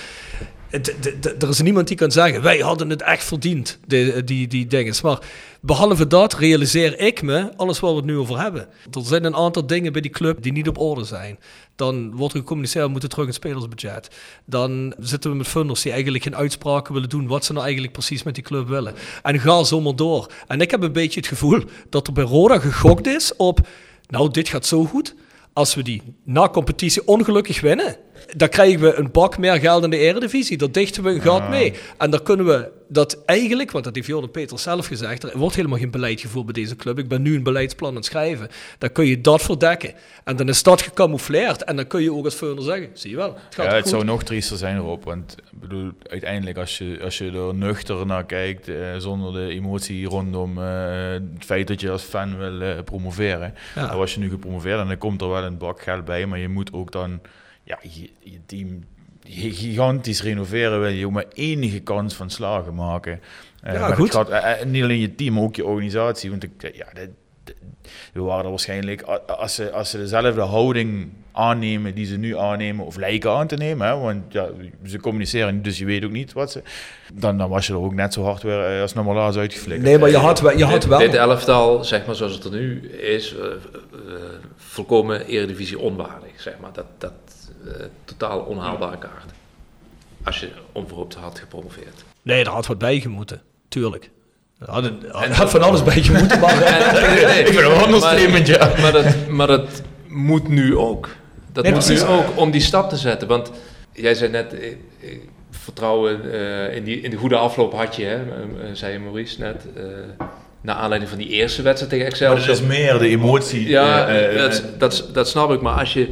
er 1.40 1.50
is 1.50 1.62
niemand 1.62 1.88
die 1.88 1.98
kan 1.98 2.12
zeggen, 2.12 2.42
wij 2.42 2.58
hadden 2.58 2.90
het 2.90 3.02
echt 3.02 3.24
verdiend, 3.24 3.80
die, 3.88 4.24
die, 4.24 4.48
die 4.48 4.68
dingen. 4.68 4.96
Maar 5.04 5.20
behalve 5.62 6.08
dat 6.08 6.34
realiseer 6.34 7.00
ik 7.00 7.22
me, 7.22 7.56
alles 7.56 7.80
waar 7.80 7.92
we 7.92 7.98
het 7.98 8.06
nu 8.06 8.18
over 8.18 8.42
hebben. 8.42 8.68
Er 8.92 9.06
zijn 9.06 9.24
een 9.24 9.36
aantal 9.36 9.68
dingen 9.68 9.92
bij 9.92 10.02
die 10.02 10.12
club 10.12 10.42
die 10.42 10.52
niet 10.52 10.68
op 10.68 10.78
orde 10.78 11.04
zijn. 11.04 11.40
Dan 11.76 12.16
wordt 12.16 12.34
er 12.34 12.40
gecommuniceerd, 12.40 12.86
we 12.86 12.92
moeten 12.92 13.10
terug 13.10 13.26
in 13.26 13.32
het 13.32 13.42
spelersbudget. 13.42 14.10
Dan 14.46 14.94
zitten 15.00 15.32
we 15.32 15.38
met 15.38 15.48
funders 15.48 15.82
die 15.82 15.92
eigenlijk 15.92 16.24
geen 16.24 16.36
uitspraken 16.36 16.94
willen 16.94 17.10
doen 17.10 17.28
wat 17.28 17.46
ze 17.46 17.52
nou 17.52 17.64
eigenlijk 17.64 17.94
precies 17.94 18.24
met 18.24 18.36
die 18.36 18.44
club 18.44 18.68
willen. 18.68 18.94
En 19.24 19.40
ga 19.40 19.64
zomaar 19.64 19.96
door. 19.96 20.32
En 20.48 20.62
ik 20.62 20.72
heb 20.72 20.82
een 20.82 20.92
beetje 20.92 21.20
het 21.20 21.30
gevoel 21.30 21.64
dat 21.90 22.08
er 22.08 22.14
bij 22.14 22.24
Roda 22.24 22.60
gegokt 22.60 23.08
is 23.08 23.36
op, 23.36 23.68
nou 24.08 24.32
dit 24.32 24.50
gaat 24.50 24.66
zo 24.66 24.86
goed. 24.86 25.16
Als 25.54 25.76
we 25.76 25.84
die 25.84 26.02
na 26.24 26.50
competitie 26.50 27.08
ongelukkig 27.08 27.62
winnen, 27.62 27.98
dan 28.36 28.50
krijgen 28.50 28.80
we 28.80 28.94
een 28.94 29.12
bak 29.12 29.38
meer 29.38 29.60
geld 29.60 29.84
in 29.84 29.90
de 29.90 29.98
eredivisie. 29.98 30.58
Daar 30.58 30.72
dichten 30.72 31.04
we 31.04 31.10
een 31.10 31.22
gat 31.22 31.50
mee. 31.50 31.74
En 31.98 32.10
dan 32.10 32.24
kunnen 32.24 32.46
we 32.46 32.72
dat 32.88 33.24
eigenlijk, 33.26 33.72
want 33.72 33.84
dat 33.84 33.96
heeft 33.96 34.08
Jordan 34.08 34.32
Peter 34.32 34.60
zelf 34.60 34.88
gezegd, 34.88 35.24
er 35.24 35.38
wordt 35.38 35.56
helemaal 35.56 35.78
geen 35.78 35.92
beleid 35.92 36.22
gevoerd 36.22 36.46
bij 36.46 36.54
deze 36.54 36.76
club. 36.76 37.00
Ik 37.00 37.08
ben 37.08 37.22
nu 37.22 37.36
een 37.36 37.44
beleidsplan 37.44 37.90
aan 37.90 37.96
het 37.96 38.06
schrijven. 38.06 38.48
Dan 38.78 38.92
kun 38.92 39.06
je 39.06 39.22
dat 39.22 39.42
verdekken. 39.42 39.94
En 40.24 40.36
dan 40.36 40.50
is 40.50 40.64
dat 40.64 40.82
gecamoufleerd. 40.82 41.64
En 41.64 41.76
dan 41.76 41.88
kun 41.88 42.02
je 42.02 42.14
ook 42.14 42.26
als 42.26 42.36
Feuner 42.36 42.64
zeggen, 42.64 42.90
zie 42.94 43.10
je 43.10 43.16
wel, 43.16 43.34
het 43.46 43.56
gaat 43.56 43.66
Ja, 43.66 43.72
het 43.72 43.82
goed. 43.82 43.92
zou 43.92 44.04
nog 44.04 44.24
triester 44.24 44.58
zijn 44.58 44.78
erop. 44.78 45.04
Want 45.04 45.36
ik 45.52 45.60
bedoel, 45.60 45.92
uiteindelijk 46.10 46.58
als 46.58 46.78
je, 46.78 47.00
als 47.04 47.18
je 47.18 47.32
er 47.32 47.56
nuchter 47.56 48.06
naar 48.06 48.26
kijkt, 48.26 48.68
eh, 48.68 48.76
zonder 48.98 49.34
de 49.34 49.54
emotie 49.54 50.06
rondom 50.06 50.58
eh, 50.58 51.12
het 51.12 51.46
feit 51.46 51.68
dat 51.68 51.82
je 51.82 51.90
als 51.90 52.04
fan 52.04 52.38
wil 52.38 52.62
eh, 52.62 52.84
promoveren. 52.84 53.54
Ja. 53.76 53.88
Dan 53.88 53.98
was 53.98 54.14
je 54.14 54.20
nu 54.20 54.30
gepromoveerd 54.30 54.80
en 54.80 54.88
dan 54.88 54.98
komt 54.98 55.22
er 55.22 55.30
wel 55.30 55.44
een 55.44 55.58
bak 55.58 55.82
geld 55.82 56.06
bij. 56.06 56.26
Maar 56.26 56.40
je 56.40 56.50
moet 56.50 56.74
ook 56.74 56.92
dan 56.92 57.22
ja, 57.64 57.80
je, 57.82 58.10
je 58.20 58.40
team 58.46 58.84
gigantisch 59.28 60.22
renoveren. 60.24 60.80
Wil 60.80 60.90
je 60.90 61.06
ook 61.06 61.12
maar 61.12 61.26
enige 61.34 61.80
kans 61.80 62.14
van 62.16 62.30
slagen 62.30 62.76
maken. 62.76 63.20
Eh, 63.62 63.74
Ja, 63.74 63.80
maar 63.80 63.90
het 63.90 63.98
goed. 64.00 64.12
gaat, 64.12 64.30
eh, 64.30 64.62
eh, 64.62 64.66
niet 64.68 64.84
alleen 64.84 65.00
je 65.00 65.16
team, 65.16 65.34
maar 65.34 65.44
ook 65.44 65.56
je 65.56 65.66
organisatie. 65.66 66.30
Want 66.30 66.44
ik, 66.44 66.52
ja, 66.76 66.86
dit- 66.94 67.10
dit- 67.44 67.56
we 68.14 68.22
waren 68.22 68.44
er 68.44 68.50
waarschijnlijk, 68.50 69.02
als 69.28 69.56
ze, 69.56 69.72
als 69.72 69.90
ze 69.90 69.98
dezelfde 69.98 70.42
houding 70.42 71.10
aannemen 71.32 71.96
die 71.96 72.06
ze 72.06 72.18
nu 72.18 72.38
aannemen, 72.38 72.86
of 72.86 72.96
lijken 72.96 73.32
aan 73.32 73.48
te 73.48 73.56
nemen, 73.56 73.88
hè, 73.88 73.98
want 73.98 74.34
ja, 74.34 74.48
ze 74.86 75.00
communiceren 75.00 75.54
niet, 75.56 75.64
dus 75.64 75.78
je 75.78 75.86
weet 75.86 76.06
ook 76.06 76.12
niet 76.12 76.34
wat 76.34 76.52
ze, 76.52 76.62
dan, 77.14 77.38
dan 77.38 77.50
was 77.50 77.68
je 77.68 77.74
er 77.74 77.80
ook 77.80 77.94
net 77.94 78.14
zo 78.14 78.24
hard 78.24 78.42
weer 78.44 78.82
als 78.82 78.94
normaal 78.94 79.36
uitgeflikkerd. 79.38 79.90
Nee, 79.90 79.98
maar 80.00 80.10
je 80.10 80.18
had, 80.18 80.42
wel- 80.42 80.58
je 80.58 80.64
had 80.64 80.74
dit, 80.82 80.86
wel... 80.90 81.00
dit 81.00 81.14
elftal, 81.14 81.84
zeg 81.84 82.06
maar 82.06 82.16
zoals 82.16 82.34
het 82.34 82.44
er 82.44 82.52
nu 82.52 82.90
is, 82.92 83.36
volkomen 84.56 85.26
eredivisie 85.26 85.80
onwaardig. 85.80 86.32
Zeg 86.42 86.54
maar. 86.62 86.74
Dat, 86.74 86.86
dat 86.98 87.14
totaal 88.06 88.40
onhaalbare 88.40 88.98
kaart. 88.98 89.32
Als 90.24 90.40
je 90.40 90.50
onverhoopt 90.72 91.14
had 91.16 91.40
gepromoveerd. 91.40 92.04
Nee, 92.22 92.44
daar 92.44 92.54
had 92.54 92.68
wat 92.68 92.78
bij 92.78 93.00
gemoeten. 93.00 93.42
Tuurlijk. 93.68 94.10
Er 94.60 94.70
had, 94.72 94.86
er 94.86 95.34
had 95.36 95.50
van 95.50 95.62
alles 95.62 95.84
bij 95.84 96.02
gemoeten, 96.02 96.40
maar... 96.40 96.56
ik 97.40 97.48
vind 97.48 97.60
het 97.60 98.02
wel 98.02 98.32
een 98.34 98.46
ja. 98.46 98.72
Maar 98.82 98.92
dat, 98.92 99.28
maar 99.30 99.48
dat 99.48 99.82
moet 100.08 100.48
nu 100.48 100.78
ook. 100.78 101.10
Dat 101.52 101.64
Nee, 101.64 101.74
moet 101.74 101.86
precies. 101.86 102.04
nu 102.04 102.10
ook 102.10 102.26
om 102.36 102.52
die 102.52 102.62
stap 102.62 102.90
te 102.90 102.98
zetten. 102.98 103.28
Want 103.28 103.52
jij 103.92 104.14
zei 104.14 104.32
net, 104.32 104.54
eh, 104.54 104.72
eh, 104.72 104.78
vertrouwen 105.52 106.32
eh, 106.34 106.76
in, 106.76 106.84
die, 106.84 107.02
in 107.02 107.10
de 107.10 107.18
goede 107.18 107.36
afloop 107.38 107.74
had 107.74 107.96
je, 107.96 108.04
hè, 108.06 108.16
eh, 108.16 108.24
eh, 108.70 108.76
zei 108.76 109.00
Maurice 109.00 109.40
net. 109.40 109.66
eh 109.76 109.84
naar 110.64 110.76
aanleiding 110.76 111.10
van 111.10 111.20
die 111.20 111.28
eerste 111.30 111.62
wedstrijd 111.62 111.92
tegen 111.92 112.06
Maar 112.06 112.14
Excelsior. 112.38 112.48
dat 112.48 112.56
is 112.72 112.78
meer 112.78 112.98
de 113.00 113.08
emotie. 113.08 113.68
Ja, 113.68 114.08
eh, 114.08 114.30
eh, 114.30 114.38
dat, 114.52 114.64
dat, 114.78 115.10
dat 115.14 115.28
snap 115.30 115.52
ik. 115.52 115.62
Maar 115.62 115.80
als 115.80 115.94
je 115.94 116.10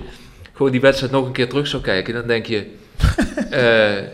gewoon 0.61 0.75
die 0.75 0.81
wedstrijd 0.81 1.11
nog 1.11 1.25
een 1.25 1.31
keer 1.31 1.49
terug 1.49 1.67
zou 1.67 1.83
kijken, 1.83 2.13
dan 2.13 2.27
denk 2.27 2.45
je 2.45 2.65
eh, 3.49 4.07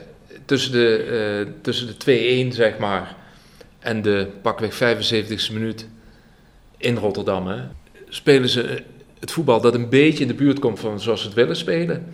tussen 0.45 0.71
de, 0.71 0.97
eh, 1.45 1.53
tussen 1.61 1.87
de 1.87 2.49
2-1 2.51 2.53
zeg 2.55 2.77
maar 2.77 3.15
en 3.79 4.01
de 4.01 4.27
pakweg 4.41 4.73
75ste 4.75 5.53
minuut 5.53 5.87
in 6.77 6.95
Rotterdam, 6.95 7.47
hè, 7.47 7.61
spelen 8.09 8.49
ze 8.49 8.83
het 9.19 9.31
voetbal 9.31 9.61
dat 9.61 9.73
een 9.73 9.89
beetje 9.89 10.21
in 10.21 10.27
de 10.27 10.33
buurt 10.33 10.59
komt 10.59 10.79
van 10.79 10.99
zoals 10.99 11.21
ze 11.21 11.27
het 11.27 11.35
willen 11.35 11.55
spelen. 11.55 12.05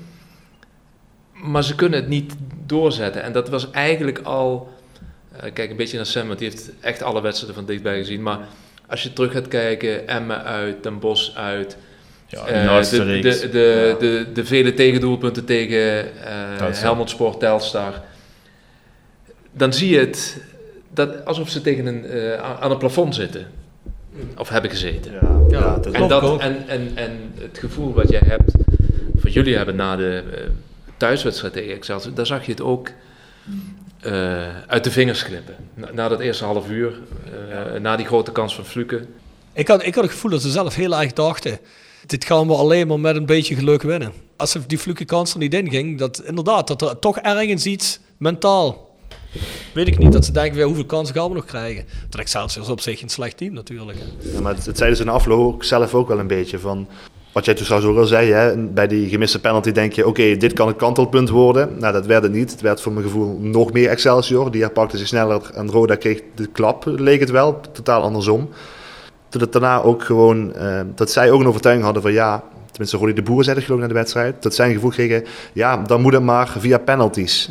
Maar 1.33 1.63
ze 1.63 1.75
kunnen 1.75 1.99
het 1.99 2.09
niet 2.09 2.35
doorzetten. 2.65 3.23
En 3.23 3.31
dat 3.31 3.49
was 3.49 3.71
eigenlijk 3.71 4.19
al. 4.19 4.69
eh, 5.39 5.53
kijk 5.53 5.69
een 5.69 5.75
beetje 5.75 5.97
naar 5.97 6.05
Sam, 6.05 6.27
want 6.27 6.39
die 6.39 6.49
heeft 6.49 6.71
echt 6.79 7.01
alle 7.01 7.21
wedstrijden 7.21 7.55
van 7.55 7.65
dichtbij 7.65 7.97
gezien. 7.97 8.21
Maar 8.21 8.47
als 8.87 9.03
je 9.03 9.13
terug 9.13 9.31
gaat 9.31 9.47
kijken, 9.47 10.07
Emmen 10.07 10.43
uit, 10.43 10.83
Den 10.83 10.99
Bosch 10.99 11.35
uit. 11.35 11.77
Ja, 12.33 12.79
eh, 12.79 12.89
de 12.89 13.05
de, 13.05 13.19
de, 13.19 13.49
de, 13.51 13.95
de, 13.99 14.25
de 14.33 14.45
vele 14.45 14.73
tegendoelpunten 14.73 15.45
tegen 15.45 16.05
eh. 16.25 16.73
Helmond 16.73 17.09
Sport, 17.09 17.39
Telstar. 17.39 18.01
Dan 19.51 19.73
zie 19.73 19.89
je 19.89 19.99
het 19.99 20.41
dat, 20.89 21.25
alsof 21.25 21.49
ze 21.49 21.61
tegen 21.61 21.85
een, 21.85 22.05
eh, 22.05 22.61
aan 22.61 22.71
een 22.71 22.77
plafond 22.77 23.15
zitten. 23.15 23.47
Of 24.37 24.49
hebben 24.49 24.69
gezeten. 24.69 25.11
Ja, 25.11 25.19
Ja, 25.49 25.59
ja, 25.59 25.75
dat 25.75 25.85
En, 25.85 25.91
Klopt 25.91 26.09
dat, 26.09 26.23
ook. 26.23 26.39
en, 26.39 26.67
en, 26.67 26.91
en 26.95 27.33
het 27.39 27.57
gevoel 27.57 27.93
wat 27.93 28.09
jij 28.09 28.21
hebt, 28.25 28.51
wat 29.21 29.33
jullie 29.33 29.55
hebben 29.55 29.75
na 29.75 29.95
de 29.95 30.23
thuiswedstrijd 30.97 31.53
tegen 31.53 31.73
Excelsior, 31.73 32.13
daar 32.13 32.25
zag 32.25 32.45
je 32.45 32.51
het 32.51 32.61
ook 32.61 32.89
eh, 34.03 34.57
uit 34.67 34.83
de 34.83 34.91
vingers 34.91 35.21
glippen. 35.21 35.55
Na, 35.73 35.89
na 35.93 36.07
dat 36.07 36.19
eerste 36.19 36.45
half 36.45 36.69
uur, 36.69 36.93
eh, 37.49 37.79
na 37.79 37.95
die 37.95 38.05
grote 38.05 38.31
kans 38.31 38.55
van 38.55 38.65
Fluke. 38.65 39.05
Ik 39.53 39.67
had, 39.67 39.85
ik 39.85 39.95
had 39.95 40.03
het 40.03 40.13
gevoel 40.13 40.31
dat 40.31 40.41
ze 40.41 40.49
zelf 40.49 40.75
heel 40.75 40.99
erg 40.99 41.13
dachten. 41.13 41.59
Dit 42.05 42.25
gaan 42.25 42.47
we 42.47 42.53
alleen 42.53 42.87
maar 42.87 42.99
met 42.99 43.15
een 43.15 43.25
beetje 43.25 43.55
geluk 43.55 43.81
winnen. 43.81 44.11
Als 44.37 44.57
die 44.67 44.77
fluke 44.77 45.05
kans 45.05 45.33
er 45.33 45.39
niet 45.39 45.53
in 45.53 45.69
ging, 45.69 45.97
dat 45.97 46.23
inderdaad, 46.25 46.67
dat 46.67 46.81
er 46.81 46.99
toch 46.99 47.17
ergens 47.17 47.65
iets 47.65 47.99
mentaal. 48.17 48.91
Weet 49.73 49.87
ik 49.87 49.97
niet, 49.97 50.11
dat 50.11 50.25
ze 50.25 50.31
denken, 50.31 50.55
weer, 50.55 50.65
hoeveel 50.65 50.85
kansen 50.85 51.15
gaan 51.15 51.29
we 51.29 51.35
nog 51.35 51.45
krijgen? 51.45 51.85
Dat 52.09 52.19
Excelsior 52.19 52.63
is 52.63 52.69
op 52.69 52.81
zich 52.81 53.01
een 53.01 53.09
slecht 53.09 53.37
team 53.37 53.53
natuurlijk. 53.53 53.97
maar 54.41 54.55
het, 54.55 54.77
zeiden 54.77 54.97
ze 54.97 55.03
in 55.03 55.09
afloop 55.09 55.63
zelf 55.63 55.93
ook 55.93 56.07
wel 56.07 56.19
een 56.19 56.27
beetje 56.27 56.59
van... 56.59 56.87
Wat 57.31 57.45
jij 57.45 57.53
toen 57.53 57.65
trouwens 57.65 57.91
ook 57.91 57.99
al 57.99 58.05
zei, 58.05 58.31
hè, 58.31 58.57
bij 58.57 58.87
die 58.87 59.09
gemiste 59.09 59.39
penalty 59.39 59.71
denk 59.71 59.93
je... 59.93 60.07
oké, 60.07 60.37
dit 60.37 60.53
kan 60.53 60.67
een 60.67 60.75
kantelpunt 60.75 61.29
worden. 61.29 61.79
Nou, 61.79 61.93
dat 61.93 62.05
werd 62.05 62.23
het 62.23 62.31
niet. 62.31 62.51
Het 62.51 62.61
werd 62.61 62.81
voor 62.81 62.91
mijn 62.91 63.05
gevoel 63.05 63.37
nog 63.39 63.71
meer 63.71 63.89
Excelsior. 63.89 64.51
Die 64.51 64.61
herpakte 64.61 64.97
zich 64.97 65.07
sneller 65.07 65.49
en 65.53 65.71
Roda 65.71 65.95
kreeg 65.95 66.21
de 66.35 66.47
klap, 66.47 66.83
leek 66.85 67.19
het 67.19 67.29
wel. 67.29 67.59
Totaal 67.71 68.01
andersom. 68.01 68.49
Toen 69.33 69.41
het 69.41 69.51
daarna 69.51 69.81
ook 69.81 70.03
gewoon... 70.03 70.53
eh, 70.55 70.81
dat 70.95 71.11
zij 71.11 71.31
ook 71.31 71.39
een 71.39 71.47
overtuiging 71.47 71.85
hadden 71.85 72.03
van 72.03 72.11
ja... 72.13 72.43
Tenminste, 72.71 72.97
Roddy 72.97 73.13
de 73.13 73.21
Boer 73.21 73.43
zei 73.43 73.55
dat 73.55 73.63
geloof 73.63 73.79
ik 73.79 73.85
na 73.87 73.93
de 73.93 73.99
wedstrijd. 73.99 74.43
Dat 74.43 74.55
zij 74.55 74.67
een 74.67 74.73
gevoel 74.73 74.89
kregen, 74.89 75.23
ja, 75.53 75.77
dan 75.77 76.01
moet 76.01 76.13
het 76.13 76.23
maar 76.23 76.53
via 76.57 76.77
penalties. 76.77 77.49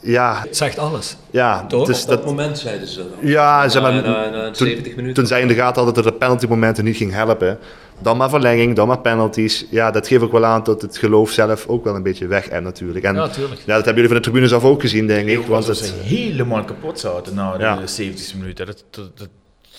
Ja, 0.00 0.40
Het 0.42 0.56
zegt 0.56 0.78
alles. 0.78 1.16
ja. 1.30 1.66
Toch? 1.66 1.86
Dus 1.86 2.02
Op 2.02 2.08
dat 2.08 2.16
dat, 2.18 2.26
moment 2.26 2.58
zeiden 2.58 2.88
ze 2.88 2.98
dat. 2.98 3.06
ja, 3.30 3.68
zeg 3.68 3.82
maar, 3.82 3.92
na, 3.94 4.00
na, 4.02 4.30
na 4.30 4.50
toen- 4.50 4.66
70 4.66 4.94
minuten. 4.96 5.14
toen 5.14 5.26
zij 5.26 5.40
in 5.40 5.48
de 5.48 5.54
gaten 5.54 5.82
hadden 5.84 6.02
dat 6.02 6.12
de 6.12 6.18
penaltymomenten 6.18 6.84
niet 6.84 6.96
ging 6.96 7.12
helpen, 7.12 7.58
dan 7.98 8.16
maar 8.16 8.28
verlenging, 8.30 8.76
dan 8.76 8.88
maar 8.88 9.00
penalties. 9.00 9.66
Ja, 9.70 9.90
dat 9.90 10.06
geeft 10.08 10.22
ook 10.22 10.32
wel 10.32 10.44
aan 10.44 10.62
dat 10.62 10.82
het 10.82 10.96
geloof 10.96 11.30
zelf 11.30 11.66
ook 11.66 11.84
wel 11.84 11.94
een 11.94 12.02
beetje 12.02 12.26
weg 12.26 12.50
is 12.50 12.60
natuurlijk. 12.60 13.04
En 13.04 13.14
Ja, 13.14 13.20
ja, 13.20 13.26
natuurlijk. 13.26 13.60
dat 13.66 13.74
hebben 13.84 13.94
jullie 13.94 14.08
van 14.08 14.16
de 14.16 14.22
tribune 14.22 14.48
zelf 14.48 14.64
ook 14.64 14.80
gezien, 14.80 15.06
denk 15.06 15.28
ik. 15.28 15.46
Want 15.46 15.66
dat 15.66 15.76
ze 15.76 15.84
het, 15.84 15.92
helemaal 16.02 16.64
kapot 16.64 17.00
zaten 17.00 17.34
na 17.34 17.52
de 17.56 17.62
Ja. 17.62 17.86
70 17.86 18.34
minuten. 18.34 18.66
Dat, 18.66 18.84
dat, 18.90 19.28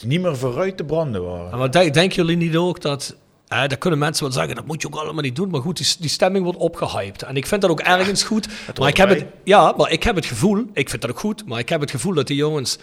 niet 0.06 0.22
meer 0.22 0.38
vooruit 0.38 0.78
te 0.78 0.84
branden 0.84 1.24
waren. 1.26 1.58
Maar 1.60 1.72
denk- 1.72 1.94
denken 1.94 2.16
jullie 2.16 2.38
niet 2.38 2.56
ook 2.56 2.82
dat... 2.82 3.16
Hè, 3.48 3.68
dat 3.68 3.78
kunnen 3.78 4.00
mensen 4.00 4.24
wel 4.24 4.34
zeggen, 4.34 4.56
dat 4.56 4.66
moet 4.66 4.82
je 4.82 4.88
ook 4.88 4.96
allemaal 4.96 5.22
niet 5.24 5.36
doen. 5.36 5.50
Maar 5.50 5.62
goed, 5.62 5.78
die, 5.78 5.88
die 6.00 6.10
stemming 6.10 6.44
wordt 6.44 6.60
opgehyped. 6.60 7.24
En 7.24 7.36
ik 7.36 7.46
vind 7.46 7.62
dat 7.62 7.70
ook 7.70 7.80
ergens 7.80 8.24
goed. 8.24 8.48
Maar 8.80 8.88
ik, 8.90 8.98
heb 8.98 9.10
het, 9.10 9.26
ja, 9.44 9.74
maar 9.78 9.92
ik 9.92 10.04
heb 10.04 10.16
het 10.16 10.26
gevoel, 10.26 10.66
ik 10.74 10.90
vind 10.90 11.02
dat 11.02 11.12
ook 11.12 11.20
goed, 11.20 11.46
maar 11.48 11.60
ik 11.60 11.70
heb 11.70 11.82
het 11.82 11.92
gevoel 11.92 12.14
dat 12.14 12.28
die 12.28 12.36
jongens 12.36 12.78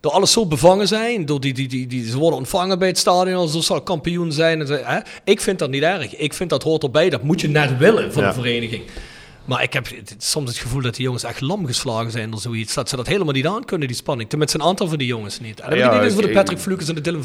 door 0.00 0.12
alles 0.12 0.32
zo 0.32 0.46
bevangen 0.46 0.88
zijn. 0.88 1.26
Door 1.26 1.40
die, 1.40 1.54
die, 1.54 1.68
die, 1.68 1.86
die, 1.86 2.06
ze 2.10 2.18
worden 2.18 2.38
ontvangen 2.38 2.78
bij 2.78 2.88
het 2.88 2.98
stadion 2.98 3.36
alsof 3.36 3.64
ze 3.64 3.72
al 3.72 3.82
kampioen 3.82 4.32
zijn. 4.32 4.60
En 4.60 4.66
ze- 4.66 4.82
hè. 4.84 4.98
Ik 5.24 5.40
vind 5.40 5.58
dat 5.58 5.70
niet 5.70 5.82
erg. 5.82 6.16
Ik 6.16 6.34
vind 6.34 6.50
dat 6.50 6.62
hoort 6.62 6.82
erbij. 6.82 7.10
Dat 7.10 7.22
moet 7.22 7.40
je 7.40 7.48
net 7.48 7.76
willen 7.78 8.12
van 8.12 8.22
Ja. 8.22 8.28
een 8.28 8.34
vereniging. 8.34 8.82
Maar 9.46 9.62
ik 9.62 9.72
heb 9.72 9.88
het- 9.88 10.14
soms 10.18 10.48
het 10.50 10.58
gevoel 10.58 10.82
dat 10.82 10.94
die 10.94 11.04
jongens 11.04 11.24
echt 11.24 11.40
lam 11.40 11.66
geslagen 11.66 12.10
zijn 12.10 12.30
door 12.30 12.40
zoiets. 12.40 12.74
Dat 12.74 12.88
ze 12.88 12.96
dat 12.96 13.06
helemaal 13.06 13.32
niet 13.32 13.46
aan 13.46 13.64
kunnen, 13.64 13.88
die 13.88 13.96
spanning. 13.96 14.28
Tenminste, 14.28 14.58
een 14.58 14.64
aantal 14.64 14.88
van 14.88 14.98
die 14.98 15.06
jongens 15.06 15.40
niet. 15.40 15.60
En 15.60 15.70
dan 15.70 15.78
Ja, 15.78 15.84
heb 15.84 15.92
ik 15.92 15.98
niet 16.00 16.08
eens 16.10 16.18
voor 16.20 16.28
de 16.28 16.38
Patrick 16.38 16.58
Flukes 16.58 16.88
en 16.88 16.94
de 16.94 17.00
Dylan. 17.00 17.24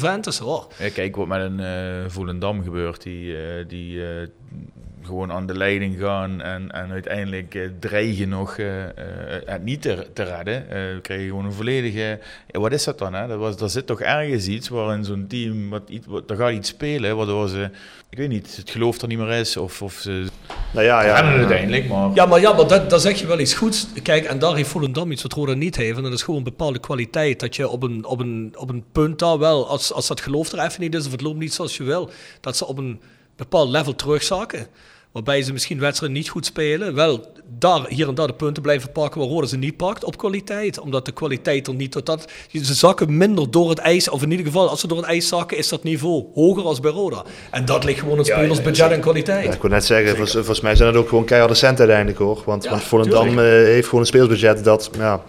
Ja, 0.78 0.88
kijk 0.94 1.16
wat 1.16 1.26
met 1.26 1.40
een 1.40 1.60
eh 1.60 2.10
Volendam 2.10 2.62
gebeurt, 2.62 3.02
die, 3.02 3.36
eh, 3.36 3.64
die 3.68 4.06
eh, 4.06 4.28
gewoon 5.04 5.32
aan 5.32 5.46
de 5.46 5.56
leiding 5.56 5.98
gaan 6.00 6.40
en, 6.40 6.70
en 6.70 6.90
uiteindelijk 6.90 7.54
eh, 7.54 7.62
dreigen 7.80 8.28
nog 8.28 8.56
eh, 8.56 8.82
eh, 8.82 8.90
het 9.44 9.64
niet 9.64 9.82
te, 9.82 10.06
te 10.12 10.22
redden. 10.22 10.70
Eh, 10.70 10.94
we 10.94 10.98
krijgen 11.02 11.26
gewoon 11.26 11.44
een 11.44 11.52
volledige... 11.52 12.18
Ja, 12.50 12.60
wat 12.60 12.72
is 12.72 12.84
dat 12.84 12.98
dan? 12.98 13.14
Hè? 13.14 13.26
Dat 13.26 13.38
was, 13.38 13.56
daar 13.56 13.70
zit 13.70 13.86
toch 13.86 14.00
ergens 14.00 14.46
iets 14.46 14.68
waarin 14.68 15.04
zo'n 15.04 15.26
team, 15.28 15.70
wat, 15.70 15.82
iets- 15.88 16.06
wat, 16.06 16.30
er 16.30 16.36
gaat 16.36 16.52
iets 16.52 16.68
spelen, 16.68 17.16
waardoor 17.16 17.48
ze, 17.48 17.70
ik 18.10 18.18
weet 18.18 18.28
niet, 18.28 18.56
het 18.56 18.70
geloof 18.70 19.00
er 19.00 19.08
niet 19.08 19.18
meer 19.18 19.32
is 19.32 19.56
of, 19.56 19.82
of 19.82 19.92
ze 19.92 20.26
nou 20.72 20.84
ja, 20.86 21.04
ja, 21.04 21.22
uiteindelijk, 21.22 21.88
maar... 21.88 22.10
Ja, 22.14 22.26
maar, 22.26 22.40
ja, 22.40 22.52
maar 22.52 22.66
dat, 22.66 22.90
dat 22.90 23.02
zeg 23.02 23.20
je 23.20 23.26
wel 23.26 23.38
iets 23.38 23.54
goeds. 23.54 23.86
Kijk, 24.02 24.24
en 24.24 24.38
daar 24.38 24.54
heeft 24.54 24.68
Volendam 24.68 25.12
iets 25.12 25.22
wat 25.22 25.32
Roda 25.32 25.54
niet 25.54 25.76
heeft. 25.76 25.96
En 25.96 26.02
dat 26.02 26.12
is 26.12 26.22
gewoon 26.22 26.38
een 26.38 26.44
bepaalde 26.44 26.78
kwaliteit. 26.78 27.40
Dat 27.40 27.56
je 27.56 27.68
op 27.68 27.82
een, 27.82 28.04
op 28.04 28.20
een, 28.20 28.54
op 28.56 28.70
een 28.70 28.84
punt 28.92 29.18
daar 29.18 29.38
wel, 29.38 29.68
als, 29.68 29.92
als 29.92 30.06
dat 30.06 30.20
geloof 30.20 30.52
er 30.52 30.58
even 30.64 30.80
niet 30.80 30.94
is 30.94 31.06
of 31.06 31.12
het 31.12 31.20
loopt 31.20 31.38
niet 31.38 31.54
zoals 31.54 31.76
je 31.76 31.82
wil, 31.82 32.10
dat 32.40 32.56
ze 32.56 32.66
op 32.66 32.78
een 32.78 33.00
bepaald 33.36 33.68
level 33.68 33.94
terugzakken. 33.94 34.66
Waarbij 35.12 35.42
ze 35.42 35.52
misschien 35.52 35.78
wedstrijden 35.78 36.18
niet 36.18 36.28
goed 36.28 36.46
spelen. 36.46 36.94
Wel 36.94 37.32
daar, 37.58 37.86
hier 37.88 38.08
en 38.08 38.14
daar 38.14 38.26
de 38.26 38.34
punten 38.34 38.62
blijven 38.62 38.92
pakken 38.92 39.20
waar 39.20 39.28
Roda 39.28 39.46
ze 39.46 39.56
niet 39.56 39.76
pakt 39.76 40.04
op 40.04 40.16
kwaliteit. 40.16 40.78
Omdat 40.78 41.04
de 41.04 41.12
kwaliteit 41.12 41.66
er 41.66 41.74
niet 41.74 41.92
tot 41.92 42.06
dat... 42.06 42.30
Ze 42.52 42.74
zakken 42.74 43.16
minder 43.16 43.50
door 43.50 43.68
het 43.68 43.78
ijs. 43.78 44.08
Of 44.08 44.22
in 44.22 44.30
ieder 44.30 44.46
geval, 44.46 44.68
als 44.68 44.80
ze 44.80 44.86
door 44.86 44.98
het 44.98 45.06
ijs 45.06 45.28
zakken, 45.28 45.56
is 45.56 45.68
dat 45.68 45.82
niveau 45.82 46.24
hoger 46.34 46.64
als 46.64 46.80
bij 46.80 46.90
Roda. 46.90 47.24
En 47.50 47.64
dat 47.64 47.84
ligt 47.84 47.98
gewoon 47.98 48.18
in 48.18 48.24
spelersbudget 48.24 48.90
en 48.90 49.00
kwaliteit. 49.00 49.44
Ja, 49.44 49.52
ik 49.52 49.62
wil 49.62 49.70
net 49.70 49.84
zeggen, 49.84 50.08
volgens, 50.08 50.32
volgens 50.32 50.60
mij 50.60 50.76
zijn 50.76 50.92
dat 50.92 51.02
ook 51.02 51.08
gewoon 51.08 51.24
keiharde 51.24 51.54
centen 51.54 51.78
uiteindelijk 51.78 52.18
hoor. 52.18 52.42
Want, 52.46 52.64
want 52.66 52.82
Volendam 52.82 53.28
uh, 53.28 53.44
heeft 53.44 53.84
gewoon 53.84 54.00
een 54.00 54.06
spelersbudget 54.06 54.64
dat 54.64 54.90
ja, 54.98 55.22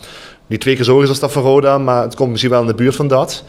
niet 0.48 0.62
twee 0.62 0.76
keer 0.76 0.86
zo 0.86 1.02
is 1.02 1.10
als 1.10 1.20
dat 1.20 1.32
van 1.32 1.44
Roda. 1.44 1.78
Maar 1.78 2.04
het 2.04 2.16
komt 2.16 2.30
misschien 2.30 2.52
wel 2.52 2.62
in 2.62 2.68
de 2.68 2.76
buurt 2.76 2.96
van 2.96 3.08
dat. 3.08 3.44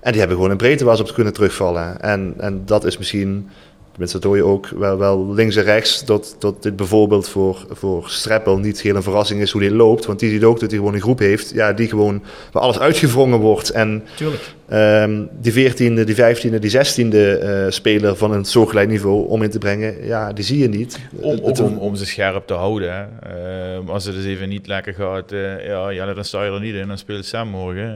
En 0.00 0.10
die 0.10 0.18
hebben 0.18 0.36
gewoon 0.36 0.52
een 0.52 0.58
breedte 0.58 0.84
waar 0.84 0.96
ze 0.96 1.02
op 1.02 1.14
kunnen 1.14 1.32
terugvallen. 1.32 2.00
En, 2.00 2.34
en 2.38 2.62
dat 2.64 2.84
is 2.84 2.98
misschien 2.98 3.50
Tenminste, 3.94 4.18
dat 4.18 4.28
hoor 4.28 4.36
je 4.36 4.44
ook 4.44 4.68
wel, 4.68 4.98
wel 4.98 5.34
links 5.34 5.56
en 5.56 5.62
rechts. 5.62 6.04
Dat, 6.04 6.36
dat 6.38 6.62
dit 6.62 6.76
bijvoorbeeld 6.76 7.28
voor, 7.28 7.66
voor 7.70 8.08
Streppel 8.08 8.58
niet 8.58 8.80
heel 8.80 8.96
een 8.96 9.02
verrassing 9.02 9.40
is 9.40 9.50
hoe 9.50 9.60
dit 9.60 9.70
loopt. 9.70 10.06
Want 10.06 10.18
die 10.18 10.30
ziet 10.30 10.44
ook 10.44 10.60
dat 10.60 10.70
hij 10.70 10.78
gewoon 10.78 10.94
een 10.94 11.00
groep 11.00 11.18
heeft 11.18 11.50
ja, 11.50 11.72
die 11.72 11.88
gewoon 11.88 12.22
waar 12.52 12.62
alles 12.62 12.78
uitgevrongen 12.78 13.38
wordt. 13.38 13.70
En 13.70 14.04
Tuurlijk. 14.16 14.54
Um, 14.74 15.28
die 15.40 15.52
14e, 15.52 16.04
die 16.04 16.14
15e, 16.14 16.58
die 16.58 16.70
16e 16.70 17.14
uh, 17.14 17.66
speler 17.68 18.16
van 18.16 18.32
een 18.32 18.44
soortgelijk 18.44 18.88
niveau 18.88 19.28
om 19.28 19.42
in 19.42 19.50
te 19.50 19.58
brengen, 19.58 20.06
ja, 20.06 20.32
die 20.32 20.44
zie 20.44 20.58
je 20.58 20.68
niet. 20.68 20.98
Om, 21.20 21.38
om, 21.38 21.78
om 21.78 21.94
ze 21.94 22.06
scherp 22.06 22.46
te 22.46 22.54
houden. 22.54 23.08
Uh, 23.26 23.88
als 23.88 24.04
het 24.04 24.14
dus 24.14 24.24
even 24.24 24.48
niet 24.48 24.66
lekker 24.66 24.94
gaat, 24.94 25.32
uh, 25.32 25.66
ja, 25.66 25.88
ja, 25.88 26.14
dan 26.14 26.24
sta 26.24 26.44
je 26.44 26.50
er 26.50 26.60
niet 26.60 26.74
in. 26.74 26.88
Dan 26.88 26.98
speel 26.98 27.16
je 27.16 27.22
samen 27.22 27.52
morgen. 27.52 27.92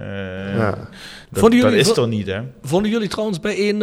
Ja. 0.56 0.70
Dat, 0.70 0.88
vonden 1.30 1.58
jullie, 1.58 1.76
dat 1.76 1.90
is 1.90 1.96
er 1.96 2.08
niet, 2.08 2.26
hè? 2.26 2.40
Vonden 2.62 2.90
jullie 2.90 3.08
trouwens 3.08 3.40
bij 3.40 3.74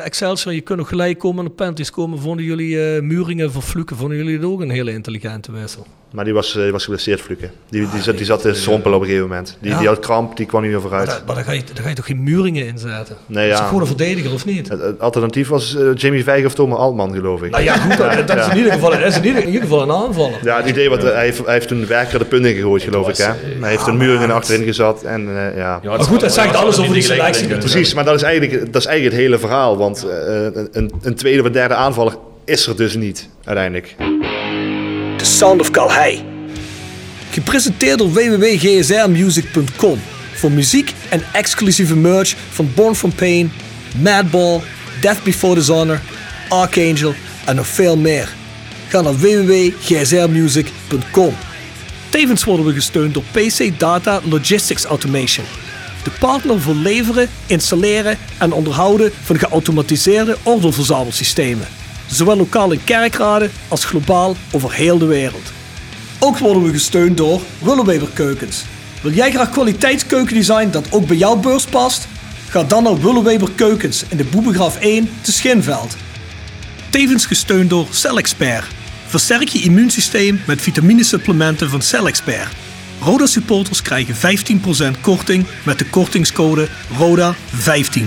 1-0 0.00 0.04
Excelsior, 0.04 0.54
je 0.54 0.60
kunt 0.60 0.78
nog 0.78 0.88
gelijk 0.88 1.18
komen 1.18 1.44
en 1.44 1.50
op 1.50 1.56
penalties 1.56 1.90
komen. 1.90 2.18
Vonden 2.18 2.44
jullie 2.44 3.02
Muringen 3.02 3.52
voor 3.52 3.62
Fluken, 3.62 3.96
vonden 3.96 4.16
jullie 4.16 4.36
het 4.36 4.44
ook 4.44 4.60
een 4.60 4.70
hele 4.70 4.92
intelligente 4.92 5.52
wissel? 5.52 5.86
Maar 6.10 6.24
die 6.24 6.34
was, 6.34 6.52
die 6.52 6.72
was 6.72 6.84
geblesseerd, 6.84 7.20
Fluken. 7.20 7.50
Die, 7.68 7.80
die, 7.80 7.90
die, 7.90 8.02
zat, 8.02 8.16
die 8.16 8.26
zat 8.26 8.40
te 8.40 8.54
strompelen 8.54 8.96
op 8.96 9.02
een 9.02 9.08
gegeven 9.08 9.28
moment. 9.28 9.56
Die, 9.60 9.70
ja. 9.70 9.78
die 9.78 9.88
had 9.88 9.98
kramp, 9.98 10.36
die 10.36 10.46
kwam 10.46 10.62
niet 10.62 10.70
meer 10.70 10.80
vooruit. 10.80 11.06
Maar, 11.06 11.22
maar 11.26 11.34
dan, 11.34 11.44
ga 11.44 11.52
je, 11.52 11.62
dan 11.74 11.82
ga 11.82 11.88
je 11.88 11.94
toch 11.94 12.06
geen 12.06 12.22
Muringen 12.22 12.66
inzetten? 12.66 13.16
Nee, 13.26 13.46
ja. 13.46 13.52
Dat 13.52 13.60
is 13.60 13.66
gewoon 13.66 13.80
een 13.80 13.86
verdediger, 13.86 14.32
of 14.32 14.44
niet? 14.44 14.68
Het, 14.68 14.80
het 14.80 15.00
alternatief 15.00 15.48
was 15.48 15.74
uh, 15.74 15.94
Jamie 15.94 16.24
Vijg 16.24 16.44
of 16.44 16.54
Thomas 16.54 16.78
Altman, 16.78 17.12
geloof 17.12 17.42
ik. 17.42 17.50
Nou 17.50 17.62
ja, 17.62 17.76
goed, 17.76 17.96
dat, 17.96 18.26
dat 18.26 18.38
is, 18.38 18.48
in 18.48 18.56
ieder 18.56 18.72
geval, 18.72 18.90
dat 18.90 19.02
is 19.02 19.16
in 19.16 19.24
ieder, 19.24 19.42
in 19.42 19.46
ieder 19.46 19.62
geval 19.62 19.82
een 19.82 19.90
aanvaller. 19.90 20.38
Ja, 20.42 20.56
het 20.56 20.68
idee 20.68 20.88
wat, 20.88 21.02
hij, 21.02 21.24
heeft, 21.24 21.44
hij 21.44 21.54
heeft 21.54 21.68
toen 21.68 21.86
werker 21.86 22.18
de 22.18 22.24
punten 22.24 22.54
gegooid, 22.54 22.82
geloof 22.82 23.06
was, 23.06 23.18
ik. 23.18 23.24
Hè? 23.24 23.32
hij 23.60 23.70
heeft 23.70 23.86
een 23.86 23.96
Muringen 23.96 24.30
achterin 24.30 24.64
gezet. 24.64 25.02
En, 25.02 25.28
uh, 25.28 25.56
ja. 25.56 25.80
maar 25.84 26.00
goed, 26.00 26.20
dat 26.20 26.32
zegt 26.32 26.54
alles 26.54 26.78
over 26.78 26.92
die 26.92 27.02
selectie. 27.02 27.56
Precies, 27.56 27.94
maar 27.94 28.04
dat 28.04 28.14
is, 28.14 28.22
eigenlijk, 28.22 28.72
dat 28.72 28.82
is 28.82 28.86
eigenlijk 28.86 29.16
het 29.16 29.24
hele 29.24 29.38
verhaal. 29.38 29.76
Want 29.76 30.06
uh, 30.06 30.44
een, 30.72 30.92
een 31.02 31.14
tweede 31.14 31.42
of 31.42 31.50
derde 31.50 31.74
aanvaller 31.74 32.14
is 32.44 32.66
er 32.66 32.76
dus 32.76 32.96
niet, 32.96 33.28
uiteindelijk. 33.44 33.96
The 35.18 35.24
Sound 35.24 35.60
of 35.60 35.70
Calhei. 35.70 36.24
Gepresenteerd 37.30 37.98
door 37.98 38.12
www.gsrmusic.com 38.12 40.00
voor 40.34 40.52
muziek 40.52 40.94
en 41.08 41.22
exclusieve 41.32 41.96
merch 41.96 42.34
van 42.50 42.70
Born 42.74 42.94
From 42.94 43.14
Pain, 43.14 43.52
Madball, 44.02 44.60
Death 45.00 45.22
Before 45.22 45.54
Dishonor, 45.54 46.00
Archangel 46.48 47.14
en 47.44 47.56
nog 47.56 47.66
veel 47.66 47.96
meer. 47.96 48.28
Ga 48.88 49.00
naar 49.00 49.16
www.gsrmusic.com. 49.16 51.34
Tevens 52.08 52.44
worden 52.44 52.66
we 52.66 52.72
gesteund 52.72 53.14
door 53.14 53.24
PC 53.32 53.78
Data 53.78 54.20
Logistics 54.24 54.84
Automation. 54.84 55.46
De 56.02 56.10
partner 56.18 56.60
voor 56.60 56.74
leveren, 56.74 57.28
installeren 57.46 58.18
en 58.38 58.52
onderhouden 58.52 59.12
van 59.22 59.38
geautomatiseerde 59.38 60.36
ordeelverzamelsystemen. 60.42 61.77
Zowel 62.10 62.36
lokaal 62.36 62.72
in 62.72 62.84
kerkraden 62.84 63.50
als 63.68 63.84
globaal 63.84 64.36
over 64.50 64.72
heel 64.72 64.98
de 64.98 65.06
wereld. 65.06 65.52
Ook 66.18 66.38
worden 66.38 66.62
we 66.62 66.72
gesteund 66.72 67.16
door 67.16 67.40
Willeweber 67.58 68.08
Keukens. 68.14 68.64
Wil 69.02 69.12
jij 69.12 69.30
graag 69.30 69.50
kwaliteitskeukendesign 69.50 70.70
dat 70.70 70.92
ook 70.92 71.06
bij 71.06 71.16
jouw 71.16 71.36
beurs 71.36 71.64
past? 71.64 72.08
Ga 72.48 72.64
dan 72.64 72.82
naar 72.82 73.00
Willeweber 73.00 73.50
Keukens 73.54 74.04
in 74.08 74.16
de 74.16 74.24
Boebegraaf 74.24 74.80
1 74.80 75.10
te 75.20 75.32
Schinveld. 75.32 75.96
Tevens 76.90 77.26
gesteund 77.26 77.70
door 77.70 77.86
CellExpert. 77.90 78.64
Versterk 79.06 79.48
je 79.48 79.62
immuunsysteem 79.62 80.40
met 80.46 80.60
vitaminesupplementen 80.60 81.70
van 81.70 81.82
CellExpert. 81.82 82.52
Roda 83.00 83.26
supporters 83.26 83.82
krijgen 83.82 84.14
15% 84.96 85.00
korting 85.00 85.46
met 85.62 85.78
de 85.78 85.84
kortingscode 85.84 86.68
RODA15. 86.92 88.02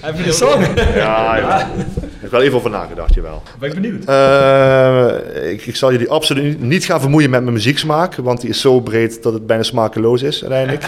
Heb 0.00 0.16
je 0.16 0.22
de 0.22 0.32
song? 0.32 0.66
Ja, 0.94 1.36
ja. 1.36 1.70
Ik 2.28 2.34
heb 2.34 2.42
wel 2.42 2.50
even 2.52 2.66
over 2.66 2.80
nagedacht, 2.80 3.14
jawel. 3.14 3.42
Ben 3.58 3.68
ik 3.68 3.74
benieuwd. 3.74 4.08
Uh, 4.08 5.50
ik, 5.50 5.66
ik, 5.66 5.76
zal 5.76 5.92
jullie 5.92 6.10
absoluut 6.10 6.60
niet 6.60 6.84
gaan 6.84 7.00
vermoeien 7.00 7.30
met 7.30 7.42
mijn 7.42 7.52
muzieksmaak, 7.52 8.14
want 8.14 8.40
die 8.40 8.50
is 8.50 8.60
zo 8.60 8.80
breed 8.80 9.22
dat 9.22 9.32
het 9.32 9.46
bijna 9.46 9.62
smakeloos 9.62 10.22
is 10.22 10.44
uiteindelijk. 10.44 10.84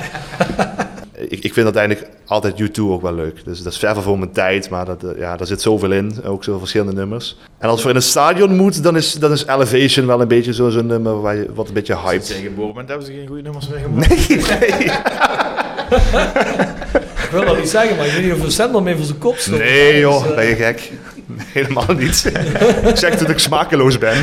ik, 1.28 1.44
ik 1.44 1.52
vind 1.52 1.64
uiteindelijk 1.64 2.08
altijd 2.26 2.62
U2 2.62 2.80
ook 2.80 3.02
wel 3.02 3.14
leuk. 3.14 3.44
Dus 3.44 3.62
dat 3.62 3.72
is 3.72 3.78
ver 3.78 4.02
voor 4.02 4.18
mijn 4.18 4.32
tijd, 4.32 4.70
maar 4.70 4.84
dat, 4.84 5.04
ja, 5.16 5.36
daar 5.36 5.46
zit 5.46 5.60
zoveel 5.60 5.92
in. 5.92 6.12
Ook 6.24 6.44
zoveel 6.44 6.60
verschillende 6.60 6.92
nummers. 6.92 7.36
En 7.58 7.68
als 7.68 7.82
we 7.82 7.90
in 7.90 7.96
een 7.96 8.02
stadion 8.02 8.56
moeten, 8.56 8.82
dan 8.82 8.96
is, 8.96 9.14
dan 9.14 9.32
is 9.32 9.46
Elevation 9.46 10.06
wel 10.06 10.20
een 10.20 10.28
beetje 10.28 10.52
zo'n 10.52 10.86
nummer 10.86 11.20
waar 11.20 11.36
je 11.36 11.46
wat 11.54 11.68
een 11.68 11.74
beetje 11.74 11.96
hyped. 11.96 12.26
Tegen 12.26 12.54
Boorman 12.54 12.86
hebben 12.86 13.06
ze 13.06 13.12
geen 13.12 13.26
goede 13.26 13.42
nummers 13.42 13.68
mee 13.68 13.80
gemaakt. 13.80 14.28
Nee, 14.28 14.38
nee. 14.78 14.90
Ik 17.30 17.36
wil 17.36 17.44
dat 17.44 17.58
niet 17.58 17.70
zeggen, 17.70 17.96
maar 17.96 18.06
ik 18.06 18.12
weet 18.12 18.24
niet 18.24 18.32
of 18.32 18.52
zender 18.52 18.82
mee 18.82 18.96
voor 18.96 19.04
zijn 19.04 19.18
kop 19.18 19.36
stond. 19.36 19.58
Nee 19.58 19.98
joh, 19.98 20.22
dus, 20.22 20.30
uh... 20.30 20.36
ben 20.36 20.46
je 20.46 20.54
gek? 20.54 20.92
Helemaal 21.52 21.94
niet. 21.98 22.32
ik 22.84 22.96
zeg 22.96 23.18
dat 23.18 23.28
ik 23.28 23.38
smakeloos 23.38 23.98
ben. 23.98 24.22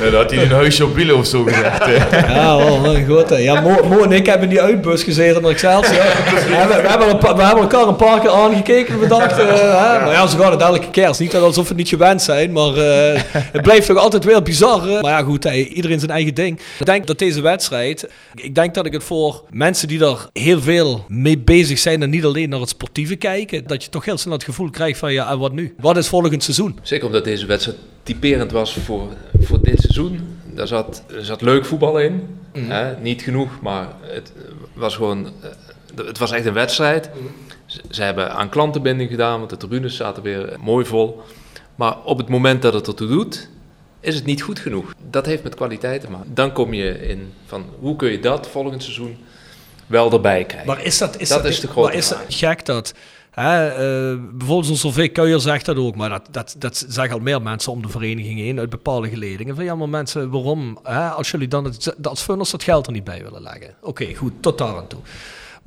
nee, 0.00 0.10
dat 0.10 0.22
had 0.22 0.30
hij 0.30 0.42
een 0.42 0.50
huisje 0.50 0.84
op 0.84 0.94
wielen 0.94 1.16
of 1.16 1.26
zo 1.26 1.42
gezegd. 1.42 1.86
ja, 2.10 2.56
wel, 2.56 2.94
een 2.94 3.06
goed. 3.06 3.38
Ja, 3.38 3.60
Mo, 3.60 3.88
Mo, 3.88 4.02
en 4.02 4.12
ik 4.12 4.26
hebben 4.26 4.48
die 4.48 4.60
uitbus 4.60 5.02
gezeten 5.02 5.42
naar 5.42 5.50
Excelsior. 5.50 5.94
Ja. 5.94 6.68
we, 6.68 6.82
we, 6.82 6.88
hebben 6.88 7.10
een, 7.10 7.18
we 7.18 7.42
hebben 7.42 7.62
elkaar 7.62 7.86
een 7.86 7.96
paar 7.96 8.20
keer 8.20 8.30
aangekeken 8.30 8.94
en 8.94 9.00
we 9.00 9.06
dachten, 9.06 9.46
uh, 9.46 9.56
ja. 9.56 10.00
maar 10.04 10.12
ja, 10.12 10.26
ze 10.26 10.38
gaan 10.38 10.50
het 10.50 10.60
elke 10.60 10.90
keer. 10.90 11.04
Het 11.04 11.12
is 11.12 11.18
niet 11.18 11.36
alsof 11.36 11.68
we 11.68 11.74
niet 11.74 11.88
gewend 11.88 12.22
zijn, 12.22 12.52
maar 12.52 12.76
uh, 12.76 13.20
het 13.32 13.62
blijft 13.62 13.86
toch 13.86 13.96
altijd 13.96 14.24
weer 14.24 14.42
bizar. 14.42 14.86
Maar 14.86 15.10
ja, 15.10 15.22
goed, 15.22 15.44
hey, 15.44 15.64
iedereen 15.64 15.98
zijn 15.98 16.10
eigen 16.10 16.34
ding. 16.34 16.60
Ik 16.78 16.86
denk 16.86 17.06
dat 17.06 17.18
deze 17.18 17.40
wedstrijd, 17.40 18.08
ik 18.34 18.54
denk 18.54 18.74
dat 18.74 18.86
ik 18.86 18.92
het 18.92 19.04
voor 19.04 19.42
mensen 19.50 19.88
die 19.88 20.04
er 20.04 20.28
heel 20.32 20.60
veel 20.60 21.04
mee 21.08 21.38
bezig 21.38 21.78
zijn 21.78 22.02
en 22.02 22.10
niet 22.10 22.24
alleen 22.24 22.48
naar 22.48 22.60
het 22.60 22.68
sportieve 22.68 23.16
kijken, 23.16 23.66
dat 23.66 23.84
je 23.84 23.90
toch 23.90 24.04
heel 24.04 24.18
snel 24.18 24.32
het 24.32 24.44
gevoel 24.44 24.70
krijgt 24.70 24.79
van 24.88 25.12
ja, 25.12 25.30
en 25.30 25.38
wat 25.38 25.52
nu? 25.52 25.74
Wat 25.78 25.96
is 25.96 26.08
volgend 26.08 26.42
seizoen? 26.42 26.78
Zeker 26.82 27.06
omdat 27.06 27.24
deze 27.24 27.46
wedstrijd 27.46 27.78
typerend 28.02 28.52
was 28.52 28.74
voor, 28.74 29.08
voor 29.40 29.62
dit 29.62 29.80
seizoen. 29.80 30.38
Daar 30.54 30.66
zat, 30.66 31.02
er 31.14 31.24
zat 31.24 31.40
leuk 31.40 31.64
voetbal 31.64 31.98
in. 31.98 32.38
Mm. 32.54 32.70
Hè? 32.70 32.96
Niet 32.96 33.22
genoeg, 33.22 33.60
maar 33.60 33.88
het 34.00 34.32
was 34.72 34.96
gewoon. 34.96 35.32
Het 35.94 36.18
was 36.18 36.30
echt 36.30 36.46
een 36.46 36.52
wedstrijd. 36.52 37.10
Mm. 37.14 37.30
Ze, 37.66 37.80
ze, 37.90 38.02
hebben 38.02 38.32
aan 38.32 38.48
klantenbinding 38.48 39.10
gedaan, 39.10 39.38
want 39.38 39.50
de 39.50 39.56
tribunes 39.56 39.96
zaten 39.96 40.22
weer 40.22 40.56
mooi 40.60 40.84
vol. 40.84 41.22
Maar 41.74 41.96
op 42.04 42.18
het 42.18 42.28
moment 42.28 42.62
dat 42.62 42.74
het 42.74 42.86
ertoe 42.86 43.08
doet, 43.08 43.48
is 44.00 44.14
het 44.14 44.24
niet 44.24 44.42
goed 44.42 44.58
genoeg. 44.58 44.94
Dat 45.10 45.26
heeft 45.26 45.42
met 45.42 45.54
kwaliteit 45.54 46.00
te 46.00 46.10
maken. 46.10 46.34
Dan 46.34 46.52
kom 46.52 46.74
je 46.74 47.08
in 47.08 47.32
van 47.46 47.64
hoe 47.78 47.96
kun 47.96 48.10
je 48.10 48.20
dat 48.20 48.48
volgend 48.48 48.82
seizoen 48.82 49.16
wel 49.86 50.12
erbij 50.12 50.44
krijgen. 50.44 50.68
Maar 50.68 50.84
is 50.84 50.98
dat, 50.98 51.20
is 51.20 51.28
dat, 51.28 51.42
dat 51.42 51.52
is 51.52 51.60
de 51.60 51.66
grote 51.66 51.88
maar 51.88 51.96
is 51.96 52.08
dat 52.08 52.24
gek 52.28 52.64
dat 52.64 52.94
Hè, 53.30 53.70
uh, 54.12 54.20
bijvoorbeeld 54.32 54.78
zo'n 54.78 55.12
Kuijer 55.12 55.40
zegt 55.40 55.66
dat 55.66 55.76
ook, 55.76 55.96
maar 55.96 56.08
dat, 56.08 56.28
dat, 56.30 56.54
dat 56.58 56.84
zeggen 56.88 57.14
al 57.14 57.20
meer 57.20 57.42
mensen 57.42 57.72
om 57.72 57.82
de 57.82 57.88
vereniging 57.88 58.38
heen 58.38 58.58
uit 58.58 58.70
bepaalde 58.70 59.08
geledingen. 59.08 59.54
Van 59.54 59.64
ja, 59.64 59.74
maar 59.74 59.88
mensen, 59.88 60.30
waarom? 60.30 60.78
Hè, 60.82 61.08
als 61.08 61.30
jullie 61.30 61.48
dan 61.48 61.64
het, 61.64 62.06
als 62.06 62.22
funnels 62.22 62.50
dat 62.50 62.62
geld 62.62 62.86
er 62.86 62.92
niet 62.92 63.04
bij 63.04 63.22
willen 63.22 63.42
leggen. 63.42 63.74
Oké, 63.80 64.14
goed, 64.14 64.32
tot 64.40 64.58
daar 64.58 64.76
aan 64.76 64.86
toe. 64.86 65.00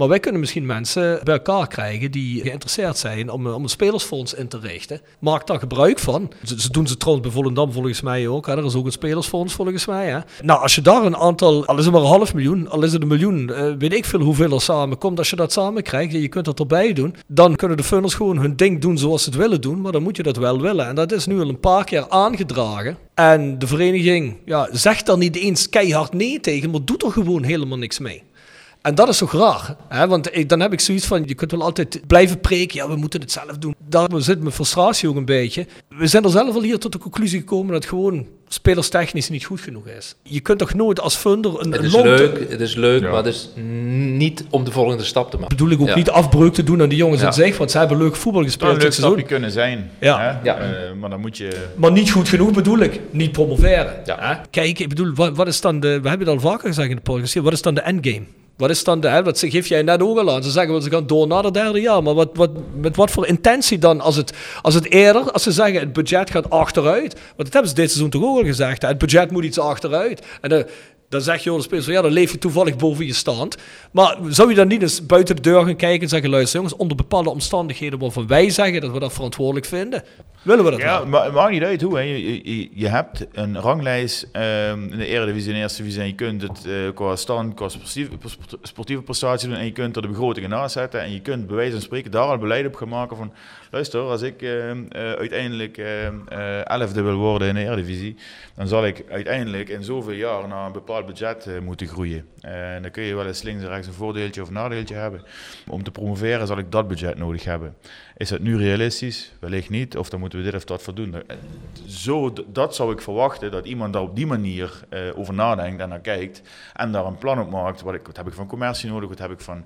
Maar 0.03 0.11
wij 0.11 0.21
kunnen 0.21 0.41
misschien 0.41 0.65
mensen 0.65 1.19
bij 1.23 1.33
elkaar 1.33 1.67
krijgen 1.67 2.11
die 2.11 2.41
geïnteresseerd 2.41 2.97
zijn 2.97 3.29
om, 3.29 3.47
om 3.47 3.63
een 3.63 3.69
spelersfonds 3.69 4.33
in 4.33 4.47
te 4.47 4.59
richten. 4.59 5.01
Maak 5.19 5.47
daar 5.47 5.59
gebruik 5.59 5.99
van. 5.99 6.31
Ze, 6.43 6.71
doen 6.71 6.87
ze 6.87 6.97
trouwens 6.97 7.27
bij 7.27 7.35
Volendam 7.35 7.71
volgens 7.71 8.01
mij 8.01 8.27
ook. 8.27 8.45
Hè. 8.45 8.57
Er 8.57 8.65
is 8.65 8.75
ook 8.75 8.85
een 8.85 8.91
spelersfonds 8.91 9.53
volgens 9.53 9.85
mij. 9.85 10.07
Hè. 10.07 10.19
Nou, 10.41 10.61
als 10.61 10.75
je 10.75 10.81
daar 10.81 11.05
een 11.05 11.15
aantal, 11.15 11.65
al 11.65 11.77
is 11.77 11.83
het 11.83 11.93
maar 11.93 12.03
een 12.03 12.07
half 12.07 12.33
miljoen, 12.33 12.69
al 12.69 12.83
is 12.83 12.93
het 12.93 13.01
een 13.01 13.07
miljoen, 13.07 13.49
uh, 13.49 13.73
weet 13.77 13.93
ik 13.93 14.05
veel 14.05 14.19
hoeveel 14.19 14.51
er 14.51 14.61
samenkomt. 14.61 15.17
Als 15.17 15.29
je 15.29 15.35
dat 15.35 15.51
samen 15.51 15.83
krijgt 15.83 16.13
en 16.13 16.21
je 16.21 16.27
kunt 16.27 16.45
dat 16.45 16.59
erbij 16.59 16.93
doen, 16.93 17.15
dan 17.27 17.55
kunnen 17.55 17.77
de 17.77 17.83
funnels 17.83 18.13
gewoon 18.13 18.37
hun 18.37 18.55
ding 18.55 18.81
doen 18.81 18.97
zoals 18.97 19.23
ze 19.23 19.29
het 19.29 19.37
willen 19.37 19.61
doen. 19.61 19.81
Maar 19.81 19.91
dan 19.91 20.03
moet 20.03 20.17
je 20.17 20.23
dat 20.23 20.37
wel 20.37 20.61
willen. 20.61 20.87
En 20.87 20.95
dat 20.95 21.11
is 21.11 21.25
nu 21.25 21.39
al 21.39 21.49
een 21.49 21.59
paar 21.59 21.83
keer 21.83 22.09
aangedragen. 22.09 22.97
En 23.13 23.59
de 23.59 23.67
vereniging 23.67 24.37
ja, 24.45 24.69
zegt 24.71 25.05
daar 25.05 25.17
niet 25.17 25.35
eens 25.35 25.69
keihard 25.69 26.13
nee 26.13 26.39
tegen, 26.39 26.71
maar 26.71 26.85
doet 26.85 27.03
er 27.03 27.11
gewoon 27.11 27.43
helemaal 27.43 27.77
niks 27.77 27.99
mee. 27.99 28.23
En 28.83 28.95
dat 28.95 29.09
is 29.09 29.17
toch 29.17 29.31
raar? 29.31 29.75
Hè? 29.87 30.07
Want 30.07 30.35
ik, 30.35 30.49
dan 30.49 30.59
heb 30.59 30.73
ik 30.73 30.79
zoiets 30.79 31.05
van, 31.05 31.23
je 31.25 31.35
kunt 31.35 31.51
wel 31.51 31.61
altijd 31.61 32.01
blijven 32.07 32.39
preken, 32.39 32.77
ja, 32.77 32.87
we 32.87 32.95
moeten 32.95 33.21
het 33.21 33.31
zelf 33.31 33.57
doen. 33.57 33.75
Daar 33.87 34.09
zit 34.17 34.39
mijn 34.39 34.51
frustratie 34.51 35.09
ook 35.09 35.15
een 35.15 35.25
beetje. 35.25 35.67
We 35.89 36.07
zijn 36.07 36.23
er 36.23 36.29
zelf 36.29 36.55
al 36.55 36.61
hier 36.61 36.79
tot 36.79 36.91
de 36.91 36.97
conclusie 36.97 37.39
gekomen 37.39 37.73
dat 37.73 37.85
gewoon 37.85 38.27
spelerstechnisch 38.53 39.29
niet 39.29 39.45
goed 39.45 39.61
genoeg 39.61 39.87
is. 39.87 40.15
Je 40.23 40.39
kunt 40.39 40.59
toch 40.59 40.73
nooit 40.73 40.99
als 40.99 41.15
funder 41.15 41.59
een, 41.61 41.71
Het 41.71 41.83
is 41.83 41.91
long- 41.93 42.05
leuk, 42.05 42.49
het 42.49 42.61
is 42.61 42.75
leuk 42.75 43.01
Ja. 43.01 43.07
maar 43.07 43.23
het 43.23 43.33
is 43.33 43.49
niet 44.17 44.45
om 44.49 44.63
de 44.63 44.71
volgende 44.71 45.03
stap 45.03 45.31
te 45.31 45.37
maken. 45.37 45.57
bedoel 45.57 45.71
ik 45.71 45.81
ook 45.81 45.87
Ja. 45.87 45.95
niet 45.95 46.09
afbreuk 46.09 46.53
te 46.53 46.63
doen 46.63 46.81
aan 46.81 46.89
die 46.89 46.97
jongens 46.97 47.21
Ja. 47.21 47.27
in 47.27 47.33
zich, 47.33 47.57
want 47.57 47.71
ze 47.71 47.77
hebben 47.77 47.97
leuk 47.97 48.15
voetbal 48.15 48.41
Het 48.43 48.51
zou 48.51 48.65
gespeeld 48.65 48.71
een 48.71 48.77
leuk 48.77 48.85
dit 48.85 48.93
seizoen. 48.93 49.19
stapje 49.19 49.35
kunnen 49.35 49.51
zijn. 49.51 49.91
Ja. 49.99 50.19
Hè? 50.19 50.49
Ja. 50.49 50.57
Eh, 50.57 50.93
maar 50.99 51.09
dan 51.09 51.19
moet 51.19 51.37
je... 51.37 51.49
Maar 51.75 51.91
niet 51.91 52.11
goed 52.11 52.29
genoeg 52.29 52.51
bedoel 52.51 52.79
ik. 52.79 52.99
Niet 53.11 53.31
promoveren. 53.31 53.93
Ja. 54.05 54.17
Hè? 54.19 54.35
Kijk, 54.49 54.79
ik 54.79 54.89
bedoel, 54.89 55.11
wat, 55.15 55.35
wat 55.35 55.47
is 55.47 55.61
dan 55.61 55.79
de... 55.79 55.87
We 56.01 56.09
hebben 56.09 56.27
het 56.27 56.35
al 56.43 56.49
vaker 56.51 56.67
gezegd 56.67 56.89
in 56.89 56.95
de 56.95 57.01
podcast. 57.01 57.33
Wat 57.35 57.53
is 57.53 57.61
dan 57.61 57.73
de 57.75 57.81
endgame? 57.81 58.23
Wat 58.57 58.69
is 58.69 58.83
dan 58.83 58.99
de... 58.99 59.07
Hè, 59.07 59.23
wat 59.23 59.39
geef 59.39 59.67
jij 59.67 59.81
net 59.81 60.01
ook 60.01 60.17
al 60.17 60.31
aan. 60.31 60.43
Ze 60.43 60.51
zeggen, 60.51 60.81
ze 60.81 60.89
gaan 60.89 61.07
door 61.07 61.27
naar 61.27 61.43
het 61.43 61.53
derde 61.53 61.79
jaar. 61.81 62.03
Maar 62.03 62.13
wat, 62.13 62.29
wat, 62.33 62.49
met 62.81 62.95
wat 62.95 63.11
voor 63.11 63.27
intentie 63.27 63.77
dan? 63.79 64.01
Als 64.01 64.15
het, 64.15 64.33
als 64.61 64.73
het 64.73 64.91
eerder... 64.91 65.31
Als 65.31 65.43
ze 65.43 65.51
zeggen, 65.51 65.79
het 65.79 65.93
budget 65.93 66.29
gaat 66.31 66.49
achteruit. 66.49 67.13
Want 67.13 67.35
dat 67.37 67.53
hebben 67.53 67.69
ze 67.69 67.75
dit 67.75 67.89
seizoen 67.89 68.09
toch 68.09 68.23
ook 68.23 68.42
al 68.43 68.49
gezegd. 68.49 68.81
Hè? 68.81 68.87
Het 68.87 68.97
budget 68.97 69.31
moet 69.31 69.43
iets 69.43 69.59
achteruit. 69.59 70.25
En 70.41 70.49
dan, 70.49 70.65
dan 71.13 71.21
zeg 71.21 71.43
je, 71.43 71.51
de 71.51 71.61
spelers 71.61 71.85
van, 71.85 71.93
ja, 71.93 72.01
dan 72.01 72.11
leef 72.11 72.31
je 72.31 72.37
toevallig 72.37 72.75
boven 72.75 73.05
je 73.05 73.13
stand. 73.13 73.57
Maar 73.91 74.17
zou 74.27 74.49
je 74.49 74.55
dan 74.55 74.67
niet 74.67 74.81
eens 74.81 75.05
buiten 75.05 75.35
de 75.35 75.41
deur 75.41 75.65
gaan 75.65 75.75
kijken 75.75 76.01
en 76.01 76.09
zeggen, 76.09 76.29
luister 76.29 76.55
jongens, 76.55 76.75
onder 76.75 76.97
bepaalde 76.97 77.29
omstandigheden 77.29 77.99
waarvan 77.99 78.27
wij 78.27 78.49
zeggen 78.49 78.81
dat 78.81 78.91
we 78.91 78.99
dat 78.99 79.13
verantwoordelijk 79.13 79.65
vinden, 79.65 80.03
willen 80.41 80.65
we 80.65 80.71
dat 80.71 80.79
Ja, 80.79 81.05
maar 81.05 81.23
het 81.23 81.33
maakt 81.33 81.51
niet 81.51 81.63
uit 81.63 81.81
hoe. 81.81 81.95
Hè. 81.95 82.01
Je, 82.01 82.57
je, 82.57 82.69
je 82.73 82.87
hebt 82.87 83.25
een 83.31 83.59
ranglijst 83.59 84.27
ehm, 84.31 84.83
in 84.91 84.97
de 84.97 85.05
Eredivisie 85.05 85.53
en 85.53 85.59
Eerste 85.59 85.81
Divisie 85.81 86.01
en 86.01 86.07
je 86.07 86.15
kunt 86.15 86.41
het 86.41 86.65
eh, 86.65 86.73
qua 86.93 87.15
stand, 87.15 87.53
qua 87.53 87.69
sportieve, 87.69 88.11
sportieve 88.61 89.01
prestatie 89.01 89.49
doen 89.49 89.57
en 89.57 89.65
je 89.65 89.71
kunt 89.71 89.95
er 89.95 90.01
de 90.01 90.07
begrotingen 90.07 90.49
naast 90.49 90.73
zetten 90.73 91.01
en 91.01 91.11
je 91.11 91.21
kunt 91.21 91.47
bij 91.47 91.55
wijze 91.55 91.71
van 91.71 91.81
spreken 91.81 92.11
daar 92.11 92.23
al 92.23 92.37
beleid 92.37 92.65
op 92.65 92.75
gaan 92.75 92.89
maken 92.89 93.17
van 93.17 93.33
luister, 93.73 94.01
als 94.01 94.21
ik 94.21 94.41
ehm, 94.41 94.83
eh, 94.89 95.13
uiteindelijk 95.13 95.77
ehm, 95.77 96.15
eh, 96.27 96.69
elfde 96.69 97.01
wil 97.01 97.15
worden 97.15 97.47
in 97.47 97.55
de 97.55 97.61
Eredivisie, 97.61 98.15
dan 98.55 98.67
zal 98.67 98.85
ik 98.85 99.05
uiteindelijk 99.09 99.69
in 99.69 99.83
zoveel 99.83 100.13
jaar 100.13 100.47
naar 100.47 100.65
een 100.65 100.71
bepaald 100.71 101.05
budget 101.05 101.45
eh, 101.45 101.59
moeten 101.59 101.87
groeien. 101.87 102.25
En 102.41 102.81
dan 102.81 102.91
kun 102.91 103.03
je 103.03 103.15
wel 103.15 103.25
eens 103.25 103.41
links 103.41 103.63
en 103.63 103.69
rechts 103.69 103.87
een 103.87 103.93
voordeeltje 103.93 104.41
of 104.41 104.49
nadeeltje 104.49 104.95
hebben. 104.95 105.23
Om 105.67 105.83
te 105.83 105.91
promoveren 105.91 106.47
zal 106.47 106.57
ik 106.57 106.71
dat 106.71 106.87
budget 106.87 107.17
nodig 107.17 107.43
hebben. 107.43 107.75
Is 108.17 108.29
dat 108.29 108.39
nu 108.39 108.57
realistisch? 108.57 109.33
Wellicht 109.39 109.69
niet. 109.69 109.97
Of 109.97 110.09
dan 110.09 110.19
moeten 110.19 110.39
we 110.39 110.45
dit 110.45 110.55
of 110.55 110.65
dat 110.65 110.81
voor 110.81 110.95
doen. 110.95 111.13
Eh, 111.13 111.37
Zo, 111.87 112.33
dat 112.47 112.75
zou 112.75 112.91
ik 112.91 113.01
verwachten, 113.01 113.51
dat 113.51 113.65
iemand 113.65 113.93
daar 113.93 114.01
op 114.01 114.15
die 114.15 114.27
manier 114.27 114.83
eh, 114.89 114.99
over 115.15 115.33
nadenkt 115.33 115.81
en 115.81 115.89
naar 115.89 115.99
kijkt. 115.99 116.41
En 116.73 116.91
daar 116.91 117.05
een 117.05 117.17
plan 117.17 117.39
op 117.39 117.49
maakt. 117.49 117.81
Wat, 117.81 117.93
ik, 117.93 118.07
heb 118.13 118.27
ik 118.27 118.33
van 118.33 118.47
commercie 118.47 118.89
nodig? 118.89 119.09
Wat 119.09 119.19
heb 119.19 119.31
ik 119.31 119.39
van 119.39 119.65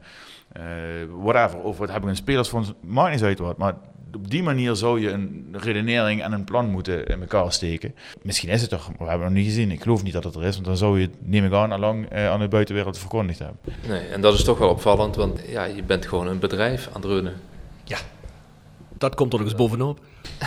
eh, 0.51 0.63
whatever? 1.09 1.59
Of 1.59 1.77
wat 1.77 1.91
heb 1.91 2.03
ik 2.03 2.09
een 2.09 2.15
spelersfonds? 2.15 2.73
Maakt 2.81 3.13
niet 3.13 3.23
uit 3.23 3.39
wat. 3.39 3.57
Maar 3.57 3.73
op 4.15 4.29
die 4.29 4.43
manier 4.43 4.75
zou 4.75 5.01
je 5.01 5.09
een 5.09 5.47
redenering 5.51 6.23
en 6.23 6.31
een 6.31 6.43
plan 6.43 6.69
moeten 6.69 7.05
in 7.05 7.21
elkaar 7.21 7.51
steken. 7.51 7.95
Misschien 8.21 8.49
is 8.49 8.61
het 8.61 8.69
toch, 8.69 8.87
maar 8.87 8.97
we 8.97 9.03
hebben 9.03 9.27
het 9.27 9.33
nog 9.35 9.43
niet 9.43 9.53
gezien. 9.53 9.71
Ik 9.71 9.81
geloof 9.81 10.03
niet 10.03 10.13
dat 10.13 10.23
het 10.23 10.35
er 10.35 10.43
is, 10.43 10.53
want 10.53 10.65
dan 10.65 10.77
zou 10.77 10.99
je 10.99 11.05
het, 11.05 11.15
neem 11.19 11.45
ik 11.45 11.53
aan, 11.53 11.71
al 11.71 11.79
lang 11.79 12.09
eh, 12.09 12.29
aan 12.29 12.39
de 12.39 12.47
buitenwereld 12.47 12.97
verkondigd 12.97 13.39
hebben. 13.39 13.57
Nee, 13.87 14.07
en 14.07 14.21
dat 14.21 14.33
is 14.33 14.43
toch 14.43 14.57
wel 14.57 14.69
opvallend, 14.69 15.15
want 15.15 15.41
ja, 15.47 15.63
je 15.63 15.83
bent 15.83 16.05
gewoon 16.05 16.27
een 16.27 16.39
bedrijf 16.39 16.87
aan 16.87 17.01
het 17.01 17.09
runnen. 17.11 17.33
Dat 18.97 19.15
komt 19.15 19.33
er 19.33 19.39
nog 19.39 19.47
eens 19.47 19.57
bovenop. 19.57 19.99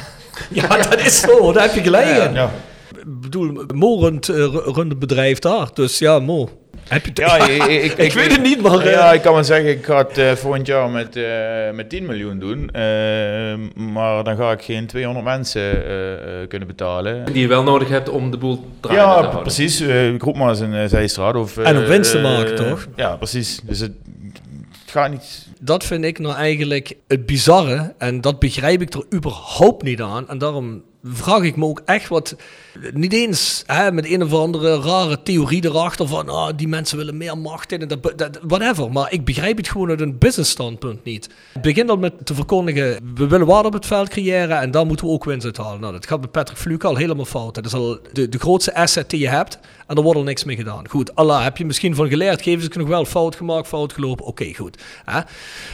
ja, 0.51 0.69
dat 0.77 1.01
is 1.01 1.21
zo. 1.21 1.53
Daar 1.53 1.63
heb 1.63 1.75
je 1.75 1.83
gelijk 1.83 2.29
in. 2.29 2.33
Ja. 2.33 2.51
Ik 2.97 3.21
bedoel, 3.21 3.65
Mo 3.75 3.99
runt, 4.01 4.29
eh, 4.29 4.37
runt 4.53 4.91
het 4.91 4.99
bedrijf 4.99 5.39
daar. 5.39 5.71
Dus 5.75 5.99
ja, 5.99 6.19
Mo. 6.19 6.49
Heb 6.91 7.05
je 7.07 7.11
Ja, 7.15 7.47
ik, 7.49 7.63
ik, 7.91 7.93
Ik 7.99 8.13
weet 8.13 8.33
het 8.33 8.43
niet, 8.43 8.63
maar, 8.63 8.79
eh, 8.79 8.91
Ja, 8.93 9.13
ik 9.13 9.23
kan 9.23 9.35
wel 9.35 9.45
zeggen, 9.45 9.71
ik 9.71 9.85
ga 9.85 9.97
het 9.97 10.19
eh, 10.19 10.33
volgend 10.33 10.67
jaar 10.67 10.91
met, 10.91 11.17
eh, 11.17 11.25
met 11.75 11.89
10 11.89 12.07
miljoen 12.07 12.39
doen. 12.39 12.71
Eh, 12.71 12.83
maar 13.93 14.25
dan 14.25 14.37
ga 14.37 14.51
ik 14.53 14.63
geen 14.63 14.87
200 14.87 15.25
mensen 15.27 15.85
eh, 15.87 16.13
eh, 16.13 16.49
kunnen 16.49 16.69
betalen. 16.69 17.25
Die 17.33 17.41
je 17.43 17.49
wel 17.49 17.63
nodig 17.63 17.89
hebt 17.89 18.09
om 18.09 18.31
de 18.31 18.37
boel 18.37 18.65
draaiende 18.81 19.09
te 19.11 19.17
Ja, 19.17 19.21
houden. 19.23 19.43
precies. 19.43 19.81
Eh, 19.81 20.13
ik 20.13 20.23
roep 20.23 20.37
maar 20.37 20.49
eens 20.49 20.61
een 20.61 20.73
uh, 20.75 20.85
zijstraat. 20.87 21.35
Of, 21.35 21.57
En 21.57 21.77
om 21.77 21.85
winst 21.85 22.11
te 22.11 22.21
maken, 22.21 22.57
toch? 22.57 22.87
Ja, 22.97 23.17
precies. 23.17 23.61
Dus 23.65 23.79
het, 23.81 23.93
het 24.83 24.91
gaat 24.91 25.11
niet... 25.11 25.47
dat 25.61 25.85
vind 25.85 26.05
ik 26.05 26.19
nou 26.19 26.35
eigenlijk 26.35 26.93
het 27.09 27.27
bizarre. 27.27 27.95
En 27.99 28.21
dat 28.21 28.39
begrijp 28.39 28.81
ik 28.83 28.95
er 28.95 29.05
überhaupt 29.15 29.83
niet 29.83 30.01
aan. 30.03 30.29
En 30.29 30.39
daarom 30.39 30.83
vraag 31.05 31.43
ik 31.43 31.57
me 31.57 31.65
ook 31.65 31.83
echt 31.85 32.09
wat. 32.09 32.37
Niet 32.95 33.13
eens 33.13 33.63
hè, 33.67 33.93
met 33.93 34.11
een 34.11 34.23
of 34.23 34.33
andere 34.33 34.81
rare 34.81 35.23
theorie 35.23 35.65
erachter 35.65 36.09
van. 36.09 36.29
ah, 36.29 36.49
die 36.57 36.69
mensen 36.69 36.97
willen 36.97 37.17
meer 37.17 37.39
macht 37.39 37.73
in. 37.73 37.89
Dat, 37.89 38.19
dat, 38.19 38.39
whatever. 38.43 38.93
Maar 38.93 39.13
ik 39.13 39.25
begrijp 39.25 39.57
het 39.57 39.69
gewoon 39.69 39.89
uit 39.89 40.01
een 40.01 40.19
business 40.19 40.51
standpunt 40.51 41.05
niet. 41.05 41.29
Het 41.53 41.63
begint 41.63 41.91
al 41.91 41.97
met 41.97 42.13
te 42.27 42.35
verkondigen. 42.35 43.13
We 43.15 43.27
willen 43.27 43.47
waarde 43.47 43.69
op 43.69 43.73
het 43.75 43.87
veld 43.87 44.09
creëren. 44.09 44.61
En 44.61 44.71
daar 44.71 44.87
moeten 44.87 45.07
we 45.07 45.13
ook 45.13 45.25
winst 45.25 45.47
uit 45.47 45.57
halen. 45.57 45.81
Nou, 45.81 45.93
dat 45.93 46.07
gaat 46.07 46.21
met 46.21 46.31
Patrick 46.31 46.59
Fluke 46.59 46.87
al 46.87 46.97
helemaal 46.97 47.25
fout. 47.25 47.55
Dat 47.55 47.67
is 47.67 47.75
al 47.75 47.99
de, 48.13 48.29
de 48.29 48.39
grootste 48.39 48.75
asset 48.75 49.11
die 49.11 49.21
je 49.21 49.29
hebt. 49.29 49.59
En 49.87 49.97
er 49.97 50.03
wordt 50.03 50.19
al 50.19 50.25
niks 50.25 50.45
mee 50.45 50.57
gedaan. 50.57 50.89
Goed, 50.89 51.15
Allah, 51.15 51.43
heb 51.43 51.57
je 51.57 51.65
misschien 51.65 51.95
van 51.95 52.09
geleerd. 52.09 52.43
Geven 52.43 52.63
ze 52.73 52.79
nog 52.79 52.89
wel 52.89 53.05
fout 53.05 53.37
gemaakt, 53.37 53.69
fout 53.69 53.93
gelopen. 53.93 54.25
Oké, 54.25 54.55
goed. 54.55 54.83
Hè? 55.05 55.21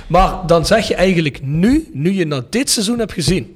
Maar 0.08 0.46
dan 0.46 0.66
zeg 0.66 0.88
je 0.88 0.94
eigenlijk 0.94 1.42
nu, 1.42 1.88
nu 1.92 2.12
je 2.12 2.26
naar 2.26 2.42
dit 2.50 2.70
seizoen 2.70 2.98
hebt 2.98 3.12
gezien. 3.12 3.55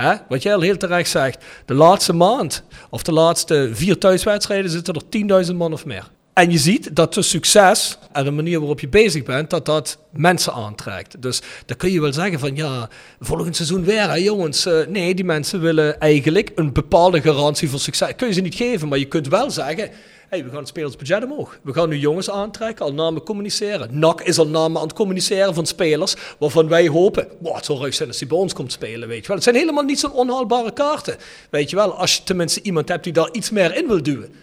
Hè? 0.00 0.14
Wat 0.28 0.42
jij 0.42 0.54
al 0.54 0.60
heel 0.60 0.76
terecht 0.76 1.10
zegt. 1.10 1.44
De 1.64 1.74
laatste 1.74 2.12
maand 2.12 2.62
of 2.90 3.02
de 3.02 3.12
laatste 3.12 3.70
vier 3.72 3.98
thuiswedstrijden 3.98 4.70
zitten 4.70 4.94
er 4.94 5.46
10.000 5.46 5.54
man 5.54 5.72
of 5.72 5.84
meer. 5.84 6.10
En 6.32 6.50
je 6.50 6.58
ziet 6.58 6.96
dat 6.96 7.14
de 7.14 7.22
succes 7.22 7.98
en 8.12 8.24
de 8.24 8.30
manier 8.30 8.58
waarop 8.58 8.80
je 8.80 8.88
bezig 8.88 9.22
bent, 9.22 9.50
dat 9.50 9.66
dat 9.66 9.98
mensen 10.12 10.52
aantrekt. 10.52 11.22
Dus 11.22 11.42
dan 11.66 11.76
kun 11.76 11.92
je 11.92 12.00
wel 12.00 12.12
zeggen 12.12 12.38
van 12.38 12.56
ja, 12.56 12.88
volgend 13.20 13.56
seizoen 13.56 13.84
weer, 13.84 14.08
hè, 14.08 14.14
jongens. 14.14 14.66
Eh, 14.66 14.86
nee, 14.88 15.14
die 15.14 15.24
mensen 15.24 15.60
willen 15.60 16.00
eigenlijk 16.00 16.52
een 16.54 16.72
bepaalde 16.72 17.20
garantie 17.20 17.68
voor 17.68 17.78
succes. 17.78 18.12
Kun 18.16 18.26
je 18.26 18.32
ze 18.32 18.40
niet 18.40 18.54
geven, 18.54 18.88
maar 18.88 18.98
je 18.98 19.04
kunt 19.04 19.28
wel 19.28 19.50
zeggen. 19.50 19.90
Hey, 20.28 20.44
we 20.44 20.50
gaan 20.50 20.58
het 20.58 20.68
spelersbudget 20.68 21.24
omhoog. 21.24 21.58
We 21.62 21.72
gaan 21.72 21.88
nu 21.88 21.98
jongens 21.98 22.30
aantrekken, 22.30 22.84
al 22.84 22.92
namen 22.92 23.22
communiceren. 23.22 23.98
NAC 23.98 24.20
is 24.20 24.38
al 24.38 24.46
namen 24.46 24.80
aan 24.80 24.86
het 24.86 24.96
communiceren 24.96 25.54
van 25.54 25.66
spelers 25.66 26.14
waarvan 26.38 26.68
wij 26.68 26.88
hopen, 26.88 27.28
wow, 27.38 27.54
het 27.54 27.64
zou 27.64 27.80
leuk 27.80 27.94
zijn 27.94 28.08
als 28.08 28.18
hij 28.18 28.28
bij 28.28 28.38
ons 28.38 28.52
komt 28.52 28.72
spelen, 28.72 29.08
weet 29.08 29.20
je 29.20 29.26
wel. 29.26 29.36
Het 29.36 29.44
zijn 29.44 29.56
helemaal 29.56 29.82
niet 29.82 30.00
zo'n 30.00 30.12
onhaalbare 30.12 30.72
kaarten, 30.72 31.16
weet 31.50 31.70
je 31.70 31.76
wel. 31.76 31.94
Als 31.94 32.16
je 32.16 32.22
tenminste 32.22 32.62
iemand 32.62 32.88
hebt 32.88 33.04
die 33.04 33.12
daar 33.12 33.28
iets 33.32 33.50
meer 33.50 33.76
in 33.76 33.86
wil 33.86 34.02
duwen. 34.02 34.34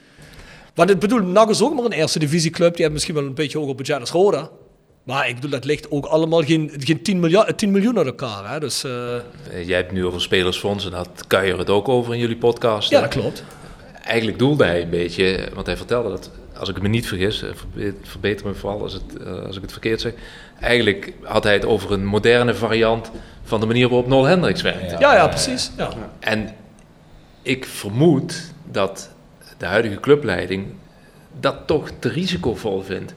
Want 0.73 0.89
ik 0.89 0.99
bedoel, 0.99 1.19
NAC 1.19 1.49
is 1.49 1.61
ook 1.61 1.73
maar 1.73 1.85
een 1.85 1.91
eerste 1.91 2.19
divisieclub. 2.19 2.71
Die 2.71 2.81
heeft 2.81 2.93
misschien 2.93 3.15
wel 3.15 3.23
een 3.25 3.33
beetje 3.33 3.57
hoger 3.57 3.75
budget 3.75 3.99
als 3.99 4.11
Roda. 4.11 4.49
Maar 5.03 5.27
ik 5.29 5.35
bedoel, 5.35 5.49
dat 5.49 5.65
ligt 5.65 5.91
ook 5.91 6.05
allemaal 6.05 6.41
geen, 6.41 6.71
geen 6.77 7.01
10, 7.01 7.19
miljard, 7.19 7.57
10 7.57 7.71
miljoen 7.71 7.97
uit 7.97 8.05
elkaar. 8.05 8.51
Hè? 8.51 8.59
Dus, 8.59 8.83
uh... 8.83 9.15
Eh, 9.15 9.21
Jij 9.65 9.77
hebt 9.77 9.91
nu 9.91 10.05
over 10.05 10.21
spelersfonds 10.21 10.85
en 10.85 10.91
dat 10.91 11.27
kan 11.27 11.45
je 11.45 11.55
het 11.55 11.69
ook 11.69 11.87
over 11.89 12.13
in 12.13 12.19
jullie 12.19 12.37
podcast. 12.37 12.89
Ja, 12.89 13.01
dat 13.01 13.09
klopt. 13.09 13.43
Eigenlijk 14.03 14.39
doelde 14.39 14.65
hij 14.65 14.81
een 14.81 14.89
beetje, 14.89 15.49
want 15.53 15.65
hij 15.65 15.77
vertelde 15.77 16.09
dat, 16.09 16.29
als 16.57 16.69
ik 16.69 16.81
me 16.81 16.87
niet 16.87 17.07
vergis, 17.07 17.43
eh, 17.43 17.49
verbeter 18.01 18.47
me 18.47 18.53
vooral 18.53 18.81
als, 18.81 18.93
het, 18.93 19.03
uh, 19.21 19.45
als 19.45 19.55
ik 19.55 19.61
het 19.61 19.71
verkeerd 19.71 20.01
zeg. 20.01 20.13
Eigenlijk 20.59 21.13
had 21.21 21.43
hij 21.43 21.53
het 21.53 21.65
over 21.65 21.91
een 21.91 22.05
moderne 22.05 22.55
variant 22.55 23.11
van 23.43 23.59
de 23.59 23.65
manier 23.65 23.89
waarop 23.89 24.07
Nol 24.07 24.25
Hendricks 24.25 24.61
werkt. 24.61 24.91
Ja, 24.91 24.99
ja, 24.99 25.13
ja 25.13 25.27
precies. 25.27 25.71
Ja. 25.77 25.89
En 26.19 26.55
ik 27.41 27.65
vermoed 27.65 28.51
dat 28.71 29.09
de 29.57 29.65
huidige 29.65 29.99
clubleiding 29.99 30.67
dat 31.39 31.55
toch 31.65 31.89
te 31.99 32.09
risicovol 32.09 32.81
vindt. 32.81 33.13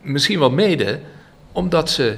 Misschien 0.00 0.38
wel 0.38 0.50
mede 0.50 1.00
omdat 1.52 1.90
ze 1.90 2.16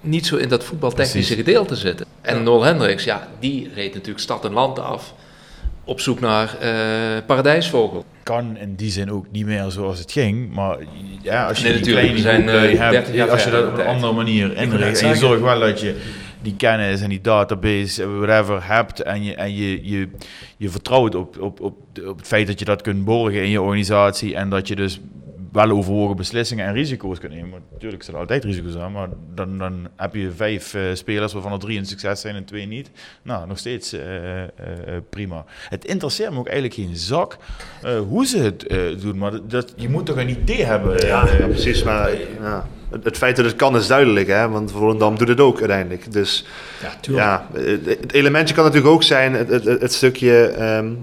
niet 0.00 0.26
zo 0.26 0.36
in 0.36 0.48
dat 0.48 0.64
voetbaltechnische 0.64 1.34
Precies. 1.34 1.44
gedeelte 1.44 1.76
zitten. 1.76 2.06
En 2.20 2.36
ja. 2.36 2.42
Nol 2.42 2.62
Hendricks, 2.62 3.04
ja, 3.04 3.28
die 3.38 3.70
reed 3.74 3.94
natuurlijk 3.94 4.20
stad 4.20 4.44
en 4.44 4.52
land 4.52 4.78
af 4.78 5.14
op 5.86 6.00
zoek 6.00 6.20
naar 6.20 6.56
uh, 6.62 6.70
paradijsvogel. 7.26 8.04
Kan 8.22 8.56
in 8.56 8.74
die 8.74 8.90
zin 8.90 9.12
ook 9.12 9.26
niet 9.30 9.46
meer 9.46 9.70
zoals 9.70 9.98
het 9.98 10.12
ging, 10.12 10.54
maar 10.54 10.76
ja, 11.22 11.46
als 11.48 11.58
je 11.58 11.68
nee, 11.68 11.80
die 11.80 11.92
kleine 11.92 12.18
zijn, 12.18 12.42
uh, 12.42 12.78
hebt, 12.78 13.30
als 13.30 13.44
je 13.44 13.50
dat 13.50 13.66
op 13.68 13.78
een 13.78 13.86
andere 13.86 14.12
manier 14.12 14.56
inricht 14.56 15.02
en 15.02 15.08
je 15.08 15.14
zorgt 15.14 15.42
wel 15.42 15.60
dat 15.60 15.80
je 15.80 15.96
die 16.42 16.56
kennis 16.56 17.00
en 17.00 17.08
die 17.08 17.20
database, 17.20 18.08
whatever, 18.08 18.66
hebt 18.66 19.02
en 19.02 19.24
je, 19.24 19.34
en 19.34 19.54
je, 19.54 19.88
je, 19.90 20.08
je 20.56 20.68
vertrouwt 20.68 21.14
op, 21.14 21.40
op, 21.40 21.60
op, 21.60 21.76
op 22.06 22.18
het 22.18 22.26
feit 22.26 22.46
dat 22.46 22.58
je 22.58 22.64
dat 22.64 22.82
kunt 22.82 23.04
borgen 23.04 23.42
in 23.42 23.50
je 23.50 23.62
organisatie 23.62 24.34
en 24.34 24.50
dat 24.50 24.68
je 24.68 24.76
dus 24.76 25.00
wel 25.56 25.70
overwogen 25.70 26.16
beslissingen 26.16 26.66
en 26.66 26.72
risico's 26.72 27.18
kunt 27.18 27.32
nemen. 27.32 27.50
Maar 27.50 27.60
natuurlijk 27.72 28.02
zijn 28.02 28.16
er 28.16 28.22
altijd 28.22 28.44
risico's 28.44 28.76
aan, 28.76 28.92
maar 28.92 29.08
dan, 29.34 29.58
dan 29.58 29.88
heb 29.96 30.14
je 30.14 30.30
vijf 30.30 30.74
uh, 30.74 30.82
spelers 30.92 31.32
waarvan 31.32 31.52
er 31.52 31.58
drie 31.58 31.78
een 31.78 31.86
succes 31.86 32.20
zijn 32.20 32.34
en 32.34 32.44
twee 32.44 32.66
niet. 32.66 32.90
Nou, 33.22 33.46
nog 33.46 33.58
steeds 33.58 33.94
uh, 33.94 34.42
uh, 34.42 34.46
prima. 35.10 35.44
Het 35.68 35.84
interesseert 35.84 36.30
me 36.32 36.38
ook 36.38 36.48
eigenlijk 36.48 36.74
geen 36.74 36.96
zak 36.96 37.36
hoe 38.08 38.26
ze 38.26 38.38
het 38.38 38.68
doen, 39.00 39.18
maar 39.18 39.32
dat, 39.48 39.72
je 39.76 39.88
moet 39.88 40.06
toch 40.06 40.16
een 40.16 40.28
idee 40.28 40.64
hebben. 40.64 41.06
Ja, 41.06 41.28
ja 41.38 41.46
precies. 41.46 41.82
Maar 41.82 42.10
ja, 42.40 42.68
het, 42.90 43.04
het, 43.04 43.16
feit 43.16 43.36
dat 43.36 43.44
het 43.44 43.56
kan 43.56 43.76
is 43.76 43.86
duidelijk, 43.86 44.26
hè? 44.26 44.48
want 44.48 44.72
Volendam 44.72 45.18
doet 45.18 45.28
het 45.28 45.40
ook 45.40 45.58
uiteindelijk. 45.58 46.12
Dus 46.12 46.46
ja, 46.82 46.92
ja 47.00 47.46
het, 47.52 47.86
het, 47.86 48.12
elementje 48.12 48.54
kan 48.54 48.64
natuurlijk 48.64 48.92
ook 48.92 49.02
zijn 49.02 49.32
het, 49.32 49.64
het 49.64 49.92
stukje... 49.92 50.54
Um, 50.78 51.00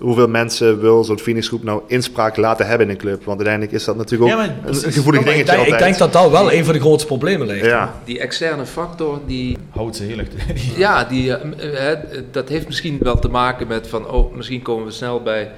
hoeveel 0.00 0.28
mensen 0.28 0.80
wil 0.80 1.04
zo'n 1.04 1.18
Phoenix-groep 1.18 1.62
nou 1.62 1.82
inspraak 1.86 2.36
laten 2.36 2.66
hebben 2.66 2.86
in 2.86 2.92
een 2.92 2.98
club? 2.98 3.24
Want 3.24 3.36
uiteindelijk 3.36 3.72
is 3.76 3.84
dat 3.84 3.96
natuurlijk 3.96 4.22
ook 4.32 4.38
Ja, 4.38 4.46
maar 4.46 4.56
een, 4.66 4.74
een 4.84 4.92
gevoelig 4.92 5.20
Ja, 5.20 5.26
maar 5.26 5.34
ik 5.34 5.46
dingetje 5.46 5.56
denk, 5.64 5.66
ik 5.68 5.78
denk 5.78 5.98
dat 5.98 6.12
dat 6.12 6.30
wel 6.30 6.52
een 6.52 6.64
van 6.64 6.74
de 6.74 6.80
grootste 6.80 7.06
problemen 7.06 7.46
ligt. 7.46 7.64
Ja, 7.66 7.94
Die 8.04 8.18
externe 8.20 8.66
factor, 8.66 9.20
die, 9.26 9.58
Houdt 9.70 9.96
ze 9.96 10.02
heel 10.02 10.18
erg. 10.18 10.28
ja, 10.76 11.04
die, 11.04 11.34
eh, 11.36 11.90
eh, 11.92 11.98
dat 12.30 12.48
heeft 12.48 12.66
misschien 12.66 12.96
wel 13.00 13.18
te 13.18 13.28
maken 13.28 13.66
met 13.66 13.88
van, 13.88 14.10
oh, 14.10 14.34
misschien 14.34 14.62
komen 14.62 14.84
we 14.86 14.92
snel 14.92 15.22
bij 15.22 15.50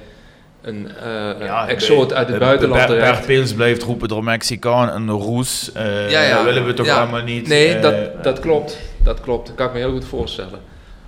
een 0.61 0.87
eh 1.03 1.69
exoot 1.69 2.13
uit 2.13 2.27
het 2.29 2.39
buitenland 2.39 2.87
Bert 2.87 2.99
terecht. 2.99 3.25
Peels 3.25 3.53
blijft 3.53 3.83
roepen 3.83 4.07
door 4.07 4.23
Mexicaan 4.23 4.89
en 4.89 5.09
Roes. 5.09 5.71
eh 5.73 6.09
Ja, 6.11 6.21
ja. 6.21 6.35
Dat 6.35 6.43
willen 6.45 6.65
we 6.65 6.73
toch 6.73 6.85
Ja. 6.85 6.99
allemaal 7.01 7.23
niet. 7.23 7.47
Nee, 7.47 7.79
dat, 7.79 8.23
dat 8.23 8.39
klopt. 8.39 8.77
Dat 9.03 9.21
klopt. 9.21 9.47
Dat 9.47 9.55
kan 9.55 9.67
ik 9.67 9.73
me 9.73 9.79
heel 9.79 9.91
goed 9.91 10.05
voorstellen. 10.05 10.59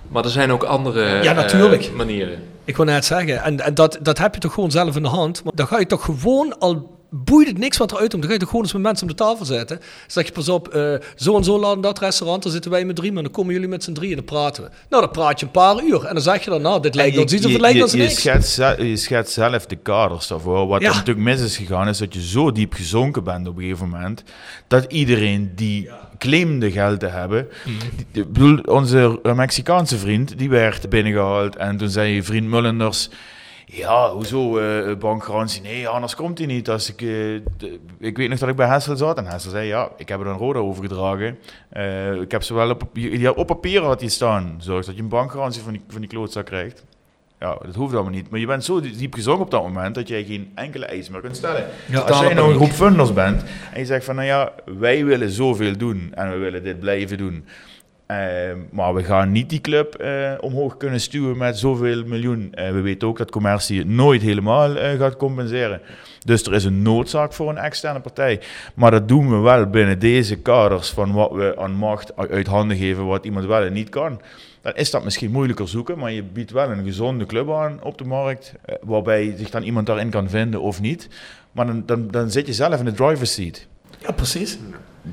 Maar 0.08 0.24
er 0.24 0.30
zijn 0.30 0.52
ook 0.52 0.62
andere 0.62 1.22
Ja, 1.22 1.32
natuurlijk. 1.32 1.90
manieren. 1.94 2.38
Ik 2.66 2.76
wil 2.76 2.84
net 2.84 3.04
zeggen, 3.04 3.42
en, 3.42 3.60
en 3.60 3.74
dat, 3.74 3.98
dat 4.02 4.18
heb 4.18 4.34
je 4.34 4.40
toch 4.40 4.52
gewoon 4.52 4.70
zelf 4.70 4.96
in 4.96 5.02
de 5.02 5.08
hand. 5.08 5.44
Maar 5.44 5.52
dan 5.54 5.66
ga 5.66 5.78
je 5.78 5.86
toch 5.86 6.04
gewoon, 6.04 6.58
al 6.58 6.95
boeit 7.10 7.46
het 7.48 7.58
niks 7.58 7.76
wat 7.76 7.92
eruit 7.92 8.10
komt, 8.10 8.22
dan 8.22 8.30
ga 8.30 8.32
je 8.32 8.38
toch 8.40 8.48
gewoon 8.50 8.64
eens 8.64 8.72
met 8.74 8.82
mensen 8.82 9.02
om 9.08 9.12
de 9.16 9.22
tafel 9.22 9.44
zetten. 9.44 9.80
Zeg 10.06 10.26
je, 10.26 10.32
pas 10.32 10.48
op, 10.48 10.68
eh, 10.68 10.94
zo 11.16 11.36
en 11.36 11.44
zo 11.44 11.58
laat 11.58 11.74
in 11.74 11.80
dat 11.80 11.98
restaurant, 11.98 12.42
dan 12.42 12.52
zitten 12.52 12.70
wij 12.70 12.84
met 12.84 12.96
drie, 12.96 13.12
maar 13.12 13.22
dan 13.22 13.32
komen 13.32 13.52
jullie 13.52 13.68
met 13.68 13.84
z'n 13.84 13.92
drie 13.92 14.10
en 14.10 14.16
dan 14.16 14.24
praten 14.24 14.62
we. 14.62 14.70
Nou, 14.90 15.02
dan 15.02 15.10
praat 15.12 15.40
je 15.40 15.46
een 15.46 15.52
paar 15.52 15.82
uur 15.84 16.04
en 16.04 16.14
dan 16.14 16.22
zeg 16.22 16.44
je 16.44 16.50
dan, 16.50 16.62
nou, 16.62 16.80
dit 16.82 16.94
lijkt 16.94 17.16
En 17.16 17.22
ons 17.22 17.32
iets 17.32 17.46
of 17.46 17.52
het 17.52 17.60
lijkt 17.60 17.82
ons 17.82 17.92
je, 17.92 17.98
niks. 17.98 18.14
schetst, 18.20 18.56
je 18.78 18.96
schetst 18.96 19.32
zelf 19.32 19.66
de 19.66 19.76
kaders 19.76 20.26
daarvoor. 20.26 20.66
Wat 20.66 20.80
Ja. 20.80 20.88
er 20.88 20.94
natuurlijk 20.94 21.26
mis 21.26 21.40
is 21.40 21.56
gegaan, 21.56 21.88
is 21.88 21.98
dat 21.98 22.14
je 22.14 22.22
zo 22.26 22.52
diep 22.52 22.72
gezonken 22.74 23.24
bent 23.24 23.48
op 23.48 23.56
een 23.56 23.62
gegeven 23.62 23.88
moment. 23.88 24.22
Dat 24.68 24.84
iedereen 24.92 25.52
die 25.54 25.88
claimde 26.18 26.70
geld 26.70 27.00
te 27.00 27.06
hebben. 27.06 27.48
Mhm. 27.64 27.74
die- 28.12 28.24
bedoel, 28.26 28.58
onze 28.58 29.20
Mexicaanse 29.22 29.98
vriend, 29.98 30.38
die 30.38 30.48
werd 30.50 30.88
binnengehaald. 30.88 31.56
En 31.56 31.76
toen 31.76 31.88
zei 31.88 32.14
je 32.14 32.22
vriend 32.22 32.48
Mullenders. 32.48 33.08
Ja, 33.68 34.10
hoezo 34.10 34.58
eh 34.58 34.96
bankgarantie? 34.96 35.62
Nee, 35.62 35.88
anders 35.88 36.14
komt 36.14 36.38
hij 36.38 36.46
niet. 36.46 36.68
Als 36.70 36.88
ik, 36.92 37.00
eh, 37.00 37.06
de- 37.06 37.78
ik 37.98 38.16
weet 38.16 38.28
nog 38.28 38.38
dat 38.38 38.48
ik 38.48 38.56
bij 38.56 38.66
Hessel 38.68 38.96
zat 38.96 39.18
en 39.18 39.26
Hessel 39.26 39.50
zei, 39.50 39.66
ja, 39.66 39.88
ik 39.96 40.08
heb 40.08 40.20
er 40.20 40.26
een 40.26 40.36
Roda 40.36 40.58
overgedragen. 40.58 41.38
Eh, 41.68 42.12
ik 42.20 42.30
heb 42.30 42.42
ze 42.42 42.54
wel 42.54 42.70
op, 42.70 42.82
ja, 42.92 43.30
op 43.30 43.46
papier 43.46 43.82
had 43.82 44.00
hij 44.00 44.08
staan. 44.08 44.54
Zorg 44.58 44.86
dat 44.86 44.96
je 44.96 45.02
een 45.02 45.08
bankgarantie 45.08 45.62
van 45.62 45.72
die, 45.72 45.82
van 45.88 46.00
die 46.00 46.10
klootzak 46.10 46.46
krijgt. 46.46 46.84
Ja, 47.40 47.58
dat 47.64 47.74
hoeft 47.74 47.94
allemaal 47.94 48.12
niet. 48.12 48.30
Maar 48.30 48.40
je 48.40 48.46
bent 48.46 48.64
zo 48.64 48.80
diep 48.80 49.14
gezonken 49.14 49.44
op 49.44 49.50
dat 49.50 49.62
moment 49.62 49.94
dat 49.94 50.08
jij 50.08 50.24
geen 50.24 50.50
enkele 50.54 50.84
eis 50.86 51.08
meer 51.08 51.20
kunt 51.20 51.36
stellen. 51.36 51.66
Ja, 51.86 52.00
Als 52.00 52.20
jij 52.20 52.34
nou 52.34 52.48
een 52.50 52.56
groep 52.56 52.70
funders 52.72 53.12
bent 53.12 53.42
en 53.72 53.80
je 53.80 53.86
zegt 53.86 54.04
van, 54.04 54.14
nou 54.14 54.26
ja, 54.26 54.52
wij 54.78 55.04
willen 55.04 55.30
zoveel 55.30 55.76
doen 55.76 56.10
en 56.14 56.30
we 56.30 56.36
willen 56.36 56.62
dit 56.62 56.80
blijven 56.80 57.18
doen. 57.18 57.44
Eh, 58.06 58.18
maar 58.70 58.94
we 58.94 59.04
gaan 59.04 59.32
niet 59.32 59.50
die 59.50 59.60
club 59.60 59.94
eh, 59.94 60.32
omhoog 60.40 60.76
kunnen 60.76 61.00
stuwen 61.00 61.36
met 61.36 61.58
zoveel 61.58 62.04
miljoen. 62.04 62.48
Eh, 62.54 62.70
we 62.70 62.80
weten 62.80 63.08
ook 63.08 63.18
dat 63.18 63.30
commercie 63.30 63.78
het 63.78 63.88
nooit 63.88 64.22
helemaal 64.22 64.76
eh, 64.76 64.98
gaat 64.98 65.16
compenseren. 65.16 65.80
Dus 66.24 66.42
er 66.42 66.54
is 66.54 66.64
een 66.64 66.82
noodzaak 66.82 67.32
voor 67.32 67.48
een 67.48 67.58
externe 67.58 68.00
partij. 68.00 68.40
Maar 68.74 68.90
dat 68.90 69.08
doen 69.08 69.30
we 69.30 69.36
wel 69.36 69.66
binnen 69.66 69.98
deze 69.98 70.36
kaders 70.36 70.90
van 70.90 71.12
wat 71.12 71.32
we 71.32 71.54
aan 71.58 71.72
macht 71.72 72.16
uit 72.16 72.46
handen 72.46 72.76
geven, 72.76 73.06
wat 73.06 73.24
iemand 73.24 73.46
wel 73.46 73.62
en 73.62 73.72
niet 73.72 73.88
kan. 73.88 74.20
Dan 74.60 74.74
is 74.74 74.90
dat 74.90 75.04
misschien 75.04 75.30
moeilijker 75.30 75.68
zoeken, 75.68 75.98
maar 75.98 76.12
je 76.12 76.22
biedt 76.22 76.50
wel 76.50 76.70
een 76.70 76.84
gezonde 76.84 77.26
club 77.26 77.50
aan 77.50 77.82
op 77.82 77.98
de 77.98 78.04
markt, 78.04 78.54
waarbij 78.80 79.34
zich 79.36 79.50
dan 79.50 79.62
iemand 79.62 79.86
daarin 79.86 80.10
kan 80.10 80.28
vinden 80.28 80.60
of 80.60 80.80
niet. 80.80 81.08
Maar 81.52 81.66
dan, 81.66 81.82
dan, 81.86 82.08
dan 82.08 82.30
zit 82.30 82.46
je 82.46 82.52
zelf 82.52 82.78
in 82.78 82.84
de 82.84 82.92
driver's 82.92 83.34
seat. 83.34 83.66
Ja, 83.98 84.12
precies. 84.12 84.58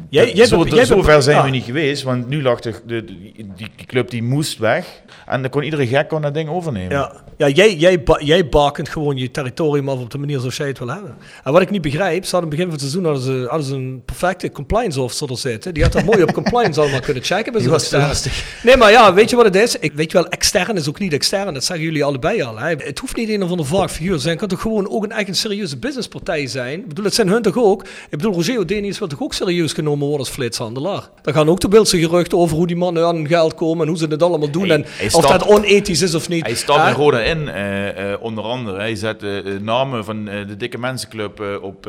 Jij, 0.10 0.34
jij, 0.34 0.46
zo, 0.46 0.64
jij 0.64 0.86
zover 0.86 1.22
zijn 1.22 1.38
ja. 1.38 1.44
we 1.44 1.50
niet 1.50 1.64
geweest, 1.64 2.04
want 2.04 2.28
nu 2.28 2.42
lag 2.42 2.60
de, 2.60 2.74
de, 2.86 3.06
die, 3.06 3.46
die 3.56 3.70
club 3.86 4.10
die 4.10 4.24
moest 4.24 4.58
weg. 4.58 5.02
En 5.26 5.42
dan 5.42 5.52
kon 5.52 5.64
iedere 5.64 5.88
gek 5.88 6.08
kon 6.08 6.22
dat 6.22 6.34
ding 6.34 6.50
overnemen. 6.50 6.92
Ja, 6.92 7.24
ja 7.38 7.48
jij, 7.50 7.76
jij, 7.76 8.04
ba- 8.04 8.20
jij 8.24 8.50
bakent 8.50 8.90
gewoon 8.90 9.18
je 9.18 9.32
territorium 9.32 9.90
af 9.90 10.00
op 10.00 10.12
de 10.12 10.18
manier 10.18 10.40
zoals 10.40 10.58
jij 10.58 10.68
het 10.68 10.80
wil 10.80 10.88
hebben. 10.88 11.16
En 11.44 11.52
wat 11.52 11.62
ik 11.62 11.70
niet 11.70 11.82
begrijp, 11.82 12.26
ze 12.26 12.36
hadden 12.36 12.52
in 12.52 12.60
het 12.60 12.68
begin 12.70 12.72
van 12.72 12.72
het 12.72 12.80
seizoen 12.82 13.06
hadden 13.06 13.24
ze, 13.42 13.48
hadden 13.50 13.68
ze 13.68 13.76
een 13.76 14.02
perfecte 14.06 14.52
compliance 14.52 15.02
officer 15.02 15.30
er 15.30 15.38
zitten. 15.38 15.74
Die 15.74 15.84
had 15.84 15.92
dat 15.92 16.04
mooi 16.04 16.24
op 16.24 16.34
compliance 16.34 16.80
allemaal 16.80 17.00
kunnen 17.00 17.24
checken. 17.24 17.52
bij 17.52 17.62
Die 17.64 17.70
was 17.70 17.92
lastig. 17.92 18.62
Nee, 18.64 18.78
maar 18.78 18.92
ja, 18.92 19.14
weet 19.14 19.30
je 19.30 19.36
wat 19.36 19.46
het 19.46 19.56
is? 19.56 19.80
Ik 19.80 19.94
weet 19.94 20.14
wel, 20.14 20.28
extern 20.28 20.76
is 20.76 20.90
ook 20.90 21.00
niet 21.00 21.14
extern. 21.14 21.54
Dat 21.54 21.64
zeggen 21.64 21.86
jullie 21.86 22.04
allebei 22.04 22.42
al. 22.42 22.58
Hè. 22.60 22.76
Het 22.78 23.00
hoeft 23.00 23.16
niet 23.16 23.30
een 23.30 23.44
of 23.44 23.50
ander 23.50 23.66
vaag 23.66 23.92
figuur 23.92 24.16
te 24.16 24.20
zijn. 24.20 24.32
Het 24.32 24.40
kan 24.40 24.50
toch 24.50 24.62
gewoon 24.62 24.90
ook 24.90 25.04
een 25.04 25.12
echt 25.12 25.28
een 25.28 25.36
serieuze 25.36 25.78
businesspartij 25.78 26.48
zijn. 26.48 26.80
Ik 26.80 26.88
bedoel, 26.88 27.06
het 27.06 27.14
zijn 27.14 27.28
hun 27.28 27.42
toch 27.42 27.58
ook. 27.58 27.84
Ik 27.84 28.18
bedoel, 28.18 28.34
Roger 28.34 28.60
O'Denius 28.60 29.00
wil 29.00 29.08
toch 29.08 29.22
ook 29.22 29.34
serieus 29.34 29.74
genomen 29.84 30.08
worden 30.08 30.26
als 30.26 30.36
flitshandelaar. 30.36 31.10
Dan 31.22 31.34
gaan 31.34 31.50
ook 31.50 31.60
de 31.60 31.68
beeldse 31.68 32.00
geruchten 32.00 32.38
over 32.38 32.58
hoe 32.58 32.68
die 32.68 32.76
mannen 32.76 33.06
aan 33.06 33.16
hun 33.16 33.28
geld 33.28 33.54
komen 33.54 33.82
en 33.82 33.88
hoe 33.88 33.98
ze 33.98 34.06
het 34.08 34.24
allemaal 34.24 34.50
doen. 34.52 34.68
Hij- 34.68 34.76
en 34.78 34.86
hij 34.88 35.06
of 35.06 35.12
stapt- 35.12 35.28
dat 35.40 35.48
onethisch 35.48 36.02
is 36.02 36.16
of 36.16 36.30
niet. 36.30 36.46
Hij 36.46 36.56
stapt 36.56 36.88
in 36.88 36.94
Roda 36.94 37.20
in, 37.22 37.48
eh, 37.50 38.14
onder 38.22 38.44
andere. 38.44 38.78
Hij 38.78 38.96
zet 38.96 39.24
eh, 39.24 39.38
eh, 39.56 39.62
namen 39.62 40.06
van 40.06 40.26
de 40.26 40.58
Dikke 40.58 40.78
Mensenclub 40.78 41.40
op, 41.62 41.88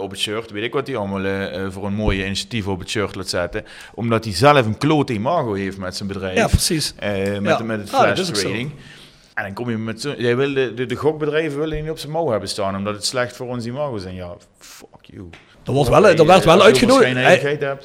op 0.00 0.10
het 0.10 0.18
shirt. 0.18 0.50
Weet 0.50 0.64
ik 0.64 0.72
wat 0.72 0.86
hij 0.86 0.96
allemaal 0.96 1.70
voor 1.70 1.86
een 1.86 1.94
mooie 1.94 2.24
initiatief 2.24 2.66
op 2.68 2.78
het 2.78 2.88
shirt 2.90 3.14
laat 3.14 3.28
zetten. 3.28 3.64
Omdat 3.94 4.24
hij 4.24 4.34
zelf 4.34 4.66
een 4.66 4.78
klote 4.78 5.12
imago 5.12 5.52
heeft 5.54 5.78
met 5.78 5.96
zijn 5.96 6.08
bedrijf. 6.08 6.36
Ja, 6.36 6.46
precies. 6.46 6.94
Met, 7.00 7.58
Ja. 7.58 7.62
met 7.62 7.80
het 7.80 7.92
Ah, 7.92 8.00
flash 8.02 8.28
trading. 8.30 8.70
En 9.34 9.44
dan 9.44 9.52
kom 9.52 9.70
je 9.70 9.76
met 9.78 10.00
zo... 10.00 10.14
Jij 10.18 10.36
wil 10.36 10.54
de, 10.54 10.72
de, 10.74 10.86
de 10.86 10.94
gokbedrijven 10.94 11.58
willen 11.58 11.82
niet 11.82 11.90
op 11.90 11.98
zijn 11.98 12.12
mouw 12.12 12.28
hebben 12.30 12.48
staan, 12.48 12.76
omdat 12.76 12.94
het 12.94 13.04
slecht 13.04 13.36
voor 13.36 13.46
ons 13.48 13.66
imago 13.66 13.94
is. 13.94 14.04
En 14.04 14.14
ja, 14.14 14.34
fuck 14.58 14.86
you. 15.02 15.28
Er, 15.66 15.72
wordt 15.72 15.90
wel, 15.90 16.06
er 16.06 16.26
werd 16.26 16.44
wel 16.44 16.62
uitgenodigd. 16.62 17.16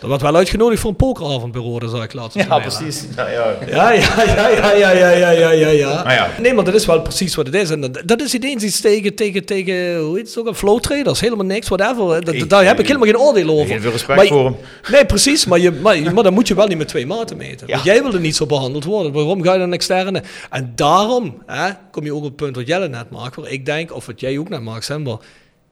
Er 0.01 0.07
werd 0.07 0.21
wel 0.21 0.35
uitgenodigd 0.35 0.81
voor 0.81 0.89
een 0.89 0.95
pokeravond 0.95 1.51
bij 1.51 1.61
Rode, 1.61 1.89
zag 1.89 2.03
ik 2.03 2.13
laatst. 2.13 2.37
Ja, 2.37 2.59
precies. 2.59 3.05
Ja, 3.15 3.29
ja. 3.29 3.55
Ja, 3.67 3.91
ja, 3.91 4.73
ja, 4.73 5.11
ja, 5.11 5.29
ja, 5.29 5.49
ja, 5.51 5.69
ja. 5.69 6.29
Nee, 6.41 6.53
maar 6.53 6.63
dat 6.63 6.73
is 6.73 6.85
wel 6.85 7.01
precies 7.01 7.35
wat 7.35 7.45
het 7.45 7.55
is. 7.55 7.69
En 7.69 7.81
dat, 7.81 8.01
dat 8.05 8.21
is 8.21 8.33
ineens 8.33 8.63
iets 8.63 8.81
tegen, 8.81 9.15
tegen, 9.15 9.45
tegen, 9.45 9.97
hoe 9.99 10.17
heet 10.17 10.27
het 10.27 10.37
ook, 10.37 10.47
een 10.47 10.55
flow 10.55 10.79
traders, 10.79 11.19
helemaal 11.19 11.45
niks, 11.45 11.67
whatever. 11.67 12.25
Dat, 12.25 12.49
daar 12.49 12.65
heb 12.65 12.79
ik 12.79 12.87
helemaal 12.87 13.07
geen 13.07 13.19
oordeel 13.19 13.49
over. 13.49 13.67
Geen 13.67 13.81
veel 13.81 13.91
respect 13.91 14.27
voor 14.27 14.45
hem. 14.45 14.55
Nee, 14.91 15.05
precies, 15.05 15.45
maar, 15.45 15.59
je, 15.59 15.71
maar, 15.71 16.13
maar 16.13 16.23
dan 16.23 16.33
moet 16.33 16.47
je 16.47 16.55
wel 16.55 16.67
niet 16.67 16.77
met 16.77 16.87
twee 16.87 17.05
maten 17.05 17.37
meten. 17.37 17.67
Want 17.67 17.83
jij 17.83 18.03
wil 18.03 18.13
er 18.13 18.19
niet 18.19 18.35
zo 18.35 18.45
behandeld 18.45 18.83
worden. 18.83 19.11
Waarom 19.11 19.43
ga 19.43 19.53
je 19.53 19.59
dan 19.59 19.73
externe? 19.73 20.23
En 20.49 20.71
daarom 20.75 21.41
hè, 21.45 21.69
kom 21.91 22.03
je 22.03 22.13
ook 22.13 22.17
op 22.17 22.23
het 22.23 22.35
punt 22.35 22.55
wat 22.55 22.67
Jelle 22.67 22.87
net 22.87 23.09
maakt, 23.09 23.35
waar 23.35 23.51
ik 23.51 23.65
denk, 23.65 23.93
of 23.93 24.05
wat 24.05 24.19
jij 24.19 24.37
ook 24.37 24.49
net 24.49 24.61
maakt, 24.61 24.97
maar 24.97 25.17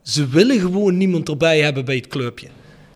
ze 0.07 0.27
willen 0.27 0.59
gewoon 0.59 0.97
niemand 0.97 1.29
erbij 1.29 1.59
hebben 1.59 1.85
bij 1.85 1.95
het 1.95 2.07
clubje. 2.07 2.47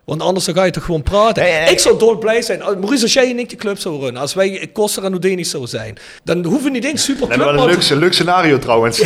Want 0.05 0.21
anders 0.21 0.45
dan 0.45 0.55
ga 0.55 0.63
je 0.63 0.71
toch 0.71 0.85
gewoon 0.85 1.03
praten. 1.03 1.67
Ik 1.71 1.79
zou 1.79 1.99
doodblij 1.99 2.41
zijn. 2.41 2.61
Als- 2.63 2.75
Maurice, 2.75 3.03
als 3.03 3.13
jij 3.13 3.29
en 3.29 3.39
ik 3.39 3.49
de 3.49 3.55
club 3.55 3.77
zouden 3.79 4.03
runnen, 4.03 4.21
als 4.21 4.33
wij 4.33 4.69
Koster 4.73 5.03
en 5.03 5.11
Oudenisch 5.11 5.49
zouden 5.49 5.71
zijn, 5.71 5.97
dan 6.23 6.43
hoeven 6.45 6.63
we 6.63 6.69
niet 6.69 6.83
eens 6.85 7.03
super 7.03 7.21
Dat 7.21 7.31
is 7.37 7.43
wel 7.43 7.69
een 7.69 7.97
leuk, 7.99 8.13
scenario 8.13 8.59
trouwens. 8.59 8.99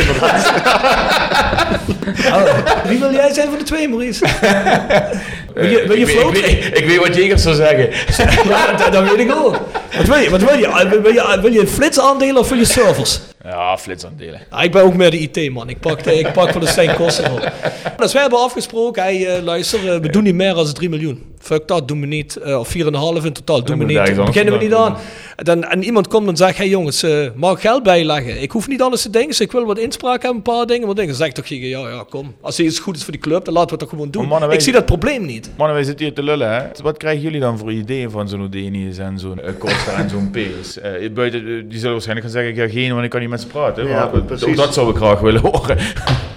Wie 2.88 2.98
wil 2.98 3.12
jij 3.12 3.32
zijn 3.32 3.48
van 3.48 3.58
de 3.58 3.64
twee, 3.64 3.88
Maurice? 3.88 4.24
wil 5.54 5.66
je, 5.66 5.84
wil 5.86 5.96
je 5.96 6.00
ik, 6.00 6.06
weet- 6.06 6.36
ik, 6.36 6.44
weet, 6.44 6.78
ik 6.78 6.86
weet 6.86 6.96
wat 6.98 7.14
Jegers 7.14 7.42
zou 7.42 7.54
zeggen. 7.54 7.90
Ja, 8.48 8.72
dat, 8.72 8.92
dat 8.92 9.08
weet 9.10 9.18
ik 9.18 9.32
ook. 9.34 9.56
Wat 9.96 10.06
wil 10.06 10.16
je? 10.16 10.30
Wat 10.30 10.40
wil 10.42 10.58
je? 10.58 11.00
Wil 11.02 11.12
je, 11.12 11.38
wil 11.42 11.52
je 11.52 11.66
flitsaandelen 11.66 12.36
of 12.36 12.48
wil 12.48 12.58
je 12.58 12.64
servers? 12.64 13.20
Ja, 13.46 13.78
flitsaandelen. 13.78 14.40
Ja, 14.50 14.62
ik 14.62 14.72
ben 14.72 14.82
ook 14.82 14.94
meer 14.94 15.10
de 15.10 15.18
IT-man. 15.18 15.68
Ik 15.68 15.80
pak, 15.80 16.04
de, 16.04 16.18
ik 16.18 16.32
pak 16.32 16.52
voor 16.52 16.60
de 16.60 16.66
Stijn 16.66 16.94
Koster 16.94 17.32
op. 17.32 17.52
Dus 17.96 18.12
wij 18.12 18.22
hebben 18.22 18.40
afgesproken, 18.40 19.02
hey, 19.02 19.36
eh, 19.36 19.42
luister, 19.42 19.92
eh, 19.92 20.00
we 20.00 20.08
doen 20.08 20.22
niet 20.22 20.34
meer 20.34 20.54
dan 20.54 20.72
3 20.72 20.88
miljoen. 20.88 21.34
Fuck 21.38 21.68
dat, 21.68 21.88
doen 21.88 22.00
we 22.00 22.06
niet. 22.06 22.36
Eh, 22.36 22.58
of 22.58 22.68
4,5 22.68 23.24
in 23.24 23.32
totaal, 23.32 23.64
doen 23.64 23.78
we 23.78 23.84
niet. 23.84 24.14
Beginnen 24.24 24.58
we 24.58 24.64
niet 24.64 24.74
aan. 24.74 24.96
Dan, 25.36 25.64
en 25.64 25.82
iemand 25.84 26.08
komt 26.08 26.28
en 26.28 26.36
zegt, 26.36 26.56
hey 26.56 26.68
jongens, 26.68 27.02
eh, 27.02 27.26
mag 27.34 27.52
ik 27.54 27.60
geld 27.60 27.82
bijleggen? 27.82 28.42
Ik 28.42 28.50
hoef 28.50 28.68
niet 28.68 28.82
alles 28.82 29.02
te 29.02 29.10
denken, 29.10 29.30
dus 29.30 29.40
ik 29.40 29.52
wil 29.52 29.64
wat 29.64 29.78
inspraak 29.78 30.22
hebben, 30.22 30.36
een 30.36 30.42
paar 30.54 30.66
dingen. 30.66 30.86
Wat 30.86 30.96
dingen. 30.96 31.10
Dan 31.10 31.18
zeg 31.20 31.28
ik 31.28 31.34
toch, 31.34 31.46
ja, 31.46 31.78
ja, 31.88 32.04
kom. 32.10 32.34
Als 32.40 32.56
het 32.56 32.66
iets 32.66 32.78
goed 32.78 32.96
is 32.96 33.02
voor 33.02 33.12
die 33.12 33.20
club, 33.20 33.44
dan 33.44 33.54
laten 33.54 33.68
we 33.68 33.74
het 33.74 33.80
toch 33.82 33.90
gewoon 33.90 34.10
doen. 34.10 34.26
Mannen, 34.26 34.48
wij- 34.48 34.56
ik 34.56 34.62
zie 34.62 34.72
dat 34.72 34.86
probleem 34.86 35.24
niet. 35.24 35.50
Mannen, 35.56 35.76
wij 35.76 35.84
zitten 35.84 36.04
hier 36.06 36.14
te 36.14 36.22
lullen, 36.22 36.54
hè. 36.54 36.62
Wat 36.82 36.96
krijgen 36.96 37.22
jullie 37.22 37.40
dan 37.40 37.58
voor 37.58 37.72
ideeën 37.72 38.10
van 38.10 38.28
zo'n 38.28 38.42
Odenius 38.42 38.98
en 38.98 39.18
zo'n 39.18 39.38
uh, 39.44 39.50
Costa 39.58 39.92
en 39.92 40.10
zo'n 40.10 40.30
Peels? 40.30 40.78
Eh, 40.80 41.10
buiten, 41.12 41.68
die 41.68 41.78
zullen 41.78 41.92
waarschijnlijk 41.92 42.26
gaan 42.26 42.36
zeggen, 42.42 42.50
ik 42.62 42.70
ga 42.70 42.78
geen, 42.80 42.92
want 42.92 43.04
ik 43.04 43.10
kan 43.10 43.20
niet 43.20 43.30
met 43.30 43.40
ze 43.40 43.46
praten. 43.46 43.88
Ja, 43.88 44.10
maar, 44.12 44.22
precies. 44.22 44.46
ook 44.46 44.56
dat 44.56 44.74
zou 44.74 44.90
ik 44.90 44.96
graag 44.96 45.20
willen 45.20 45.40
horen. 45.40 45.78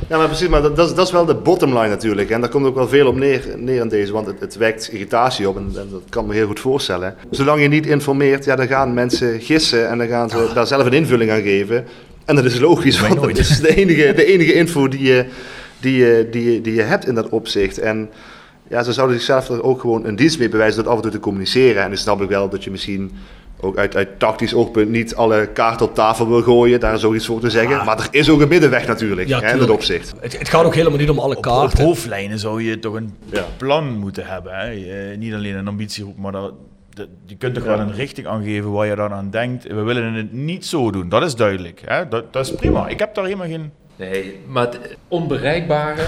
Ja, 0.10 0.18
maar 0.18 0.28
precies, 0.28 0.48
maar 0.48 0.62
dat, 0.62 0.76
dat, 0.76 0.90
is, 0.90 0.96
dat 0.96 1.06
is 1.06 1.12
wel 1.12 1.26
de 1.26 1.36
bottom 1.36 1.70
line 1.70 1.88
natuurlijk. 1.88 2.30
En 2.30 2.42
daar 2.42 2.50
komt 2.50 2.66
ook 2.66 2.76
wel 2.76 2.88
veel 2.88 3.08
op 3.08 3.16
neer, 3.16 3.44
neer 3.58 3.82
in 3.82 3.88
deze, 3.88 4.12
want 4.12 4.28
het, 4.28 4.40
het 4.40 4.58
wekt 4.58 4.90
irritatie 4.92 5.50
op 5.50 5.58
en, 5.58 5.72
en 5.76 5.88
dat 5.92 6.02
kan 6.10 6.26
me 6.26 6.34
heel 6.34 6.48
goed 6.48 6.60
voorstellen. 6.60 7.16
Zolang 7.30 7.62
je 7.62 7.68
niet 7.68 7.86
informeert, 7.86 8.46
ja, 8.46 8.56
dan 8.56 8.68
gaan 8.68 8.94
mensen 8.94 9.42
gissen 9.42 9.90
en 9.90 9.98
dan 9.98 10.08
gaan 10.08 10.30
ze 10.30 10.50
daar 10.54 10.68
zelf 10.68 10.86
een 10.86 10.94
invulling 10.94 11.32
aan 11.32 11.42
geven. 11.42 11.86
En 12.26 12.36
dat 12.36 12.46
is 12.46 12.60
logisch, 12.60 13.00
want 13.00 13.22
dat 13.22 13.38
is 13.38 13.60
de 13.60 13.76
enige, 13.76 14.14
de 14.14 14.26
enige 14.26 14.54
info 14.54 14.88
die 14.88 15.04
je, 15.04 15.26
die, 15.80 15.98
je, 15.98 16.28
die, 16.32 16.52
je, 16.52 16.62
die 16.62 16.74
je 16.74 16.82
hebt 16.82 17.08
in 17.08 17.16
dat 17.16 17.30
opzicht. 17.30 17.80
En 17.80 18.10
ja, 18.70 18.84
ze 18.84 18.94
zouden 18.94 19.16
zichzelf 19.16 19.50
er 19.50 19.64
ook 19.64 19.82
gewoon 19.82 20.06
een 20.06 20.16
dienst 20.16 20.40
mee 20.40 20.50
bewijzen 20.50 20.84
door 20.84 20.92
af 20.92 20.98
en 20.98 21.04
toe 21.04 21.12
te 21.12 21.20
communiceren. 21.20 21.84
En 21.84 21.88
dan 21.88 21.98
snap 21.98 22.22
ik 22.22 22.30
wel 22.30 22.50
dat 22.50 22.64
je 22.64 22.72
misschien 22.72 23.12
ook 23.62 23.78
uit, 23.78 23.96
uit 23.96 24.20
tactisch 24.20 24.54
oogpunt 24.54 24.90
niet 24.90 25.16
alle 25.16 25.48
kaarten 25.54 25.86
op 25.86 25.96
tafel 25.96 26.28
wil 26.28 26.42
gooien, 26.42 26.80
daar 26.80 26.94
is 26.94 27.04
ook 27.04 27.16
iets 27.16 27.26
voor 27.26 27.40
te 27.40 27.50
zeggen. 27.50 27.86
Maar 27.86 27.98
er 28.00 28.08
is 28.12 28.30
ook 28.30 28.42
een 28.42 28.48
middenweg 28.48 28.88
natuurlijk, 28.88 29.28
Ja, 29.28 29.40
hè, 29.40 29.52
in 29.52 29.58
dat 29.60 29.70
opzicht. 29.70 30.14
Het, 30.20 30.38
het 30.40 30.50
gaat 30.50 30.66
ook 30.66 30.76
helemaal 30.76 30.98
niet 31.00 31.10
om 31.10 31.20
alle 31.20 31.32
Op, 31.38 31.46
op 31.46 31.52
kaarten. 31.52 31.84
hoofdlijnen 31.84 32.40
zou 32.40 32.64
je 32.64 32.80
toch 32.80 32.94
een 32.94 33.14
Ja. 33.32 33.46
plan 33.58 33.98
moeten 33.98 34.26
hebben. 34.26 34.54
Hè? 34.60 34.70
Eh, 34.72 35.18
niet 35.18 35.34
alleen 35.34 35.56
een 35.56 35.68
ambitiegroep, 35.68 36.18
maar 36.18 36.32
dat, 36.32 36.54
dat- 36.90 37.08
je 37.26 37.36
kunt 37.36 37.54
toch 37.54 37.64
wel 37.64 37.80
een 37.80 37.94
richting 37.94 38.28
aangeven 38.28 38.72
waar 38.72 38.88
je 38.88 38.96
dan 38.96 39.12
aan 39.14 39.30
denkt. 39.30 39.64
We 39.68 39.82
willen 39.82 40.14
het 40.14 40.34
niet 40.34 40.66
zo 40.66 40.92
doen, 40.92 41.10
dat 41.10 41.24
is 41.24 41.36
duidelijk. 41.36 41.82
Hè? 41.86 42.08
Dat, 42.08 42.34
dat 42.34 42.46
is 42.46 42.52
prima. 42.56 42.88
Ik 42.88 43.00
heb 43.00 43.16
daar 43.16 43.24
helemaal 43.26 43.48
geen... 43.48 43.72
Nee, 43.96 44.40
maar 44.48 44.64
het 44.66 44.98
onbereikbare, 45.08 46.02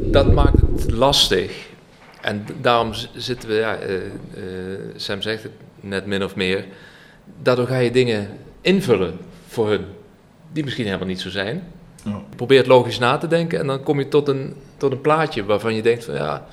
dat 0.00 0.32
maakt 0.32 0.60
het 0.60 0.90
lastig. 0.90 1.68
En 2.20 2.44
daarom 2.60 2.90
zitten 3.14 3.48
we, 3.48 3.54
ja, 3.54 3.74
eh, 3.76 3.94
eh, 3.96 4.02
Sam 4.96 5.22
zegt 5.22 5.42
het 5.42 5.52
net 5.82 6.06
min 6.06 6.24
of 6.24 6.36
meer, 6.36 6.64
daardoor 7.42 7.66
ga 7.66 7.78
je 7.78 7.90
dingen 7.90 8.28
invullen 8.60 9.18
voor 9.46 9.68
hun, 9.68 9.84
die 10.52 10.64
misschien 10.64 10.86
helemaal 10.86 11.06
niet 11.06 11.20
zo 11.20 11.30
zijn. 11.30 11.62
Ja. 12.04 12.22
Probeer 12.36 12.58
het 12.58 12.66
logisch 12.66 12.98
na 12.98 13.18
te 13.18 13.26
denken 13.26 13.58
en 13.58 13.66
dan 13.66 13.82
kom 13.82 13.98
je 13.98 14.08
tot 14.08 14.28
een, 14.28 14.54
tot 14.76 14.92
een 14.92 15.00
plaatje 15.00 15.44
waarvan 15.44 15.74
je 15.74 15.82
denkt 15.82 16.04
van 16.04 16.14
ja, 16.14 16.46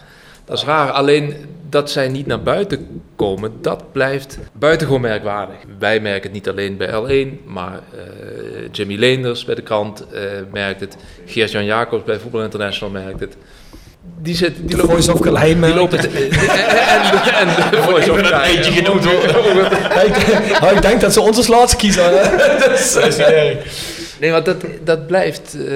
dat 0.45 0.57
is 0.57 0.64
raar. 0.64 0.91
Alleen 0.91 1.34
dat 1.69 1.91
zij 1.91 2.07
niet 2.07 2.26
naar 2.26 2.41
buiten 2.41 3.01
komen, 3.15 3.51
dat 3.61 3.91
blijft 3.91 4.39
buitengewoon 4.51 5.01
merkwaardig. 5.01 5.56
Wij 5.80 5.99
merken 5.99 6.23
het 6.23 6.31
niet 6.31 6.49
alleen 6.49 6.77
bij 6.77 6.88
L1, 6.88 7.45
maar 7.45 7.73
eh, 7.93 8.68
Jimmy 8.72 8.95
Leenders 8.95 9.45
bij 9.45 9.56
de 9.56 9.61
krant 9.61 10.07
eh, 10.11 10.22
merkt 10.51 10.80
het. 10.80 10.97
Geert-Jan 11.26 11.65
Jacobs 11.65 12.03
bij 12.03 12.19
Voetbal 12.19 12.43
International 12.43 12.93
merkt 12.93 13.19
het. 13.19 13.38
Die, 14.22 14.36
zit, 14.36 14.56
die 14.57 14.65
De 14.68 14.76
lopen- 14.77 14.91
Voice 14.91 15.14
of 15.14 15.19
Calais 15.19 15.56
die 15.61 15.73
lopen 15.73 15.99
en, 15.99 16.06
en, 16.06 17.48
en 17.48 17.48
de 17.72 17.77
Voice 17.81 18.11
of 18.11 18.22
Calais. 18.22 18.56
eentje 18.56 18.72
genoemd, 18.72 19.06
hoor. 19.06 19.23
Hij 20.69 20.80
denkt 20.81 21.02
dat 21.02 21.14
ze 21.14 21.22
ons 21.22 21.38
als 21.38 21.48
laatste 21.48 21.77
kiezen. 21.77 22.03
hè. 22.03 22.38
Dat 22.69 22.80
is- 23.07 23.18
Nee, 24.19 24.31
want 24.31 24.45
dat, 24.45 24.56
dat 24.84 25.07
blijft, 25.07 25.56
eh, 25.68 25.72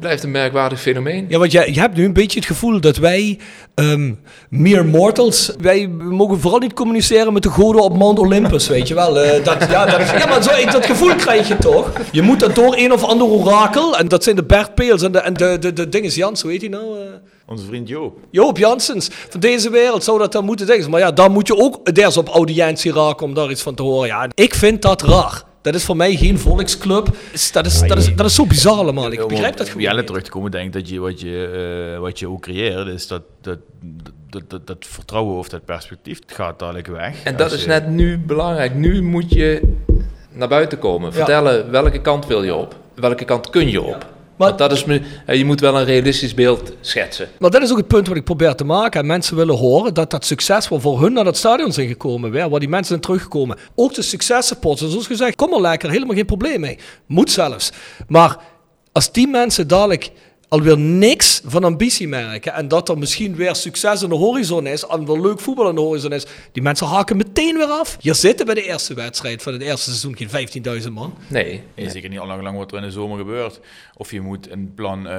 blijft 0.00 0.22
een 0.22 0.30
merkwaardig 0.30 0.80
fenomeen. 0.80 1.26
Ja, 1.28 1.38
want 1.38 1.52
je, 1.52 1.72
je 1.72 1.80
hebt 1.80 1.96
nu 1.96 2.04
een 2.04 2.12
beetje 2.12 2.38
het 2.38 2.48
gevoel 2.48 2.80
dat 2.80 2.96
wij, 2.96 3.38
ehm 3.74 4.12
mere 4.50 4.84
mortals, 4.84 5.52
wij 5.60 5.88
mogen 5.88 6.40
vooral 6.40 6.58
niet 6.58 6.72
communiceren 6.72 7.32
met 7.32 7.42
de 7.42 7.50
goden 7.50 7.82
op 7.82 7.96
Mount 7.96 8.18
Olympus, 8.18 8.68
weet 8.76 8.88
je 8.88 8.94
wel. 8.94 9.18
Eh, 9.20 9.44
dat, 9.44 9.66
ja, 9.70 9.86
dat, 9.86 10.00
ja, 10.18 10.26
maar 10.26 10.42
zo, 10.42 10.70
dat 10.70 10.86
gevoel 10.86 11.14
krijg 11.14 11.48
je 11.48 11.56
toch? 11.56 11.92
Je 12.12 12.22
moet 12.22 12.40
dat 12.40 12.54
door 12.54 12.74
een 12.76 12.92
of 12.92 13.02
ander 13.04 13.26
orakel, 13.26 13.98
en 13.98 14.08
dat 14.08 14.24
zijn 14.24 14.36
de 14.36 14.44
Bert 14.44 14.74
Peels 14.74 15.02
en 15.02 15.12
de, 15.12 15.18
en 15.18 15.34
de, 15.34 15.56
de, 15.60 15.72
de 15.72 15.88
dinges 15.88 16.14
Jans, 16.14 16.42
hoe 16.42 16.50
heet 16.50 16.60
hij 16.60 16.70
nou? 16.70 16.98
eh? 17.00 17.04
Onze 17.48 17.64
vriend 17.66 17.88
Joop. 17.88 18.18
Joop 18.30 18.58
Janssens, 18.58 19.08
van 19.28 19.40
deze 19.40 19.70
wereld 19.70 20.04
zou 20.04 20.18
dat 20.18 20.32
dan 20.32 20.44
moeten 20.44 20.66
denken. 20.66 20.90
Maar 20.90 21.00
ja, 21.00 21.12
dan 21.12 21.32
moet 21.32 21.46
je 21.46 21.56
ook 21.56 21.80
eens 21.92 22.16
op 22.16 22.28
audiëntie 22.28 22.92
raken 22.92 23.26
om 23.26 23.34
daar 23.34 23.50
iets 23.50 23.62
van 23.62 23.74
te 23.74 23.82
horen. 23.82 24.06
Ja, 24.08 24.28
ik 24.34 24.54
vind 24.54 24.82
dat 24.82 25.02
raar. 25.02 25.42
Dat 25.66 25.74
is 25.74 25.84
voor 25.84 25.96
mij 25.96 26.16
geen 26.16 26.38
volksclub. 26.38 27.08
Is- 27.32 27.52
Dat 27.52 27.66
is, 27.66 27.80
dat 27.80 27.98
is, 27.98 28.14
dat 28.14 28.26
is 28.26 28.34
zo 28.34 28.46
bizar 28.46 28.74
allemaal. 28.78 29.12
Ik 29.12 29.26
begrijp 29.28 29.56
dat 29.56 29.66
gewoon 29.68 29.82
Ja, 29.82 30.02
terug 30.04 30.22
te 30.22 30.30
komen, 30.30 30.50
denk 30.50 30.66
ik 30.66 30.72
dat 30.72 30.88
je 30.88 31.00
wat 31.00 31.20
je, 31.20 31.90
eh, 31.94 32.00
wat 32.00 32.18
je 32.18 32.28
ook 32.28 32.40
creëert, 32.42 32.86
is 32.88 33.06
dat, 33.06 33.22
dat, 33.40 33.58
dat, 34.30 34.42
dat, 34.50 34.66
dat 34.66 34.76
vertrouwen 34.80 35.36
of 35.38 35.48
dat 35.48 35.64
perspectief 35.64 36.18
gaat 36.26 36.58
dadelijk 36.58 36.86
weg. 36.86 37.22
En 37.24 37.36
dat 37.36 37.52
is 37.52 37.60
je- 37.62 37.68
net 37.68 37.88
nu 37.88 38.18
belangrijk. 38.18 38.74
Nu 38.74 39.02
moet 39.02 39.30
je 39.32 39.72
naar 40.32 40.48
buiten 40.48 40.78
komen. 40.78 41.12
Vertellen 41.12 41.70
welke 41.70 42.00
kant 42.00 42.26
wil 42.26 42.42
je 42.42 42.54
op. 42.54 42.76
Welke 42.94 43.24
kant 43.24 43.50
kun 43.50 43.68
je 43.70 43.82
op. 43.82 44.06
Maar- 44.36 44.56
dat 44.56 44.72
is 44.72 44.84
me, 44.84 45.00
eh, 45.26 45.36
je 45.36 45.44
moet 45.44 45.60
wel 45.60 45.78
een 45.78 45.84
realistisch 45.84 46.34
beeld 46.34 46.72
schetsen. 46.80 47.28
Maar 47.38 47.50
dat 47.50 47.62
is 47.62 47.70
ook 47.70 47.76
het 47.76 47.88
punt 47.88 48.08
wat 48.08 48.16
ik 48.16 48.24
probeer 48.24 48.54
te 48.54 48.64
maken. 48.64 49.00
En 49.00 49.06
mensen 49.06 49.36
willen 49.36 49.56
horen 49.56 49.94
dat 49.94 50.10
dat 50.10 50.24
succes 50.24 50.68
wel 50.68 50.80
voor 50.80 51.00
hun 51.00 51.12
naar 51.12 51.24
dat 51.24 51.36
stadion 51.36 51.72
zijn 51.72 51.88
gekomen. 51.88 52.30
Weer, 52.30 52.48
waar 52.48 52.60
die 52.60 52.68
mensen 52.68 52.88
zijn 52.88 53.00
teruggekomen. 53.00 53.58
Ook 53.74 53.94
de 53.94 54.02
successupporters. 54.02 54.90
Zoals 54.90 55.06
gezegd, 55.06 55.36
kom 55.36 55.50
maar 55.50 55.60
lekker. 55.60 55.90
Helemaal 55.90 56.14
geen 56.14 56.26
probleem 56.26 56.60
mee. 56.60 56.78
Moet 57.06 57.30
zelfs. 57.30 57.70
Maar 58.08 58.36
als 58.92 59.12
die 59.12 59.28
mensen 59.28 59.68
dadelijk 59.68 60.10
alweer 60.48 60.78
niks 60.78 61.42
van 61.44 61.64
ambitie 61.64 62.08
merken. 62.08 62.52
En 62.52 62.68
dat 62.68 62.88
er 62.88 62.98
misschien 62.98 63.34
weer 63.34 63.54
succes 63.54 64.02
aan 64.02 64.08
de 64.08 64.14
horizon 64.14 64.66
is. 64.66 64.86
En 64.86 65.06
weer 65.06 65.20
leuk 65.20 65.40
voetbal 65.40 65.68
aan 65.68 65.74
de 65.74 65.80
horizon 65.80 66.12
is. 66.12 66.26
Die 66.52 66.62
mensen 66.62 66.86
haken 66.86 67.16
meteen 67.16 67.56
weer 67.56 67.66
af. 67.66 67.96
Hier 68.00 68.14
zitten 68.14 68.46
bij 68.46 68.54
de 68.54 68.62
eerste 68.62 68.94
wedstrijd 68.94 69.42
van 69.42 69.52
het 69.52 69.62
eerste 69.62 69.90
seizoen 69.90 70.16
geen 70.16 70.82
15.000 70.82 70.92
man. 70.92 71.14
Nee. 71.28 71.62
Nee, 71.74 71.90
zeker 71.90 72.08
niet 72.08 72.18
al 72.18 72.26
lang, 72.26 72.42
lang 72.42 72.58
wat 72.58 72.72
er 72.72 72.76
in 72.76 72.82
de 72.82 72.90
zomer 72.90 73.18
gebeurt. 73.18 73.60
Of 73.96 74.10
je 74.10 74.20
moet 74.20 74.50
een 74.50 74.72
plan 74.74 75.06
eh, 75.08 75.12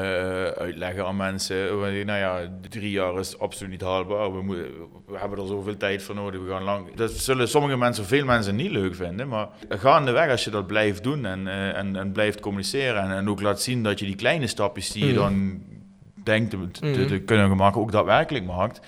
uitleggen 0.48 1.06
aan 1.06 1.16
mensen. 1.16 1.80
wanneer, 1.80 2.06
Nou 2.06 2.20
ja, 2.20 2.52
de 2.62 2.68
drie 2.68 2.92
jaar 2.92 3.20
is 3.20 3.40
absoluut 3.40 3.72
niet 3.72 3.82
haalbaar. 3.82 4.34
We, 4.34 4.42
moeten, 4.42 4.66
we 5.08 5.18
hebben 5.18 5.40
er 5.40 5.48
zoveel 5.48 5.78
tijd 5.78 6.04
voor 6.04 6.16
nodig. 6.16 6.42
We 6.42 6.50
gaan 6.50 6.64
lang. 6.64 6.96
Dat 6.96 7.12
zullen 7.12 7.50
sommige 7.50 7.78
mensen, 7.78 8.06
veel 8.06 8.26
mensen 8.26 8.56
niet 8.56 8.72
leuk 8.72 8.96
vinden. 8.96 9.28
Maar 9.28 9.48
gaandeweg, 9.70 10.30
als 10.30 10.44
je 10.44 10.50
dat 10.50 10.68
blijft 10.68 11.04
doen 11.04 11.26
en, 11.26 11.48
eh, 11.48 11.78
en, 11.78 11.96
en 11.96 12.12
blijft 12.12 12.40
communiceren. 12.40 13.04
En, 13.04 13.12
en 13.12 13.30
ook 13.30 13.42
laat 13.42 13.62
zien 13.62 13.84
dat 13.84 14.00
je 14.00 14.06
die 14.06 14.16
kleine 14.16 14.48
stapjes 14.48 14.92
die 14.92 15.06
je 15.06 15.14
dan 15.14 15.27
denkt 16.24 16.50
te, 16.50 16.58
te, 16.72 17.06
te 17.06 17.20
kunnen 17.20 17.56
maken, 17.58 17.82
ook 17.82 17.92
daadwerkelijk 17.92 18.46
maakt. 18.46 18.80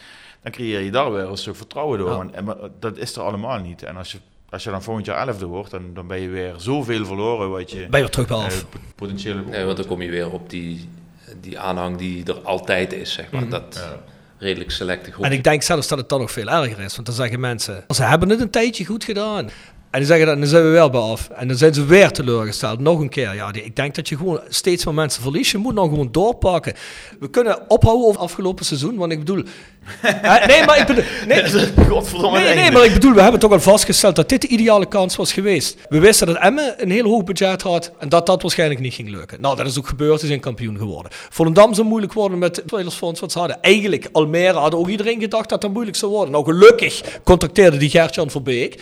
Dan 0.43 0.51
creëer 0.51 0.79
je 0.79 0.91
daar 0.91 1.11
weer 1.13 1.29
een 1.29 1.37
stuk 1.37 1.55
vertrouwen 1.55 1.99
door. 1.99 2.09
Ja. 2.09 2.19
En, 2.19 2.33
en 2.35 2.43
maar 2.43 2.55
dat 2.79 2.97
is 2.97 3.15
er 3.15 3.21
allemaal 3.21 3.59
niet. 3.59 3.83
En 3.83 3.97
als 3.97 4.11
je, 4.11 4.17
als 4.49 4.63
je 4.63 4.69
dan 4.69 4.83
volgend 4.83 5.05
jaar 5.05 5.27
elfde 5.27 5.45
wordt, 5.45 5.71
dan, 5.71 5.93
dan 5.93 6.07
ben 6.07 6.19
je 6.19 6.27
weer 6.27 6.53
zoveel 6.57 7.05
verloren 7.05 7.49
wat 7.49 7.71
je 7.71 7.75
Ben 7.77 7.85
je 7.85 7.89
weer 7.91 8.09
terug 8.09 8.27
bij 8.27 8.37
eh, 8.37 8.43
af. 8.43 8.69
pot- 8.69 8.81
potentieel 8.95 9.35
hebt 9.35 9.49
Nee, 9.49 9.65
want 9.65 9.77
dan 9.77 9.85
kom 9.85 10.01
je 10.01 10.09
weer 10.09 10.31
op 10.31 10.49
die, 10.49 10.89
die 11.41 11.59
aanhang 11.59 11.97
die 11.97 12.25
er 12.25 12.39
altijd 12.41 12.93
is, 12.93 13.13
zeg 13.13 13.31
maar. 13.31 13.49
Dat 13.49 13.87
redelijk 14.37 14.71
selecte 14.71 15.11
groep. 15.11 15.25
En 15.25 15.31
ik 15.31 15.43
denk 15.43 15.61
zelfs 15.61 15.87
dat 15.87 15.97
het 15.97 16.09
dan 16.09 16.19
nog 16.19 16.31
veel 16.31 16.47
erger 16.47 16.79
is. 16.79 16.93
Want 16.95 17.07
dan 17.07 17.15
zeggen 17.15 17.39
mensen, 17.39 17.83
ze 17.89 18.03
hebben 18.03 18.29
het 18.29 18.39
een 18.39 18.49
tijdje 18.49 18.85
goed 18.85 19.03
gedaan. 19.03 19.49
En 19.91 19.99
dan 19.99 20.07
zeggen 20.07 20.25
dan, 20.27 20.39
dan 20.39 20.47
zijn 20.49 20.63
we 20.63 20.69
wel 20.69 20.89
bij 20.89 21.01
af. 21.01 21.29
En 21.29 21.47
dan 21.47 21.57
zijn 21.57 21.73
ze 21.73 21.85
weer 21.85 22.11
teleurgesteld. 22.11 22.79
Nog 22.79 22.99
een 22.99 23.09
keer. 23.09 23.35
Ja, 23.35 23.51
die- 23.51 23.63
ik 23.63 23.75
denk 23.75 23.95
dat 23.95 24.09
je 24.09 24.17
gewoon 24.17 24.39
steeds 24.49 24.85
meer 24.85 24.93
mensen 24.93 25.21
verliest. 25.21 25.51
Je 25.51 25.57
moet 25.57 25.73
nou 25.73 25.89
gewoon 25.89 26.07
doorpakken. 26.11 26.73
We 27.19 27.29
kunnen 27.29 27.59
ophouden 27.69 28.05
over 28.07 28.21
het 28.21 28.29
afgelopen 28.29 28.65
seizoen. 28.65 28.95
Want 28.95 29.11
ik 29.11 29.19
bedoel... 29.19 29.43
Eh, 30.01 30.45
nee, 30.47 30.65
maar 30.65 30.79
ik 30.79 30.87
bedoel... 30.87 31.03
Nee, 31.27 31.43
Godverdomme 31.89 32.39
Nee, 32.39 32.55
nee, 32.55 32.71
maar 32.71 32.85
ik 32.85 32.93
bedoel, 32.93 33.13
we 33.13 33.21
hebben 33.21 33.39
toch 33.39 33.51
al 33.51 33.59
vastgesteld 33.59 34.15
dat 34.15 34.29
dit 34.29 34.41
de 34.41 34.47
ideale 34.47 34.85
kans 34.85 35.15
was 35.15 35.33
geweest. 35.33 35.77
We 35.89 35.99
wisten 35.99 36.27
dat 36.27 36.35
Emmen 36.37 36.73
een 36.77 36.91
heel 36.91 37.03
hoog 37.03 37.23
budget 37.23 37.61
had 37.61 37.91
en 37.99 38.09
dat 38.09 38.25
dat 38.25 38.41
waarschijnlijk 38.41 38.79
niet 38.79 38.93
ging 38.93 39.09
lukken. 39.09 39.41
Nou, 39.41 39.55
dat 39.55 39.65
is 39.65 39.77
ook 39.77 39.87
gebeurd, 39.87 40.19
ze 40.19 40.27
zijn 40.27 40.39
kampioen 40.39 40.77
geworden. 40.77 41.11
Volendam 41.29 41.73
zou 41.73 41.87
moeilijk 41.87 42.13
worden 42.13 42.37
met 42.39 42.61
spelersfonds 42.65 43.19
wat 43.19 43.31
ze 43.31 43.39
hadden. 43.39 43.61
Eigenlijk, 43.61 44.09
Almere 44.11 44.57
had 44.57 44.75
ook 44.75 44.87
iedereen 44.89 45.19
gedacht 45.19 45.49
dat 45.49 45.61
dat 45.61 45.73
moeilijk 45.73 45.97
zou 45.97 46.11
worden. 46.11 46.31
Nou, 46.31 46.45
gelukkig 46.45 47.01
contacteerde 47.23 47.77
die 47.77 47.89
Gert-Jan 47.89 48.29
Verbeek. 48.29 48.81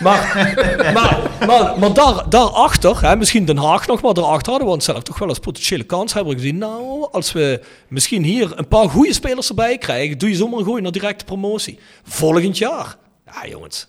Maar, 0.00 0.54
maar, 0.94 1.18
maar, 1.46 1.78
maar 1.78 1.92
daar, 1.92 2.28
daarachter, 2.28 3.00
hè, 3.08 3.16
misschien 3.16 3.44
Den 3.44 3.56
Haag 3.56 3.86
nog, 3.86 4.00
maar 4.00 4.14
daarachter 4.14 4.50
hadden 4.50 4.68
we 4.68 4.74
onszelf 4.74 5.02
toch 5.02 5.18
wel 5.18 5.28
als 5.28 5.38
potentiële 5.38 5.84
kans 5.84 6.12
hebben 6.14 6.34
gezien. 6.34 6.58
Nou, 6.58 7.08
als 7.12 7.32
we 7.32 7.60
misschien 7.88 8.22
hier 8.22 8.52
een 8.58 8.68
paar 8.68 8.88
goede 8.88 9.12
spelers 9.12 9.48
erbij 9.48 9.78
krijgen, 9.78 10.18
doe 10.18 10.28
je 10.28 10.36
zomaar 10.36 10.58
een 10.58 10.64
gooi 10.64 10.82
naar 10.82 10.92
directe 10.92 11.24
promotie. 11.24 11.78
Volgend 12.02 12.58
jaar. 12.58 12.96
Ja, 13.34 13.48
jongens. 13.48 13.86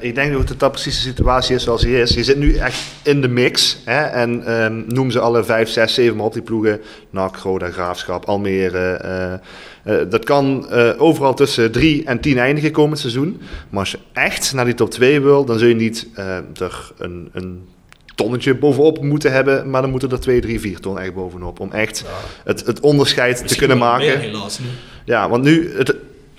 Ik 0.00 0.14
denk 0.14 0.32
dat 0.32 0.48
het 0.48 0.60
dat 0.60 0.70
precies 0.70 0.94
de 1.02 1.08
situatie 1.08 1.54
is 1.54 1.62
zoals 1.62 1.82
die 1.82 2.00
is. 2.00 2.14
Je 2.14 2.24
zit 2.24 2.36
nu 2.36 2.56
echt 2.56 2.82
in 3.02 3.20
de 3.20 3.28
mix. 3.28 3.78
Hè? 3.84 4.02
En 4.02 4.46
ehm, 4.46 4.82
noem 4.86 5.10
ze 5.10 5.20
alle 5.20 5.44
vijf, 5.44 5.68
zes, 5.68 5.94
zeven 5.94 6.16
maar 6.16 6.26
op 6.26 6.32
die 6.32 6.42
ploegen. 6.42 6.80
NAC, 7.10 7.36
Roda, 7.36 7.70
Graafschap, 7.70 8.24
Almere. 8.24 8.78
eh, 8.92 9.32
eh, 9.32 10.10
dat 10.10 10.24
kan 10.24 10.70
eh, 10.70 10.90
overal 10.98 11.34
tussen 11.34 11.72
drie 11.72 12.04
en 12.04 12.20
tien 12.20 12.38
eindigen 12.38 12.70
komend 12.70 12.98
seizoen. 12.98 13.40
Maar 13.70 13.80
als 13.80 13.90
je 13.90 13.98
echt 14.12 14.52
naar 14.54 14.64
die 14.64 14.74
top 14.74 14.90
2 14.90 15.20
wil, 15.20 15.44
dan 15.44 15.58
zul 15.58 15.68
je 15.68 15.74
niet 15.74 16.06
eh, 16.14 16.36
er 16.36 16.92
een, 16.98 17.28
een 17.32 17.68
tonnetje 18.14 18.54
bovenop 18.54 19.02
moeten 19.02 19.32
hebben. 19.32 19.70
Maar 19.70 19.82
dan 19.82 19.90
moeten 19.90 20.10
er 20.10 20.20
twee, 20.20 20.40
drie, 20.40 20.60
vier 20.60 20.80
ton 20.80 20.98
echt 20.98 21.14
bovenop. 21.14 21.60
Om 21.60 21.72
echt 21.72 22.04
het, 22.44 22.66
het 22.66 22.80
onderscheid 22.80 23.48
te 23.48 23.56
kunnen 23.56 23.78
maken. 23.78 24.06
Meer, 24.06 24.18
helaas. 24.18 24.60
Ja, 25.04 25.28
want 25.28 25.42
nu, 25.44 25.76
het, 25.76 25.94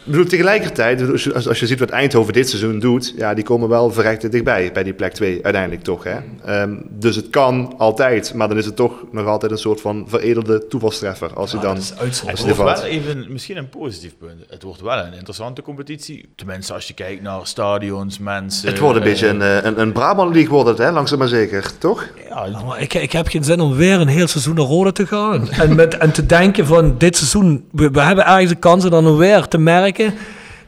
ik 0.05 0.11
bedoel, 0.11 0.25
tegelijkertijd, 0.25 1.11
als 1.11 1.23
je, 1.23 1.33
als, 1.33 1.47
als 1.47 1.59
je 1.59 1.67
ziet 1.67 1.79
wat 1.79 1.89
Eindhoven 1.89 2.33
dit 2.33 2.49
seizoen 2.49 2.79
doet, 2.79 3.13
ja, 3.17 3.33
die 3.33 3.43
komen 3.43 3.69
wel 3.69 3.91
verrekte 3.91 4.29
dichtbij, 4.29 4.71
bij 4.71 4.83
die 4.83 4.93
plek 4.93 5.13
2, 5.13 5.43
uiteindelijk 5.43 5.83
toch. 5.83 6.03
Hè? 6.03 6.17
Ehm, 6.45 6.75
dus 6.89 7.15
het 7.15 7.29
kan 7.29 7.73
altijd, 7.77 8.33
maar 8.33 8.47
dan 8.47 8.57
is 8.57 8.65
het 8.65 8.75
toch 8.75 9.03
nog 9.11 9.27
altijd 9.27 9.51
een 9.51 9.57
soort 9.57 9.81
van 9.81 10.05
veredelde 10.07 10.67
toevalstreffer. 10.67 11.33
Als 11.33 11.51
je 11.51 11.57
Ja, 11.57 11.63
dan, 11.63 11.73
dat 11.73 11.83
is 11.83 11.89
uitzondering. 11.89 12.39
als 12.39 12.47
Het 12.47 12.57
wordt 12.57 12.81
wel 12.81 12.89
even, 12.89 13.25
misschien 13.31 13.57
een 13.57 13.69
positief 13.69 14.17
punt. 14.17 14.41
Het 14.49 14.63
wordt 14.63 14.81
wel 14.81 14.97
een 14.97 15.13
interessante 15.13 15.61
competitie. 15.61 16.29
Tenminste, 16.35 16.73
als 16.73 16.87
je 16.87 16.93
kijkt 16.93 17.21
naar 17.21 17.39
stadions, 17.43 18.19
mensen. 18.19 18.69
Het 18.69 18.79
wordt 18.79 18.95
een 18.95 19.03
eh, 19.03 19.09
beetje 19.09 19.27
een, 19.27 19.41
eh, 19.41 19.63
een, 19.63 19.79
een 19.79 19.91
Brabant 19.91 20.33
League, 20.33 20.51
wordt 20.51 20.69
het, 20.69 20.77
hè? 20.77 20.91
langzaam 20.91 21.19
maar 21.19 21.27
zeker, 21.27 21.77
toch? 21.77 22.07
Ja, 22.29 22.45
Ja, 22.45 22.63
maar 22.63 22.81
ik, 22.81 22.93
ik 22.93 23.11
heb 23.11 23.27
geen 23.27 23.43
zin 23.43 23.59
om 23.59 23.75
weer 23.75 23.99
een 23.99 24.07
heel 24.07 24.27
seizoen 24.27 24.55
naar 24.55 24.65
Rode 24.65 24.91
te 24.91 25.07
gaan. 25.07 25.49
En, 25.63 25.75
met, 25.75 25.97
en 25.97 26.11
te 26.11 26.25
denken 26.25 26.65
van 26.65 26.97
dit 26.97 27.17
seizoen, 27.17 27.65
we, 27.71 27.89
we 27.91 28.01
hebben 28.01 28.25
ergens 28.25 28.51
een 28.51 28.59
kans 28.59 28.83
en 28.83 28.89
dan 28.89 29.17
weer 29.17 29.47
te 29.47 29.57
merken, 29.57 29.92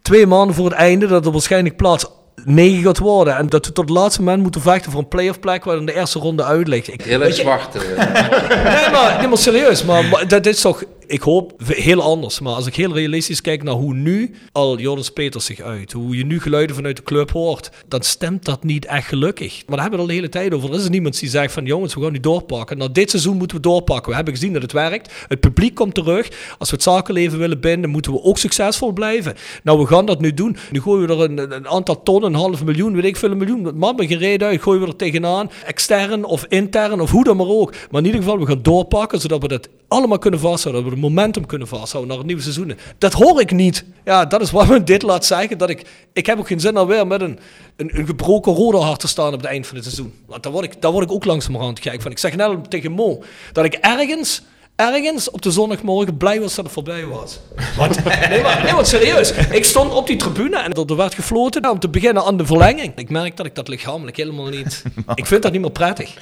twee 0.01 0.27
maanden 0.27 0.55
voor 0.55 0.65
het 0.65 0.73
einde, 0.73 1.07
dat 1.07 1.25
er 1.25 1.31
waarschijnlijk 1.31 1.75
plaats 1.75 2.05
9 2.43 2.83
gaat 2.83 2.97
worden. 2.97 3.37
En 3.37 3.47
dat 3.49 3.65
we 3.65 3.71
tot 3.71 3.89
het 3.89 3.97
laatste 3.97 4.21
moment 4.21 4.41
moeten 4.41 4.61
vechten 4.61 4.91
voor 4.91 4.99
een 5.01 5.07
playoff 5.07 5.39
plek 5.39 5.63
waar 5.63 5.75
dan 5.75 5.85
de 5.85 5.95
eerste 5.95 6.19
ronde 6.19 6.43
uit 6.43 6.67
ligt. 6.67 6.87
Ik, 6.93 7.01
Heel 7.01 7.21
erg 7.21 7.35
zwart. 7.35 7.75
eh. 7.75 7.81
nee, 8.81 8.89
maar, 8.91 9.15
nee, 9.19 9.27
maar 9.27 9.37
serieus, 9.37 9.83
maar, 9.83 10.05
maar 10.05 10.27
dat 10.27 10.45
is 10.45 10.61
toch... 10.61 10.83
Ik 11.07 11.21
hoop 11.21 11.53
heel 11.65 12.01
anders. 12.01 12.39
Maar 12.39 12.53
als 12.53 12.67
ik 12.67 12.75
heel 12.75 12.93
realistisch 12.93 13.41
kijk 13.41 13.63
naar 13.63 13.73
hoe 13.73 13.93
nu 13.93 14.35
al 14.51 14.79
Joris 14.79 15.09
Peters 15.09 15.45
zich 15.45 15.59
uit, 15.59 15.91
hoe 15.91 16.17
je 16.17 16.25
nu 16.25 16.39
geluiden 16.41 16.75
vanuit 16.75 16.95
de 16.97 17.03
club 17.03 17.31
hoort, 17.31 17.69
dan 17.87 18.01
stemt 18.01 18.45
dat 18.45 18.63
niet 18.63 18.85
echt 18.85 19.07
gelukkig. 19.07 19.53
Maar 19.55 19.77
daar 19.77 19.81
hebben 19.81 19.95
we 19.95 20.05
al 20.05 20.07
de 20.07 20.13
hele 20.13 20.29
tijd 20.29 20.53
over. 20.53 20.69
Er 20.69 20.79
is 20.79 20.89
niemand 20.89 21.19
die 21.19 21.29
zegt 21.29 21.53
van 21.53 21.65
jongens, 21.65 21.93
we 21.93 22.01
gaan 22.01 22.11
nu 22.11 22.19
doorpakken. 22.19 22.77
Nou, 22.77 22.91
dit 22.91 23.09
seizoen 23.09 23.37
moeten 23.37 23.57
we 23.57 23.63
doorpakken. 23.63 24.09
We 24.09 24.15
hebben 24.15 24.33
gezien 24.33 24.53
dat 24.53 24.61
het 24.61 24.71
werkt. 24.71 25.13
Het 25.27 25.39
publiek 25.39 25.75
komt 25.75 25.93
terug. 25.93 26.29
Als 26.57 26.69
we 26.69 26.75
het 26.75 26.83
zakenleven 26.83 27.39
willen 27.39 27.59
binden, 27.59 27.89
moeten 27.89 28.11
we 28.11 28.23
ook 28.23 28.37
succesvol 28.37 28.91
blijven. 28.91 29.35
Nou, 29.63 29.79
we 29.79 29.85
gaan 29.85 30.05
dat 30.05 30.21
nu 30.21 30.33
doen. 30.33 30.57
Nu 30.71 30.81
gooien 30.81 31.07
we 31.07 31.13
er 31.13 31.21
een, 31.21 31.55
een 31.55 31.67
aantal 31.67 32.03
ton, 32.03 32.23
een 32.23 32.33
half 32.33 32.63
miljoen, 32.63 32.95
weet 32.95 33.03
ik 33.03 33.17
veel, 33.17 33.31
een 33.31 33.37
miljoen. 33.37 33.63
Het 33.63 33.75
maakt 33.75 33.97
me 33.97 34.07
geen 34.07 34.17
reden 34.17 34.47
uit. 34.47 34.61
Gooien 34.61 34.81
we 34.81 34.87
er 34.87 34.95
tegenaan. 34.95 35.49
Extern 35.65 36.23
of 36.23 36.45
intern 36.49 37.01
of 37.01 37.11
hoe 37.11 37.23
dan 37.23 37.37
maar 37.37 37.47
ook. 37.47 37.71
Maar 37.91 38.01
in 38.01 38.05
ieder 38.05 38.21
geval, 38.21 38.39
we 38.39 38.45
gaan 38.45 38.61
doorpakken 38.61 39.19
zodat 39.19 39.41
we 39.41 39.47
dat 39.47 39.69
allemaal 39.87 40.17
kunnen 40.17 40.39
vasthouden. 40.39 40.94
De 40.95 41.01
momentum 41.01 41.45
kunnen 41.45 41.67
vasthouden 41.67 42.07
naar 42.07 42.17
het 42.17 42.27
nieuwe 42.27 42.41
seizoen. 42.41 42.77
Dat 42.97 43.13
hoor 43.13 43.41
ik 43.41 43.51
niet. 43.51 43.85
Ja, 44.05 44.25
dat 44.25 44.41
is 44.41 44.51
wat 44.51 44.67
me 44.69 44.83
dit 44.83 45.01
laat 45.01 45.25
zeggen. 45.25 45.57
Dat 45.57 45.69
ik, 45.69 45.85
ik 46.13 46.25
heb 46.25 46.39
ook 46.39 46.47
geen 46.47 46.59
zin 46.59 46.77
alweer 46.77 47.07
met 47.07 47.21
een, 47.21 47.39
een, 47.75 47.97
een 47.97 48.05
gebroken 48.05 48.53
rode 48.53 48.77
hart 48.77 48.99
te 48.99 49.07
staan 49.07 49.33
op 49.33 49.41
het 49.41 49.49
eind 49.49 49.67
van 49.67 49.75
het 49.75 49.85
seizoen. 49.85 50.13
Want 50.25 50.43
daar 50.43 50.51
word 50.51 50.65
ik, 50.65 50.81
daar 50.81 50.91
word 50.91 51.05
ik 51.05 51.11
ook 51.11 51.25
langzamerhand 51.25 51.79
gek 51.79 52.01
van. 52.01 52.11
Ik 52.11 52.17
zeg 52.17 52.35
net 52.35 52.69
tegen 52.69 52.91
Mo 52.91 53.23
dat 53.51 53.65
ik 53.65 53.73
ergens 53.73 54.41
ergens 54.75 55.29
op 55.29 55.41
de 55.41 55.51
zondagmorgen 55.51 56.17
blij 56.17 56.39
was 56.39 56.55
dat 56.55 56.65
het 56.65 56.73
voorbij 56.73 57.05
was. 57.05 57.39
Want, 57.77 58.03
nee, 58.29 58.41
maar, 58.41 58.63
nee, 58.63 58.73
want 58.73 58.87
serieus. 58.87 59.31
Ik 59.31 59.65
stond 59.65 59.93
op 59.93 60.07
die 60.07 60.15
tribune 60.15 60.57
en 60.57 60.73
er 60.73 60.95
werd 60.95 61.13
gefloten 61.13 61.69
om 61.69 61.79
te 61.79 61.89
beginnen 61.89 62.23
aan 62.23 62.37
de 62.37 62.45
verlenging. 62.45 62.91
Ik 62.95 63.09
merk 63.09 63.37
dat 63.37 63.45
ik 63.45 63.55
dat 63.55 63.67
lichamelijk 63.67 64.17
helemaal 64.17 64.49
niet... 64.49 64.83
Ik 65.15 65.25
vind 65.25 65.41
dat 65.41 65.51
niet 65.51 65.61
meer 65.61 65.71
prettig. 65.71 66.13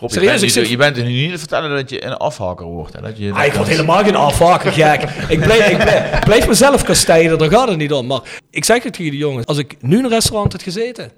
Rob, 0.00 0.10
je, 0.10 0.14
Serieus, 0.16 0.40
bent, 0.40 0.52
zit- 0.52 0.68
je 0.68 0.76
bent 0.76 0.96
er 0.96 1.02
nu 1.04 1.10
niet 1.12 1.32
te 1.32 1.38
vertellen 1.38 1.70
dat 1.70 1.90
je 1.90 2.04
een 2.04 2.16
afhaker 2.16 2.66
wordt. 2.66 2.92
Hè? 2.94 3.00
Dat 3.00 3.18
je, 3.18 3.32
Ah, 3.32 3.44
ik 3.44 3.52
word 3.52 3.68
helemaal 3.68 4.02
geen 4.04 4.14
afhaker, 4.16 4.72
gek. 4.72 5.02
Ik 5.28 5.40
blijf, 5.40 5.68
ik 5.70 5.76
blijf, 5.78 6.12
ik 6.18 6.24
blijf 6.24 6.48
mezelf 6.48 6.82
kastijden, 6.82 7.38
daar 7.38 7.50
gaat 7.50 7.68
het 7.68 7.76
niet 7.78 7.92
om. 7.92 8.06
Maar 8.06 8.20
ik 8.50 8.64
zeg 8.64 8.82
het 8.82 8.92
tegen 8.92 9.10
de 9.10 9.16
jongens. 9.16 9.46
Als 9.46 9.58
ik 9.58 9.76
nu 9.80 9.98
in 9.98 10.04
een 10.04 10.10
restaurant 10.10 10.52
had 10.52 10.62
gezeten, 10.62 11.10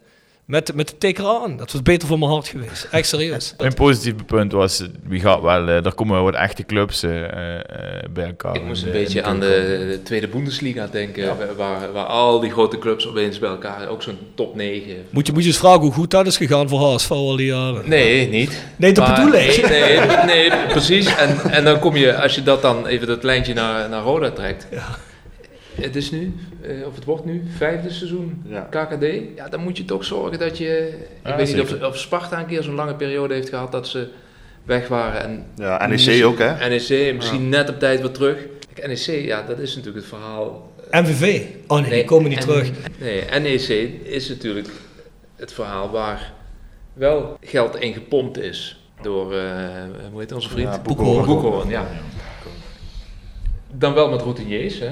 met, 0.51 0.75
met 0.75 0.89
de 0.89 0.99
tikker 0.99 1.25
aan, 1.25 1.57
dat 1.57 1.73
was 1.73 1.83
beter 1.83 2.09
voor 2.09 2.19
mijn 2.19 2.31
hart 2.31 2.49
geweest. 2.49 2.89
Echt 2.91 3.09
serieus. 3.09 3.55
Een 3.59 3.75
positief 3.75 4.15
punt 4.27 4.53
was, 4.53 4.81
eh, 4.81 4.87
wie 5.07 5.21
gaat 5.21 5.41
wel, 5.43 5.69
eh, 5.69 5.85
er 5.85 5.95
komen 5.95 6.15
wel 6.15 6.25
wat 6.25 6.35
echte 6.35 6.65
clubs 6.65 7.03
eh, 7.03 7.23
eh, 7.25 7.55
eh, 7.59 7.63
bij 8.11 8.25
elkaar. 8.27 8.55
Ik 8.55 8.65
moest 8.65 8.83
een 8.83 8.93
de- 8.93 8.99
beetje 8.99 9.21
de 9.23 9.27
aan 9.27 9.41
de, 9.41 9.87
de 9.91 10.01
tweede 10.03 10.29
Bundesliga 10.29 10.89
denken, 10.93 11.37
waar, 11.57 11.93
waar 11.93 12.05
al 12.05 12.41
die 12.41 12.51
grote 12.51 12.79
clubs 12.79 13.09
opeens 13.09 13.39
bij 13.39 13.49
elkaar, 13.51 13.89
ook 13.89 14.03
zo'n 14.03 14.19
top 14.35 14.55
9. 14.55 14.95
Moet 15.11 15.27
je, 15.27 15.33
moet 15.33 15.43
je 15.43 15.49
eens 15.49 15.59
vragen 15.59 15.81
hoe 15.81 15.93
goed 15.93 16.11
dat 16.11 16.27
is 16.27 16.37
gegaan 16.37 16.69
voor 16.69 16.81
HSV 16.93 17.11
al 17.11 17.37
die 17.37 17.47
jaren. 17.47 17.89
Nee, 17.89 18.29
niet. 18.29 18.63
Nee, 18.77 18.93
dat 18.93 19.15
bedoel 19.15 19.33
ik. 19.35 19.69
Nee, 19.69 19.99
nee, 20.27 20.51
precies. 20.69 21.17
En, 21.17 21.39
en 21.51 21.65
dan 21.65 21.79
kom 21.79 21.97
je, 21.97 22.17
als 22.23 22.35
je 22.35 22.43
dat 22.43 22.63
dan 22.63 22.87
even 22.87 23.07
dat 23.07 23.23
lijntje 23.23 23.55
naar, 23.55 23.89
naar 23.89 24.03
Roda 24.03 24.31
trekt. 24.31 24.67
Het 25.75 25.97
is 25.97 26.11
nu, 26.11 26.35
eh, 26.63 26.87
of 26.87 26.95
het 26.95 27.05
wordt 27.05 27.25
nu, 27.25 27.43
vijfde 27.57 27.91
seizoen 27.91 28.43
Ja. 28.47 28.61
KKD. 28.71 29.05
Ja, 29.37 29.49
dan 29.49 29.61
moet 29.61 29.77
je 29.77 29.85
toch 29.85 30.05
zorgen 30.05 30.39
dat 30.39 30.59
je... 30.59 30.99
Ja, 31.25 31.31
ik 31.31 31.37
weet 31.37 31.55
niet 31.57 31.63
of, 31.75 31.83
of 31.83 31.99
Sparta 31.99 32.39
een 32.41 32.47
keer 32.47 32.63
zo'n 32.63 32.75
lange 32.75 32.95
periode 32.95 33.35
heeft 33.35 33.49
gehad 33.49 33.73
dat 33.73 33.89
ze 33.89 34.09
weg 34.65 34.89
waren. 34.89 35.21
En 35.23 35.45
Ja, 35.57 35.87
NEC 35.87 36.25
ook, 36.25 36.39
hè? 36.39 36.69
NEC, 36.69 37.15
misschien 37.15 37.49
net 37.49 37.69
op 37.69 37.79
tijd 37.79 38.01
weer 38.01 38.11
terug. 38.11 38.37
Kijk, 38.75 38.87
NEC, 38.89 39.25
ja, 39.27 39.43
dat 39.43 39.59
is 39.59 39.71
natuurlijk 39.77 40.05
het 40.05 40.15
verhaal. 40.15 40.73
MVV. 40.91 41.43
Oh 41.67 41.81
nee, 41.81 41.91
die 41.91 42.05
komen 42.05 42.29
niet 42.31 42.39
en- 42.39 42.45
terug. 42.47 42.71
Nee, 42.99 43.25
NEC 43.41 43.69
is 44.03 44.29
natuurlijk 44.29 44.69
het 45.37 45.53
verhaal 45.53 45.91
waar 45.91 46.33
wel 46.93 47.37
geld 47.41 47.77
in 47.77 47.93
gepompt 47.93 48.39
is 48.39 48.81
door, 49.03 49.35
eh, 49.35 49.45
hoe 50.11 50.21
heet 50.21 50.33
onze 50.33 50.49
vriend? 50.49 50.69
Ja, 50.75 50.81
Boekhoorn. 50.81 51.27
Boekhoorn, 51.27 51.69
ja. 51.69 51.87
Dan 53.73 53.95
wel 53.95 54.11
met 54.11 54.21
routiniers, 54.23 54.79
hè? 54.79 54.91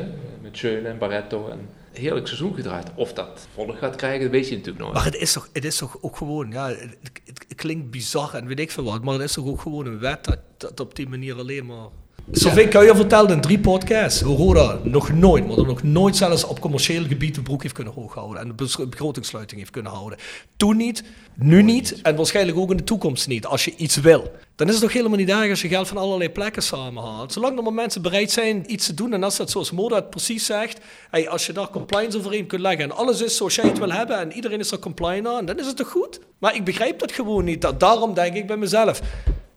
Met 0.52 0.84
en 0.84 0.98
Barretto. 0.98 1.48
En 1.48 1.68
heerlijk 1.92 2.26
seizoen 2.26 2.54
gedraaid. 2.54 2.90
Of 2.94 3.12
dat 3.12 3.48
volg 3.54 3.78
gaat 3.78 3.96
krijgen, 3.96 4.30
weet 4.30 4.48
je 4.48 4.56
natuurlijk 4.56 4.84
nooit. 4.84 4.94
Maar 4.94 5.04
het 5.04 5.16
is, 5.16 5.32
toch, 5.32 5.48
het 5.52 5.64
is 5.64 5.76
toch 5.76 5.98
ook 6.00 6.16
gewoon, 6.16 6.50
ja, 6.50 6.68
het, 6.68 7.54
klinkt 7.54 7.90
bizar 7.90 8.34
en 8.34 8.46
weet 8.46 8.58
ik 8.58 8.70
veel 8.70 8.84
wat, 8.84 9.02
maar 9.02 9.14
het 9.14 9.22
is 9.22 9.32
toch 9.32 9.46
ook 9.46 9.60
gewoon 9.60 9.86
een 9.86 9.98
wet 9.98 10.38
dat 10.56 10.80
op 10.80 10.94
die 10.94 11.08
manier 11.08 11.36
alleen 11.36 11.66
maar... 11.66 11.88
Zoveel 12.32 12.68
kan 12.68 12.84
je 12.84 12.94
vertellen 12.96 13.30
in 13.30 13.40
drie 13.40 13.58
podcasts, 13.58 14.20
hoe 14.20 14.36
Roda 14.36 14.78
nog 14.82 15.12
nooit, 15.12 15.46
maar 15.46 15.56
nog 15.66 15.82
nooit 15.82 16.16
zelfs 16.16 16.44
op 16.44 16.60
commercieel 16.60 17.04
gebied 17.06 17.34
de 17.34 17.42
broek 17.42 17.62
heeft 17.62 17.74
kunnen 17.74 17.92
hooghouden 17.92 18.40
en 18.42 18.48
de 18.56 18.86
begrotingssluiting 18.88 19.60
heeft 19.60 19.72
kunnen 19.72 19.92
houden. 19.92 20.18
Toen 20.56 20.76
niet, 20.76 21.04
nu 21.34 21.62
niet 21.62 22.00
en 22.02 22.16
waarschijnlijk 22.16 22.58
ook 22.58 22.70
in 22.70 22.76
de 22.76 22.84
toekomst 22.84 23.28
niet, 23.28 23.46
als 23.46 23.64
je 23.64 23.74
iets 23.76 23.96
wil. 23.96 24.30
Dan 24.56 24.66
is 24.66 24.72
het 24.72 24.82
toch 24.82 24.92
helemaal 24.92 25.18
niet 25.18 25.28
erg 25.28 25.50
als 25.50 25.62
je 25.62 25.68
geld 25.68 25.88
van 25.88 25.96
allerlei 25.96 26.30
plekken 26.30 26.62
samenhaalt. 26.62 27.32
Zolang 27.32 27.56
er 27.56 27.62
maar 27.62 27.72
mensen 27.72 28.02
bereid 28.02 28.30
zijn 28.30 28.72
iets 28.72 28.86
te 28.86 28.94
doen 28.94 29.12
en 29.12 29.22
als 29.22 29.36
dat 29.36 29.50
zoals 29.50 29.70
Moda 29.70 29.94
het 29.94 30.10
precies 30.10 30.46
zegt, 30.46 30.80
hey, 31.10 31.28
als 31.28 31.46
je 31.46 31.52
daar 31.52 31.68
compliance 31.70 32.18
overheen 32.18 32.46
kunt 32.46 32.62
leggen 32.62 32.84
en 32.84 32.96
alles 32.96 33.20
is 33.22 33.36
zoals 33.36 33.54
jij 33.54 33.64
het 33.68 33.78
wil 33.78 33.92
hebben 33.92 34.18
en 34.18 34.32
iedereen 34.32 34.58
is 34.60 34.70
er 34.70 34.78
compliant 34.78 35.26
aan, 35.26 35.44
dan 35.44 35.58
is 35.58 35.66
het 35.66 35.76
toch 35.76 35.90
goed? 35.90 36.20
Maar 36.38 36.54
ik 36.54 36.64
begrijp 36.64 36.98
dat 36.98 37.12
gewoon 37.12 37.44
niet. 37.44 37.60
Da- 37.62 37.72
Daarom 37.72 38.14
denk 38.14 38.34
ik 38.34 38.46
bij 38.46 38.56
mezelf, 38.56 39.00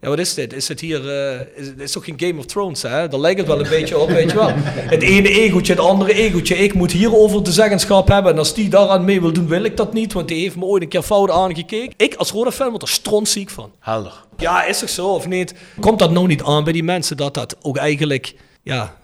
ja, 0.02 0.10
wat 0.10 0.20
is 0.20 0.34
dit? 0.34 0.54
Is 0.54 0.68
het 0.68 0.80
hier, 0.80 1.10
eh, 1.10 1.40
is, 1.56 1.68
het 1.68 1.80
is 1.80 1.92
toch 1.92 2.06
geen 2.06 2.20
Game 2.20 2.38
of 2.40 2.46
Thrones, 2.46 2.82
hè? 2.82 3.08
Daar 3.08 3.20
lijkt 3.20 3.40
het 3.40 3.48
wel 3.48 3.60
een 3.60 3.70
beetje 3.70 3.98
op, 3.98 4.10
weet 4.10 4.32
je 4.32 4.38
wel. 4.38 4.52
Het 4.56 5.02
ene 5.02 5.30
egootje, 5.30 5.74
het 5.74 5.82
andere 5.82 6.14
egootje. 6.14 6.58
Ik 6.58 6.74
moet 6.74 6.92
hierover 6.92 7.44
de 7.44 7.52
zeggenschap 7.52 8.08
hebben. 8.08 8.32
En 8.32 8.38
als 8.38 8.54
die 8.54 8.70
daaraan 8.70 9.06
mee 9.06 9.22
wil 9.22 9.34
doen, 9.34 9.48
wil 9.48 9.64
ik 9.64 9.78
dat 9.78 9.94
niet. 9.94 10.14
Want 10.14 10.28
die 10.28 10.42
heeft 10.42 10.56
me 10.56 10.66
ooit 10.66 10.84
een 10.84 10.90
keer 10.90 11.02
fout 11.02 11.30
aangekeken. 11.30 11.94
Ik 11.98 12.16
als 12.16 12.32
Roda-fan 12.32 12.70
word 12.70 12.82
er 12.82 12.88
strontziek 12.88 13.50
van. 13.50 13.72
Helder. 13.80 14.14
Ja, 14.38 14.64
is 14.64 14.80
toch 14.80 14.90
zo 14.90 15.08
of 15.08 15.28
niet? 15.28 15.54
Komt 15.80 16.00
dat 16.00 16.12
nou 16.12 16.28
niet 16.28 16.44
aan 16.44 16.64
bij 16.64 16.74
die 16.74 16.84
mensen 16.84 17.18
dat 17.18 17.34
dat 17.34 17.56
ook 17.62 17.78
eigenlijk, 17.78 18.36
ja... 18.64 18.96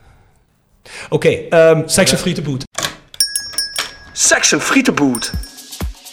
Oké, 1.10 1.30
ehm 1.30 1.82
Section 1.86 2.20
Frietenboot. 2.20 2.64
Section 4.14 4.62
Frietenboot. 4.62 5.32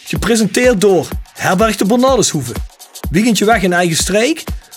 Gepresenteerd 0.05 0.81
door 0.81 1.09
Herberg 1.33 1.77
de 1.77 1.85
Bernardeshoeve. 1.85 2.53
Weekendje 3.11 3.45
weg 3.45 3.63
in 3.63 3.73
eigen 3.73 3.97
streek? 3.97 4.45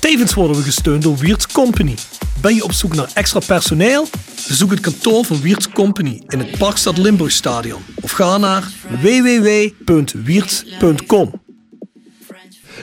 Tevens 0.00 0.34
worden 0.34 0.56
we 0.56 0.62
gesteund 0.62 1.02
door 1.02 1.16
Wiert's 1.16 1.46
Company. 1.46 1.94
Ben 2.40 2.54
je 2.54 2.64
op 2.64 2.72
zoek 2.72 2.94
naar 2.94 3.08
extra 3.14 3.40
personeel? 3.46 4.08
Bezoek 4.48 4.70
het 4.70 4.80
kantoor 4.80 5.24
van 5.24 5.40
Wiert's 5.40 5.68
Company 5.68 6.22
in 6.28 6.38
het 6.38 6.58
Parkstad 6.58 6.98
Limburgstadion 6.98 7.82
of 8.00 8.10
ga 8.10 8.38
naar 8.38 8.62
www.wiert.com. 9.00 9.84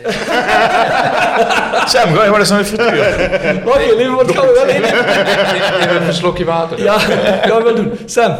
Sam, 1.93 2.13
ga 2.15 2.23
je 2.23 2.29
maar 2.29 2.39
eens 2.39 2.49
naar 2.49 2.59
de 2.59 2.65
frituur. 2.65 3.63
Wacht 3.63 3.79
even, 3.79 4.15
wat 4.15 4.31
gaan 4.31 4.47
we 4.47 4.53
wel 4.53 4.65
even? 4.75 5.05
Even 5.79 6.07
een 6.07 6.13
slokje 6.13 6.45
water. 6.45 6.83
Ja, 6.83 6.99
gaan 7.47 7.57
we 7.57 7.63
wel 7.63 7.75
doen. 7.75 7.91
Sam, 8.05 8.35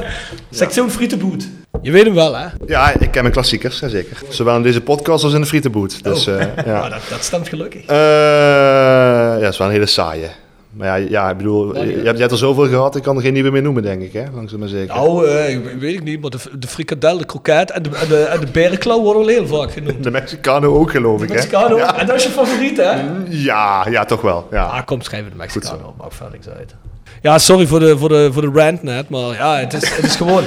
sectie 0.51 0.89
frietenboet. 0.89 1.47
Je 1.81 1.91
weet 1.91 2.03
hem 2.05 2.13
wel, 2.13 2.35
hè? 2.35 2.47
Ja, 2.67 2.93
ik 2.99 3.11
ken 3.11 3.21
mijn 3.21 3.33
klassiekers, 3.33 3.79
ja, 3.79 3.87
zeker. 3.87 4.17
Zowel 4.29 4.55
in 4.55 4.61
deze 4.61 4.81
podcast 4.81 5.23
als 5.23 5.33
in 5.33 5.41
de 5.41 5.47
frietenboot. 5.47 6.03
Dus, 6.03 6.27
eh, 6.27 6.35
Maar 6.35 6.65
ja. 6.65 6.89
dat, 6.89 7.01
dat 7.09 7.23
stemt 7.23 7.47
gelukkig. 7.47 7.81
Eh, 7.85 7.97
ja, 7.97 9.37
het 9.39 9.51
is 9.51 9.57
wel 9.57 9.67
een 9.67 9.73
hele 9.73 9.85
saaie. 9.85 10.27
Maar 10.71 10.99
ja, 10.99 11.07
ja 11.09 11.29
ik 11.29 11.37
bedoel, 11.37 11.83
je, 11.83 12.01
je 12.01 12.03
hebt, 12.03 12.31
er 12.31 12.37
zoveel 12.37 12.67
gehad, 12.67 12.95
ik 12.95 13.03
kan 13.03 13.15
er 13.15 13.21
geen 13.21 13.33
nieuwe 13.33 13.51
meer 13.51 13.61
noemen, 13.61 13.83
denk 13.83 14.01
ik, 14.01 14.13
hè? 14.13 14.23
Langzaam 14.33 14.59
maar 14.59 14.67
zeker. 14.67 14.95
Nou, 14.95 15.27
eh, 15.27 15.57
weet 15.79 15.93
ik 15.93 16.03
niet, 16.03 16.21
maar 16.21 16.29
de, 16.29 16.37
de 16.59 16.67
frikadel, 16.67 17.17
de 17.17 17.25
kroket 17.25 17.71
en 17.71 17.83
de, 17.83 17.89
en 17.95 18.07
de, 18.07 18.23
en 18.23 18.39
de 18.39 18.47
berenklauw 18.51 19.01
worden 19.01 19.25
wel 19.25 19.35
heel 19.35 19.47
vaak 19.47 19.71
genoemd. 19.71 20.03
De 20.03 20.11
Mexicano 20.11 20.79
ook, 20.79 20.91
geloof 20.91 21.21
ik, 21.21 21.27
hè? 21.27 21.35
Mexicano, 21.35 21.77
en 21.77 22.05
dat 22.05 22.15
is 22.15 22.23
je 22.23 22.29
favoriet, 22.29 22.77
hè? 22.77 23.01
Ja, 23.29 23.87
ja, 23.89 24.05
toch 24.05 24.21
wel. 24.21 24.47
Ja. 24.51 24.63
Ah, 24.63 24.85
kom, 24.85 25.01
schrijven 25.01 25.31
de 25.31 25.37
Mexicano 25.37 25.93
maakt 25.97 26.15
verder 26.15 26.33
niks 26.33 26.49
uit. 26.49 26.75
Ja, 27.21 27.37
sorry 27.37 27.67
voor 27.67 27.79
de, 27.79 27.97
voor 27.97 28.09
de, 28.09 28.29
voor 28.31 28.41
de 28.41 28.59
rant 28.59 28.83
net, 28.83 29.09
maar 29.09 29.33
ja, 29.33 29.57
het 29.57 29.73
is, 29.73 29.89
het 29.89 30.05
is 30.05 30.15
gewoon... 30.15 30.43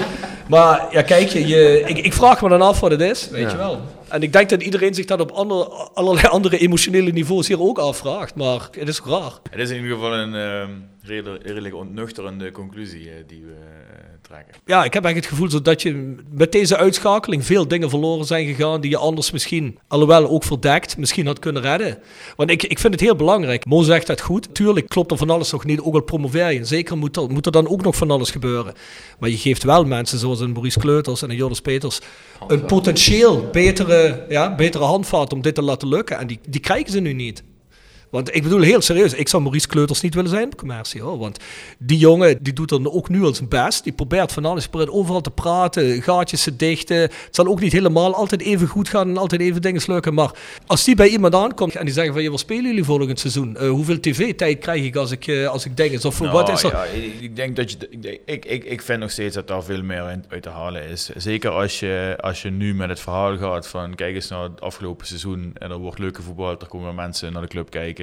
Maar 0.49 0.87
ja, 0.91 1.03
kijk, 1.03 1.29
je, 1.29 1.47
je, 1.47 1.83
ik, 1.87 1.99
ik 1.99 2.13
vraag 2.13 2.43
me 2.43 2.49
dan 2.49 2.63
af 2.63 2.81
wat 2.81 2.91
het 2.91 3.01
is, 3.01 3.29
weet 3.31 3.43
Ja. 3.43 3.51
je 3.51 3.57
wel. 3.57 3.81
En 4.09 4.23
ik 4.23 4.33
denk 4.33 4.49
dat 4.49 4.63
iedereen 4.63 4.95
zich 4.95 5.05
dat 5.05 5.21
op 5.21 5.31
andere, 5.31 5.65
allerlei 5.95 6.27
andere 6.27 6.59
emotionele 6.59 7.11
niveaus 7.13 7.49
hier 7.49 7.61
ook 7.61 7.79
afvraagt, 7.79 8.35
maar 8.35 8.69
het 8.79 8.89
is 8.89 9.01
raar. 9.07 9.33
Het 9.51 9.61
is 9.61 9.71
in 9.71 9.77
ieder 9.77 9.91
geval 9.93 10.15
een 10.15 10.35
ehm, 10.35 10.71
redelijk, 11.03 11.47
redelijk 11.47 11.75
ontnuchterende 11.75 12.51
conclusie 12.51 13.09
eh, 13.11 13.15
die 13.27 13.45
we 13.45 13.53
eh, 13.53 14.05
trekken. 14.29 14.55
Ja, 14.65 14.85
ik 14.85 14.93
heb 14.93 15.05
eigenlijk 15.05 15.17
het 15.17 15.27
gevoel 15.27 15.63
dat 15.63 15.83
je 15.83 16.15
met 16.31 16.53
deze 16.53 16.77
uitschakeling 16.77 17.45
veel 17.45 17.69
dingen 17.69 17.91
verloren 17.91 18.27
zijn 18.27 18.47
gegaan 18.47 18.81
die 18.81 18.91
je 18.91 18.97
anders 18.97 19.31
misschien, 19.31 19.79
alhoewel 19.89 20.29
ook 20.29 20.45
verdekt, 20.45 20.97
misschien 20.97 21.27
had 21.27 21.39
kunnen 21.39 21.63
redden. 21.63 21.99
Want 22.37 22.51
ik, 22.51 22.63
ik 22.63 22.79
vind 22.79 22.93
het 22.93 23.03
heel 23.03 23.17
belangrijk. 23.17 23.65
Mo 23.65 23.83
zegt 23.83 24.07
dat 24.07 24.21
goed. 24.21 24.55
Tuurlijk 24.55 24.89
klopt 24.89 25.11
er 25.11 25.17
van 25.17 25.31
alles 25.31 25.53
nog 25.53 25.65
niet, 25.65 25.81
ook 25.81 25.95
al 25.95 26.03
promoveer 26.03 26.53
je. 26.53 26.65
Zeker 26.65 26.97
moet 26.97 27.17
er, 27.17 27.31
moet 27.31 27.47
er 27.47 27.53
dan 27.53 27.69
ook 27.69 27.83
nog 27.83 27.97
van 27.97 28.11
alles 28.11 28.31
gebeuren. 28.31 28.75
Maar 29.19 29.29
je 29.29 29.39
geeft 29.39 29.63
wel 29.63 29.85
mensen 29.85 30.19
zoals 30.19 30.41
een 30.41 30.53
Maurice 30.53 30.79
Kleuters 30.79 31.23
en 31.23 31.31
een 31.31 31.37
Joris 31.37 31.61
Peters 31.61 32.01
een 32.47 32.65
potentieel 32.65 33.49
betere, 33.53 34.25
ja, 34.29 34.55
betere 34.55 34.85
handvat 34.85 35.33
om 35.33 35.43
dit 35.43 35.55
te 35.55 35.63
laten 35.63 35.89
lukken. 35.89 36.19
En 36.19 36.27
die, 36.27 36.39
die 36.49 36.61
krijgen 36.61 36.93
ze 36.93 37.01
nu 37.01 37.13
niet. 37.13 37.43
Want 38.11 38.35
ik 38.35 38.43
bedoel 38.43 38.61
heel 38.61 38.81
serieus, 38.81 39.13
ik 39.13 39.29
zou 39.29 39.43
Maurice 39.43 39.69
Kleuters 39.69 40.01
niet 40.01 40.15
willen 40.15 40.31
zijn 40.31 40.47
op 40.47 40.57
commercie. 40.57 41.01
Hoor. 41.01 41.19
Want 41.19 41.39
die 41.79 41.99
jongen 41.99 42.39
die 42.43 42.53
doet 42.53 42.69
dan 42.69 42.93
ook 42.93 43.09
nu 43.09 43.25
al 43.25 43.35
zijn 43.35 43.49
best. 43.49 43.85
Die 43.85 43.93
probeert 43.93 44.33
van 44.33 44.45
alles, 44.45 44.69
probeert 44.69 44.91
overal 44.91 45.21
te 45.21 45.31
praten, 45.31 46.03
gaatjes 46.03 46.43
te 46.43 46.57
dichten. 46.57 46.97
Het 46.97 47.29
zal 47.31 47.47
ook 47.47 47.61
niet 47.61 47.73
helemaal 47.73 48.15
altijd 48.15 48.43
even 48.43 48.69
goed 48.69 48.89
gaan 48.89 49.09
en 49.09 49.17
altijd 49.17 49.41
even 49.41 49.63
dingen 49.63 49.81
slukken. 49.81 50.15
Maar 50.15 50.31
als 50.67 50.85
die 50.85 50.95
bij 50.95 51.09
iemand 51.09 51.35
aankomt 51.35 51.77
en 51.77 51.85
die 51.85 51.95
zeggen 51.95 52.13
van, 52.13 52.23
je 52.23 52.31
wat 52.31 52.41
spelen 52.41 52.65
jullie 52.65 52.85
volgend 52.85 53.21
seizoen? 53.21 53.57
Uh, 53.61 53.71
hoeveel 53.71 54.01
tv-tijd 54.01 54.59
krijg 54.59 54.85
ik 54.85 54.97
als 54.97 55.11
ik, 55.11 55.27
uh, 55.27 55.49
als 55.49 55.65
ik 55.65 55.77
denk? 55.77 56.05
Of 56.05 56.21
nou, 56.21 56.33
wat 56.33 56.49
is 56.49 56.63
er? 56.63 56.71
Ja, 56.71 56.85
ik 57.21 57.37
denk 57.37 57.57
dat 57.57 57.71
je, 57.71 57.77
ik, 57.91 58.21
ik, 58.25 58.45
ik, 58.45 58.65
ik 58.65 58.83
vind 58.83 59.01
nog 59.01 59.11
steeds 59.11 59.35
dat 59.35 59.49
daar 59.49 59.65
veel 59.65 59.83
meer 59.83 60.21
uit 60.29 60.43
te 60.43 60.49
halen 60.49 60.89
is. 60.89 61.11
Zeker 61.17 61.51
als 61.51 61.81
je, 61.81 62.17
als 62.21 62.43
je 62.43 62.51
nu 62.51 62.75
met 62.75 62.89
het 62.89 63.01
verhaal 63.01 63.37
gaat 63.37 63.69
van, 63.69 63.95
kijk 63.95 64.15
eens 64.15 64.29
naar 64.29 64.43
het 64.43 64.61
afgelopen 64.61 65.07
seizoen 65.07 65.51
en 65.55 65.71
er 65.71 65.79
wordt 65.79 65.99
leuke 65.99 66.23
voetbal, 66.23 66.51
er 66.61 66.67
komen 66.67 66.95
mensen 66.95 67.33
naar 67.33 67.43
de 67.43 67.49
club 67.49 67.71
kijken. 67.71 67.96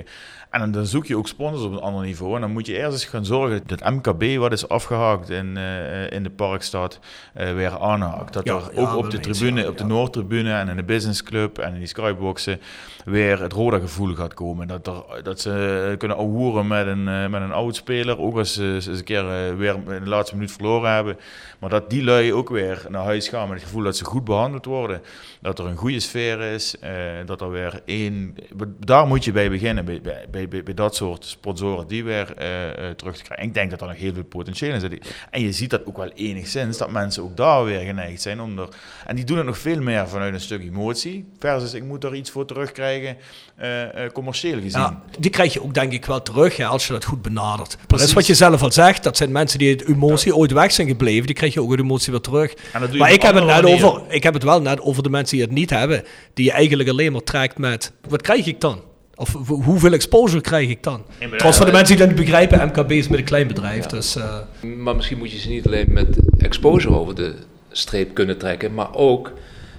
En 0.50 0.72
dan 0.72 0.86
zoek 0.86 1.06
je 1.06 1.18
ook 1.18 1.28
sponsors 1.28 1.64
op 1.66 1.72
een 1.72 1.80
ander 1.80 2.04
niveau. 2.04 2.36
En 2.36 2.42
dan 2.42 2.52
moet 2.52 2.66
je 2.66 2.78
eerst 2.78 2.92
eens 2.92 3.06
gaan 3.06 3.26
zorgen 3.26 3.62
dat 3.66 3.90
MKB, 3.90 4.38
wat 4.38 4.52
is 4.52 4.68
afgehaakt 4.68 5.30
in, 5.30 5.56
uh, 5.58 6.12
in 6.12 6.24
de 6.24 6.30
Parkstad, 6.30 7.00
uh, 7.38 7.54
weer 7.54 7.80
aanhaakt. 7.80 8.34
Dat 8.34 8.46
Ja, 8.46 8.56
er 8.56 8.72
ja, 8.74 8.82
ook 8.82 8.96
op 8.96 9.10
de 9.10 9.20
tribune, 9.20 9.62
ja, 9.62 9.68
op 9.68 9.78
de. 9.78 9.84
Noordtribune 9.84 10.54
en 10.54 10.70
in 10.70 10.76
de 10.76 10.84
businessclub 10.84 11.58
en 11.58 11.74
in 11.74 11.80
die 11.80 11.88
skyboxen 11.88 12.60
weer 13.06 13.42
het 13.42 13.54
rode 13.54 13.80
gevoel 13.80 14.16
gaat 14.16 14.34
komen. 14.34 14.68
Dat, 14.68 14.88
er, 14.88 15.24
dat 15.24 15.40
ze 15.40 15.96
kunnen 15.98 16.18
ahoeren 16.18 16.68
met 16.68 16.88
een, 16.88 17.08
eh, 17.08 17.28
met 17.28 17.42
een 17.42 17.52
oud 17.52 17.76
speler, 17.76 18.20
ook 18.20 18.38
als 18.38 18.54
ze 18.54 18.72
eens 18.74 18.86
een 18.86 19.04
keer 19.04 19.30
eh, 19.30 19.56
weer 19.56 19.76
in 19.76 20.04
de 20.04 20.10
laatste 20.10 20.36
minuut 20.36 20.52
verloren 20.52 20.94
hebben. 20.94 21.18
Maar 21.60 21.70
dat 21.70 21.90
die 21.90 22.04
lui 22.04 22.34
ook 22.34 22.50
weer 22.50 22.86
naar 22.90 23.04
huis 23.04 23.28
gaan 23.28 23.48
met 23.48 23.58
het 23.58 23.68
gevoel 23.68 23.84
dat 23.84 23.98
ze 23.98 24.06
goed 24.06 24.24
behandeld 24.24 24.66
worden. 24.66 25.02
Dat 25.42 25.60
er 25.60 25.66
een 25.66 25.76
goede 25.76 26.00
sfeer 26.00 26.42
is. 26.42 26.80
eh, 26.80 26.92
dat 27.26 27.42
er 27.42 27.52
weer 27.52 27.82
één... 27.86 28.36
Daar 28.80 29.08
moet 29.08 29.24
je 29.24 29.32
bij 29.32 29.50
beginnen, 29.50 29.83
bij, 29.84 30.02
bij, 30.02 30.26
bij, 30.32 30.48
bij- 30.48 30.64
bij 30.64 30.74
dat 30.74 30.96
soort 30.96 31.26
sponsoren 31.26 31.88
die 31.88 32.04
weer 32.04 32.34
eh, 32.38 32.70
eh, 32.90 32.96
terug 32.96 33.18
te 33.18 33.24
krijgen. 33.24 33.46
Ik 33.48 33.54
denk 33.54 33.70
dat 33.72 33.82
er 33.82 33.88
nog 33.88 33.98
heel 33.98 34.14
veel 34.14 34.24
potentieel 34.24 34.74
in 34.74 34.80
zit. 34.80 35.16
En 35.30 35.42
je 35.42 35.52
ziet 35.52 35.70
dat 35.70 35.86
ook 35.86 35.98
wel 35.98 36.10
enigszins, 36.16 36.78
dat 36.78 36.92
mensen 36.92 37.24
ook 37.24 37.38
daar 37.38 37.64
weer 37.66 37.80
geneigd 37.80 38.22
zijn 38.22 38.42
om 38.42 38.60
er... 38.60 38.68
En 39.06 39.16
die 39.16 39.26
doen 39.26 39.38
het 39.38 39.46
nog 39.46 39.58
veel 39.58 39.82
meer 39.82 40.08
vanuit 40.08 40.34
een 40.34 40.40
stuk 40.42 40.62
emotie. 40.62 41.26
Versus, 41.40 41.74
ik 41.74 41.84
moet 41.84 42.04
er 42.04 42.16
iets 42.16 42.32
voor 42.32 42.46
terugkrijgen, 42.46 43.18
eh, 43.56 43.80
commercieel 44.14 44.62
gezien. 44.62 44.82
Ja, 44.82 45.02
die 45.20 45.32
krijg 45.32 45.54
je 45.54 45.64
ook 45.64 45.74
denk 45.74 45.92
ik 45.92 46.06
wel 46.06 46.22
terug 46.22 46.58
hè, 46.58 46.66
als 46.66 46.88
je 46.88 46.94
dat 46.94 47.06
goed 47.06 47.22
benadert. 47.22 47.70
Dat 47.72 47.88
Precies. 47.88 48.08
is 48.08 48.14
wat 48.14 48.28
je 48.28 48.34
zelf 48.34 48.62
al 48.62 48.72
zegt. 48.72 49.04
Dat 49.04 49.18
zijn 49.18 49.32
mensen 49.32 49.60
die 49.60 49.70
het 49.70 49.88
emotie 49.88 50.36
ooit 50.36 50.52
weg 50.52 50.72
zijn 50.72 50.88
gebleven. 50.88 51.26
Die 51.26 51.36
krijg 51.36 51.54
je 51.54 51.62
ook 51.62 51.76
de 51.78 51.84
emotie 51.84 52.12
weer 52.12 52.22
terug. 52.22 52.54
Dat 52.80 52.94
Maar 52.94 53.12
ik 53.12 53.22
heb, 53.22 53.36
het 53.36 53.46
net 53.46 53.66
over, 53.66 54.02
ik 54.08 54.24
heb 54.24 54.34
het 54.34 54.44
wel 54.44 54.62
net 54.62 54.82
over 54.82 55.04
de 55.04 55.10
mensen 55.10 55.38
die 55.38 55.46
het 55.46 55.56
niet 55.56 55.70
hebben. 55.70 56.04
Die 56.34 56.46
je 56.46 56.52
eigenlijk 56.52 56.90
alleen 56.90 57.12
maar 57.12 57.24
trekt 57.24 57.58
met... 57.58 57.92
Wat 58.10 58.22
krijg 58.22 58.46
ik 58.46 58.62
dan? 58.62 58.82
Of 59.16 59.34
hoeveel 59.48 59.94
exposure 59.94 60.42
krijg 60.42 60.70
ik 60.70 60.84
dan? 60.84 61.04
Trouwens, 61.18 61.58
voor 61.58 61.66
de 61.66 61.72
ja, 61.72 61.78
mensen 61.78 61.96
die 61.98 62.06
dat 62.06 62.16
niet 62.16 62.26
begrijpen, 62.26 62.68
MKB 62.68 62.92
is 62.92 63.08
met 63.08 63.20
een 63.20 63.26
klein 63.26 63.48
bedrijf. 63.48 63.86
Dus, 63.86 64.16
eh, 64.16 64.36
Maar 64.78 64.96
misschien 64.96 65.18
moet 65.18 65.32
je 65.32 65.40
ze 65.40 65.50
niet 65.50 65.66
alleen 65.66 65.86
met 65.94 66.18
exposure 66.38 66.96
over 66.96 67.16
de 67.16 67.36
streep 67.72 68.14
kunnen 68.14 68.38
trekken, 68.38 68.74
maar 68.74 68.94
ook 68.96 69.32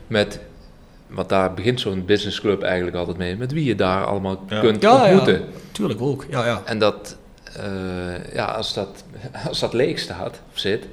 met, 0.06 0.40
want 1.06 1.28
daar 1.28 1.54
begint 1.54 1.80
zo'n 1.80 2.04
businessclub 2.04 2.62
eigenlijk 2.62 2.96
altijd 2.96 3.16
mee, 3.16 3.36
met 3.36 3.52
wie 3.52 3.64
je 3.64 3.74
daar 3.74 4.04
allemaal 4.04 4.44
Ja. 4.48 4.60
kunt 4.60 4.82
ja, 4.82 5.06
ja, 5.06 5.12
ontmoeten. 5.12 5.44
tuurlijk 5.72 6.00
ook. 6.00 6.26
Ja, 6.30 6.46
ja. 6.46 6.62
En 6.64 6.78
dat, 6.78 7.16
eh, 7.56 8.34
ja, 8.34 8.44
als 8.44 8.74
dat, 8.74 9.04
als 9.48 9.60
dat 9.60 9.72
leeg 9.72 9.98
staat 9.98 10.40
of 10.52 10.58
zit, 10.58 10.84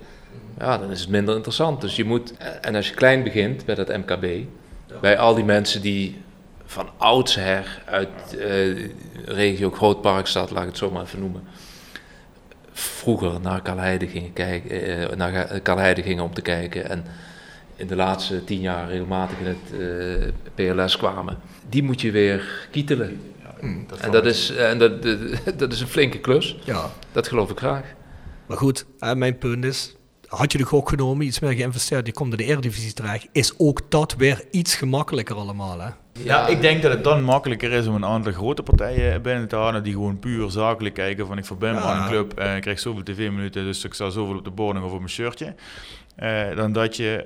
ja, 0.59 0.77
dan 0.77 0.91
is 0.91 0.99
het 0.99 1.09
minder 1.09 1.35
interessant. 1.35 1.81
Dus 1.81 1.95
je 1.95 2.03
moet, 2.03 2.33
en 2.61 2.75
als 2.75 2.87
je 2.87 2.93
klein 2.93 3.23
begint 3.23 3.65
bij 3.65 3.75
dat 3.75 3.87
MKB, 3.87 4.25
bij 5.01 5.17
al 5.17 5.35
die 5.35 5.43
mensen 5.43 5.81
die 5.81 6.21
van 6.71 6.89
oudsher 6.97 7.81
uit 7.85 8.37
eh 8.37 8.89
regio 9.25 9.71
Grootparkstad, 9.71 10.51
laat 10.51 10.61
ik 10.61 10.67
het 10.67 10.77
zo 10.77 10.91
maar 10.91 11.03
even 11.03 11.19
noemen, 11.19 11.43
vroeger 12.71 13.39
naar 13.41 13.61
Kalheide 13.61 14.07
gingen 14.07 14.33
kijken, 14.33 14.69
eh, 14.69 15.15
naar 15.17 15.59
Kalheide 15.59 16.01
gingen 16.01 16.23
om 16.23 16.33
te 16.33 16.41
kijken 16.41 16.89
en 16.89 17.05
in 17.75 17.87
de 17.87 17.95
laatste 17.95 18.43
tien 18.43 18.59
jaar 18.59 18.87
regelmatig 18.89 19.37
in 19.39 19.45
het 19.45 19.79
eh, 20.55 20.73
PLS 20.73 20.97
kwamen. 20.97 21.37
Die 21.69 21.83
moet 21.83 22.01
je 22.01 22.11
weer 22.11 22.67
kietelen. 22.71 23.21
en 24.01 24.11
dat 24.11 24.25
is, 24.25 24.55
en 24.55 24.77
dat, 24.77 25.03
dat, 25.57 25.73
is 25.73 25.81
een 25.81 25.87
flinke 25.87 26.19
klus. 26.19 26.57
ja. 26.63 26.89
Dat 27.11 27.27
geloof 27.27 27.49
ik 27.49 27.57
graag. 27.57 27.85
Maar 28.45 28.57
goed, 28.57 28.85
mijn 29.13 29.37
punt 29.37 29.65
is... 29.65 29.95
Had 30.31 30.51
je 30.51 30.57
de 30.57 30.63
gok 30.63 30.89
genomen, 30.89 31.25
iets 31.25 31.39
meer 31.39 31.51
geïnvesteerd, 31.51 32.05
die 32.05 32.13
komt 32.13 32.31
in 32.31 32.37
de 32.37 32.43
Eredivisie 32.43 32.93
terecht, 32.93 33.27
is 33.31 33.53
ook 33.57 33.81
dat 33.89 34.15
weer 34.17 34.43
iets 34.51 34.75
gemakkelijker 34.75 35.35
allemaal. 35.35 35.79
Hè? 35.79 35.89
Ja, 36.23 36.47
ik 36.47 36.61
denk 36.61 36.81
dat 36.81 36.91
het 36.91 37.03
dan 37.03 37.23
makkelijker 37.23 37.71
is 37.71 37.87
om 37.87 37.95
een 37.95 38.05
aantal 38.05 38.31
grote 38.31 38.63
partijen 38.63 39.21
binnen 39.21 39.47
te 39.47 39.55
halen 39.55 39.83
die 39.83 39.93
gewoon 39.93 40.19
puur 40.19 40.49
zakelijk 40.51 40.95
kijken 40.95 41.27
van 41.27 41.37
ik 41.37 41.45
verbind 41.45 41.73
me 41.73 41.79
Ja. 41.79 41.85
aan 41.85 42.01
een 42.03 42.09
club 42.09 42.39
en 42.39 42.55
ik 42.55 42.61
krijg 42.61 42.79
zoveel 42.79 43.03
tv-minuten, 43.03 43.63
dus 43.63 43.83
ik 43.85 43.93
sta 43.93 44.09
zoveel 44.09 44.37
op 44.37 44.43
de 44.43 44.51
boarding 44.51 44.85
of 44.85 44.91
op 44.91 44.97
mijn 44.97 45.09
shirtje. 45.09 45.55
Eh, 46.15 46.55
dan 46.55 46.71
dat 46.71 46.95
je 46.95 47.23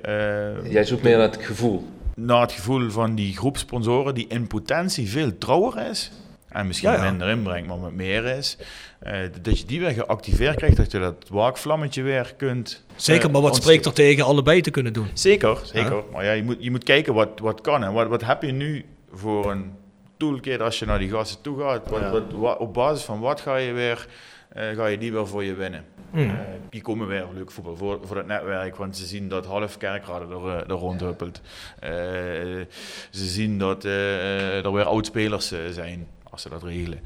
eh, 0.62 0.72
Jij 0.72 0.84
zoekt 0.84 1.02
meer 1.02 1.16
naar 1.18 1.26
het 1.30 1.44
gevoel. 1.44 1.88
naar 2.14 2.40
het 2.40 2.52
gevoel 2.52 2.90
van 2.90 3.14
die 3.14 3.36
groep 3.36 3.56
sponsoren 3.56 4.14
die 4.14 4.26
in 4.28 4.46
potentie 4.46 5.08
veel 5.10 5.38
trouwer 5.38 5.90
is. 5.90 6.12
En 6.48 6.66
misschien 6.66 6.90
Ja, 6.90 6.96
ja. 7.04 7.10
minder 7.10 7.28
inbrengt, 7.28 7.68
maar 7.68 7.78
met 7.78 7.92
meer 7.94 8.24
is. 8.24 8.58
Eh, 9.06 9.18
dat 9.42 9.58
je 9.60 9.66
die 9.66 9.80
weer 9.80 9.90
geactiveerd 9.90 10.56
krijgt, 10.56 10.76
dat 10.76 10.90
je 10.90 10.98
dat 10.98 11.26
waakvlammetje 11.30 12.02
weer 12.02 12.34
kunt. 12.36 12.84
Zeker, 12.96 13.26
eh, 13.26 13.32
maar 13.32 13.42
wat 13.42 13.56
spreekt 13.56 13.84
er 13.86 13.92
tegen 13.92 14.24
allebei 14.24 14.60
te 14.60 14.70
kunnen 14.70 14.92
doen? 14.92 15.08
Zeker, 15.12 15.58
zeker. 15.62 16.02
Maar 16.12 16.24
ja, 16.24 16.32
je 16.32 16.42
moet, 16.42 16.56
je 16.60 16.70
moet 16.70 16.84
kijken 16.84 17.14
wat, 17.14 17.28
wat 17.40 17.60
kan. 17.60 17.84
En 17.84 17.92
wat, 17.92 18.08
wat 18.08 18.24
heb 18.24 18.42
je 18.42 18.52
nu 18.52 18.84
voor 19.12 19.50
een 19.50 19.72
toolkit 20.16 20.60
als 20.60 20.78
je 20.78 20.86
naar 20.86 20.98
die 20.98 21.10
gasten 21.10 21.40
toe 21.42 21.60
gaat? 21.60 21.90
Wat, 21.90 22.00
Ja. 22.00 22.10
wat, 22.10 22.22
wat- 22.32 22.58
op 22.58 22.74
basis 22.74 23.04
van 23.04 23.20
wat 23.20 23.40
ga 23.40 23.56
je 23.56 23.72
weer, 23.72 24.06
eh, 24.48 24.68
ga 24.76 24.86
je 24.86 24.98
die 24.98 25.12
weer 25.12 25.26
voor 25.26 25.44
je 25.44 25.54
winnen? 25.54 25.84
Hmm. 26.10 26.28
Eh, 26.28 26.34
die 26.70 26.80
komen 26.82 27.06
weer 27.06 27.26
leuk 27.34 27.50
voetbal 27.50 27.76
voor, 27.76 27.98
voor 28.04 28.16
het 28.16 28.26
netwerk, 28.26 28.76
want 28.76 28.96
ze 28.96 29.06
zien 29.06 29.28
dat 29.28 29.46
half 29.46 29.76
kerkrade 29.78 30.24
er, 30.34 30.46
er 30.56 30.66
rondhuppelt. 30.76 31.40
Eh, 31.80 31.90
ze 33.10 33.26
zien 33.26 33.58
dat 33.58 33.84
eh, 33.84 34.64
er 34.64 34.72
weer 34.72 34.84
oudspelers 34.84 35.52
zijn, 35.70 36.06
als 36.30 36.42
ze 36.42 36.48
dat 36.48 36.62
regelen. 36.62 36.98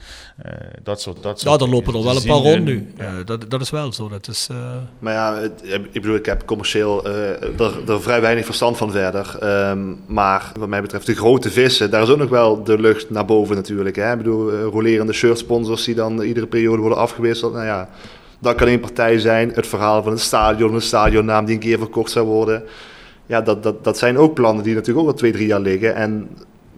Eh, 0.42 0.52
dat 0.82 1.00
soort, 1.00 1.22
dat 1.22 1.40
Ja, 1.40 1.52
er 1.52 1.68
lopen 1.68 1.86
er 1.94 2.00
dingen. 2.00 2.04
wel 2.06 2.16
een 2.16 2.26
paar 2.26 2.52
rond 2.52 2.64
nu. 2.64 2.92
ja. 2.96 3.04
Eh, 3.04 3.12
dat, 3.24 3.50
dat 3.50 3.60
is 3.60 3.70
wel 3.70 3.92
zo. 3.92 4.08
Dat 4.08 4.28
is, 4.28 4.48
eh, 4.50 4.56
Maar 4.98 5.12
ja, 5.12 5.34
het- 5.36 5.62
ik 5.92 6.00
bedoel, 6.00 6.14
ik 6.16 6.26
heb 6.26 6.44
commercieel 6.46 7.04
eh, 7.04 7.60
er, 7.60 7.90
er 7.90 8.02
vrij 8.02 8.20
weinig 8.20 8.44
verstand 8.44 8.76
van 8.76 8.90
verder. 8.90 9.36
Ehm, 9.40 9.94
maar 10.06 10.52
wat 10.58 10.68
mij 10.68 10.80
betreft, 10.82 11.06
de 11.06 11.14
grote 11.14 11.50
vissen, 11.50 11.90
daar 11.90 12.02
is 12.02 12.08
ook 12.08 12.18
nog 12.18 12.28
wel 12.30 12.64
de 12.64 12.78
lucht 12.80 13.10
naar 13.10 13.24
boven 13.24 13.56
natuurlijk. 13.56 13.96
Hè? 13.96 14.10
Ik 14.12 14.16
bedoel, 14.18 14.60
rolerende 14.60 15.12
shirtsponsors 15.12 15.84
die 15.84 15.94
dan 15.94 16.20
iedere 16.22 16.46
periode 16.46 16.80
worden 16.80 16.98
afgewisseld. 16.98 17.52
Nou 17.52 17.64
ja, 17.64 17.88
dat 18.38 18.54
kan 18.54 18.66
één 18.68 18.80
partij 18.80 19.18
zijn. 19.18 19.50
Het 19.54 19.66
verhaal 19.66 20.02
van 20.02 20.12
het 20.12 20.20
stadion, 20.20 20.74
een 20.74 20.82
stadionnaam 20.82 21.44
die 21.44 21.54
een 21.54 21.60
keer 21.60 21.78
verkocht 21.78 22.10
zou 22.10 22.26
worden. 22.26 22.62
Ja, 23.26 23.40
dat, 23.40 23.62
dat, 23.62 23.84
dat 23.84 23.98
zijn 23.98 24.18
ook 24.18 24.34
plannen 24.34 24.64
die 24.64 24.74
natuurlijk 24.74 25.06
ook 25.06 25.12
al 25.12 25.18
twee, 25.18 25.32
drie 25.32 25.46
jaar 25.46 25.60
liggen. 25.60 25.94
En 25.94 26.28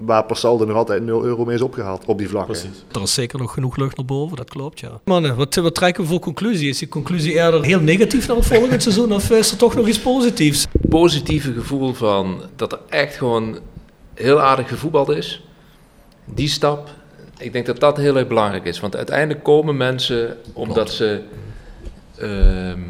waar 0.05 0.25
per 0.25 0.37
saldo 0.37 0.65
nog 0.65 0.77
altijd 0.77 1.03
0 1.03 1.25
euro 1.25 1.45
mee 1.45 1.55
is 1.55 1.61
opgehaald 1.61 2.05
op 2.05 2.19
die 2.19 2.29
vlakken. 2.29 2.53
Precies. 2.53 2.85
er 2.93 3.03
is 3.03 3.15
zeker 3.15 3.39
nog 3.39 3.53
genoeg 3.53 3.77
lucht 3.77 3.97
naar 3.97 4.07
boven, 4.07 4.37
dat 4.37 4.51
klopt, 4.51 4.81
ja. 4.81 5.01
Mannen, 5.05 5.37
wat, 5.37 5.55
wat 5.55 5.75
trekken 5.75 6.03
we 6.03 6.09
voor 6.09 6.21
conclusie? 6.21 6.69
Is 6.69 6.79
die 6.79 6.89
conclusie 6.89 7.33
eerder 7.33 7.65
heel 7.65 7.81
negatief 7.81 8.27
naar 8.27 8.37
het 8.37 8.47
volgende 8.47 8.81
seizoen 8.91 9.13
of 9.13 9.31
is 9.31 9.51
er 9.51 9.57
toch 9.57 9.75
nog 9.75 9.89
iets 9.89 10.01
positiefs? 10.01 10.67
Positieve 10.89 11.53
gevoel 11.53 11.95
van 11.95 12.43
dat 12.57 12.73
er 12.73 12.79
echt 12.89 13.15
gewoon 13.15 13.59
heel 14.15 14.41
aardig 14.41 14.69
gevoetbald 14.69 15.09
is. 15.09 15.45
Die 16.25 16.49
stap, 16.49 16.91
ik 17.39 17.53
denk 17.53 17.67
dat 17.67 17.81
dat 17.81 17.97
heel 17.97 18.17
erg 18.17 18.29
belangrijk 18.29 18.65
is. 18.65 18.81
Want 18.81 18.97
uiteindelijk 18.97 19.43
komen 19.43 19.77
mensen 19.77 20.37
omdat 20.53 20.91
ze 20.91 21.23
ehm, 22.17 22.81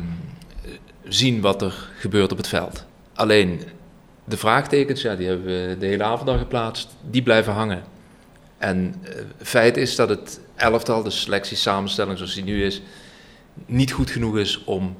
zien 1.04 1.40
wat 1.40 1.62
er 1.62 1.90
gebeurt 1.98 2.32
op 2.32 2.36
het 2.36 2.48
veld. 2.48 2.84
Alleen 3.14 3.60
de 4.24 4.36
vraagtekens, 4.36 5.02
ja, 5.02 5.14
die 5.14 5.26
hebben 5.26 5.46
we 5.46 5.76
de 5.78 5.86
hele 5.86 6.02
avond 6.02 6.28
al 6.28 6.38
geplaatst, 6.38 6.88
die 7.10 7.22
blijven 7.22 7.52
hangen. 7.52 7.82
En 8.58 8.94
eh, 9.02 9.14
feit 9.38 9.76
is 9.76 9.96
dat 9.96 10.08
het 10.08 10.40
elftal, 10.54 11.02
de 11.02 11.10
selectiesamenstelling 11.10 12.16
zoals 12.18 12.34
die 12.34 12.44
nu 12.44 12.64
is, 12.64 12.82
niet 13.66 13.92
goed 13.92 14.10
genoeg 14.10 14.38
is 14.38 14.64
om 14.64 14.96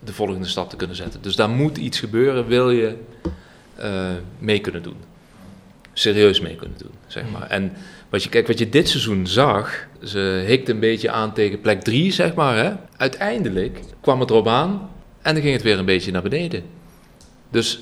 de 0.00 0.12
volgende 0.12 0.46
stap 0.46 0.70
te 0.70 0.76
kunnen 0.76 0.96
zetten. 0.96 1.22
Dus 1.22 1.36
daar 1.36 1.50
moet 1.50 1.76
iets 1.76 1.98
gebeuren, 2.00 2.46
wil 2.46 2.70
je 2.70 2.96
eh, 3.74 4.10
mee 4.38 4.60
kunnen 4.60 4.82
doen. 4.82 4.96
Serieus 5.92 6.40
mee 6.40 6.56
kunnen 6.56 6.78
doen, 6.78 6.92
zeg 7.06 7.24
maar. 7.32 7.46
En 7.50 7.72
wat 8.08 8.22
je, 8.22 8.28
kijk, 8.28 8.46
wat 8.46 8.58
je 8.58 8.68
dit 8.68 8.88
seizoen 8.88 9.26
zag, 9.26 9.86
ze 10.02 10.44
hikte 10.46 10.72
een 10.72 10.80
beetje 10.80 11.10
aan 11.10 11.32
tegen 11.32 11.60
plek 11.60 11.82
3, 11.82 12.12
zeg 12.12 12.34
maar. 12.34 12.56
Hè? 12.56 12.72
Uiteindelijk 12.96 13.80
kwam 14.00 14.20
het 14.20 14.30
erop 14.30 14.48
aan 14.48 14.90
en 15.22 15.34
dan 15.34 15.42
ging 15.42 15.54
het 15.54 15.62
weer 15.62 15.78
een 15.78 15.84
beetje 15.84 16.12
naar 16.12 16.22
beneden. 16.22 16.62
Dus 17.50 17.80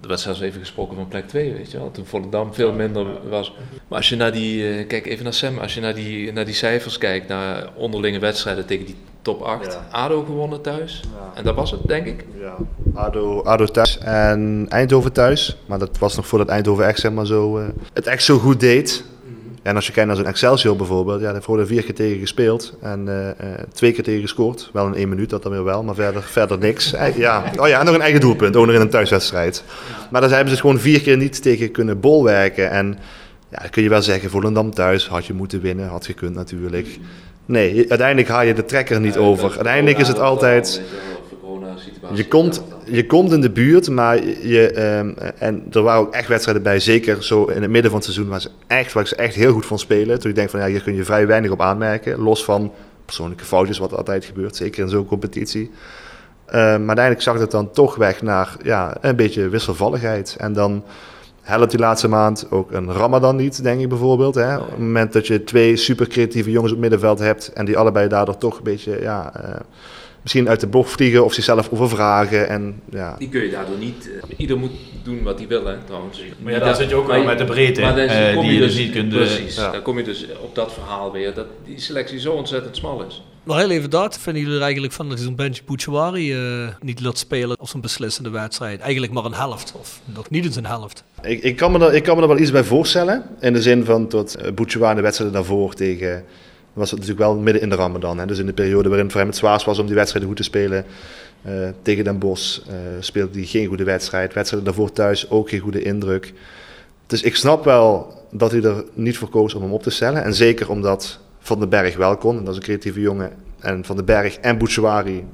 er 0.00 0.08
werd 0.08 0.20
zelfs 0.20 0.40
even 0.40 0.60
gesproken 0.60 0.96
van 0.96 1.08
plek 1.08 1.28
2, 1.28 1.52
weet 1.52 1.70
je 1.70 1.78
wel. 1.78 1.90
Toen 1.90 2.06
Volendam 2.06 2.54
veel 2.54 2.72
minder 2.72 3.06
was. 3.28 3.52
Maar 3.88 3.98
als 3.98 4.08
je 4.08 4.16
naar 4.16 4.32
die, 4.32 4.68
eh, 4.68 4.86
kijk 4.86 5.06
even 5.06 5.24
naar 5.24 5.34
Sam, 5.34 5.58
als 5.58 5.74
je 5.74 5.80
naar 5.80 5.94
die, 5.94 6.32
naar 6.32 6.44
die 6.44 6.54
cijfers 6.54 6.98
kijkt, 6.98 7.28
naar 7.28 7.68
onderlinge 7.74 8.18
wedstrijden 8.18 8.66
tegen 8.66 8.86
die 8.86 8.96
top 9.22 9.42
8. 9.42 9.72
Ja. 9.72 9.86
ADO 9.90 10.24
gewonnen 10.24 10.60
thuis. 10.60 11.02
En 11.34 11.44
dat 11.44 11.54
was 11.54 11.70
het, 11.70 11.80
denk 11.86 12.06
ik. 12.06 12.24
Ja, 12.40 12.56
ADO, 12.94 13.42
ADO 13.42 13.64
thuis 13.64 13.98
en 13.98 14.66
Eindhoven 14.68 15.12
thuis. 15.12 15.56
Maar 15.66 15.78
dat 15.78 15.98
was 15.98 16.16
nog 16.16 16.26
voordat 16.26 16.48
Eindhoven 16.48 16.86
echt, 16.86 17.00
zeg 17.00 17.12
maar, 17.12 17.26
zo, 17.26 17.58
eh, 17.58 17.66
het 17.92 18.06
echt 18.06 18.24
zo 18.24 18.38
goed 18.38 18.60
deed. 18.60 19.04
En 19.66 19.74
als 19.76 19.86
je 19.86 19.92
kijkt 19.92 20.08
naar 20.08 20.16
zo'n 20.18 20.26
Excelsior 20.26 20.76
bijvoorbeeld, 20.76 21.20
ja, 21.20 21.24
daar 21.24 21.34
hebben 21.34 21.56
we 21.56 21.66
vier 21.66 21.82
keer 21.84 21.94
tegen 21.94 22.18
gespeeld 22.18 22.74
en 22.80 23.08
eh, 23.08 23.28
eh, 23.28 23.36
twee 23.72 23.92
keer 23.92 24.04
tegen 24.04 24.20
gescoord. 24.20 24.70
Wel 24.72 24.86
in 24.86 24.94
één 24.94 25.08
minuut, 25.08 25.30
dat 25.30 25.42
dan 25.42 25.52
weer 25.52 25.64
wel, 25.64 25.82
maar 25.82 25.94
verder, 25.94 26.22
verder 26.22 26.58
niks. 26.58 26.92
Eh, 26.92 27.16
ja. 27.16 27.44
Oh 27.58 27.68
ja, 27.68 27.78
en 27.78 27.84
nog 27.86 27.94
een 27.94 28.00
eigen 28.00 28.20
doelpunt, 28.20 28.56
ook 28.56 28.66
nog 28.66 28.74
in 28.74 28.80
een 28.80 28.90
thuiswedstrijd. 28.90 29.64
Maar 30.10 30.20
daar 30.20 30.30
hebben 30.30 30.48
ze 30.48 30.52
het 30.54 30.60
gewoon 30.60 30.78
vier 30.80 31.00
keer 31.00 31.16
niet 31.16 31.42
tegen 31.42 31.70
kunnen 31.70 32.00
bolwerken. 32.00 32.70
En 32.70 32.98
ja, 33.48 33.58
dan 33.58 33.70
kun 33.70 33.82
je 33.82 33.88
wel 33.88 34.02
zeggen, 34.02 34.30
Volendam 34.30 34.70
thuis 34.70 35.08
had 35.08 35.26
je 35.26 35.32
moeten 35.32 35.60
winnen, 35.60 35.88
had 35.88 36.06
gekund 36.06 36.34
natuurlijk. 36.34 36.98
Nee, 37.46 37.74
je- 37.74 37.88
uiteindelijk 37.88 38.28
haal 38.28 38.42
je 38.42 38.54
de 38.54 38.64
trekker 38.64 39.00
niet 39.00 39.16
over. 39.16 39.50
Uiteindelijk 39.54 39.98
is 39.98 40.08
het 40.08 40.20
altijd... 40.20 40.82
Je 42.12 42.28
komt, 42.28 42.62
je 42.84 43.06
komt 43.06 43.32
in 43.32 43.40
de 43.40 43.50
buurt, 43.50 43.90
maar 43.90 44.24
je, 44.24 44.70
ehm, 44.70 45.12
en 45.38 45.66
er 45.72 45.82
waren 45.82 46.00
ook 46.00 46.14
echt 46.14 46.28
wedstrijden 46.28 46.62
bij, 46.62 46.80
zeker 46.80 47.24
zo 47.24 47.44
in 47.44 47.62
het 47.62 47.70
midden 47.70 47.90
van 47.90 48.00
het 48.00 48.10
seizoen, 48.10 48.28
waar, 48.28 48.40
ze 48.40 48.50
echt, 48.66 48.92
waar 48.92 49.02
ik 49.02 49.08
ze 49.08 49.16
echt 49.16 49.34
heel 49.34 49.52
goed 49.52 49.66
vond 49.66 49.80
spelen. 49.80 50.20
Toen 50.20 50.30
ik 50.30 50.36
denk 50.36 50.50
van 50.50 50.60
ja, 50.60 50.66
hier 50.66 50.82
kun 50.82 50.94
je 50.94 51.04
vrij 51.04 51.26
weinig 51.26 51.50
op 51.50 51.60
aanmerken, 51.60 52.18
los 52.18 52.44
van 52.44 52.72
persoonlijke 53.04 53.44
foutjes, 53.44 53.78
wat 53.78 53.96
altijd 53.96 54.24
gebeurt, 54.24 54.56
zeker 54.56 54.82
in 54.82 54.88
zo'n 54.88 55.06
competitie. 55.06 55.70
Ehm, 56.46 56.56
maar 56.60 56.96
uiteindelijk 56.96 57.22
zag 57.22 57.38
het 57.38 57.50
dan 57.50 57.70
toch 57.70 57.94
weg 57.94 58.22
naar 58.22 58.56
ja, 58.62 58.96
een 59.00 59.16
beetje 59.16 59.48
wisselvalligheid. 59.48 60.36
En 60.38 60.52
dan 60.52 60.84
helpt 61.46 61.70
die 61.70 61.80
laatste 61.80 62.08
maand 62.08 62.50
ook 62.50 62.72
een 62.72 62.92
Ramadan 62.92 63.36
niet, 63.36 63.62
denk 63.62 63.80
ik 63.80 63.88
bijvoorbeeld. 63.88 64.34
Hè? 64.34 64.56
Op 64.56 64.70
het 64.70 64.78
moment 64.78 65.12
dat 65.12 65.26
je 65.26 65.44
twee 65.44 65.76
super 65.76 66.06
creatieve 66.06 66.50
jongens 66.50 66.72
op 66.72 66.78
het 66.80 66.90
middenveld 66.90 67.18
hebt 67.18 67.52
en 67.52 67.64
die 67.64 67.78
allebei 67.78 68.08
daardoor 68.08 68.38
toch 68.38 68.56
een 68.56 68.64
beetje 68.64 69.00
ja, 69.00 69.34
eh, 69.34 69.60
misschien 70.26 70.48
uit 70.48 70.60
de 70.60 70.66
bocht 70.66 70.90
vliegen 70.90 71.24
of 71.24 71.32
zichzelf 71.32 71.68
overvragen. 71.70 72.48
En, 72.48 72.80
ja. 72.90 73.14
Die 73.18 73.28
kun 73.28 73.42
je 73.42 73.50
daardoor 73.50 73.78
niet. 73.78 74.10
eh, 74.10 74.34
ieder 74.36 74.58
moet 74.58 74.70
doen 75.02 75.22
wat 75.22 75.38
hij 75.38 75.48
wil, 75.48 75.64
hè, 75.64 75.76
trouwens. 75.86 76.22
Maar 76.42 76.52
ja, 76.52 76.58
daar 76.58 76.74
zit 76.74 76.88
je 76.88 76.94
ook 76.94 77.06
wel 77.06 77.24
met 77.24 77.38
de 77.38 77.44
breedte, 77.44 77.80
maar 77.80 77.96
dan 77.96 78.06
eh, 78.06 78.34
kom 78.34 78.44
die 78.44 78.54
je 78.54 78.60
dus 78.60 78.76
niet 78.76 78.92
kunt, 78.92 79.12
eh, 79.12 79.18
Precies, 79.18 79.56
ja. 79.56 79.70
dan 79.70 79.82
kom 79.82 79.98
je 79.98 80.04
dus 80.04 80.26
op 80.42 80.54
dat 80.54 80.72
verhaal 80.72 81.12
weer 81.12 81.34
dat 81.34 81.46
die 81.64 81.80
selectie 81.80 82.20
zo 82.20 82.32
ontzettend 82.32 82.76
smal 82.76 83.04
is. 83.04 83.22
Maar 83.42 83.58
heel 83.58 83.70
even 83.70 83.90
dat, 83.90 84.18
vinden 84.18 84.42
jullie 84.42 84.56
er 84.56 84.62
eigenlijk 84.62 84.92
van 84.92 85.08
dat 85.08 85.16
hij 85.16 85.26
zo'n 85.26 85.36
Benji 85.36 85.60
Bouchouari 85.66 86.32
eh, 86.32 86.68
niet 86.80 87.00
laat 87.00 87.18
spelen 87.18 87.60
op 87.60 87.68
zo'n 87.68 87.80
beslissende 87.80 88.30
wedstrijd? 88.30 88.80
Eigenlijk 88.80 89.12
maar 89.12 89.24
een 89.24 89.34
helft, 89.34 89.72
of 89.80 90.00
nog 90.04 90.30
niet 90.30 90.44
eens 90.44 90.56
een 90.56 90.66
helft. 90.66 91.04
Ik, 91.22 91.42
ik, 91.42 91.56
kan 91.56 91.72
me 91.72 91.78
er, 91.78 91.94
ik 91.94 92.02
kan 92.02 92.16
me 92.16 92.22
er 92.22 92.28
wel 92.28 92.38
iets 92.38 92.50
bij 92.50 92.64
voorstellen. 92.64 93.24
In 93.40 93.52
de 93.52 93.62
zin 93.62 93.84
van 93.84 94.08
tot 94.08 94.36
uh, 94.38 94.94
de 94.94 95.00
wedstrijden 95.00 95.36
daarvoor 95.36 95.74
tegen... 95.74 96.24
was 96.76 96.90
het 96.90 97.00
natuurlijk 97.00 97.28
wel 97.28 97.38
midden 97.38 97.62
in 97.62 97.68
de 97.68 97.74
Ramadan. 97.74 98.18
Hè? 98.18 98.26
Dus 98.26 98.38
in 98.38 98.46
de 98.46 98.52
periode 98.52 98.88
waarin 98.88 99.04
het 99.04 99.12
voor 99.12 99.20
hem 99.20 99.30
het 99.30 99.38
zwaarst 99.38 99.66
was 99.66 99.78
om 99.78 99.86
die 99.86 99.94
wedstrijden 99.94 100.28
goed 100.28 100.38
te 100.38 100.44
spelen. 100.44 100.84
Uh, 101.46 101.68
tegen 101.82 102.04
Den 102.04 102.18
Bosch 102.18 102.58
uh, 102.58 102.74
speelde 103.00 103.38
hij 103.38 103.46
geen 103.46 103.66
goede 103.66 103.84
wedstrijd. 103.84 104.34
Wedstrijden 104.34 104.68
daarvoor 104.68 104.92
thuis 104.92 105.30
ook 105.30 105.48
geen 105.48 105.60
goede 105.60 105.82
indruk. 105.82 106.32
Dus 107.06 107.22
ik 107.22 107.36
snap 107.36 107.64
wel 107.64 108.14
dat 108.30 108.50
hij 108.50 108.62
er 108.62 108.84
niet 108.94 109.18
voor 109.18 109.28
koos 109.28 109.54
om 109.54 109.62
hem 109.62 109.72
op 109.72 109.82
te 109.82 109.90
stellen. 109.90 110.24
En 110.24 110.34
zeker 110.34 110.70
omdat 110.70 111.18
Van 111.38 111.58
den 111.58 111.68
Berg 111.68 111.96
wel 111.96 112.16
kon. 112.16 112.38
En 112.38 112.44
dat 112.44 112.52
is 112.52 112.56
een 112.56 112.64
creatieve 112.64 113.00
jongen. 113.00 113.32
En 113.58 113.84
Van 113.84 113.96
den 113.96 114.04
Berg 114.04 114.36
en 114.36 114.58
Bouchouari 114.58 115.24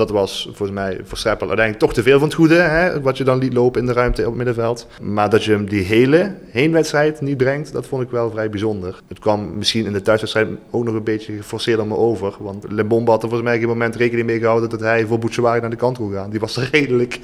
dat 0.00 0.10
was 0.10 0.44
volgens 0.44 0.70
mij 0.70 1.00
voor 1.04 1.18
Streppel 1.18 1.46
uiteindelijk 1.46 1.86
toch 1.86 1.94
te 1.94 2.02
veel 2.02 2.18
van 2.18 2.28
het 2.28 2.36
goede, 2.36 2.54
hè, 2.54 3.00
wat 3.00 3.16
je 3.16 3.24
dan 3.24 3.38
liet 3.38 3.52
lopen 3.52 3.80
in 3.80 3.86
de 3.86 3.92
ruimte 3.92 4.20
op 4.20 4.26
het 4.26 4.36
middenveld. 4.36 4.86
Maar 5.02 5.30
dat 5.30 5.44
je 5.44 5.52
hem 5.52 5.68
die 5.68 5.82
hele 5.82 6.34
heenwedstrijd 6.50 7.20
niet 7.20 7.36
brengt, 7.36 7.72
dat 7.72 7.86
vond 7.86 8.02
ik 8.02 8.10
wel 8.10 8.30
vrij 8.30 8.50
bijzonder. 8.50 9.00
Het 9.08 9.18
kwam 9.18 9.56
misschien 9.56 9.86
in 9.86 9.92
de 9.92 10.02
thuiswedstrijd 10.02 10.48
ook 10.70 10.84
nog 10.84 10.94
een 10.94 11.02
beetje 11.02 11.36
geforceerd 11.36 11.80
aan 11.80 11.88
me 11.88 11.96
over. 11.96 12.34
Want 12.38 12.64
Limbombe 12.68 13.10
had 13.10 13.22
er 13.22 13.28
volgens 13.28 13.50
mij 13.50 13.58
geen 13.58 13.68
moment 13.68 13.96
rekening 13.96 14.26
mee 14.26 14.38
gehouden 14.38 14.70
dat 14.70 14.80
hij 14.80 15.06
voor 15.06 15.18
Bouchouari 15.18 15.60
naar 15.60 15.70
de 15.70 15.76
kant 15.76 15.98
kon 15.98 16.12
gaan. 16.12 16.30
Die 16.30 16.40
was 16.40 16.56
er 16.56 16.68
redelijk, 16.72 17.18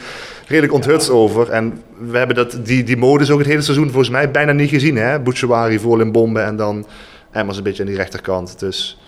redelijk 0.47 0.73
onthutst 0.73 1.11
over. 1.11 1.51
En 1.51 1.83
we 1.99 2.19
hebben 2.19 2.37
dat, 2.37 2.59
die, 2.63 2.85
die 2.85 2.97
modus 2.97 3.31
ook 3.31 3.39
het 3.39 3.49
hele 3.49 3.63
seizoen 3.63 3.87
volgens 3.87 4.11
mij 4.11 4.31
bijna 4.31 4.53
niet 4.53 4.71
gezien. 4.71 5.23
Bouchouari 5.23 5.79
voor 5.79 5.97
Limbombe 5.97 6.41
en 6.41 6.57
dan 6.57 6.87
Emmers 7.33 7.57
een 7.57 7.63
beetje 7.63 7.83
aan 7.83 7.89
die 7.89 7.99
rechterkant. 7.99 8.59
Dus 8.59 8.99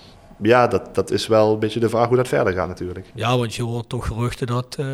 ja, 0.42 0.66
dat, 0.66 0.94
dat 0.94 1.10
is 1.10 1.26
wel 1.26 1.52
een 1.52 1.58
beetje 1.58 1.80
de 1.80 1.88
vraag 1.88 2.08
hoe 2.08 2.16
dat 2.16 2.28
verder 2.28 2.52
gaat 2.52 2.68
natuurlijk. 2.68 3.06
Ja, 3.14 3.36
want 3.36 3.54
je 3.54 3.62
hoort 3.62 3.88
toch 3.88 4.06
geruchten 4.06 4.46
dat, 4.46 4.76
uh, 4.80 4.86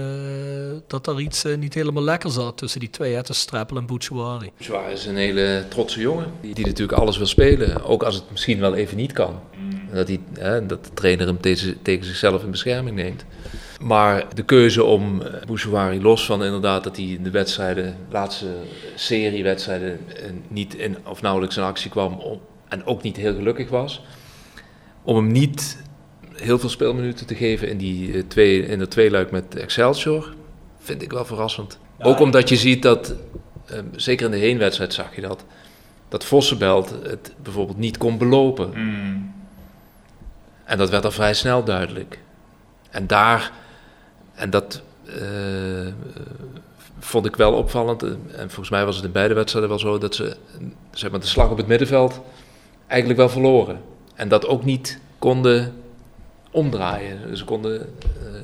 dat 0.86 1.06
er 1.06 1.20
iets 1.20 1.44
uh, 1.44 1.56
niet 1.56 1.74
helemaal 1.74 2.02
lekker 2.02 2.30
zat 2.30 2.56
tussen 2.56 2.80
die 2.80 2.90
twee, 2.90 3.14
hè, 3.14 3.22
tussen 3.22 3.44
Streppel 3.44 3.76
en 3.76 3.86
Bouchouari. 3.86 4.50
Bouchouari 4.56 4.92
is 4.92 5.06
een 5.06 5.16
hele 5.16 5.64
trotse 5.68 6.00
jongen, 6.00 6.32
die, 6.40 6.54
die, 6.54 6.66
natuurlijk 6.66 6.98
alles 6.98 7.16
wil 7.16 7.26
spelen, 7.26 7.84
ook 7.84 8.02
als 8.02 8.14
het 8.14 8.24
misschien 8.30 8.60
wel 8.60 8.74
even 8.74 8.96
niet 8.96 9.12
kan. 9.12 9.40
Mm. 9.56 9.94
Dat, 9.94 10.06
die, 10.06 10.20
hè, 10.38 10.66
dat 10.66 10.84
de 10.84 10.90
trainer 10.94 11.26
hem 11.26 11.40
tegen, 11.40 11.82
tegen 11.82 12.04
zichzelf 12.04 12.42
in 12.42 12.50
bescherming 12.50 12.96
neemt. 12.96 13.24
Maar 13.80 14.26
de 14.34 14.42
keuze 14.42 14.84
om 14.84 15.20
uh, 15.20 15.26
Bouchouari 15.46 16.02
los 16.02 16.26
van 16.26 16.44
inderdaad 16.44 16.84
dat 16.84 16.96
hij 16.96 17.06
in 17.06 17.22
de 17.22 17.30
wedstrijden, 17.30 17.84
de 17.84 18.12
laatste 18.12 18.46
serie 18.94 19.42
wedstrijden, 19.42 20.00
niet 20.48 20.74
in, 20.74 20.96
of 21.06 21.22
nauwelijks 21.22 21.56
in 21.56 21.62
actie 21.62 21.90
kwam 21.90 22.12
om, 22.12 22.40
en 22.68 22.86
ook 22.86 23.02
niet 23.02 23.16
heel 23.16 23.34
gelukkig 23.34 23.68
was 23.68 24.02
om 25.04 25.16
hem 25.16 25.26
niet 25.26 25.82
heel 26.32 26.58
veel 26.58 26.68
speelminuten 26.68 27.26
te 27.26 27.34
geven 27.34 27.68
in, 27.68 27.76
die 27.76 28.08
uh, 28.08 28.22
twee, 28.28 28.66
in 28.66 28.78
de 28.78 28.88
tweeluik 28.88 29.30
met 29.30 29.56
Excelsior, 29.56 30.34
vind 30.78 31.02
ik 31.02 31.12
wel 31.12 31.24
verrassend. 31.24 31.78
Ja, 31.98 32.04
Ook 32.04 32.20
omdat 32.20 32.48
je 32.48 32.56
ziet 32.56 32.82
dat, 32.82 33.14
uh, 33.72 33.78
zeker 33.96 34.26
in 34.26 34.32
de 34.32 34.38
heenwedstrijd 34.38 34.94
zag 34.94 35.14
je 35.14 35.20
dat, 35.20 35.44
dat 36.08 36.24
Vossenbelt 36.24 36.94
het 37.02 37.34
bijvoorbeeld 37.42 37.78
niet 37.78 37.96
kon 37.96 38.18
belopen. 38.18 38.70
Mm. 38.74 39.32
En 40.64 40.78
dat 40.78 40.90
werd 40.90 41.04
al 41.04 41.10
vrij 41.10 41.34
snel 41.34 41.64
duidelijk. 41.64 42.18
En 42.90 43.06
daar, 43.06 43.52
en 44.34 44.50
dat 44.50 44.82
uh, 45.06 45.92
vond 46.98 47.26
ik 47.26 47.36
wel 47.36 47.52
opvallend, 47.52 48.02
en 48.02 48.16
volgens 48.36 48.70
mij 48.70 48.84
was 48.84 48.96
het 48.96 49.04
in 49.04 49.12
beide 49.12 49.34
wedstrijden 49.34 49.70
wel 49.70 49.78
zo, 49.78 49.98
dat 49.98 50.14
ze 50.14 50.36
zeg 50.90 51.10
maar, 51.10 51.20
de 51.20 51.26
slag 51.26 51.50
op 51.50 51.56
het 51.56 51.66
middenveld 51.66 52.20
eigenlijk 52.86 53.18
wel 53.20 53.28
verloren. 53.28 53.80
En 54.14 54.28
dat 54.28 54.46
ook 54.46 54.64
niet 54.64 54.98
konden 55.18 55.72
omdraaien. 56.50 57.18
Dus 57.28 57.38
ze 57.38 57.44
konden, 57.44 57.72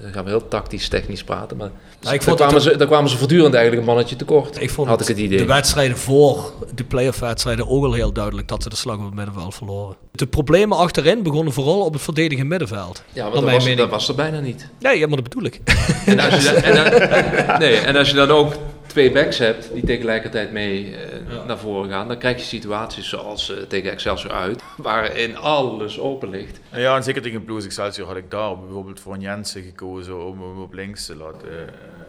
uh, 0.07 0.13
gaan 0.15 0.25
we 0.25 0.31
heel 0.31 0.49
tactisch, 0.49 0.89
technisch 0.89 1.25
praten, 1.25 1.57
maar 1.57 1.71
Nou, 2.01 2.15
ik 2.15 2.21
daar, 2.21 2.23
vond 2.23 2.37
kwamen 2.37 2.55
het- 2.55 2.63
ze, 2.63 2.77
daar 2.77 2.87
kwamen 2.87 3.11
ze 3.11 3.17
voortdurend 3.17 3.55
eigenlijk 3.55 3.83
een 3.83 3.89
mannetje 3.93 4.17
tekort. 4.17 4.61
Ik 4.63 4.71
vond 4.71 4.89
had 4.89 5.01
ik 5.01 5.07
het 5.09 5.19
idee. 5.19 5.39
de 5.39 5.45
wedstrijden 5.45 5.97
voor 5.97 6.53
de 6.75 6.85
playoff 6.85 7.19
wedstrijden 7.19 7.69
ook 7.69 7.85
al 7.85 7.93
heel 7.93 8.13
duidelijk 8.13 8.49
dat 8.49 8.63
ze 8.63 8.69
de 8.69 8.77
slag 8.77 8.97
op 8.99 9.05
het 9.05 9.15
middenveld 9.15 9.55
verloren. 9.55 9.97
De 10.13 10.27
problemen 10.27 10.77
achterin 10.79 11.23
begonnen 11.23 11.53
vooral 11.53 11.81
op 11.85 11.93
het 11.93 12.03
verdedigende 12.03 12.49
middenveld. 12.49 13.03
ja, 13.13 13.23
want 13.23 13.35
dat 13.35 13.45
was, 13.45 13.59
mening. 13.63 13.79
dat 13.79 13.91
was 13.91 14.09
er 14.09 14.15
bijna 14.15 14.41
niet. 14.41 14.69
Nee, 14.81 14.99
ja, 14.99 15.07
maar 15.07 15.17
dat 15.17 15.29
bedoel 15.29 15.45
ik. 15.45 15.61
En 16.07 16.19
als 16.21 16.37
je, 16.37 16.45
dan, 16.53 16.63
en, 16.63 16.75
dan, 17.47 17.59
nee, 17.59 17.77
en 17.77 17.97
als 17.97 18.09
je 18.11 18.15
dan 18.17 18.31
ook 18.31 18.53
twee 18.91 19.13
backs 19.13 19.39
hebt 19.39 19.73
die 19.73 19.85
tegelijkertijd 19.85 20.53
mee 20.53 20.97
eh, 20.97 21.45
naar 21.47 21.59
voren 21.59 21.91
gaan, 21.91 22.09
dan 22.09 22.19
krijg 22.19 22.37
je 22.37 22.43
situaties 22.43 23.09
zoals 23.09 23.51
eh, 23.51 23.63
tegen 23.63 23.91
Excelsior 23.91 24.33
uit, 24.33 24.63
waarin 24.77 25.37
alles 25.37 25.99
open 26.01 26.29
ligt. 26.31 26.61
Ja, 26.73 26.97
en 26.97 27.03
zeker 27.03 27.23
tegen 27.23 27.45
Blues 27.45 27.65
Excelsior 27.65 28.07
had 28.07 28.17
ik 28.17 28.31
daar 28.31 28.59
bijvoorbeeld 28.59 29.01
voor 29.01 29.15
een 29.15 29.21
Jensen 29.21 29.63
gekozen 29.63 30.27
om 30.27 30.43
hem 30.43 30.63
op 30.63 30.73
links 30.73 31.07
te 31.07 31.17
laten. 31.17 31.49
eh, 31.51 31.57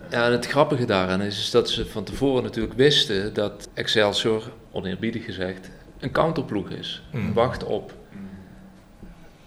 Ja, 0.09 0.25
en 0.25 0.31
het 0.31 0.47
grappige 0.47 0.85
daaraan 0.85 1.21
is, 1.21 1.37
is 1.39 1.51
dat 1.51 1.69
ze 1.69 1.85
van 1.85 2.03
tevoren 2.03 2.43
natuurlijk 2.43 2.73
wisten 2.73 3.33
dat 3.33 3.69
Excelsior, 3.73 4.43
oneerbiedig 4.71 5.25
gezegd, 5.25 5.69
een 5.99 6.11
counterploeg 6.11 6.69
is. 6.69 7.03
Mm. 7.11 7.33
Wacht 7.33 7.63
op 7.63 7.93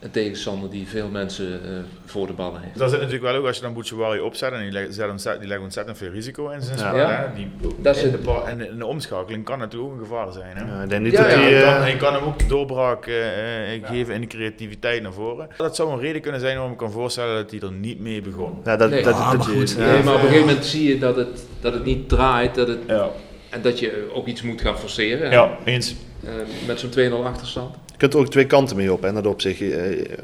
een 0.04 0.10
tegenstander 0.10 0.70
die 0.70 0.88
veel 0.88 1.08
mensen 1.08 1.60
eh, 1.64 1.70
voor 2.04 2.26
de 2.26 2.32
ballen 2.32 2.60
heeft. 2.60 2.78
Daar 2.78 2.88
zit 2.88 2.98
natuurlijk 2.98 3.24
wel 3.24 3.34
ook, 3.34 3.46
als 3.46 3.56
je 3.56 3.62
dan 3.62 3.72
Bouchouari 3.72 4.20
opzet 4.20 4.52
en 4.52 4.60
die 4.62 4.70
legt, 4.72 4.96
die 5.40 5.48
legt 5.48 5.60
ontzettend 5.60 5.96
veel 5.98 6.10
risico 6.10 6.48
in 6.48 6.62
zijn 6.62 6.78
spel. 6.78 6.96
Ja. 6.96 7.32
Die, 7.36 7.50
Dat 7.78 7.96
is 7.96 8.02
in, 8.02 8.10
de 8.10 8.42
en 8.46 8.70
in 8.70 8.78
de 8.78 8.86
omschakeling 8.86 9.44
kan 9.44 9.58
natuurlijk 9.58 9.92
ook 9.92 9.98
een 9.98 10.06
gevaar 10.06 10.32
zijn. 10.32 10.56
Hè? 10.56 10.64
Ja, 10.76 10.82
ik 10.82 10.88
denk 10.88 11.02
niet 11.02 11.12
Ja, 11.12 11.22
dat 11.22 11.30
ja, 11.30 11.36
hij... 11.38 11.52
Hij 11.52 11.62
eh, 11.62 11.72
kan, 11.72 11.80
hij 11.82 11.96
kan 11.96 12.14
hem 12.14 12.22
ook 12.24 12.38
de 12.38 12.46
doorbraak 12.46 13.06
eh, 13.06 13.74
eh, 13.74 13.84
geven 13.86 14.14
in 14.14 14.20
de 14.20 14.26
creativiteit 14.26 15.02
naar 15.02 15.12
voren. 15.12 15.48
Dat 15.56 15.76
zou 15.76 15.92
een 15.92 16.00
reden 16.00 16.20
kunnen 16.20 16.40
zijn 16.40 16.54
waarom 16.54 16.72
ik 16.72 16.78
kan 16.78 16.90
voorstellen 16.92 17.34
dat 17.34 17.50
hij 17.50 17.60
er 17.60 17.72
niet 17.72 18.00
mee 18.00 18.20
begon. 18.22 18.60
ja, 18.64 18.76
dat, 18.76 18.90
Nee. 18.90 19.02
dat, 19.02 19.14
Ah, 19.14 19.30
dat 19.30 19.38
maar 19.38 19.50
je- 19.50 19.58
goed. 19.58 19.70
ja. 19.78 19.92
Nee, 19.92 20.02
maar 20.02 20.14
op 20.14 20.20
een 20.20 20.26
gegeven 20.28 20.46
moment 20.46 20.64
zie 20.66 20.88
je 20.88 20.98
dat 20.98 21.16
het, 21.16 21.46
dat 21.60 21.72
het 21.72 21.84
niet 21.84 22.08
draait 22.08 22.54
dat 22.54 22.68
het, 22.68 22.78
Ja, 22.86 23.08
en 23.50 23.62
dat 23.62 23.78
je 23.78 24.10
ook 24.14 24.26
iets 24.26 24.42
moet 24.42 24.60
gaan 24.60 24.78
forceren. 24.78 25.30
ja 25.30 25.56
eens. 25.64 25.94
Eh, 26.24 26.30
met 26.66 26.80
zo'n 26.80 26.90
2-0 26.90 27.24
achterstand. 27.24 27.74
Kunt 28.04 28.16
er 28.16 28.22
ook 28.22 28.30
twee 28.30 28.46
kanten 28.46 28.76
mee 28.76 28.92
op, 28.92 29.02
hè, 29.02 29.12
dat 29.12 29.26
opzicht. 29.26 29.60
Eh, 29.60 29.80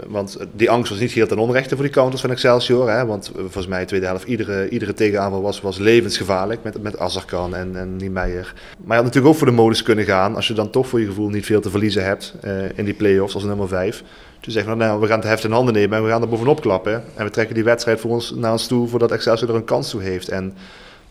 want 0.06 0.36
die 0.52 0.70
angst 0.70 0.90
was 0.90 1.00
niet 1.00 1.12
geheel 1.12 1.26
ten 1.26 1.38
onrechte 1.38 1.74
voor 1.74 1.84
die 1.84 1.92
counters 1.92 2.20
van 2.20 2.30
Excelsior. 2.30 2.90
Hè, 2.90 3.06
want 3.06 3.30
volgens 3.34 3.66
mij, 3.66 3.86
tweede 3.86 4.06
helft, 4.06 4.26
iedere, 4.26 4.68
iedere 4.68 4.92
tegenaanval 4.92 5.42
was, 5.42 5.60
was 5.60 5.78
levensgevaarlijk 5.78 6.62
met, 6.62 6.82
met 6.82 6.98
Azarkan 6.98 7.54
en, 7.54 7.76
en 7.76 7.96
Niemeyer. 7.96 8.52
Maar 8.76 8.88
je 8.88 8.94
had 8.94 9.04
natuurlijk 9.04 9.32
ook 9.32 9.38
voor 9.38 9.46
de 9.46 9.52
modus 9.52 9.82
kunnen 9.82 10.04
gaan, 10.04 10.36
als 10.36 10.46
je 10.48 10.54
dan 10.54 10.70
toch 10.70 10.88
voor 10.88 11.00
je 11.00 11.06
gevoel 11.06 11.28
niet 11.28 11.46
veel 11.46 11.60
te 11.60 11.70
verliezen 11.70 12.04
hebt 12.04 12.34
eh, 12.40 12.78
in 12.78 12.84
die 12.84 12.94
play-offs 12.94 13.34
als 13.34 13.44
nummer 13.44 13.68
5. 13.68 14.02
Dus 14.40 14.54
zeggen, 14.54 14.78
nou, 14.78 15.00
we 15.00 15.06
gaan 15.06 15.18
het 15.18 15.28
heft 15.28 15.44
in 15.44 15.52
handen 15.52 15.74
nemen 15.74 15.98
en 15.98 16.04
we 16.04 16.10
gaan 16.10 16.22
er 16.22 16.28
bovenop 16.28 16.60
klappen. 16.60 17.04
En 17.14 17.24
we 17.24 17.30
trekken 17.30 17.54
die 17.54 17.64
wedstrijd 17.64 18.00
voor 18.00 18.10
ons, 18.10 18.34
naar 18.36 18.52
ons 18.52 18.66
toe 18.66 18.88
voordat 18.88 19.12
Excelsior 19.12 19.50
er 19.50 19.56
een 19.56 19.64
kans 19.64 19.90
toe 19.90 20.02
heeft. 20.02 20.28
En 20.28 20.54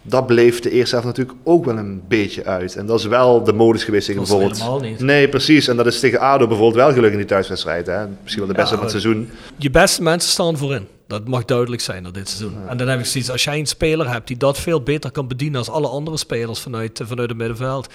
dat 0.10 0.28
bleef 0.28 0.60
de 0.60 0.72
eerste 0.72 0.96
helft 0.96 1.08
natuurlijk 1.08 1.38
ook 1.44 1.66
wel 1.66 1.78
een 1.78 2.02
beetje 2.08 2.46
uit. 2.46 2.76
En 2.76 2.86
dat 2.86 3.00
is 3.00 3.06
wel 3.06 3.44
de 3.44 3.54
modus 3.54 3.84
geweest 3.84 4.06
tegen 4.06 4.22
bijvoorbeeld... 4.22 4.58
helemaal 4.58 4.80
niet. 4.80 5.00
Nee, 5.00 5.30
precies. 5.30 5.68
En 5.68 5.78
dat 5.78 5.86
is 5.86 6.00
tegen 6.00 6.20
ADO 6.20 6.48
bijvoorbeeld 6.48 6.84
wel 6.86 6.94
gelukt 6.94 7.12
in 7.12 7.18
die 7.18 7.28
thuiswedstrijd. 7.28 7.88
Hè? 7.88 8.06
Misschien 8.22 8.46
wel 8.46 8.54
de 8.54 8.60
beste 8.60 8.76
Ja, 8.76 8.82
van 8.82 8.90
het 8.92 9.02
seizoen. 9.02 9.30
Je 9.58 9.70
beste 9.70 10.04
mensen 10.04 10.32
staan 10.32 10.58
voorin. 10.58 10.88
Dat 11.08 11.28
mag 11.28 11.46
duidelijk 11.46 11.82
zijn 11.82 12.04
dat 12.04 12.14
dit 12.14 12.30
seizoen. 12.30 12.58
En 12.68 12.78
dan 12.78 12.88
heb 12.88 13.00
ik 13.00 13.06
zoiets, 13.06 13.32
als 13.32 13.44
jij 13.44 13.60
een 13.60 13.66
speler 13.66 14.12
hebt 14.12 14.28
die 14.28 14.38
dat 14.38 14.60
veel 14.60 14.82
beter 14.82 15.12
kan 15.12 15.28
bedienen 15.28 15.60
als 15.60 15.70
alle 15.70 15.88
andere 15.88 16.18
spelers 16.18 16.60
vanuit, 16.60 17.02
vanuit 17.04 17.30
het 17.30 17.38
middenveld. 17.38 17.88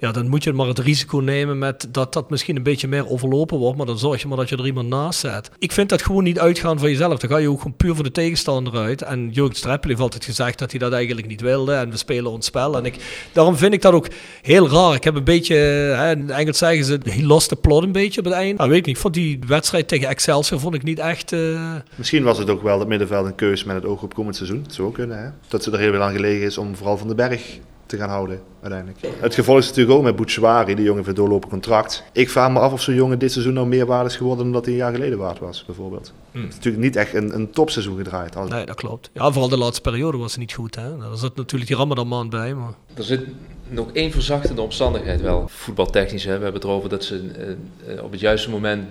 Ja, 0.00 0.12
dan 0.12 0.28
moet 0.28 0.44
je 0.44 0.52
maar 0.52 0.66
het 0.66 0.78
risico 0.78 1.18
nemen 1.18 1.58
met 1.58 1.88
dat 1.90 2.12
dat 2.12 2.30
misschien 2.30 2.56
een 2.56 2.62
beetje 2.62 2.88
meer 2.88 3.08
overlopen 3.08 3.58
wordt. 3.58 3.76
Maar 3.76 3.86
dan 3.86 3.98
zorg 3.98 4.22
je 4.22 4.28
maar 4.28 4.36
dat 4.36 4.48
je 4.48 4.56
er 4.56 4.66
iemand 4.66 4.88
naast 4.88 5.20
zet. 5.20 5.50
Ik 5.58 5.72
vind 5.72 5.88
dat 5.88 6.02
gewoon 6.02 6.24
niet 6.24 6.38
uitgaan 6.38 6.78
van 6.78 6.88
jezelf. 6.88 7.18
Dan 7.18 7.30
ga 7.30 7.36
je 7.36 7.50
ook 7.50 7.58
gewoon 7.58 7.76
puur 7.76 7.94
voor 7.94 8.04
de 8.04 8.10
tegenstander 8.10 8.76
uit. 8.76 9.02
En 9.02 9.30
Jurgen 9.30 9.56
Streppel 9.56 9.88
heeft 9.88 10.02
altijd 10.02 10.24
gezegd 10.24 10.58
dat 10.58 10.70
hij 10.70 10.80
dat 10.80 10.92
eigenlijk 10.92 11.26
niet 11.26 11.40
wilde. 11.40 11.72
En 11.72 11.90
we 11.90 11.96
spelen 11.96 12.30
ons 12.30 12.46
spel. 12.46 12.76
En 12.76 12.84
ik, 12.84 12.94
daarom 13.32 13.56
vind 13.56 13.72
ik 13.72 13.82
dat 13.82 13.92
ook 13.92 14.08
heel 14.42 14.68
raar. 14.68 14.94
Ik 14.94 15.04
heb 15.04 15.14
een 15.14 15.24
beetje, 15.24 15.54
hè, 15.54 16.10
in 16.10 16.30
Engels 16.30 16.58
zeggen 16.58 16.84
ze, 16.84 17.00
he 17.04 17.22
lost 17.22 17.48
the 17.48 17.56
plot 17.56 17.82
een 17.82 17.92
beetje 17.92 18.20
op 18.20 18.26
het 18.26 18.34
eind. 18.34 18.58
Nou, 18.58 18.70
weet 18.70 18.78
ik 18.78 18.86
niet. 18.86 18.98
Vond 18.98 19.14
die 19.14 19.38
wedstrijd 19.46 19.88
tegen 19.88 20.08
Excelsior 20.08 20.60
vond 20.60 20.74
ik 20.74 20.82
niet 20.82 20.98
echt... 20.98 21.32
Uh... 21.32 21.74
Misschien 21.94 22.22
was 22.22 22.38
het 22.38 22.50
ook 22.50 22.62
wel 22.62 22.78
het 22.78 22.88
middenveld 22.88 23.26
een 23.26 23.34
keus 23.34 23.64
met 23.64 23.76
het 23.76 23.84
oog 23.84 24.02
op 24.02 24.14
komend 24.14 24.36
seizoen. 24.36 24.62
Dat 24.62 24.74
zou 24.74 24.92
kunnen, 24.92 25.22
hè? 25.22 25.30
Dat 25.48 25.62
ze 25.62 25.70
er 25.70 25.78
heel 25.78 25.92
veel 25.92 26.02
aan 26.02 26.14
gelegen 26.14 26.46
is 26.46 26.58
om 26.58 26.76
vooral 26.76 26.96
Van 26.96 27.08
de 27.08 27.14
Berg 27.14 27.58
te 27.90 27.96
gaan 27.96 28.08
houden 28.08 28.40
uiteindelijk. 28.62 28.98
Het 29.20 29.34
gevolg 29.34 29.58
is 29.58 29.66
natuurlijk 29.66 29.96
ook 29.96 30.04
met 30.04 30.16
Bouchouari, 30.16 30.74
die 30.74 30.84
jongen 30.84 31.08
een 31.08 31.14
doorlopen 31.14 31.48
contract. 31.48 32.04
Ik 32.12 32.30
vraag 32.30 32.50
me 32.50 32.58
af 32.58 32.72
of 32.72 32.82
zo'n 32.82 32.94
jongen 32.94 33.18
dit 33.18 33.32
seizoen 33.32 33.54
nou 33.54 33.66
meer 33.66 33.86
waard 33.86 34.06
is 34.06 34.16
geworden 34.16 34.44
dan 34.44 34.52
dat 34.52 34.64
hij 34.64 34.72
een 34.72 34.80
jaar 34.80 34.92
geleden 34.92 35.18
waard 35.18 35.38
was, 35.38 35.64
bijvoorbeeld. 35.64 36.12
Hmm. 36.30 36.40
Het 36.40 36.50
is 36.50 36.56
natuurlijk 36.56 36.84
niet 36.84 36.96
echt 36.96 37.14
een, 37.14 37.34
een 37.34 37.50
topseizoen 37.50 37.96
gedraaid. 37.96 38.36
Als... 38.36 38.50
Nee, 38.50 38.66
dat 38.66 38.76
klopt. 38.76 39.10
Ja, 39.12 39.30
vooral 39.30 39.48
de 39.48 39.56
laatste 39.56 39.80
periode 39.80 40.18
was 40.18 40.30
het 40.30 40.40
niet 40.40 40.52
goed. 40.52 40.74
Hè? 40.74 40.98
Daar 40.98 41.16
zit 41.16 41.36
natuurlijk 41.36 41.70
die 41.70 41.78
Ramadan 41.78 42.08
maand 42.08 42.30
bij. 42.30 42.54
Maar... 42.54 42.72
Er 42.94 43.04
zit 43.04 43.26
nog 43.68 43.92
één 43.92 44.10
verzachtende 44.10 44.60
omstandigheid 44.60 45.20
wel. 45.20 45.48
Voetbaltechnisch, 45.48 46.24
hè. 46.24 46.36
we 46.36 46.42
hebben 46.42 46.60
het 46.60 46.64
erover 46.64 46.88
dat 46.88 47.04
ze 47.04 47.56
uh, 47.86 48.02
op 48.02 48.10
het 48.10 48.20
juiste 48.20 48.50
moment 48.50 48.86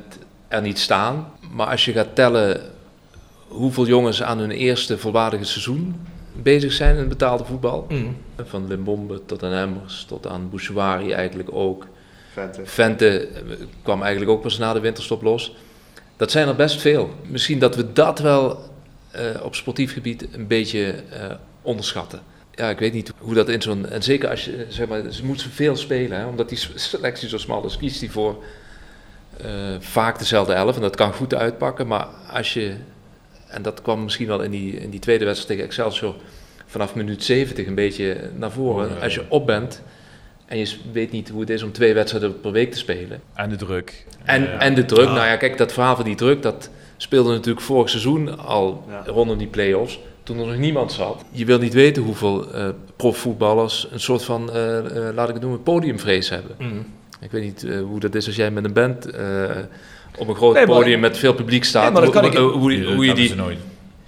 er 0.48 0.62
niet 0.62 0.80
staan. 0.80 1.28
Maar 1.54 1.68
als 1.68 1.86
je 1.86 1.92
gaat 1.92 2.16
tellen 2.16 2.62
hoeveel 3.48 3.88
jongens 3.88 4.24
aan 4.24 4.38
hun 4.38 4.52
eerste 4.52 4.98
volwaardige 4.98 5.44
seizoen 5.44 5.96
bezig 6.42 6.72
zijn 6.72 6.94
in 6.94 7.00
het 7.00 7.10
betaalde 7.10 7.46
voetbal. 7.46 7.86
Mm. 7.90 8.16
Van 8.46 8.68
Limbombe 8.68 9.26
tot 9.26 9.44
aan 9.44 9.54
Emmers, 9.54 10.06
tot 10.06 10.28
aan 10.28 10.50
Bouchouari 10.50 11.12
eigenlijk 11.12 11.54
ook. 11.54 11.88
Vente. 12.34 12.62
Vente 12.66 13.28
eh, 13.28 13.42
kwam 13.84 14.02
eigenlijk 14.02 14.32
ook 14.32 14.42
pas 14.42 14.58
na 14.58 14.74
de 14.74 14.80
winterstop 14.80 15.22
los. 15.22 15.56
Dat 16.18 16.32
zijn 16.32 16.48
er 16.48 16.56
best 16.56 16.82
veel. 16.82 17.10
Misschien 17.28 17.60
dat 17.60 17.76
we 17.76 17.94
dat 17.94 18.20
wel 18.20 18.70
uh, 19.16 19.44
op 19.44 19.56
sportief 19.56 19.94
gebied 19.94 20.34
een 20.34 20.48
beetje 20.48 20.96
uh, 21.14 21.34
onderschatten. 21.62 22.22
Ja, 22.52 22.70
ik 22.70 22.80
weet 22.80 22.94
niet 22.94 23.14
hoe 23.18 23.34
dat 23.34 23.50
in 23.50 23.62
zo'n... 23.62 23.90
En 23.90 24.04
zeker 24.04 24.30
als 24.30 24.46
je, 24.46 24.66
zeg 24.70 24.88
maar, 24.88 25.12
ze 25.12 25.26
moeten 25.26 25.50
veel 25.50 25.76
spelen, 25.76 26.18
hè, 26.18 26.26
omdat 26.26 26.50
die 26.50 26.60
selectie 26.76 27.30
zo 27.30 27.38
smal 27.38 27.66
is, 27.66 27.78
kiest 27.78 28.00
hij 28.00 28.10
voor 28.10 28.44
uh, 29.46 29.48
vaak 29.80 30.20
dezelfde 30.20 30.54
elf. 30.54 30.76
En 30.76 30.82
dat 30.82 30.96
kan 30.96 31.14
goed 31.14 31.34
uitpakken, 31.34 31.88
maar 31.88 32.08
als 32.32 32.54
je 32.54 32.76
en 33.50 33.62
dat 33.62 33.82
kwam 33.82 34.04
misschien 34.04 34.28
wel 34.28 34.42
in 34.42 34.52
die, 34.52 34.74
in 34.74 34.90
die 34.90 35.00
tweede 35.00 35.26
wedstrijd 35.26 35.60
tegen 35.60 35.66
Excelsior 35.66 36.16
vanaf 36.70 36.96
minuut 36.96 37.24
70 37.24 37.68
een 37.68 37.76
beetje 37.76 38.18
naar 38.36 38.52
voren. 38.52 39.02
Als 39.02 39.14
je 39.14 39.24
op 39.28 39.46
bent 39.46 39.82
en 40.46 40.58
je 40.58 40.76
weet 40.92 41.12
niet 41.12 41.30
hoe 41.30 41.40
het 41.40 41.50
is 41.50 41.64
om 41.64 41.72
twee 41.72 41.94
wedstrijden 41.94 42.40
per 42.40 42.52
week 42.52 42.72
te 42.72 42.78
spelen. 42.78 43.22
En 43.34 43.50
de 43.50 43.56
druk. 43.56 44.06
En, 44.24 44.60
en 44.60 44.76
de 44.76 44.86
druk. 44.86 45.06
Nou 45.06 45.26
ja, 45.26 45.36
kijk, 45.36 45.58
dat 45.58 45.74
verhaal 45.74 45.96
van 45.96 46.06
die 46.06 46.16
druk, 46.16 46.42
dat 46.42 46.70
speelde 46.98 47.32
natuurlijk 47.32 47.66
vorig 47.66 47.90
seizoen 47.90 48.40
al 48.40 48.84
rondom 49.06 49.38
die 49.38 49.48
play-offs. 49.48 50.00
Toen 50.24 50.40
er 50.40 50.46
nog 50.46 50.58
niemand 50.58 50.92
zat. 50.92 51.24
Je 51.32 51.46
wil 51.46 51.60
niet 51.60 51.74
weten 51.74 52.04
hoeveel 52.04 52.56
uh, 52.56 52.70
profvoetballers 52.96 53.88
een 53.92 54.00
soort 54.00 54.24
van, 54.24 54.50
uh, 54.56 54.56
uh, 54.56 55.10
laat 55.14 55.28
ik 55.28 55.34
het 55.34 55.44
noemen, 55.44 55.64
podiumvrees 55.64 56.30
hebben. 56.30 56.56
Mm. 56.58 56.86
Ik 57.22 57.32
weet 57.32 57.44
niet 57.44 57.66
hoe 57.82 58.00
dat 58.00 58.16
is 58.16 58.26
als 58.26 58.36
jij 58.36 58.52
met 58.52 58.64
een 58.64 58.74
band 58.74 59.06
op 60.18 60.28
een 60.28 60.36
groot 60.36 60.66
podium 60.66 61.00
met 61.00 61.18
veel 61.18 61.34
publiek 61.34 61.64
staat. 61.64 61.84
Nee, 61.84 61.92
maar 61.92 62.02
dat 62.02 62.12
kan 62.12 62.24
hoe, 62.24 62.32
ik... 62.32 62.38
hoe, 62.38 62.52
hoe, 62.52 62.94
hoe 62.94 63.06
je 63.06 63.14
die... 63.14 63.36
Nooit. 63.36 63.58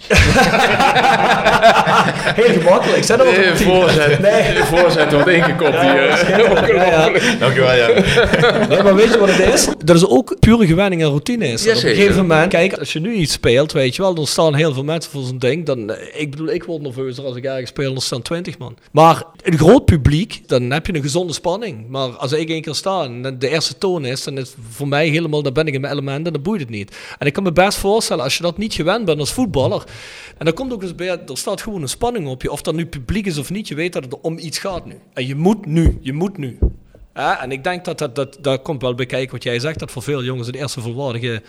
Heel 2.42 2.62
gemakkelijk. 2.62 3.04
Zet 3.04 3.20
hem 3.20 3.28
op 3.28 3.36
de 3.36 3.58
voorzet. 3.58 4.20
Nee. 4.20 4.54
De 4.54 4.66
voorzet 4.66 5.12
wordt 5.12 5.28
ingekopt 5.28 5.74
ja, 5.74 5.82
hier. 5.82 6.76
Ja, 6.76 7.10
Dankjewel, 7.40 7.76
ja. 7.76 7.88
Nee, 8.70 8.84
maar 8.84 8.96
weet 8.96 9.14
je 9.14 9.20
wat 9.20 9.30
het 9.32 9.54
is? 9.54 9.68
Dat 9.86 9.96
is 9.96 10.08
ook 10.08 10.36
pure 10.40 10.66
gewenning 10.66 11.02
en 11.02 11.08
routine 11.08 11.48
is. 11.48 11.62
op 11.62 11.68
een 11.74 11.80
gegeven 11.80 12.16
moment, 12.16 12.50
kijk, 12.50 12.74
als 12.74 12.94
je 12.94 13.00
nu 13.00 13.14
iets 13.14 13.34
speelt, 13.34 13.72
weet 13.72 13.96
je 13.96 14.02
wel, 14.02 14.14
dan 14.14 14.28
staan 14.28 14.56
heel 14.56 14.74
veel 14.74 14.84
mensen 14.84 15.12
voor 15.12 15.24
zo'n 15.24 15.38
ding. 15.38 15.66
Dan, 15.66 15.90
eh, 15.90 16.22
ik 16.22 16.32
bedoel, 16.32 16.50
ik 16.50 16.64
word 16.64 16.82
nerveuzer 16.82 17.24
als 17.24 17.36
ik 17.36 17.44
ergens 17.44 17.70
speel, 17.70 17.94
dan 17.94 18.02
staan 18.02 18.22
20 18.22 18.58
man. 18.58 18.78
Maar 18.92 19.24
een 19.44 19.58
groot 19.58 19.86
publiek, 19.86 20.42
dan 20.46 20.72
heb 20.72 20.86
je 20.86 20.96
een 20.96 21.02
gezonde 21.02 21.34
spanning. 21.34 21.86
Maar 21.90 22.10
als 22.10 22.32
ik 22.32 22.50
één 22.50 22.62
keer 22.62 22.76
sta 22.76 23.04
en 23.04 23.36
de 23.40 23.50
eerste 23.50 23.78
toon 23.78 24.06
is, 24.06 24.24
dan 24.24 24.38
is 24.38 24.54
voor 24.70 24.88
mij 24.88 25.08
helemaal, 25.08 25.42
dan 25.42 25.54
ben 25.54 25.68
ik 25.68 25.74
in 25.74 25.82
mijn 25.82 25.94
element 25.94 26.28
en 26.28 26.34
dan 26.34 26.42
boeit 26.42 26.62
het 26.62 26.70
niet. 26.70 26.96
En 27.18 27.28
ik 27.28 27.34
kan 27.34 27.44
me 27.44 27.52
best 27.52 27.78
voorstellen, 27.78 28.24
als 28.24 28.38
je 28.38 28.44
dat 28.44 28.58
niet 28.58 28.74
gewend 28.74 29.06
bent 29.06 29.20
als 29.20 29.32
voetballer, 29.32 29.84
en 30.38 30.46
dan 30.46 30.54
komt 30.54 30.74
ook 30.74 30.82
eens 30.82 30.96
bij, 30.96 31.08
er 31.08 31.38
staat 31.38 31.62
gewoon 31.62 31.82
een 31.82 31.90
spanning 31.90 32.28
op 32.28 32.42
je. 32.42 32.52
Of 32.52 32.62
dat 32.62 32.74
nu 32.74 32.86
publiek 32.86 33.26
is 33.26 33.38
of 33.38 33.50
niet, 33.50 33.68
je 33.68 33.76
weet 33.76 33.94
dat 33.94 34.04
het 34.04 34.22
om 34.22 34.38
iets 34.38 34.58
gaat 34.58 34.86
nu. 34.86 34.96
En 35.14 35.28
je 35.28 35.36
moet 35.36 35.66
nu, 35.66 35.98
je 36.02 36.14
moet 36.14 36.38
nu. 36.38 36.58
Ja, 37.14 37.42
en 37.42 37.52
ik 37.52 37.64
denk 37.64 37.86
dat 37.86 37.98
dat, 37.98 38.16
dat, 38.16 38.38
dat 38.42 38.62
komt 38.62 38.82
wel 38.82 38.96
bij 38.96 39.06
kijken 39.06 39.32
wat 39.32 39.44
jij 39.44 39.60
zegt, 39.60 39.80
dat 39.80 39.92
voor 39.92 40.04
veel 40.04 40.24
jongens 40.24 40.48
het 40.48 40.56
eerste 40.56 40.82
volwaardige 40.82 41.42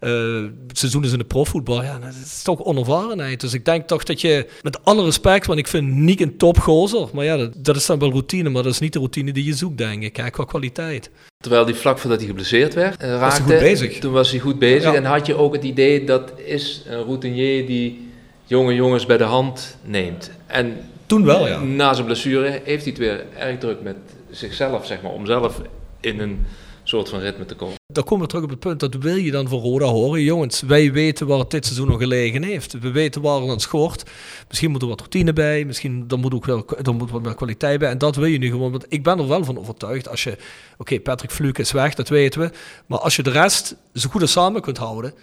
uh, 0.00 0.44
seizoen 0.72 1.04
is 1.04 1.12
in 1.12 1.18
de 1.18 1.24
profvoetbal. 1.24 1.82
Ja, 1.82 1.98
dat 1.98 2.14
is 2.24 2.42
toch 2.42 2.64
onervarenheid. 2.64 3.40
Dus 3.40 3.54
ik 3.54 3.64
denk 3.64 3.86
toch 3.86 4.04
dat 4.04 4.20
je, 4.20 4.46
met 4.62 4.84
alle 4.84 5.04
respect, 5.04 5.46
want 5.46 5.58
ik 5.58 5.66
vind 5.66 5.94
Nick 5.94 6.20
een 6.20 6.36
topgozer. 6.36 7.08
Maar 7.12 7.24
ja, 7.24 7.36
dat, 7.36 7.52
dat, 7.56 7.76
is 7.76 7.86
dan 7.86 7.98
wel 7.98 8.10
routine, 8.10 8.48
maar 8.48 8.62
dat 8.62 8.72
is 8.72 8.78
niet 8.78 8.92
de 8.92 8.98
routine 8.98 9.32
die 9.32 9.44
je 9.44 9.54
zoekt, 9.54 9.78
denk 9.78 10.02
ik. 10.02 10.12
Kijk, 10.12 10.32
qua 10.32 10.44
kwaliteit. 10.44 11.10
Terwijl 11.38 11.64
die 11.64 11.74
vlak 11.74 11.98
voordat 11.98 12.18
hij 12.18 12.28
geblesseerd 12.28 12.74
werd, 12.74 13.02
uh, 13.02 13.08
raakte, 13.08 13.42
was 13.42 13.60
bezig. 13.60 13.98
toen 13.98 14.12
was 14.12 14.30
hij 14.30 14.40
goed 14.40 14.58
bezig. 14.58 14.94
En 14.94 15.04
had 15.04 15.26
je 15.26 15.34
ook 15.34 15.52
het 15.52 15.64
idee 15.64 16.04
dat 16.04 16.32
is 16.44 16.82
een 16.86 17.02
routinier 17.02 17.66
die 17.66 18.08
jonge 18.44 18.74
jongens 18.74 19.06
bij 19.06 19.16
de 19.16 19.24
hand 19.24 19.76
neemt. 19.84 20.30
En 20.46 20.76
toen 21.06 21.24
wel, 21.24 21.48
ja. 21.48 21.60
Na 21.60 21.94
zijn 21.94 22.06
blessure 22.06 22.60
heeft 22.64 22.84
hij 22.84 22.92
het 22.92 22.98
weer 22.98 23.24
erg 23.38 23.58
druk 23.58 23.82
met 23.82 23.96
zichzelf, 24.30 24.86
zeg 24.86 25.02
maar, 25.02 25.12
om 25.12 25.26
zelf 25.26 25.60
in 26.00 26.20
een 26.20 26.46
soort 26.82 27.08
van 27.08 27.20
ritme 27.20 27.44
te 27.44 27.54
komen. 27.54 27.76
Dan 27.96 28.04
komen 28.04 28.24
we 28.24 28.28
terug 28.28 28.44
op 28.44 28.50
het 28.50 28.58
punt, 28.58 28.80
dat 28.80 28.94
wil 28.94 29.16
je 29.16 29.30
dan 29.30 29.48
van 29.48 29.58
Roda 29.58 29.86
horen. 29.86 30.22
Jongens, 30.22 30.60
wij 30.60 30.92
weten 30.92 31.26
waar 31.26 31.38
het 31.38 31.50
dit 31.50 31.64
seizoen 31.64 31.88
nog 31.88 31.98
gelegen 31.98 32.42
heeft. 32.42 32.78
We 32.78 32.90
weten 32.90 33.22
waar 33.22 33.40
het 33.40 33.50
aan 33.50 33.60
schort. 33.60 34.10
Misschien 34.48 34.70
moet 34.70 34.82
er 34.82 34.88
wat 34.88 34.98
routine 34.98 35.32
bij, 35.32 35.64
misschien 35.64 36.08
dan 36.08 36.20
moet 36.20 36.34
ook 36.34 36.44
wel 36.44 36.64
dan 36.82 36.96
moet 36.96 37.10
wat 37.10 37.22
meer 37.22 37.34
kwaliteit 37.34 37.78
bij. 37.78 37.90
En 37.90 37.98
dat 37.98 38.16
wil 38.16 38.24
je 38.24 38.38
nu 38.38 38.50
gewoon, 38.50 38.70
want 38.70 38.86
ik 38.88 39.02
ben 39.02 39.18
er 39.18 39.28
wel 39.28 39.44
van 39.44 39.58
overtuigd. 39.58 40.08
Als 40.08 40.24
je, 40.24 40.36
oké, 40.78 41.00
Patrick 41.00 41.30
Fluke 41.30 41.60
is 41.60 41.72
weg, 41.72 41.94
dat 41.94 42.08
weten 42.08 42.40
we. 42.40 42.50
Maar 42.86 42.98
als 42.98 43.16
je 43.16 43.22
de 43.22 43.30
rest 43.30 43.76
zo 43.94 44.08
goed 44.10 44.20
als 44.20 44.32
samen 44.32 44.60
kunt 44.60 44.78
houden 44.78 45.14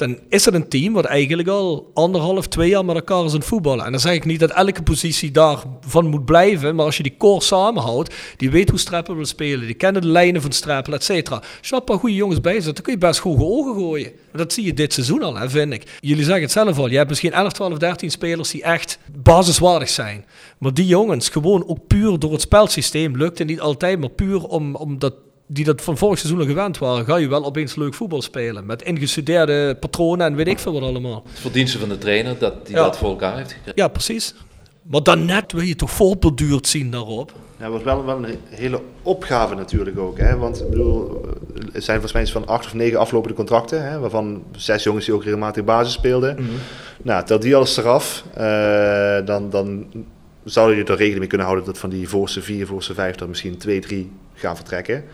dan 0.00 0.18
is 0.28 0.46
er 0.46 0.54
een 0.54 0.68
team 0.68 0.92
wat 0.92 1.04
eigenlijk 1.04 1.48
al 1.48 1.90
anderhalf, 1.94 2.46
twee 2.46 2.68
jaar 2.68 2.84
met 2.84 2.96
elkaar 2.96 3.24
is 3.24 3.34
aan 3.34 3.42
voetballen. 3.42 3.84
En 3.84 3.90
dan 3.90 4.00
zeg 4.00 4.12
ik 4.12 4.24
niet 4.24 4.40
dat 4.40 4.50
elke 4.50 4.82
positie 4.82 5.30
daarvan 5.30 6.06
moet 6.06 6.24
blijven, 6.24 6.74
maar 6.74 6.84
als 6.84 6.96
je 6.96 7.02
die 7.02 7.16
core 7.18 7.42
samenhoudt, 7.42 8.14
die 8.36 8.50
weet 8.50 8.70
hoe 8.70 8.78
Strappel 8.78 9.14
wil 9.14 9.24
spelen, 9.24 9.66
die 9.66 9.74
kennen 9.74 10.02
de 10.02 10.08
lijnen 10.08 10.42
van 10.42 10.52
Strappel, 10.52 10.92
et 10.92 11.04
cetera. 11.04 11.36
Als 11.36 11.68
je 11.68 11.74
een 11.74 11.84
paar 11.84 11.98
goede 11.98 12.14
jongens 12.14 12.40
bij 12.40 12.60
zet, 12.60 12.74
dan 12.74 12.84
kun 12.84 12.92
je 12.92 12.98
best 12.98 13.20
goede 13.20 13.44
ogen 13.44 13.74
gooien. 13.74 14.12
Dat 14.32 14.52
zie 14.52 14.64
je 14.64 14.74
dit 14.74 14.92
seizoen 14.92 15.22
al, 15.22 15.36
hè, 15.36 15.50
vind 15.50 15.72
ik. 15.72 15.98
Jullie 16.00 16.24
zeggen 16.24 16.42
het 16.42 16.52
zelf 16.52 16.78
al, 16.78 16.88
je 16.88 16.96
hebt 16.96 17.08
misschien 17.08 17.32
11, 17.32 17.52
12, 17.52 17.78
13 17.78 18.10
spelers 18.10 18.50
die 18.50 18.62
echt 18.62 18.98
basiswaardig 19.22 19.88
zijn. 19.88 20.24
Maar 20.58 20.74
die 20.74 20.86
jongens, 20.86 21.28
gewoon 21.28 21.64
ook 21.66 21.86
puur 21.86 22.18
door 22.18 22.32
het 22.32 22.40
spelsysteem, 22.40 23.16
lukt 23.16 23.38
het 23.38 23.48
niet 23.48 23.60
altijd, 23.60 24.00
maar 24.00 24.10
puur 24.10 24.44
om, 24.44 24.74
om 24.74 24.98
dat 24.98 25.14
die 25.52 25.64
dat 25.64 25.82
van 25.82 25.96
vorig 25.96 26.18
seizoen 26.18 26.46
gewend 26.46 26.78
waren, 26.78 27.04
ga 27.04 27.16
je 27.16 27.28
wel 27.28 27.44
opeens 27.44 27.74
leuk 27.74 27.94
voetbal 27.94 28.22
spelen. 28.22 28.66
Met 28.66 28.82
ingestudeerde 28.82 29.76
patronen 29.80 30.26
en 30.26 30.34
weet 30.34 30.46
ik 30.46 30.58
veel 30.58 30.72
wat 30.72 30.82
allemaal. 30.82 31.22
Het 31.28 31.40
verdienste 31.40 31.78
van 31.78 31.88
de 31.88 31.98
trainer 31.98 32.38
dat 32.38 32.54
hij 32.64 32.74
dat 32.74 32.96
voor 32.96 33.08
elkaar 33.08 33.36
heeft 33.36 33.52
gekregen. 33.52 33.82
Ja, 33.82 33.88
precies. 33.88 34.34
Maar 34.82 35.02
dan 35.02 35.24
net 35.24 35.52
wil 35.52 35.62
je 35.62 35.76
toch 35.76 35.90
voortborduurd 35.90 36.66
zien 36.66 36.90
daarop. 36.90 37.32
Ja, 37.56 37.62
het 37.62 37.70
wordt 37.70 37.84
wel, 37.84 38.04
wel 38.04 38.24
een 38.24 38.38
hele 38.48 38.82
opgave 39.02 39.54
natuurlijk 39.54 39.98
ook. 39.98 40.18
Hè? 40.18 40.36
Want 40.36 40.60
ik 40.60 40.70
bedoel, 40.70 41.24
er 41.72 41.82
zijn 41.82 42.00
volgens 42.00 42.12
mij 42.12 42.26
van 42.26 42.46
acht 42.46 42.66
of 42.66 42.74
negen 42.74 42.98
aflopende 42.98 43.36
contracten. 43.36 43.90
Hè? 43.90 43.98
Waarvan 43.98 44.42
zes 44.56 44.82
jongens 44.82 45.04
die 45.04 45.14
ook 45.14 45.24
regelmatig 45.24 45.64
basis 45.64 45.92
speelden. 45.92 46.36
Mm 46.38 46.46
-hmm. 46.46 46.56
Nou, 47.02 47.24
tel 47.24 47.38
die 47.38 47.56
alles 47.56 47.76
eraf. 47.76 48.24
Uh, 48.38 49.26
dan, 49.26 49.50
dan 49.50 49.86
zou 50.44 50.76
je 50.76 50.84
er 50.84 50.96
rekening 50.96 51.18
mee 51.18 51.28
kunnen 51.28 51.46
houden 51.46 51.66
dat 51.66 51.78
van 51.78 51.90
die 51.90 52.08
voorste 52.08 52.42
vier, 52.42 52.66
voorste 52.66 52.94
vijf 52.94 53.20
er 53.20 53.28
misschien 53.28 53.56
twee, 53.56 53.80
drie 53.80 54.12
gaan 54.34 54.56
vertrekken. 54.56 55.04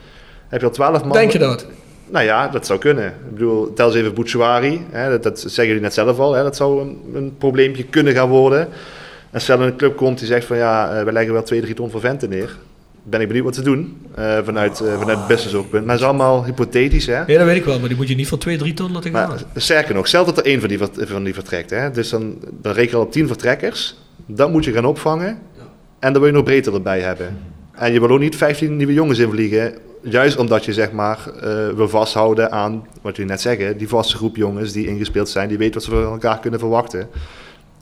Heb 0.48 0.60
je 0.60 0.66
al 0.66 0.72
twaalf 0.72 1.02
man... 1.02 1.12
Denk 1.12 1.30
je 1.30 1.38
dat? 1.38 1.66
Nou 2.08 2.24
ja, 2.24 2.48
dat 2.48 2.66
zou 2.66 2.78
kunnen. 2.78 3.06
Ik 3.06 3.32
bedoel, 3.32 3.72
tel 3.72 3.86
eens 3.86 3.96
even 3.96 4.14
Bouchouari. 4.14 4.86
Hè, 4.90 5.10
dat, 5.10 5.22
dat, 5.22 5.40
zeggen 5.40 5.66
jullie 5.66 5.80
net 5.80 5.94
zelf 5.94 6.18
al. 6.18 6.32
Hè, 6.32 6.42
dat 6.42 6.56
zou 6.56 6.80
een, 6.80 6.98
een 7.14 7.34
probleempje 7.38 7.84
kunnen 7.84 8.14
gaan 8.14 8.28
worden. 8.28 8.68
En 9.30 9.40
stel 9.40 9.60
een 9.60 9.76
club 9.76 9.96
komt 9.96 10.18
die 10.18 10.26
zegt 10.26 10.46
van 10.46 10.56
ja, 10.56 10.98
uh, 10.98 11.04
we 11.04 11.12
leggen 11.12 11.32
wel 11.32 11.42
twee, 11.42 11.60
drie 11.60 11.74
ton 11.74 11.90
voor 11.90 12.00
Venten 12.00 12.28
neer. 12.28 12.56
Ben 13.02 13.20
ik 13.20 13.26
benieuwd 13.26 13.44
wat 13.44 13.54
te 13.54 13.62
doen 13.62 14.06
uh, 14.18 14.38
vanuit, 14.44 14.80
uh, 14.80 14.98
vanuit 14.98 15.18
het 15.18 15.26
business 15.26 15.54
oogpunt. 15.54 15.84
Maar 15.84 15.94
het 15.94 16.02
is 16.02 16.08
allemaal 16.08 16.44
hypothetisch. 16.44 17.06
Hè? 17.06 17.18
Ja, 17.26 17.38
dat 17.38 17.46
weet 17.46 17.56
ik 17.56 17.64
wel, 17.64 17.78
maar 17.78 17.88
die 17.88 17.96
moet 17.96 18.08
je 18.08 18.14
niet 18.14 18.28
voor 18.28 18.38
twee, 18.38 18.56
drie 18.56 18.74
ton 18.74 18.92
laten 18.92 19.12
gaan. 19.12 19.28
Maar, 19.28 19.42
sterker 19.54 19.94
nog, 19.94 20.06
stel 20.06 20.24
dat 20.24 20.38
er 20.38 20.44
één 20.44 20.60
van 20.60 20.68
die, 20.68 20.78
van 20.92 21.24
die 21.24 21.34
vertrekt. 21.34 21.70
Hè? 21.70 21.90
Dus 21.90 22.08
dan, 22.08 22.38
dan 22.60 22.72
reken 22.72 22.90
je 22.90 22.96
al 22.96 23.02
op 23.02 23.12
tien 23.12 23.26
vertrekkers. 23.26 23.96
Dat 24.26 24.50
moet 24.50 24.64
je 24.64 24.72
gaan 24.72 24.84
opvangen. 24.84 25.38
En 25.98 26.12
dan 26.12 26.22
wil 26.22 26.30
je 26.30 26.36
nog 26.36 26.44
breedte 26.44 26.72
erbij 26.72 27.00
hebben. 27.00 27.38
En 27.76 27.92
je 27.92 28.00
wil 28.00 28.10
ook 28.10 28.18
niet 28.18 28.36
15 28.36 28.76
nieuwe 28.76 28.92
jongens 28.92 29.18
invliegen 29.18 29.74
juist 30.02 30.36
omdat 30.36 30.64
je 30.64 30.72
zeg 30.72 30.92
maar 30.92 31.18
uh, 31.36 31.42
wil 31.68 31.88
vasthouden 31.88 32.52
aan 32.52 32.86
wat 33.02 33.16
jullie 33.16 33.30
net 33.30 33.40
zeggen, 33.40 33.78
die 33.78 33.88
vaste 33.88 34.16
groep 34.16 34.36
jongens 34.36 34.72
die 34.72 34.86
ingespeeld 34.86 35.28
zijn, 35.28 35.48
die 35.48 35.58
weten 35.58 35.74
wat 35.74 35.82
ze 35.82 35.90
van 35.90 36.02
elkaar 36.02 36.38
kunnen 36.38 36.60
verwachten. 36.60 37.08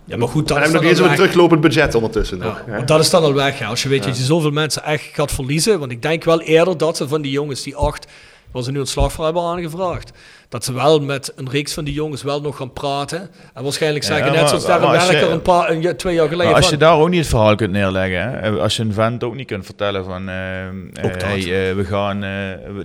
Ja, 0.04 0.16
maar 0.16 0.28
goed, 0.28 0.48
dat 0.48 0.56
hebben 0.56 0.74
we 0.76 0.82
nog 0.82 0.90
eens 0.90 1.00
een 1.00 1.14
teruglopend 1.14 1.60
budget 1.60 1.94
ondertussen 1.94 2.38
nog. 2.38 2.62
Ja, 2.66 2.72
want 2.74 2.88
dat 2.88 3.00
is 3.00 3.10
dan 3.10 3.22
al 3.22 3.34
weg. 3.34 3.62
Als 3.62 3.82
je 3.82 3.88
weet 3.88 4.00
Ja. 4.02 4.06
dat 4.06 4.16
je 4.16 4.22
zoveel 4.24 4.50
mensen 4.50 4.84
echt 4.84 5.08
gaat 5.12 5.32
verliezen. 5.32 5.78
Want 5.78 5.90
ik 5.90 6.02
denk 6.02 6.24
wel 6.24 6.40
eerder 6.40 6.76
dat 6.78 6.96
ze 6.96 7.08
van 7.08 7.22
die 7.22 7.30
jongens, 7.32 7.62
die 7.62 7.76
acht, 7.76 8.06
waar 8.54 8.62
ze 8.62 8.70
nu 8.70 8.78
ontslag 8.78 9.12
voor 9.12 9.24
hebben 9.24 9.42
aangevraagd. 9.42 10.12
Dat 10.48 10.64
ze 10.64 10.72
wel 10.72 11.00
met 11.00 11.32
een 11.36 11.50
reeks 11.50 11.74
van 11.74 11.84
die 11.84 11.94
jongens 11.94 12.22
wel 12.22 12.40
nog 12.40 12.56
gaan 12.56 12.72
praten. 12.72 13.30
En 13.54 13.62
waarschijnlijk 13.62 14.04
Ja, 14.04 14.10
zeggen, 14.10 14.30
maar- 14.32 14.40
net 14.40 14.48
zoals 14.48 14.66
daar 14.66 14.82
een 14.82 14.90
werker 14.90 15.30
een 15.30 15.42
paar, 15.42 15.70
een, 15.70 15.96
twee 15.96 16.14
jaar 16.14 16.28
geleden. 16.28 16.54
Als 16.54 16.68
je 16.68 16.76
daar 16.76 16.98
ook 16.98 17.08
niet 17.08 17.18
het 17.18 17.28
verhaal 17.28 17.54
kunt 17.54 17.70
neerleggen, 17.72 18.30
hè? 18.40 18.50
als 18.50 18.76
je 18.76 18.82
een 18.82 18.92
vent 18.92 19.24
ook 19.24 19.34
niet 19.34 19.46
kunt 19.46 19.64
vertellen 19.64 20.04
van, 20.04 20.28
eh, 20.28 20.66
eh, 20.66 20.72
hey, 20.94 21.38
eh, 21.38 21.76
we 21.76 21.84
gaan, 21.84 22.22
eh, 22.24 22.30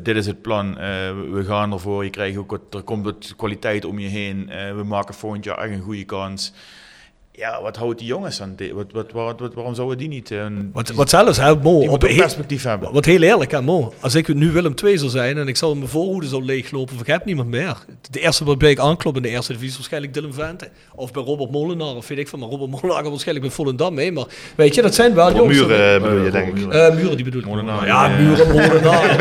dit 0.01 0.15
is 0.15 0.25
het 0.25 0.41
plan, 0.41 0.77
eh, 0.77 0.87
we 1.31 1.43
gaan 1.45 1.71
ervoor, 1.73 2.03
je 2.03 2.09
krijgt 2.09 2.37
ook 2.37 2.51
wat, 2.51 2.61
er 2.71 2.81
komt 2.81 3.03
wat 3.05 3.33
kwaliteit 3.37 3.85
om 3.85 3.99
je 3.99 4.07
heen, 4.07 4.49
eh, 4.49 4.75
we 4.75 4.83
maken 4.83 5.13
volgend 5.13 5.43
jaar 5.43 5.57
echt 5.57 5.73
een 5.73 5.81
goede 5.81 6.03
kans. 6.05 6.53
Ja, 7.40 7.61
wat 7.61 7.78
houdt 7.78 7.99
die 7.99 8.07
jongens 8.07 8.41
aan? 8.41 8.53
dit? 8.56 8.72
Wat, 8.72 8.86
wat, 8.94 9.11
wat, 9.11 9.40
wat- 9.40 9.53
waarom 9.53 9.76
zouden 9.76 9.98
die 9.98 10.07
niet 10.07 10.32
eh, 10.32 10.38
een 10.38 10.70
wat, 10.74 10.90
wat 10.90 11.10
zelfs, 11.10 11.38
hè, 11.38 11.56
Mo, 11.56 11.80
die 11.80 11.90
op 11.91 12.02
heel- 12.02 12.16
perspectief 12.18 12.64
hebben? 12.64 12.94
Wat 12.94 13.06
heel 13.06 13.22
eerlijk, 13.22 13.52
hè, 13.52 13.61
Mo. 13.61 13.94
Als 13.99 14.16
ik 14.16 14.34
nu 14.34 14.52
Willem 14.52 14.74
II 14.84 14.98
zou 14.98 15.10
zijn 15.10 15.38
en 15.38 15.48
ik 15.48 15.57
zou 15.57 15.76
mijn 15.76 15.90
voorhoede 15.90 16.28
zo 16.28 16.41
leeglopen, 16.41 16.95
of 16.95 17.02
ik 17.02 17.07
heb 17.07 17.26
niemand 17.26 17.48
meer. 17.49 17.78
De 18.11 18.20
eerste 18.20 18.44
waarbij 18.45 18.70
ik 18.70 18.80
aanklop 18.80 19.16
in 19.16 19.22
de 19.22 19.30
eerste 19.30 19.48
divisie 19.52 19.70
is 19.70 19.76
waarschijnlijk 19.76 20.14
Dylan 20.14 20.34
Vente. 20.34 20.70
Of 20.95 21.11
bij 21.11 21.24
Robert 21.24 21.52
Molenaar, 21.52 21.95
of 21.95 22.07
weet 22.07 22.18
ik 22.18 22.28
van. 22.28 22.40
Maar 22.40 22.49
Robert 22.49 22.72
Molenaar 22.72 23.02
gaat 23.02 23.10
waarschijnlijk 23.10 23.48
bij 23.48 23.56
Volendam 23.56 23.94
mee. 23.94 24.11
Maar 24.11 24.26
weet 24.56 24.76
je, 24.76 24.82
dat 24.82 24.95
zijn 24.95 25.14
wel 25.14 25.36
jongens. 25.36 25.57
muren 25.60 25.78
dat- 25.78 26.02
eh, 26.02 26.10
bedoel 26.10 26.26
je, 26.26 26.32
denk 26.32 26.57
ik. 26.57 26.74
Eh, 26.74 26.95
muren, 26.95 27.16
die 27.16 27.26
bedoel 27.26 27.41
ik. 27.41 27.48
Molenaar, 27.48 27.86
ja, 27.86 28.07
ja. 28.07 28.18
muren, 28.18 28.48
Molenaar. 28.48 29.18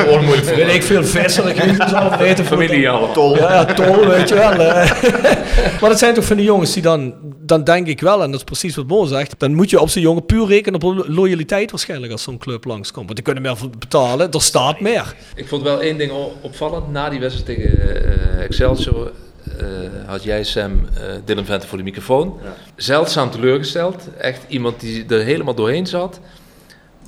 weet 0.56 0.74
ik 0.74 0.82
veel, 0.82 1.04
visser, 1.04 1.48
ik 1.48 1.56
weet 1.62 1.88
zelf 1.88 2.16
weten. 2.16 2.44
Familie 2.44 2.88
al. 2.90 3.12
Tol. 3.12 3.36
Ja, 3.36 3.52
ja, 3.52 3.64
tol, 3.64 4.06
weet 4.06 4.28
je 4.28 4.34
wel. 4.34 4.52
eh. 4.52 4.90
maar 5.80 5.90
dat 5.90 5.98
zijn 5.98 6.14
toch 6.14 6.24
van 6.24 6.36
die 6.36 6.44
jongens 6.44 6.72
die 6.72 6.82
dan, 6.82 7.14
dan 7.40 7.64
denk 7.64 7.86
ik 7.86 8.00
wel, 8.00 8.07
en 8.14 8.30
dat 8.30 8.40
is 8.40 8.44
precies 8.44 8.76
wat 8.76 8.86
Mo 8.86 9.04
zegt, 9.04 9.34
dan 9.38 9.54
moet 9.54 9.70
je 9.70 9.80
op 9.80 9.88
zo'n 9.88 10.02
jongen 10.02 10.26
puur 10.26 10.46
rekenen 10.46 10.82
op 10.82 10.94
lo- 10.96 11.04
loyaliteit 11.06 11.70
waarschijnlijk 11.70 12.12
als 12.12 12.22
zo'n 12.22 12.38
club 12.38 12.64
langskomt. 12.64 13.04
Want 13.04 13.16
die 13.16 13.24
kunnen 13.24 13.42
meer 13.42 13.56
voor 13.56 13.70
betalen, 13.78 14.30
er 14.30 14.42
staat 14.42 14.80
meer. 14.80 15.14
Ik 15.34 15.48
vond 15.48 15.62
wel 15.62 15.80
één 15.80 15.98
ding 15.98 16.12
opvallend. 16.40 16.90
Na 16.92 17.08
die 17.08 17.20
wedstrijd 17.20 17.58
tegen 17.58 18.04
eh, 18.04 18.44
Excelsior 18.44 19.12
eh, 19.58 19.66
had 20.06 20.22
jij 20.22 20.44
Sam 20.44 20.72
eh 20.94 21.02
Dylan 21.24 21.44
Vente 21.44 21.66
voor 21.66 21.78
de 21.78 21.84
microfoon. 21.84 22.38
Zeldzaam 22.76 23.30
teleurgesteld. 23.30 24.08
Echt 24.18 24.44
iemand 24.48 24.80
die 24.80 25.04
er 25.06 25.24
helemaal 25.24 25.54
doorheen 25.54 25.86
zat. 25.86 26.20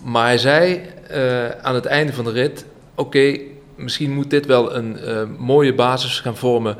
Maar 0.04 0.24
hij 0.24 0.38
zei 0.38 0.80
eh, 1.08 1.48
aan 1.62 1.74
het 1.74 1.86
einde 1.86 2.12
van 2.12 2.24
de 2.24 2.30
rit... 2.30 2.64
Oké, 2.94 3.38
misschien 3.76 4.12
moet 4.12 4.30
dit 4.30 4.46
wel 4.46 4.74
een 4.74 4.98
eh, 4.98 5.22
mooie 5.38 5.74
basis 5.74 6.20
gaan 6.20 6.36
vormen 6.36 6.76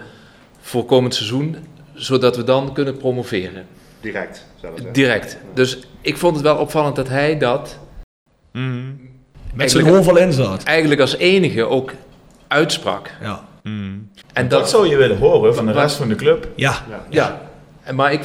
voor 0.61 0.85
komend 0.85 1.15
seizoen. 1.15 1.57
Zodat 1.95 2.37
we 2.37 2.45
dan 2.45 2.73
kunnen 2.73 2.97
promoveren. 2.97 3.67
Direct. 4.01 4.47
zelfs? 4.61 4.83
Direct. 4.93 5.37
Dus 5.55 5.79
ik 6.01 6.17
vond 6.17 6.35
het 6.35 6.45
wel 6.45 6.57
opvallend 6.57 6.97
dat 6.97 7.09
hij 7.09 7.39
dat 7.39 7.79
Mhm. 8.53 8.67
Met 9.55 9.71
zijn 9.71 9.85
Eigenlijk- 9.85 10.07
hoofd 10.07 10.09
al 10.09 10.27
in 10.27 10.33
zat. 10.33 10.63
eigenlijk 10.63 11.01
als 11.01 11.17
enige 11.17 11.65
ook 11.65 11.93
uitsprak. 12.49 13.11
Ja. 13.23 13.45
Mhm. 13.63 13.75
En 14.33 14.49
Dat 14.49 14.71
zou 14.71 14.89
je 14.89 14.97
willen 14.97 15.19
horen 15.19 15.55
van 15.55 15.67
de 15.67 15.73
rest 15.73 15.97
van 15.97 16.09
de 16.09 16.15
club. 16.15 16.49
Ja. 16.55 16.85
Ja, 17.09 17.49
En 17.83 17.95
maar 17.95 18.13
ik, 18.13 18.21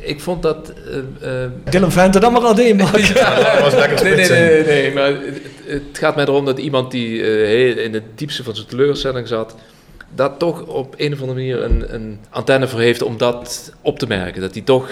ik 0.00 0.20
vond 0.20 0.42
dat. 0.42 0.72
eh, 1.20 1.44
eh, 1.44 1.50
Dylan 1.70 1.92
Vente 1.92 2.20
dan 2.20 2.32
maar 2.32 2.42
al 2.42 2.54
die 2.54 2.74
maken. 2.84 3.14
Dat 3.14 3.60
was 3.60 3.74
lekker 3.74 4.04
nee, 4.04 4.14
nee, 4.14 4.28
nee, 4.28 4.50
nee, 4.50 4.64
nee, 4.64 4.92
maar 4.92 5.06
het, 5.06 5.40
het 5.66 5.82
gaat 5.98 6.16
mij 6.16 6.24
erom 6.24 6.44
dat 6.44 6.58
iemand 6.58 6.90
die 6.90 7.22
heel 7.24 7.76
in 7.76 7.94
het 7.94 8.04
diepste 8.14 8.44
van 8.44 8.54
zijn 8.54 8.66
teleurstelling 8.66 9.28
zat, 9.28 9.54
daar 10.14 10.36
toch 10.36 10.62
op 10.66 10.94
een 10.96 11.12
of 11.12 11.20
andere 11.20 11.38
manier 11.38 11.62
een, 11.64 11.94
een 11.94 12.20
antenne 12.30 12.68
voor 12.68 12.80
heeft 12.80 13.02
om 13.02 13.16
dat 13.16 13.72
op 13.80 13.98
te 13.98 14.06
merken. 14.06 14.40
Dat 14.40 14.54
hij 14.54 14.62
toch 14.62 14.90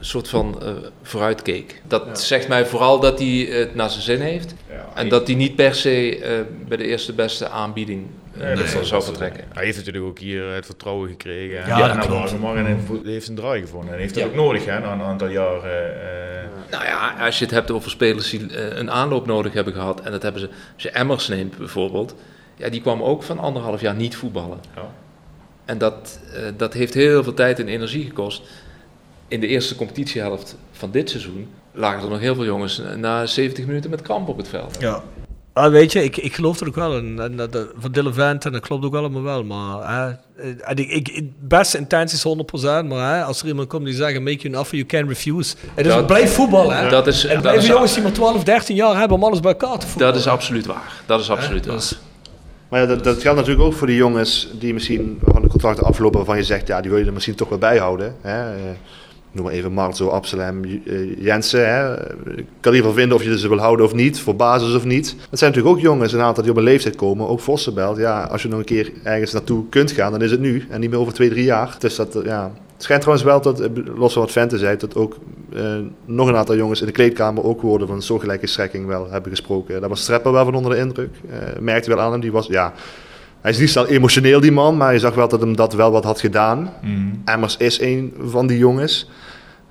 soort 0.00 0.28
van 0.28 0.62
eh 0.62 0.68
vooruit 1.02 1.42
keek. 1.42 1.80
Dat 1.88 2.20
zegt 2.20 2.48
mij 2.48 2.66
vooral 2.66 3.00
dat 3.00 3.18
hij 3.18 3.28
het 3.50 3.74
naar 3.74 3.90
zijn 3.90 4.02
zin 4.02 4.20
heeft. 4.20 4.54
En 4.94 5.08
dat 5.08 5.26
hij 5.26 5.36
niet 5.36 5.56
per 5.56 5.74
se 5.74 6.18
eh, 6.18 6.30
bij 6.68 6.76
de 6.76 6.84
eerste 6.86 7.12
beste 7.12 7.48
aanbieding 7.48 8.06
eh, 8.38 8.54
Nee, 8.54 8.84
zou- 8.84 9.02
vertrekken. 9.02 9.44
Hij 9.52 9.64
heeft 9.64 9.76
natuurlijk 9.76 10.04
ook 10.04 10.18
hier 10.18 10.50
het 10.52 10.66
vertrouwen 10.66 11.08
gekregen. 11.08 11.56
Ja, 11.56 11.66
Ja, 11.78 11.86
dat 11.88 11.96
en 11.96 12.08
klopt. 12.10 12.40
maar 12.40 12.56
en 12.56 12.64
hij 12.66 12.76
heeft 13.04 13.24
zijn 13.24 13.36
draai 13.36 13.60
gevonden. 13.60 13.94
En 13.94 14.00
heeft 14.00 14.14
dat 14.14 14.22
Ja. 14.22 14.28
ook 14.28 14.34
nodig 14.34 14.64
hè, 14.64 14.78
na 14.80 14.92
een 14.92 15.00
aantal 15.02 15.28
jaren. 15.28 16.00
eh, 16.00 16.44
Nou 16.70 16.84
ja, 16.84 17.14
als 17.26 17.38
je 17.38 17.44
het 17.44 17.54
hebt 17.54 17.70
over 17.70 17.90
spelers 17.90 18.30
die 18.30 18.58
een 18.58 18.90
aanloop 18.90 19.26
nodig 19.26 19.52
hebben 19.52 19.72
gehad. 19.72 20.00
En 20.00 20.10
dat 20.12 20.22
hebben 20.22 20.40
ze, 20.40 20.48
als 20.74 20.82
je 20.82 20.90
Emmers 20.90 21.28
neemt 21.28 21.58
bijvoorbeeld. 21.58 22.14
Ja, 22.56 22.68
die 22.68 22.80
kwam 22.80 23.02
ook 23.02 23.22
van 23.22 23.38
anderhalf 23.38 23.80
jaar 23.80 23.94
niet 23.94 24.16
voetballen. 24.16 24.58
Ja. 24.74 24.90
En 25.64 25.78
dat, 25.78 26.20
eh, 26.34 26.42
dat 26.56 26.72
heeft 26.74 26.94
heel 26.94 27.22
veel 27.22 27.34
tijd 27.34 27.58
en 27.58 27.68
energie 27.68 28.04
gekost. 28.06 28.42
In 29.28 29.40
de 29.40 29.46
eerste 29.46 29.76
competitiehelft 29.76 30.56
van 30.72 30.90
dit 30.90 31.10
seizoen 31.10 31.48
lagen 31.72 32.02
er 32.02 32.08
nog 32.10 32.20
heel 32.20 32.34
veel 32.34 32.44
jongens 32.44 32.82
na 32.96 33.26
70 33.26 33.66
minuten 33.66 33.90
met 33.90 34.02
kramp 34.02 34.28
op 34.28 34.36
het 34.36 34.48
veld. 34.48 34.76
Ja. 34.80 35.02
Ah, 35.52 35.70
weet 35.70 35.92
je, 35.92 36.04
ik, 36.04 36.16
ik 36.16 36.34
geloof 36.34 36.60
er 36.60 36.66
ook 36.68 36.74
wel 36.74 36.96
in. 36.98 37.18
En, 37.20 37.36
dat- 37.36 37.52
dat- 37.52 37.68
van 37.78 37.92
Dylan 37.92 38.14
Vente, 38.14 38.46
en 38.46 38.52
dat 38.52 38.62
klopt 38.62 38.84
ook 38.84 38.94
allemaal 38.94 39.22
wel. 39.22 39.44
Maar 39.44 39.94
hè, 39.94 40.06
eh, 40.42 40.48
en 40.60 40.76
ik, 40.76 41.08
ik, 41.08 41.30
beste 41.40 41.78
intenties 41.78 42.22
100%. 42.22 42.86
Maar 42.86 43.14
hè, 43.16 43.22
als 43.24 43.40
er 43.42 43.46
iemand 43.48 43.68
komt 43.68 43.84
die 43.84 43.94
zegt, 43.94 44.20
make 44.20 44.36
you 44.36 44.54
an 44.54 44.60
offer 44.60 44.76
you 44.76 44.88
can 44.88 45.08
refuse. 45.08 45.54
Het 45.74 45.86
is 45.86 45.92
Dat- 45.92 46.06
blijf 46.06 46.34
voetballen. 46.34 46.76
Hè. 46.76 46.88
Dat 46.88 47.06
is, 47.06 47.24
En 47.26 47.40
blijven 47.40 47.66
jongens 47.68 47.94
die 47.94 48.02
maar 48.02 48.12
12, 48.12 48.44
13 48.44 48.76
jaar 48.76 48.98
hebben 48.98 49.16
om 49.16 49.24
alles 49.24 49.40
bij 49.40 49.50
elkaar 49.52 49.78
te 49.78 49.86
voetballen. 49.86 50.12
dat 50.14 50.22
is 50.22 50.28
absoluut 50.28 50.66
waar. 50.66 50.92
Dat 51.06 51.20
is 51.20 51.30
absoluut 51.30 51.64
Hè, 51.64 51.70
waar. 51.70 51.80
dus- 51.80 51.98
Maar 52.68 52.80
ja, 52.80 52.86
dat, 52.86 53.04
dat 53.04 53.20
geldt 53.22 53.38
natuurlijk 53.38 53.66
ook 53.66 53.72
voor 53.74 53.86
die 53.86 53.96
jongens 53.96 54.48
die 54.58 54.72
misschien 54.74 55.18
van 55.24 55.42
de 55.42 55.48
contracten 55.48 55.84
aflopen 55.86 56.16
waarvan 56.16 56.36
je 56.36 56.42
zegt, 56.44 56.66
ja, 56.66 56.80
die 56.80 56.90
wil 56.90 56.98
je 57.00 57.06
er 57.06 57.12
misschien 57.12 57.34
toch 57.34 57.48
wel 57.48 57.58
bijhouden. 57.58 58.16
Hè? 58.20 58.52
Noem 59.36 59.44
maar 59.44 59.54
even 59.54 59.72
Marzo, 59.72 60.08
Absalem, 60.08 60.64
eh, 60.64 61.22
Jensen. 61.22 61.68
Hè? 61.74 61.92
Ik 62.36 62.46
kan 62.60 62.74
geval 62.74 62.92
vinden 62.92 63.16
of 63.16 63.22
je 63.22 63.38
ze 63.38 63.48
wil 63.48 63.58
houden 63.58 63.86
of 63.86 63.94
niet, 63.94 64.20
voor 64.20 64.36
basis 64.36 64.74
of 64.74 64.84
niet. 64.84 65.16
Dat 65.30 65.38
zijn 65.38 65.50
natuurlijk 65.50 65.76
ook 65.76 65.82
jongens, 65.82 66.12
een 66.12 66.20
aantal 66.20 66.42
die 66.42 66.52
op 66.52 66.58
een 66.58 66.64
leeftijd 66.64 66.96
komen, 66.96 67.28
ook 67.28 67.40
Vossenbelt. 67.40 67.96
Ja, 67.96 68.22
als 68.22 68.42
je 68.42 68.48
nog 68.48 68.58
een 68.58 68.64
keer 68.64 68.92
ergens 69.02 69.32
naartoe 69.32 69.68
kunt 69.68 69.90
gaan, 69.92 70.12
dan 70.12 70.22
is 70.22 70.30
het 70.30 70.40
nu 70.40 70.66
en 70.70 70.80
niet 70.80 70.90
meer 70.90 70.98
over 70.98 71.12
twee, 71.12 71.28
drie 71.28 71.44
jaar. 71.44 71.76
Dus 71.78 71.96
dat, 71.96 72.14
eh, 72.16 72.24
ja. 72.24 72.52
Het 72.76 72.84
schijnt 72.84 73.02
trouwens 73.02 73.28
wel 73.28 73.40
dat, 73.40 73.60
eh, 73.60 73.68
los 73.96 74.12
van 74.12 74.22
wat 74.22 74.32
Vente 74.32 74.58
zei, 74.58 74.76
dat 74.76 74.94
ook 74.94 75.16
eh, 75.54 75.62
nog 76.04 76.28
een 76.28 76.36
aantal 76.36 76.56
jongens 76.56 76.80
in 76.80 76.86
de 76.86 76.92
kleedkamer 76.92 77.44
ook 77.44 77.60
woorden 77.60 77.88
van 77.88 78.02
soortgelijke 78.02 78.46
strekking 78.46 78.86
wel 78.86 79.10
hebben 79.10 79.30
gesproken. 79.30 79.80
Daar 79.80 79.88
was 79.88 80.00
Strepper 80.00 80.32
wel 80.32 80.44
van 80.44 80.54
onder 80.54 80.72
de 80.72 80.78
indruk. 80.78 81.14
Eh, 81.30 81.38
merkte 81.60 81.88
wel 81.90 82.00
aan 82.00 82.12
hem, 82.12 82.20
die 82.20 82.32
was, 82.32 82.46
ja, 82.46 82.72
hij 83.40 83.50
is 83.50 83.58
niet 83.58 83.70
zo 83.70 83.84
emotioneel 83.84 84.40
die 84.40 84.52
man, 84.52 84.76
maar 84.76 84.92
je 84.92 84.98
zag 84.98 85.14
wel 85.14 85.28
dat 85.28 85.40
hem 85.40 85.56
dat 85.56 85.72
wel 85.72 85.90
wat 85.90 86.04
had 86.04 86.20
gedaan. 86.20 86.72
mhm. 86.82 86.90
Emmers 87.24 87.56
is 87.56 87.80
een 87.80 88.14
van 88.20 88.46
die 88.46 88.58
jongens. 88.58 89.10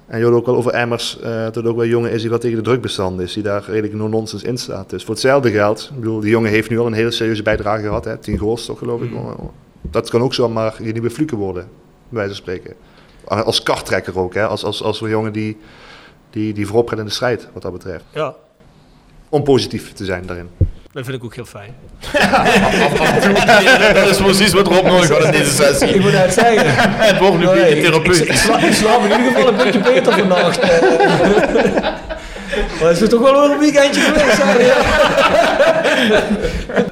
En 0.07 0.17
je 0.17 0.23
hoort 0.23 0.35
ook 0.35 0.45
wel 0.45 0.55
over 0.55 0.71
Emmers, 0.71 1.19
eh, 1.19 1.43
dat 1.43 1.55
het 1.55 1.65
ook 1.65 1.75
wel 1.75 1.83
een 1.83 1.89
jongen 1.89 2.11
is 2.11 2.21
die 2.21 2.29
wat 2.29 2.41
tegen 2.41 2.57
de 2.57 2.63
drukbestand 2.63 3.19
is, 3.19 3.33
die 3.33 3.43
daar 3.43 3.63
redelijk 3.67 3.93
no-nonsens 3.93 4.43
in 4.43 4.57
staat. 4.57 4.89
Dus 4.89 5.03
voor 5.03 5.13
hetzelfde 5.13 5.51
geld, 5.51 5.89
ik 5.93 5.99
bedoel, 5.99 6.19
die 6.19 6.29
jongen 6.29 6.49
heeft 6.49 6.69
nu 6.69 6.79
al 6.79 6.85
een 6.85 6.93
hele 6.93 7.11
serieuze 7.11 7.43
bijdrage 7.43 7.83
gehad, 7.83 8.05
hè, 8.05 8.17
10 8.17 8.37
goals 8.37 8.65
toch 8.65 8.77
geloof 8.77 9.01
ik. 9.01 9.11
Dat 9.81 10.09
kan 10.09 10.21
ook 10.21 10.33
zomaar 10.33 10.75
je 10.83 10.91
nieuwe 10.91 11.09
fluke 11.09 11.35
worden, 11.35 11.63
bij 11.63 12.19
wijze 12.19 12.27
van 12.27 12.41
spreken. 12.41 12.73
Als 13.25 13.63
karttrekker 13.63 14.19
ook, 14.19 14.33
hè, 14.33 14.47
als, 14.47 14.63
als, 14.63 14.83
als 14.83 15.01
een 15.01 15.09
jongen 15.09 15.31
die, 15.31 15.57
die, 16.29 16.53
die 16.53 16.67
voorop 16.67 16.89
gaat 16.89 16.99
in 16.99 17.05
de 17.05 17.11
strijd, 17.11 17.47
wat 17.53 17.61
dat 17.61 17.71
betreft. 17.71 18.03
ja, 18.11 18.35
Om 19.29 19.43
positief 19.43 19.93
te 19.93 20.05
zijn 20.05 20.25
daarin. 20.25 20.49
Dat 20.95 21.05
vind 21.05 21.17
ik 21.17 21.23
ook 21.23 21.35
heel 21.35 21.45
fijn. 21.45 21.75
dat 23.93 24.09
is 24.09 24.17
precies 24.17 24.53
wat 24.53 24.67
Rob 24.67 24.85
nodig 24.85 25.09
had 25.09 25.23
in 25.23 25.31
deze 25.31 25.43
Ik 25.63 25.75
sessie. 25.75 25.99
moet 25.99 26.11
net 26.11 26.33
zeggen. 26.33 26.65
Het 27.07 27.17
wordt 27.19 27.37
nu 27.37 27.45
een 27.47 27.55
Nee, 27.55 27.75
beetje 27.75 27.91
ik, 27.99 28.05
ik, 28.05 28.29
ik, 28.29 28.35
sla, 28.35 28.57
ik 28.59 28.73
slaap 28.73 28.99
in 29.03 29.17
ieder 29.19 29.25
geval 29.33 29.47
een 29.47 29.55
beetje 29.57 29.79
beter 29.79 30.13
vannacht. 30.13 30.59
eh. 30.59 30.69
Maar 32.79 32.89
het 32.89 33.01
is 33.01 33.09
toch 33.09 33.21
wel 33.21 33.41
weer 33.41 33.51
een 33.51 33.59
weekendje 33.59 34.01
geweest? 34.01 34.37
Ja. 34.37 34.77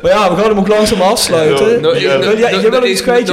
Maar 0.01 0.11
ja, 0.11 0.29
we 0.35 0.41
gaan 0.41 0.49
hem 0.49 0.57
ook 0.57 0.67
langzaam 0.67 1.01
afsluiten. 1.01 1.69
Ja, 1.99 2.19
wil 2.19 2.37
jij- 2.37 2.61
wil 2.61 2.69
nog 2.69 2.83
iets 2.85 3.01
kwijt, 3.01 3.27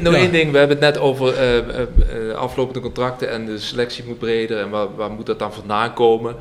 Nog 0.00 0.14
één 0.14 0.32
ding. 0.32 0.52
We 0.52 0.58
hebben 0.58 0.76
het 0.76 0.80
net 0.80 0.98
over 0.98 1.34
eh, 1.36 1.56
eh, 1.58 1.64
eh, 1.78 2.36
aflopende 2.36 2.80
contracten 2.80 3.30
en 3.30 3.46
de 3.46 3.58
selectie 3.58 4.04
moet 4.06 4.18
breder. 4.18 4.58
En 4.60 4.70
waar, 4.70 4.86
waar 4.96 5.10
moet 5.10 5.26
dat 5.26 5.38
dan 5.38 5.52
vandaan 5.52 5.92
komen? 5.92 6.34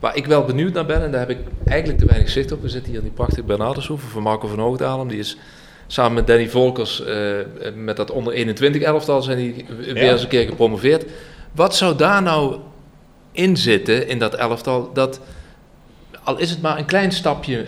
Waar 0.00 0.16
ik 0.16 0.26
wel 0.26 0.44
benieuwd 0.44 0.72
naar 0.72 0.86
ben, 0.86 1.02
en 1.02 1.10
daar 1.10 1.20
heb 1.20 1.30
ik 1.30 1.38
eigenlijk 1.64 1.98
te 1.98 2.06
weinig 2.06 2.28
zicht 2.30 2.52
op. 2.52 2.62
We 2.62 2.68
zitten 2.68 2.88
hier 2.90 2.98
in 3.00 3.04
die 3.06 3.14
prachtige 3.14 3.42
Bernardershoeve 3.42 4.06
van 4.06 4.22
Marco 4.22 4.48
van 4.48 4.58
Hoogdalem. 4.58 5.08
Die 5.08 5.18
is 5.18 5.36
samen 5.86 6.14
met 6.14 6.26
Danny 6.26 6.48
Volkers 6.48 7.04
eh, 7.04 7.36
met 7.74 7.96
dat 7.96 8.10
onder 8.10 8.32
21 8.32 8.82
elftal 8.82 9.22
zijn 9.22 9.38
die 9.38 9.66
weer 9.78 10.04
Ja. 10.04 10.12
eens 10.12 10.22
een 10.22 10.28
keer 10.28 10.46
gepromoveerd. 10.48 11.04
Wat 11.52 11.76
zou 11.76 11.96
daar 11.96 12.22
nou 12.22 12.56
in 13.32 13.56
zitten 13.56 14.08
in 14.08 14.18
dat 14.18 14.34
elftal? 14.34 14.90
Dat 14.92 15.20
al 16.24 16.38
is 16.38 16.50
het 16.50 16.62
maar 16.62 16.78
een 16.78 16.84
klein 16.84 17.12
stapje 17.12 17.66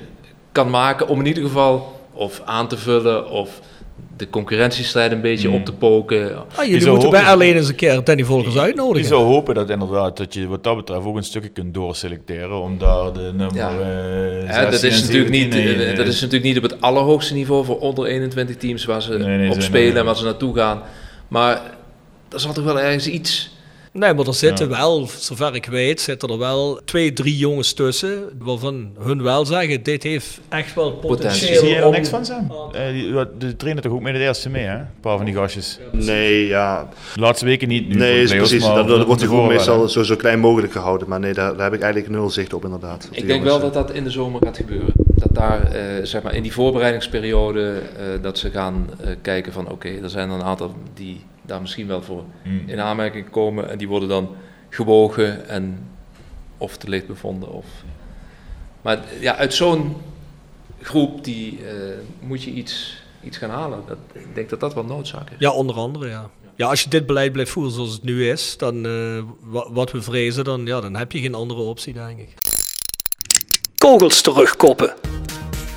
kan 0.52 0.70
maken 0.70 1.08
om 1.08 1.20
in 1.20 1.26
ieder 1.26 1.42
geval 1.42 2.00
of 2.12 2.42
aan 2.44 2.68
te 2.68 2.76
vullen 2.76 3.28
of 3.30 3.60
de 4.16 4.30
concurrentiestrijd 4.30 5.12
een 5.12 5.20
beetje 5.20 5.48
Mm. 5.48 5.54
op 5.54 5.64
te 5.64 5.72
poken. 5.72 6.36
Ah, 6.56 6.64
Je 6.64 6.70
jullie 6.70 6.88
moeten 6.90 7.10
bij 7.10 7.22
alleen 7.22 7.56
eens 7.56 7.68
een 7.68 7.74
keer 7.74 8.04
Danny 8.04 8.24
Volkers 8.24 8.54
Je 8.54 8.60
uitnodigen. 8.60 9.08
zou 9.08 9.22
hopen 9.24 9.54
dat 9.54 9.70
inderdaad 9.70 10.16
dat 10.16 10.34
je 10.34 10.46
wat 10.46 10.64
dat 10.64 10.76
betreft 10.76 11.04
ook 11.04 11.16
een 11.16 11.24
stukje 11.24 11.48
kunt 11.48 11.74
doorselecteren 11.74 12.60
om 12.60 12.78
daar 12.78 13.12
de 13.12 13.20
nummer 13.34 13.54
Ja. 13.56 13.70
eh, 13.70 13.76
Hè, 14.54 14.62
dat, 14.70 14.80
16 14.80 14.88
is 14.90 15.00
natuurlijk 15.02 15.30
niet, 15.30 15.52
17 15.52 15.80
eh, 15.86 15.96
dat 15.96 16.04
eh, 16.04 16.12
is 16.12 16.20
natuurlijk 16.20 16.54
niet 16.54 16.56
op 16.64 16.70
het 16.70 16.80
allerhoogste 16.80 17.34
niveau 17.34 17.64
voor 17.64 17.78
onder 17.78 18.06
21 18.06 18.56
teams 18.56 18.84
waar 18.84 19.02
ze 19.02 19.18
Nee, 19.18 19.36
nee, 19.38 19.50
op 19.50 19.60
spelen 19.62 19.92
eh, 19.92 19.98
en 19.98 20.04
waar 20.04 20.16
ze 20.16 20.24
naartoe 20.24 20.54
gaan. 20.56 20.82
Maar 21.28 21.60
er 22.28 22.40
zal 22.40 22.52
toch 22.52 22.64
wel 22.64 22.80
ergens 22.80 23.06
iets 23.06 23.50
Nee, 23.94 24.14
maar 24.14 24.26
er 24.26 24.34
zitten 24.34 24.68
Ja. 24.68 24.76
wel, 24.76 25.06
zover 25.18 25.54
ik 25.54 25.66
weet, 25.66 26.00
zitten 26.00 26.28
er 26.28 26.38
wel 26.38 26.80
twee, 26.84 27.12
drie 27.12 27.36
jongens 27.36 27.72
tussen. 27.72 28.22
Waarvan 28.38 28.90
hun 29.00 29.22
wel 29.22 29.44
zeggen: 29.46 29.82
dit 29.82 30.02
heeft 30.02 30.40
echt 30.48 30.74
wel 30.74 30.92
potentieel. 30.92 31.58
Zie 31.60 31.68
je 31.68 31.76
er 31.76 31.86
om- 31.86 31.92
niks 31.92 32.08
van, 32.08 32.24
Sam? 32.24 32.50
Eh, 32.72 32.86
die, 32.92 33.12
wat- 33.12 33.40
de 33.40 33.56
trainer 33.56 33.82
toch 33.82 33.92
ook 33.92 34.00
met 34.00 34.12
het 34.12 34.22
eerste 34.22 34.50
mee, 34.50 34.64
hè? 34.64 34.76
Een 34.78 34.86
paar 35.00 35.16
van 35.16 35.24
die 35.26 35.34
gastjes. 35.34 35.78
Nee, 35.92 36.46
ja. 36.46 36.88
De 37.14 37.20
laatste 37.20 37.44
weken 37.44 37.68
niet. 37.68 37.88
Nu 37.88 37.94
Nee, 37.94 38.14
de 38.14 38.20
is 38.22 38.30
precies. 38.36 38.62
maar 38.66 38.74
Dat, 38.74 38.88
dat 38.88 39.06
wordt 39.06 39.20
die 39.20 39.28
groep 39.28 39.48
meestal 39.48 39.88
zo, 39.88 40.02
zo 40.02 40.16
klein 40.16 40.40
mogelijk 40.40 40.72
gehouden. 40.72 41.08
Maar 41.08 41.20
nee, 41.20 41.34
daar, 41.34 41.52
daar 41.56 41.64
heb 41.64 41.74
ik 41.74 41.80
eigenlijk 41.82 42.12
nul 42.12 42.30
zicht 42.30 42.52
op 42.54 42.64
inderdaad. 42.64 43.06
Op 43.10 43.16
Ik 43.16 43.26
denk 43.26 43.44
wel 43.44 43.60
dat 43.60 43.74
dat 43.74 43.90
in 43.92 44.04
de 44.04 44.10
zomer 44.10 44.40
gaat 44.44 44.56
gebeuren. 44.56 44.92
Dat 44.96 45.28
daar, 45.34 45.62
eh, 45.72 46.04
zeg 46.04 46.22
maar, 46.22 46.34
in 46.34 46.42
die 46.42 46.52
voorbereidingsperiode, 46.52 47.72
eh, 47.98 48.04
dat 48.22 48.38
ze 48.38 48.50
gaan 48.50 48.90
eh, 49.00 49.08
kijken 49.22 49.52
van, 49.52 49.70
oké, 49.70 49.88
er 50.02 50.10
zijn 50.10 50.28
er 50.28 50.34
een 50.34 50.42
aantal 50.42 50.74
die 50.94 51.20
daar 51.42 51.60
misschien 51.60 51.86
wel 51.86 52.02
voor 52.02 52.24
Hmm. 52.42 52.62
in 52.66 52.80
aanmerking 52.80 53.30
komen. 53.30 53.70
En 53.70 53.78
die 53.78 53.88
worden 53.88 54.08
dan 54.08 54.34
gewogen 54.68 55.48
en 55.48 55.88
of 56.58 56.76
te 56.76 56.88
licht 56.88 57.06
bevonden. 57.06 57.52
Of... 57.52 57.66
Maar 58.82 58.98
ja, 59.20 59.36
uit 59.36 59.54
zo'n 59.54 59.96
groep 60.80 61.24
die, 61.24 61.66
eh, 61.66 61.74
moet 62.20 62.42
je 62.42 62.50
iets, 62.50 63.02
iets 63.24 63.36
gaan 63.36 63.50
halen. 63.50 63.82
Dat, 63.86 63.98
ik 64.12 64.34
denk 64.34 64.50
dat 64.50 64.60
dat 64.60 64.74
wel 64.74 64.84
noodzaak 64.84 65.30
is. 65.30 65.36
Ja, 65.38 65.50
onder 65.52 65.76
andere, 65.76 66.08
ja. 66.08 66.30
Ja, 66.56 66.68
als 66.68 66.82
je 66.82 66.88
dit 66.90 67.06
beleid 67.06 67.32
blijft 67.32 67.50
voeren 67.50 67.72
zoals 67.72 67.92
het 67.92 68.02
nu 68.02 68.28
is, 68.28 68.56
dan 68.56 68.86
eh, 68.86 69.22
wa- 69.40 69.72
wat 69.72 69.90
we 69.92 70.02
vrezen, 70.02 70.44
dan, 70.44 70.66
ja, 70.66 70.80
dan 70.80 70.96
heb 70.96 71.12
je 71.12 71.20
geen 71.20 71.34
andere 71.34 71.60
optie, 71.60 71.92
denk 71.92 72.18
ik. 72.18 72.34
Kogels 73.78 74.20
terugkoppen. 74.20 74.94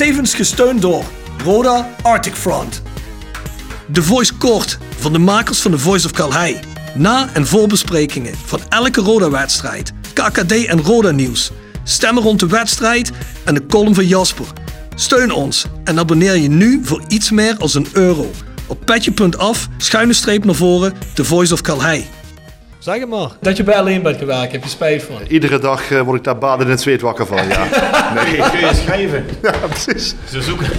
Tevens 0.00 0.34
gesteund 0.34 0.82
door 0.82 1.04
Roda 1.44 1.94
Arctic 2.02 2.34
Front. 2.34 2.82
De 3.86 4.02
Voice 4.02 4.34
Kort 4.34 4.78
van 4.98 5.12
de 5.12 5.18
makers 5.18 5.60
van 5.60 5.70
The 5.70 5.78
Voice 5.78 6.06
of 6.06 6.12
Calhei. 6.12 6.60
Na- 6.94 7.28
en 7.32 7.46
voorbesprekingen 7.46 8.34
van 8.44 8.60
elke 8.68 9.00
Roda-wedstrijd, 9.00 9.92
KKD 10.12 10.64
en 10.64 10.82
Roda-nieuws. 10.82 11.50
Stemmen 11.84 12.22
rond 12.22 12.40
de 12.40 12.46
wedstrijd 12.46 13.12
en 13.44 13.54
de 13.54 13.66
column 13.66 13.94
van 13.94 14.06
Jasper. 14.06 14.46
Steun 14.94 15.32
ons 15.32 15.64
en 15.84 15.98
abonneer 15.98 16.36
je 16.36 16.48
nu 16.48 16.80
voor 16.84 17.02
iets 17.08 17.30
meer 17.30 17.56
als 17.58 17.74
een 17.74 17.86
euro. 17.92 18.30
Op 18.66 18.84
petje.af, 18.84 19.68
schuine 19.76 20.12
streep 20.12 20.44
naar 20.44 20.54
voren, 20.54 20.94
The 21.14 21.24
Voice 21.24 21.52
of 21.52 21.60
Calhei. 21.60 22.06
Zeg 22.80 23.00
het 23.00 23.08
maar. 23.08 23.30
Dat 23.40 23.56
je 23.56 23.62
bij 23.62 23.74
alleen 23.76 24.02
bent 24.02 24.16
gewerkt, 24.16 24.52
heb 24.52 24.62
je 24.62 24.68
spijt 24.68 25.02
van. 25.02 25.16
Iedere 25.28 25.58
dag 25.58 25.90
eh, 25.90 26.00
word 26.00 26.18
ik 26.18 26.24
daar 26.24 26.38
baden 26.38 26.64
in 26.64 26.70
het 26.70 26.80
zweet 26.80 27.00
wakker 27.00 27.26
van, 27.26 27.48
ja. 27.48 27.64
Nee. 28.14 28.50
Kun 28.50 28.60
je 28.60 28.70
schrijven? 28.74 29.24
Ja, 29.42 29.52
precies. 29.68 30.14
Ze 30.28 30.42
zoeken. 30.42 30.66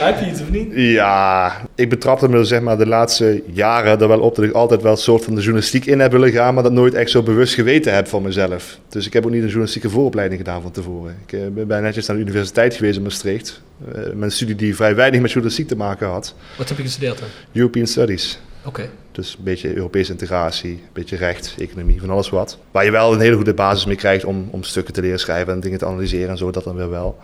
Heb 0.00 0.20
je 0.20 0.30
iets 0.30 0.40
of 0.40 0.50
niet? 0.50 0.68
Ja, 0.74 1.56
ik 1.74 1.88
betrapte 1.88 2.28
me 2.28 2.38
er 2.38 2.46
zeg 2.46 2.60
maar 2.60 2.78
de 2.78 2.86
laatste 2.86 3.42
jaren 3.52 4.00
er 4.00 4.08
wel 4.08 4.20
op 4.20 4.34
dat 4.36 4.44
ik 4.44 4.52
altijd 4.52 4.82
wel 4.82 4.92
een 4.92 4.98
soort 4.98 5.24
van 5.24 5.34
de 5.34 5.40
journalistiek 5.40 5.86
in 5.86 6.00
heb 6.00 6.12
willen 6.12 6.30
gaan, 6.30 6.54
maar 6.54 6.62
dat 6.62 6.72
nooit 6.72 6.94
echt 6.94 7.10
zo 7.10 7.22
bewust 7.22 7.54
geweten 7.54 7.94
heb 7.94 8.08
van 8.08 8.22
mezelf. 8.22 8.78
Dus 8.88 9.06
ik 9.06 9.12
heb 9.12 9.24
ook 9.24 9.30
niet 9.30 9.40
een 9.40 9.46
journalistieke 9.46 9.90
vooropleiding 9.90 10.40
gedaan 10.40 10.62
van 10.62 10.70
tevoren. 10.70 11.16
Ik 11.26 11.32
eh, 11.32 11.40
ben 11.50 11.66
bij 11.66 11.80
netjes 11.80 12.06
naar 12.06 12.16
de 12.16 12.22
universiteit 12.22 12.74
geweest 12.74 12.96
in 12.96 13.02
Maastricht. 13.02 13.60
Eh, 13.92 14.02
met 14.02 14.22
een 14.22 14.30
studie 14.30 14.54
die 14.54 14.76
vrij 14.76 14.94
weinig 14.94 15.20
met 15.20 15.30
journalistiek 15.30 15.68
te 15.68 15.76
maken 15.76 16.08
had. 16.08 16.34
Wat 16.56 16.68
heb 16.68 16.76
je 16.76 16.84
gestudeerd 16.84 17.18
dan? 17.18 17.28
European 17.52 17.86
Studies. 17.86 18.40
Oké. 18.64 18.88
Dus 19.20 19.34
een 19.38 19.44
beetje 19.44 19.74
Europese 19.74 20.12
integratie, 20.12 20.70
een 20.70 20.92
beetje 20.92 21.16
recht, 21.16 21.54
economie, 21.58 22.00
van 22.00 22.10
alles 22.10 22.28
wat. 22.30 22.58
Waar 22.70 22.84
je 22.84 22.90
wel 22.90 23.12
een 23.12 23.20
hele 23.20 23.36
goede 23.36 23.54
basis 23.54 23.84
mee 23.84 23.96
krijgt 23.96 24.24
om, 24.24 24.48
om 24.50 24.62
stukken 24.62 24.94
te 24.94 25.00
leren 25.00 25.18
schrijven 25.18 25.52
en 25.52 25.60
dingen 25.60 25.78
te 25.78 25.86
analyseren 25.86 26.28
en 26.28 26.38
zo, 26.38 26.50
dat 26.50 26.64
dan 26.64 26.76
weer 26.76 26.90
wel. 26.90 27.18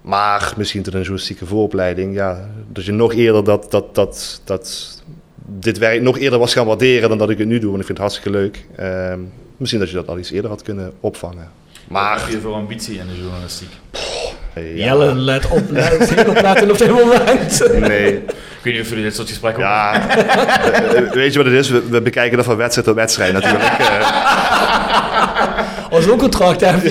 Maar 0.00 0.54
misschien 0.56 0.82
tot 0.82 0.92
een 0.92 0.98
journalistieke 0.98 1.46
vooropleiding, 1.46 2.14
ja, 2.14 2.50
dat 2.68 2.84
je 2.84 2.92
nog 2.92 3.14
eerder 3.14 3.44
dat, 3.44 3.70
dat, 3.70 3.94
dat, 3.94 4.40
dat 4.44 5.02
dit 5.46 5.78
werk 5.78 6.02
nog 6.02 6.18
eerder 6.18 6.38
was 6.38 6.52
gaan 6.52 6.66
waarderen 6.66 7.08
dan 7.08 7.18
dat 7.18 7.30
ik 7.30 7.38
het 7.38 7.48
nu 7.48 7.58
doe. 7.58 7.70
Want 7.70 7.80
ik 7.80 7.86
vind 7.86 7.98
het 7.98 8.06
hartstikke 8.06 8.38
leuk. 8.38 8.66
Ehm, 8.76 9.20
misschien 9.56 9.80
dat 9.80 9.90
je 9.90 9.96
dat 9.96 10.08
al 10.08 10.18
iets 10.18 10.30
eerder 10.30 10.50
had 10.50 10.62
kunnen 10.62 10.92
opvangen. 11.00 11.50
Wat 11.72 11.88
Maar 11.88 12.20
heb 12.20 12.28
je 12.28 12.40
voor 12.40 12.54
ambitie 12.54 12.98
in 12.98 13.06
de 13.06 13.16
journalistiek? 13.16 13.70
Ja, 14.54 14.60
Jelle, 14.84 15.14
let 15.14 15.48
op. 15.48 15.62
Let 15.70 16.26
opletten 16.28 16.70
op 16.70 16.78
dit 16.78 16.88
moment. 16.90 17.68
nee. 17.88 18.12
Ik 18.14 18.68
weet 18.68 18.74
niet 18.74 18.82
of 18.82 18.88
jullie 18.88 19.04
dit 19.04 19.14
soort 19.14 19.28
gesprekken 19.28 19.62
Ja, 19.62 20.02
weet 21.12 21.32
je 21.32 21.38
wat 21.42 21.46
het 21.52 21.54
is? 21.56 21.70
We, 21.70 21.82
we 21.90 22.00
bekijken 22.00 22.36
dat 22.36 22.46
van 22.46 22.56
wedstrijd 22.56 22.86
tot 22.86 22.96
wedstrijd 22.96 23.32
natuurlijk. 23.32 23.64
Eh, 23.78 24.08
Als 25.90 26.04
zo'n 26.04 26.18
contract 26.18 26.60
heb 26.60 26.82
je. 26.82 26.88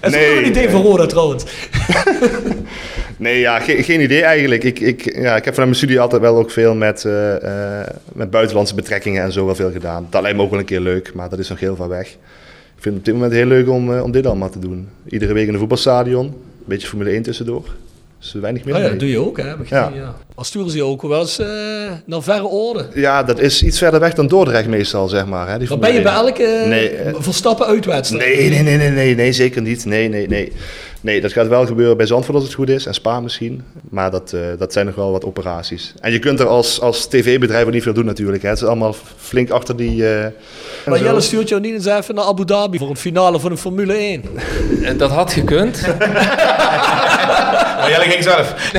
Dat 0.00 0.10
is 0.12 0.16
ook 0.16 0.20
Nee. 0.20 0.36
een 0.38 0.46
idee 0.46 0.70
van 0.70 0.82
Roda 0.82 1.06
trouwens. 1.06 1.44
Nee, 3.16 3.40
ja, 3.40 3.60
ge- 3.60 3.82
geen 3.82 4.00
idee 4.00 4.22
eigenlijk. 4.22 4.64
Ik, 4.64 4.80
ik, 4.80 5.02
ja, 5.04 5.36
ik 5.36 5.44
heb 5.44 5.54
vanuit 5.54 5.56
mijn 5.56 5.74
studie 5.74 6.00
altijd 6.00 6.22
wel 6.22 6.36
ook 6.36 6.50
veel 6.50 6.74
met, 6.74 7.04
eh, 7.04 7.80
eh, 7.80 7.86
met 8.12 8.30
buitenlandse 8.30 8.74
betrekkingen 8.74 9.22
en 9.22 9.32
zo 9.32 9.44
wel 9.46 9.54
veel 9.54 9.72
gedaan. 9.72 10.06
Dat 10.10 10.22
lijkt 10.22 10.36
me 10.36 10.42
ook 10.42 10.50
wel 10.50 10.58
een 10.58 10.64
keer 10.64 10.80
leuk, 10.80 11.10
maar 11.14 11.28
dat 11.28 11.38
is 11.38 11.48
nog 11.48 11.60
heel 11.60 11.76
ver 11.76 11.88
weg. 11.88 12.08
Vind 12.84 12.96
het 12.96 13.08
op 13.08 13.12
dit 13.12 13.22
moment 13.22 13.32
heel 13.32 13.46
leuk 13.46 13.68
om, 13.68 13.92
eh, 13.92 14.02
om 14.02 14.10
dit 14.10 14.26
allemaal 14.26 14.50
te 14.50 14.58
doen. 14.58 14.88
Iedere 15.08 15.32
week 15.32 15.46
in 15.46 15.52
een 15.52 15.58
voetbalstadion, 15.58 16.26
een 16.26 16.34
beetje 16.64 16.88
Formule 16.88 17.10
1 17.10 17.22
tussendoor. 17.22 17.74
Dus 18.32 18.40
weinig 18.42 18.64
meer. 18.64 18.74
Oh 18.74 18.80
ja, 18.80 18.88
dat 18.88 18.98
doe 18.98 19.08
je 19.10 19.18
ook, 19.18 19.36
hè? 19.36 19.44
Heb 19.48 19.60
ik 19.60 19.68
Ja. 19.68 19.84
gezien, 19.84 20.00
ja. 20.00 20.14
Al 20.34 20.44
sturen 20.44 20.70
ze 20.70 20.76
je 20.76 20.84
ook 20.84 21.02
wel 21.02 21.20
eens 21.20 21.38
eh, 21.38 21.46
naar 22.06 22.22
verre 22.22 22.44
orde. 22.46 22.86
Ja, 22.94 23.22
dat 23.22 23.38
is 23.40 23.62
iets 23.62 23.78
verder 23.78 24.00
weg 24.00 24.14
dan 24.14 24.26
Dordrecht 24.26 24.68
meestal, 24.68 25.08
zeg 25.08 25.26
maar. 25.26 25.48
Hè, 25.48 25.58
die 25.58 25.68
Dan 25.68 25.80
ben 25.80 25.94
je 25.94 26.02
bij 26.02 26.12
1. 26.12 26.20
elke 26.26 26.64
Nee, 26.68 26.88
eh, 26.88 27.08
eh, 27.08 27.14
Verstappen 27.18 27.66
uitwedstrijd. 27.66 28.36
Nee, 28.36 28.48
nee, 28.48 28.62
nee, 28.62 28.76
nee, 28.76 28.90
nee, 28.90 29.14
nee, 29.14 29.32
zeker 29.32 29.62
niet. 29.62 29.84
Nee, 29.84 30.08
nee, 30.08 30.28
nee. 30.28 30.52
Nee, 31.00 31.20
dat 31.20 31.32
gaat 31.32 31.48
wel 31.48 31.66
gebeuren 31.66 31.96
bij 31.96 32.06
Zandvoort 32.06 32.36
als 32.36 32.44
het 32.46 32.54
goed 32.54 32.68
is 32.68 32.86
en 32.86 32.94
Spa 32.94 33.20
misschien. 33.20 33.62
Maar 33.90 34.10
dat, 34.10 34.32
eh, 34.32 34.40
dat 34.58 34.72
zijn 34.72 34.86
nog 34.86 34.94
wel 34.94 35.10
wat 35.12 35.24
operaties. 35.24 35.94
En 36.00 36.12
je 36.12 36.18
kunt 36.18 36.40
er 36.40 36.46
als, 36.46 36.80
als 36.80 37.06
tv-bedrijf 37.06 37.66
ook 37.66 37.72
niet 37.72 37.82
veel 37.82 37.92
doen 37.92 38.04
natuurlijk. 38.04 38.42
Hè. 38.42 38.48
Het 38.48 38.58
is 38.58 38.64
allemaal 38.64 38.94
flink 39.16 39.50
achter 39.50 39.76
die... 39.76 40.08
eh, 40.08 40.26
Maar. 40.86 41.02
Jelle 41.02 41.20
stuurt 41.20 41.48
jou 41.48 41.60
niet 41.60 41.72
eens 41.74 41.86
even 41.86 42.14
naar 42.14 42.24
Abu 42.24 42.44
Dhabi 42.44 42.78
voor 42.78 42.88
een 42.90 42.96
finale 42.96 43.40
van 43.40 43.50
een 43.50 43.58
Formule 43.58 43.92
1. 43.94 44.22
En 44.82 44.96
dat 44.96 45.10
had 45.10 45.32
gekund. 45.32 45.80
Maar 47.88 48.00
Jelle 48.00 48.10
ging 48.10 48.22
zelf. 48.22 48.72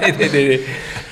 nee, 0.00 0.18
nee, 0.18 0.30
nee, 0.30 0.46
nee. 0.46 0.66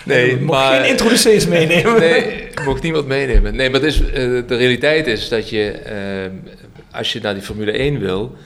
Nee, 0.05 0.37
Mag 0.37 0.57
maar... 0.57 0.81
geen 0.81 0.91
introducees 0.91 1.47
meenemen. 1.47 1.99
Nee, 1.99 2.49
mocht 2.65 2.83
niemand 2.83 3.07
meenemen. 3.07 3.57
Nee, 3.57 3.71
maar 3.71 3.81
het 3.81 3.89
is, 3.89 4.01
eh, 4.01 4.13
de 4.47 4.57
realiteit 4.57 5.07
is 5.07 5.29
dat 5.29 5.49
je, 5.49 5.71
eh, 5.71 6.31
als 6.99 7.13
je 7.13 7.21
naar 7.21 7.35
die 7.35 7.43
Formule 7.43 7.79
1 7.79 7.99
wil, 7.99 8.37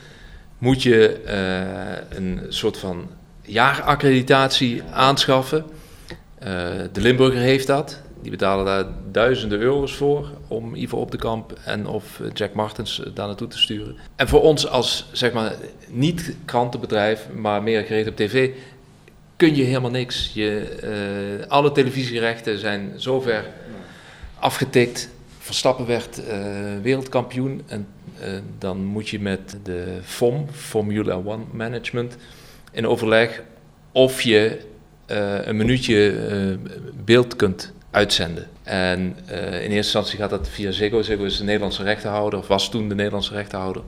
moet 0.59 0.83
je 0.83 1.21
eh, 1.27 2.19
een 2.19 2.41
soort 2.49 2.79
van 2.79 3.11
jaaraccreditatie 3.43 4.83
aanschaffen. 4.93 5.65
Eh, 6.39 6.49
de 6.93 7.01
Limburger 7.01 7.41
heeft 7.41 7.67
dat. 7.67 8.03
Die 8.25 8.33
betalen 8.33 8.65
daar 8.65 8.85
duizenden 9.11 9.61
euro's 9.61 9.95
voor 9.95 10.31
om 10.49 10.75
Ivo 10.75 10.97
op 10.99 11.11
de 11.11 11.17
Kamp 11.17 11.53
en 11.65 11.87
of 11.87 12.21
Jack 12.33 12.55
Martens 12.55 13.01
eh, 13.01 13.11
daar 13.15 13.27
naartoe 13.27 13.49
te 13.49 13.59
sturen. 13.59 13.97
En 14.17 14.29
voor 14.29 14.43
ons 14.43 14.69
als, 14.69 15.07
zeg 15.13 15.33
maar, 15.33 15.55
niet 15.89 16.37
krantenbedrijf, 16.45 17.29
maar 17.35 17.63
meer 17.63 17.83
gericht 17.83 18.09
op 18.09 18.17
tv, 18.17 18.51
kun 19.37 19.57
je 19.57 19.63
helemaal 19.63 19.91
niks. 19.91 20.31
Je, 20.35 20.61
eh, 21.41 21.51
alle 21.51 21.73
televisierechten 21.73 22.59
zijn 22.59 22.93
zover 22.97 23.45
afgetikt. 24.39 25.09
Verstappen 25.39 25.87
werd 25.87 26.27
eh, 26.27 26.39
wereldkampioen 26.83 27.63
en 27.67 27.87
eh, 28.21 28.29
dan 28.59 28.85
moet 28.85 29.09
je 29.09 29.21
met 29.21 29.59
de 29.63 29.99
FOM, 30.03 30.47
Formula 30.51 31.15
One 31.25 31.45
Management, 31.53 32.17
in 32.73 32.87
overleg 32.87 33.43
of 33.93 34.23
je 34.23 34.73
eh, 35.07 35.47
een 35.47 35.57
minuutje 35.57 36.11
eh, 36.11 36.71
beeld 37.05 37.37
kunt 37.37 37.73
uitzenden. 37.95 38.47
En 38.63 39.17
eh, 39.27 39.45
in 39.45 39.53
eerste 39.53 39.75
instantie 39.75 40.19
gaat 40.19 40.31
dat 40.31 40.49
via 40.49 40.71
Ziggo. 40.71 41.03
Ziggo 41.03 41.25
is 41.25 41.37
de 41.37 41.45
Nederlandse 41.45 41.83
rechtenhouder, 41.83 42.39
of 42.39 42.49
was 42.49 42.71
toen 42.71 42.89
de 42.89 42.95
Nederlandse 42.95 43.35
rechtenhouder. 43.35 43.83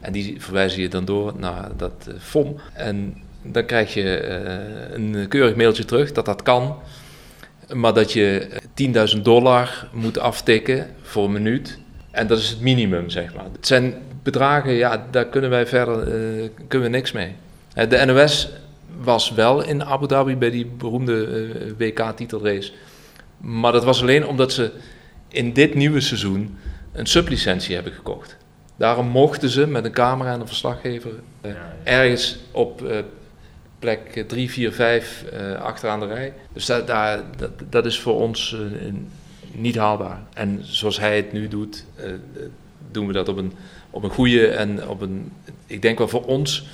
En 0.00 0.12
die 0.12 0.36
verwijzen 0.38 0.82
je 0.82 0.88
dan 0.88 1.04
door 1.04 1.32
naar 1.36 1.68
dat 1.76 2.06
eh, 2.08 2.14
FOM. 2.20 2.60
En 2.72 3.22
dan 3.42 3.64
krijg 3.64 3.94
je 3.94 4.16
eh, 4.16 4.94
een 4.94 5.28
keurig 5.28 5.56
mailtje 5.56 5.84
terug 5.84 6.12
dat 6.12 6.24
dat 6.24 6.42
kan. 6.42 6.76
Maar 7.72 7.94
dat 7.94 8.12
je 8.12 8.48
10.000 9.16 9.22
dollar 9.22 9.88
moet 9.92 10.18
aftikken 10.18 10.86
voor 11.02 11.24
een 11.24 11.32
minuut. 11.32 11.78
En 12.10 12.26
dat 12.26 12.38
is 12.38 12.48
het 12.48 12.60
minimum, 12.60 13.10
zeg 13.10 13.34
maar. 13.34 13.44
Het 13.52 13.66
zijn 13.66 13.94
bedragen, 14.22 14.72
ja, 14.72 15.06
daar 15.10 15.26
kunnen 15.26 15.50
wij 15.50 15.66
verder 15.66 16.04
kunnen 16.68 16.90
we 16.90 16.96
niks 16.96 17.12
mee. 17.12 17.34
De 17.88 18.04
NOS 18.04 18.48
was 19.00 19.30
wel 19.30 19.64
in 19.64 19.84
Abu 19.84 20.06
Dhabi 20.06 20.36
bij 20.36 20.50
die 20.50 20.66
beroemde 20.66 21.48
WK-titelrace. 21.78 22.72
Maar 23.38 23.72
dat 23.72 23.84
was 23.84 24.00
alleen 24.00 24.26
omdat 24.26 24.52
ze 24.52 24.72
in 25.28 25.52
dit 25.52 25.74
nieuwe 25.74 26.00
seizoen 26.00 26.56
een 26.92 27.06
sublicentie 27.06 27.74
hebben 27.74 27.92
gekocht. 27.92 28.36
Daarom 28.76 29.06
mochten 29.06 29.48
ze 29.48 29.66
met 29.66 29.84
een 29.84 29.92
camera 29.92 30.32
en 30.32 30.40
een 30.40 30.46
verslaggever 30.46 31.10
eh, 31.40 31.50
ergens 31.82 32.38
op 32.50 32.82
eh, 32.82 32.98
plek 33.78 34.24
3, 34.26 34.50
4, 34.50 34.72
5 34.72 35.24
uh, 35.32 35.60
achteraan 35.60 36.00
de 36.00 36.06
rij. 36.06 36.32
Dus 36.52 36.66
dat, 36.66 36.86
daar, 36.86 37.22
dat, 37.36 37.50
dat 37.70 37.86
is 37.86 38.00
voor 38.00 38.20
ons 38.20 38.52
eh, 38.54 38.92
niet 39.52 39.76
haalbaar. 39.76 40.22
En 40.34 40.60
zoals 40.62 40.98
hij 40.98 41.16
het 41.16 41.32
nu 41.32 41.48
doet, 41.48 41.84
doen 42.90 43.06
we 43.06 43.12
dat 43.12 43.28
op 43.28 43.36
een, 43.36 43.52
op 43.90 44.02
een 44.02 44.10
goede 44.10 44.46
en 44.46 44.88
op 44.88 45.00
een, 45.00 45.32
ik 45.66 45.82
denk 45.82 45.98
wel 45.98 46.08
voor 46.08 46.24
ons, 46.24 46.66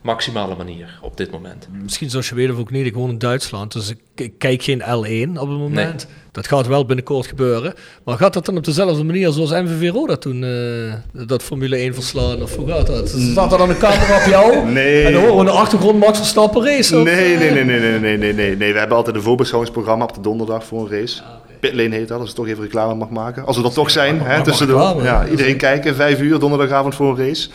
maximale 0.00 0.54
manier 0.56 0.98
op 1.02 1.16
dit 1.16 1.30
moment. 1.30 1.68
Misschien 1.82 2.10
zoals 2.10 2.28
je 2.28 2.34
weet 2.34 2.50
of 2.50 2.58
ook 2.58 2.70
niet, 2.70 2.86
ik 2.86 2.94
woon 2.94 3.10
in 3.10 3.18
Duitsland, 3.18 3.72
dus 3.72 3.90
ik, 3.90 3.98
ik 4.14 4.32
kijk 4.38 4.62
geen 4.62 4.80
L1 4.82 5.38
op 5.40 5.48
het 5.48 5.58
moment. 5.58 6.06
Dat 6.32 6.46
gaat 6.46 6.66
wel 6.66 6.84
binnenkort 6.84 7.26
gebeuren. 7.26 7.74
Maar 8.04 8.16
gaat 8.16 8.32
dat 8.32 8.46
dan 8.46 8.56
op 8.56 8.64
dezelfde 8.64 9.04
manier 9.04 9.30
zoals 9.30 9.50
MVV 9.50 9.90
Roda 9.90 10.16
toen 10.16 10.44
eh, 10.44 11.26
dat 11.26 11.42
Formule 11.42 11.76
1 11.76 11.94
verslaan? 11.94 12.42
Of 12.42 12.56
hoe 12.56 12.68
gaat 12.68 12.86
dat? 12.86 13.08
Staat 13.08 13.52
er 13.52 13.58
dan 13.58 13.70
een 13.70 13.78
camera 13.78 14.16
op 14.16 14.26
jou? 14.30 14.66
Nee. 14.72 15.04
En 15.04 15.12
dan 15.12 15.20
horen 15.20 15.34
we 15.34 15.40
in 15.40 15.46
de 15.46 15.50
achtergrond 15.58 15.98
Max 15.98 16.18
Verstappen 16.18 16.64
race? 16.64 16.96
Of? 16.98 17.04
Nee, 17.04 17.36
nee, 17.36 17.50
nee, 17.50 17.64
nee, 17.64 17.80
nee, 17.80 17.98
nee, 17.98 18.16
nee, 18.18 18.32
nee, 18.32 18.56
nee. 18.56 18.72
We 18.72 18.78
hebben 18.78 18.96
altijd 18.96 19.16
een 19.16 19.22
voorbeschouwingsprogramma 19.22 20.04
op 20.04 20.14
de 20.14 20.20
donderdag 20.20 20.64
voor 20.64 20.80
een 20.80 20.98
race. 21.00 21.22
Pitlane 21.60 21.94
heet 21.94 22.08
dat, 22.08 22.20
als 22.20 22.28
ik 22.30 22.34
toch 22.34 22.46
even 22.48 22.62
reclame 22.62 22.94
mag 22.94 23.10
maken. 23.10 23.46
Als 23.46 23.56
we 23.56 23.62
dat 23.62 23.74
toch 23.74 23.90
zijn, 23.90 24.20
hè, 24.20 24.42
tussendoor. 24.42 24.76
reclame, 24.78 25.02
Ja, 25.02 25.22
ja. 25.24 25.28
iedereen 25.30 25.56
kijken, 25.56 25.94
vijf 25.94 26.20
uur, 26.20 26.38
donderdagavond 26.38 26.94
voor 26.94 27.18
een 27.18 27.26
race. 27.26 27.48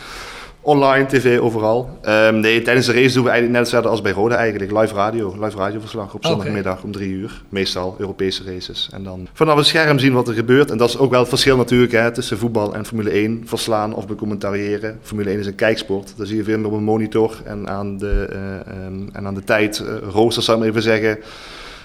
Online, 0.64 1.06
tv, 1.06 1.38
overal. 1.38 1.98
Ehm, 2.02 2.40
nee, 2.40 2.62
tijdens 2.62 2.86
de 2.86 2.92
race 2.92 3.14
doen 3.14 3.24
we 3.24 3.30
eigenlijk 3.30 3.50
net 3.50 3.60
hetzelfde 3.60 3.88
als 3.88 4.00
bij 4.00 4.12
Roda 4.12 4.36
eigenlijk. 4.36 4.72
Live 4.72 4.94
radio, 4.94 5.36
live 5.40 5.56
radioverslag 5.56 6.14
op 6.14 6.24
zondagmiddag 6.24 6.82
om 6.82 6.92
drie 6.92 7.10
uur. 7.10 7.42
Meestal 7.48 7.96
Europese 7.98 8.42
races. 8.44 8.88
En 8.92 9.04
dan 9.04 9.28
vanaf 9.32 9.56
het 9.56 9.66
scherm 9.66 9.98
zien 9.98 10.12
wat 10.12 10.28
er 10.28 10.34
gebeurt. 10.34 10.70
En 10.70 10.76
dat 10.76 10.88
is 10.88 10.98
ook 10.98 11.10
wel 11.10 11.20
het 11.20 11.28
verschil 11.28 11.56
natuurlijk 11.56 11.92
hè, 11.92 12.12
tussen 12.12 12.38
voetbal 12.38 12.74
en 12.74 12.86
Formule 12.86 13.10
1. 13.10 13.42
Verslaan 13.44 13.94
of 13.94 14.06
becommentariëren. 14.06 14.98
Formule 15.02 15.30
1 15.30 15.38
is 15.38 15.46
een 15.46 15.54
kijksport. 15.54 16.14
Daar 16.16 16.26
zie 16.26 16.36
je 16.36 16.44
veel 16.44 16.58
meer 16.58 16.66
op 16.66 16.72
een 16.72 16.84
monitor 16.84 17.40
en 17.44 17.68
aan 17.68 17.98
de, 17.98 18.26
eh, 18.30 18.54
ehm, 18.54 19.08
en 19.12 19.26
aan 19.26 19.34
de 19.34 19.44
tijd. 19.44 19.78
eh 19.78 19.94
roosters 20.10 20.44
zou 20.44 20.56
ik 20.56 20.62
maar 20.64 20.72
even 20.72 20.82
zeggen. 20.82 21.18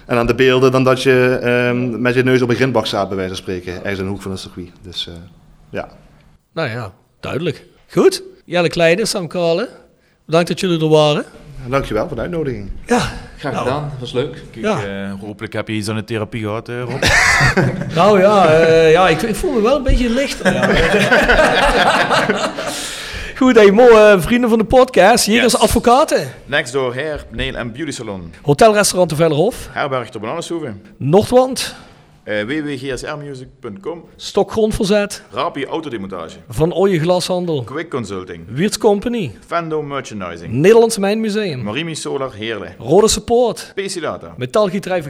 En 0.06 0.18
aan 0.18 0.28
de 0.28 0.36
beelden 0.36 0.72
dan 0.72 0.84
dat 0.84 1.04
je 1.04 1.40
ehm, 1.42 2.02
met 2.02 2.14
je 2.14 2.24
neus 2.24 2.42
op 2.42 2.50
een 2.50 2.56
grindbak 2.56 2.86
staat, 2.86 3.08
bij 3.08 3.18
wijze 3.18 3.34
van 3.34 3.44
spreken. 3.44 3.74
Ergens 3.74 4.00
in 4.00 4.06
de 4.06 4.12
hoek 4.12 4.22
van 4.22 4.32
een 4.32 4.38
circuit. 4.38 4.70
Dus 4.82 5.08
eh, 5.08 5.14
ja. 5.70 5.90
Nou 6.54 6.70
ja, 6.70 6.94
duidelijk. 7.20 7.66
Goed. 7.88 8.24
Jelle 8.50 8.70
Kleine, 8.70 9.06
Sam 9.06 9.28
Kralen. 9.28 9.68
Bedankt 10.26 10.48
dat 10.48 10.60
jullie 10.60 10.80
er 10.82 10.88
waren. 10.90 11.26
Dankjewel 11.68 12.08
voor 12.08 12.16
de 12.16 12.22
uitnodiging. 12.22 12.70
Ja. 12.86 13.00
Graag 13.38 13.54
Nou. 13.54 13.66
gedaan, 13.66 13.90
dat 13.90 14.00
was 14.00 14.12
leuk. 14.12 14.44
Kijk, 14.52 14.66
Ja. 14.66 14.84
eh, 14.84 15.14
hopelijk 15.20 15.54
heb 15.54 15.68
je 15.68 15.74
iets 15.74 15.90
aan 15.90 15.96
de 15.96 16.04
therapie 16.04 16.44
gehad, 16.44 16.70
eh, 16.70 16.82
Rob. 16.82 17.04
Nou 17.96 18.20
ja, 18.20 18.46
eh, 18.50 18.92
ja 18.92 19.08
ik, 19.10 19.22
ik 19.22 19.36
voel 19.36 19.52
me 19.52 19.62
wel 19.62 19.76
een 19.76 19.84
beetje 19.84 20.10
lichter. 20.10 20.54
Ja. 20.54 20.70
Goed, 23.38 23.56
hey, 23.56 23.72
Mo, 23.72 23.88
eh, 23.88 24.22
vrienden 24.22 24.50
van 24.50 24.58
de 24.58 24.64
podcast. 24.66 25.26
Hier 25.26 25.42
Yes. 25.42 25.54
is 25.54 25.60
advocaten. 25.60 26.28
Next 26.46 26.74
door 26.74 26.94
Hair, 26.94 27.26
Nail 27.32 27.56
en 27.56 27.72
Beauty 27.72 27.92
Salon. 27.92 28.34
Hotelrestaurant 28.42 29.10
de 29.10 29.16
Vellerhof. 29.16 29.68
Herberg 29.72 30.10
de 30.10 30.20
Bananensoeven. 30.20 30.82
Noordwand. 30.98 31.76
Eh 32.30 32.46
www.gsrmusic.com. 32.46 34.04
Stokgrondverzet. 34.16 35.24
Rapi 35.32 35.66
Autodemontage. 35.66 36.38
Van 36.48 36.74
Ooyen 36.74 37.00
Glashandel. 37.00 37.64
Quick 37.64 37.90
Consulting. 37.90 38.46
Wiertz 38.50 38.78
Company. 38.78 39.32
Fando 39.46 39.82
Merchandising. 39.82 40.54
Nederlands 40.54 40.98
Mijnmuseum. 40.98 41.64
Marimi 41.64 41.96
Solar 41.96 42.34
Heerlen. 42.34 42.76
Rode 42.80 43.08
Support. 43.08 43.72
PC 43.76 44.02
Data. 44.02 44.34
Metaalgieterij. 44.38 45.04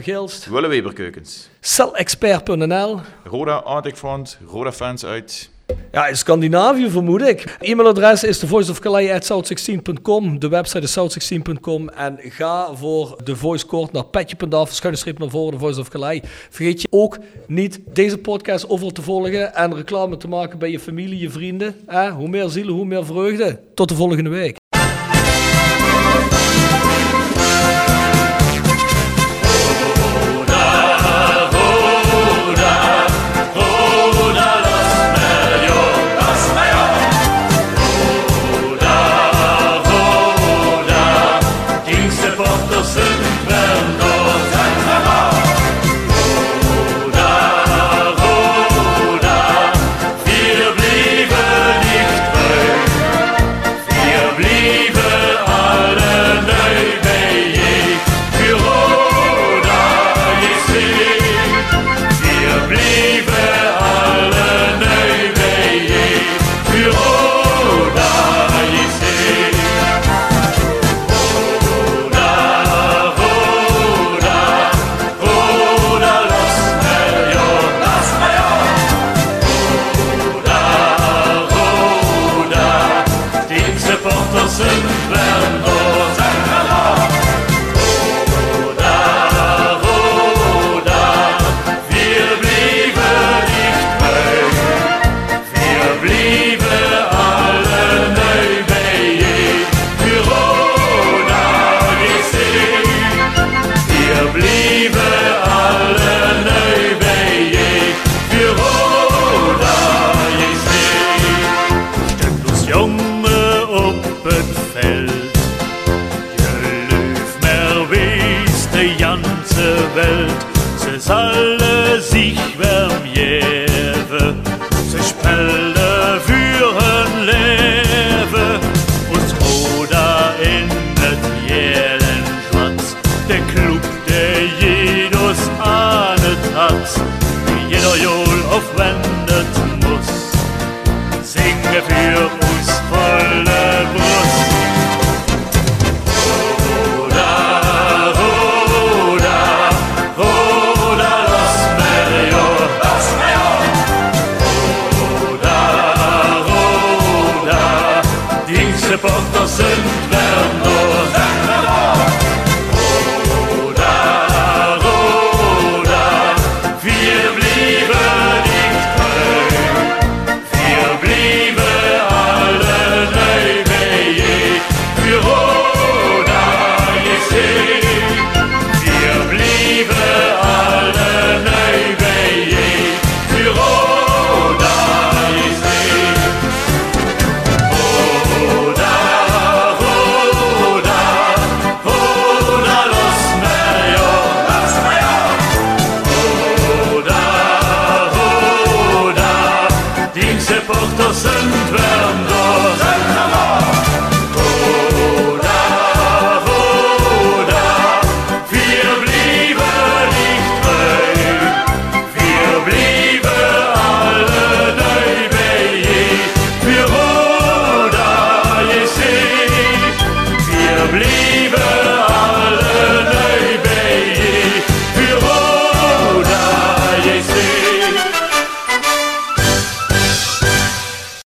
Willeweber 0.50 0.92
Keukens. 0.92 1.48
Celexpert.nl. 1.60 3.00
Roda 3.24 3.54
Arctic 3.54 3.96
Front. 3.96 4.38
Roda 4.46 4.72
Fans 4.72 5.04
uit. 5.04 5.50
Ja, 5.92 6.06
in 6.06 6.16
Scandinavië 6.16 6.90
vermoed 6.90 7.22
ik. 7.22 7.56
E-mailadres 7.60 8.24
is 8.24 8.38
thevoiceofcalais.south16.com. 8.38 10.38
De 10.38 10.48
website 10.48 10.80
is 10.80 10.98
south16.com. 10.98 11.88
En 11.88 12.18
ga 12.22 12.74
voor 12.74 13.16
de 13.24 13.36
voice 13.36 13.66
court 13.66 13.92
naar 13.92 14.04
petje.af, 14.04 14.72
schuine 14.72 15.14
naar 15.18 15.30
voren, 15.30 15.52
de 15.52 15.58
Voice 15.58 15.80
of 15.80 15.88
Calais. 15.88 16.20
Vergeet 16.50 16.82
je 16.82 16.88
ook 16.90 17.18
niet 17.46 17.80
deze 17.92 18.18
podcast 18.18 18.68
overal 18.68 18.92
te 18.92 19.02
volgen 19.02 19.54
en 19.54 19.74
reclame 19.74 20.16
te 20.16 20.28
maken 20.28 20.58
bij 20.58 20.70
je 20.70 20.80
familie, 20.80 21.18
je 21.18 21.30
vrienden. 21.30 21.74
Hoe 22.16 22.28
meer 22.28 22.48
zielen, 22.48 22.74
hoe 22.74 22.84
meer 22.84 23.06
vreugde. 23.06 23.60
Tot 23.74 23.88
de 23.88 23.94
volgende 23.94 24.30
week. 24.30 24.59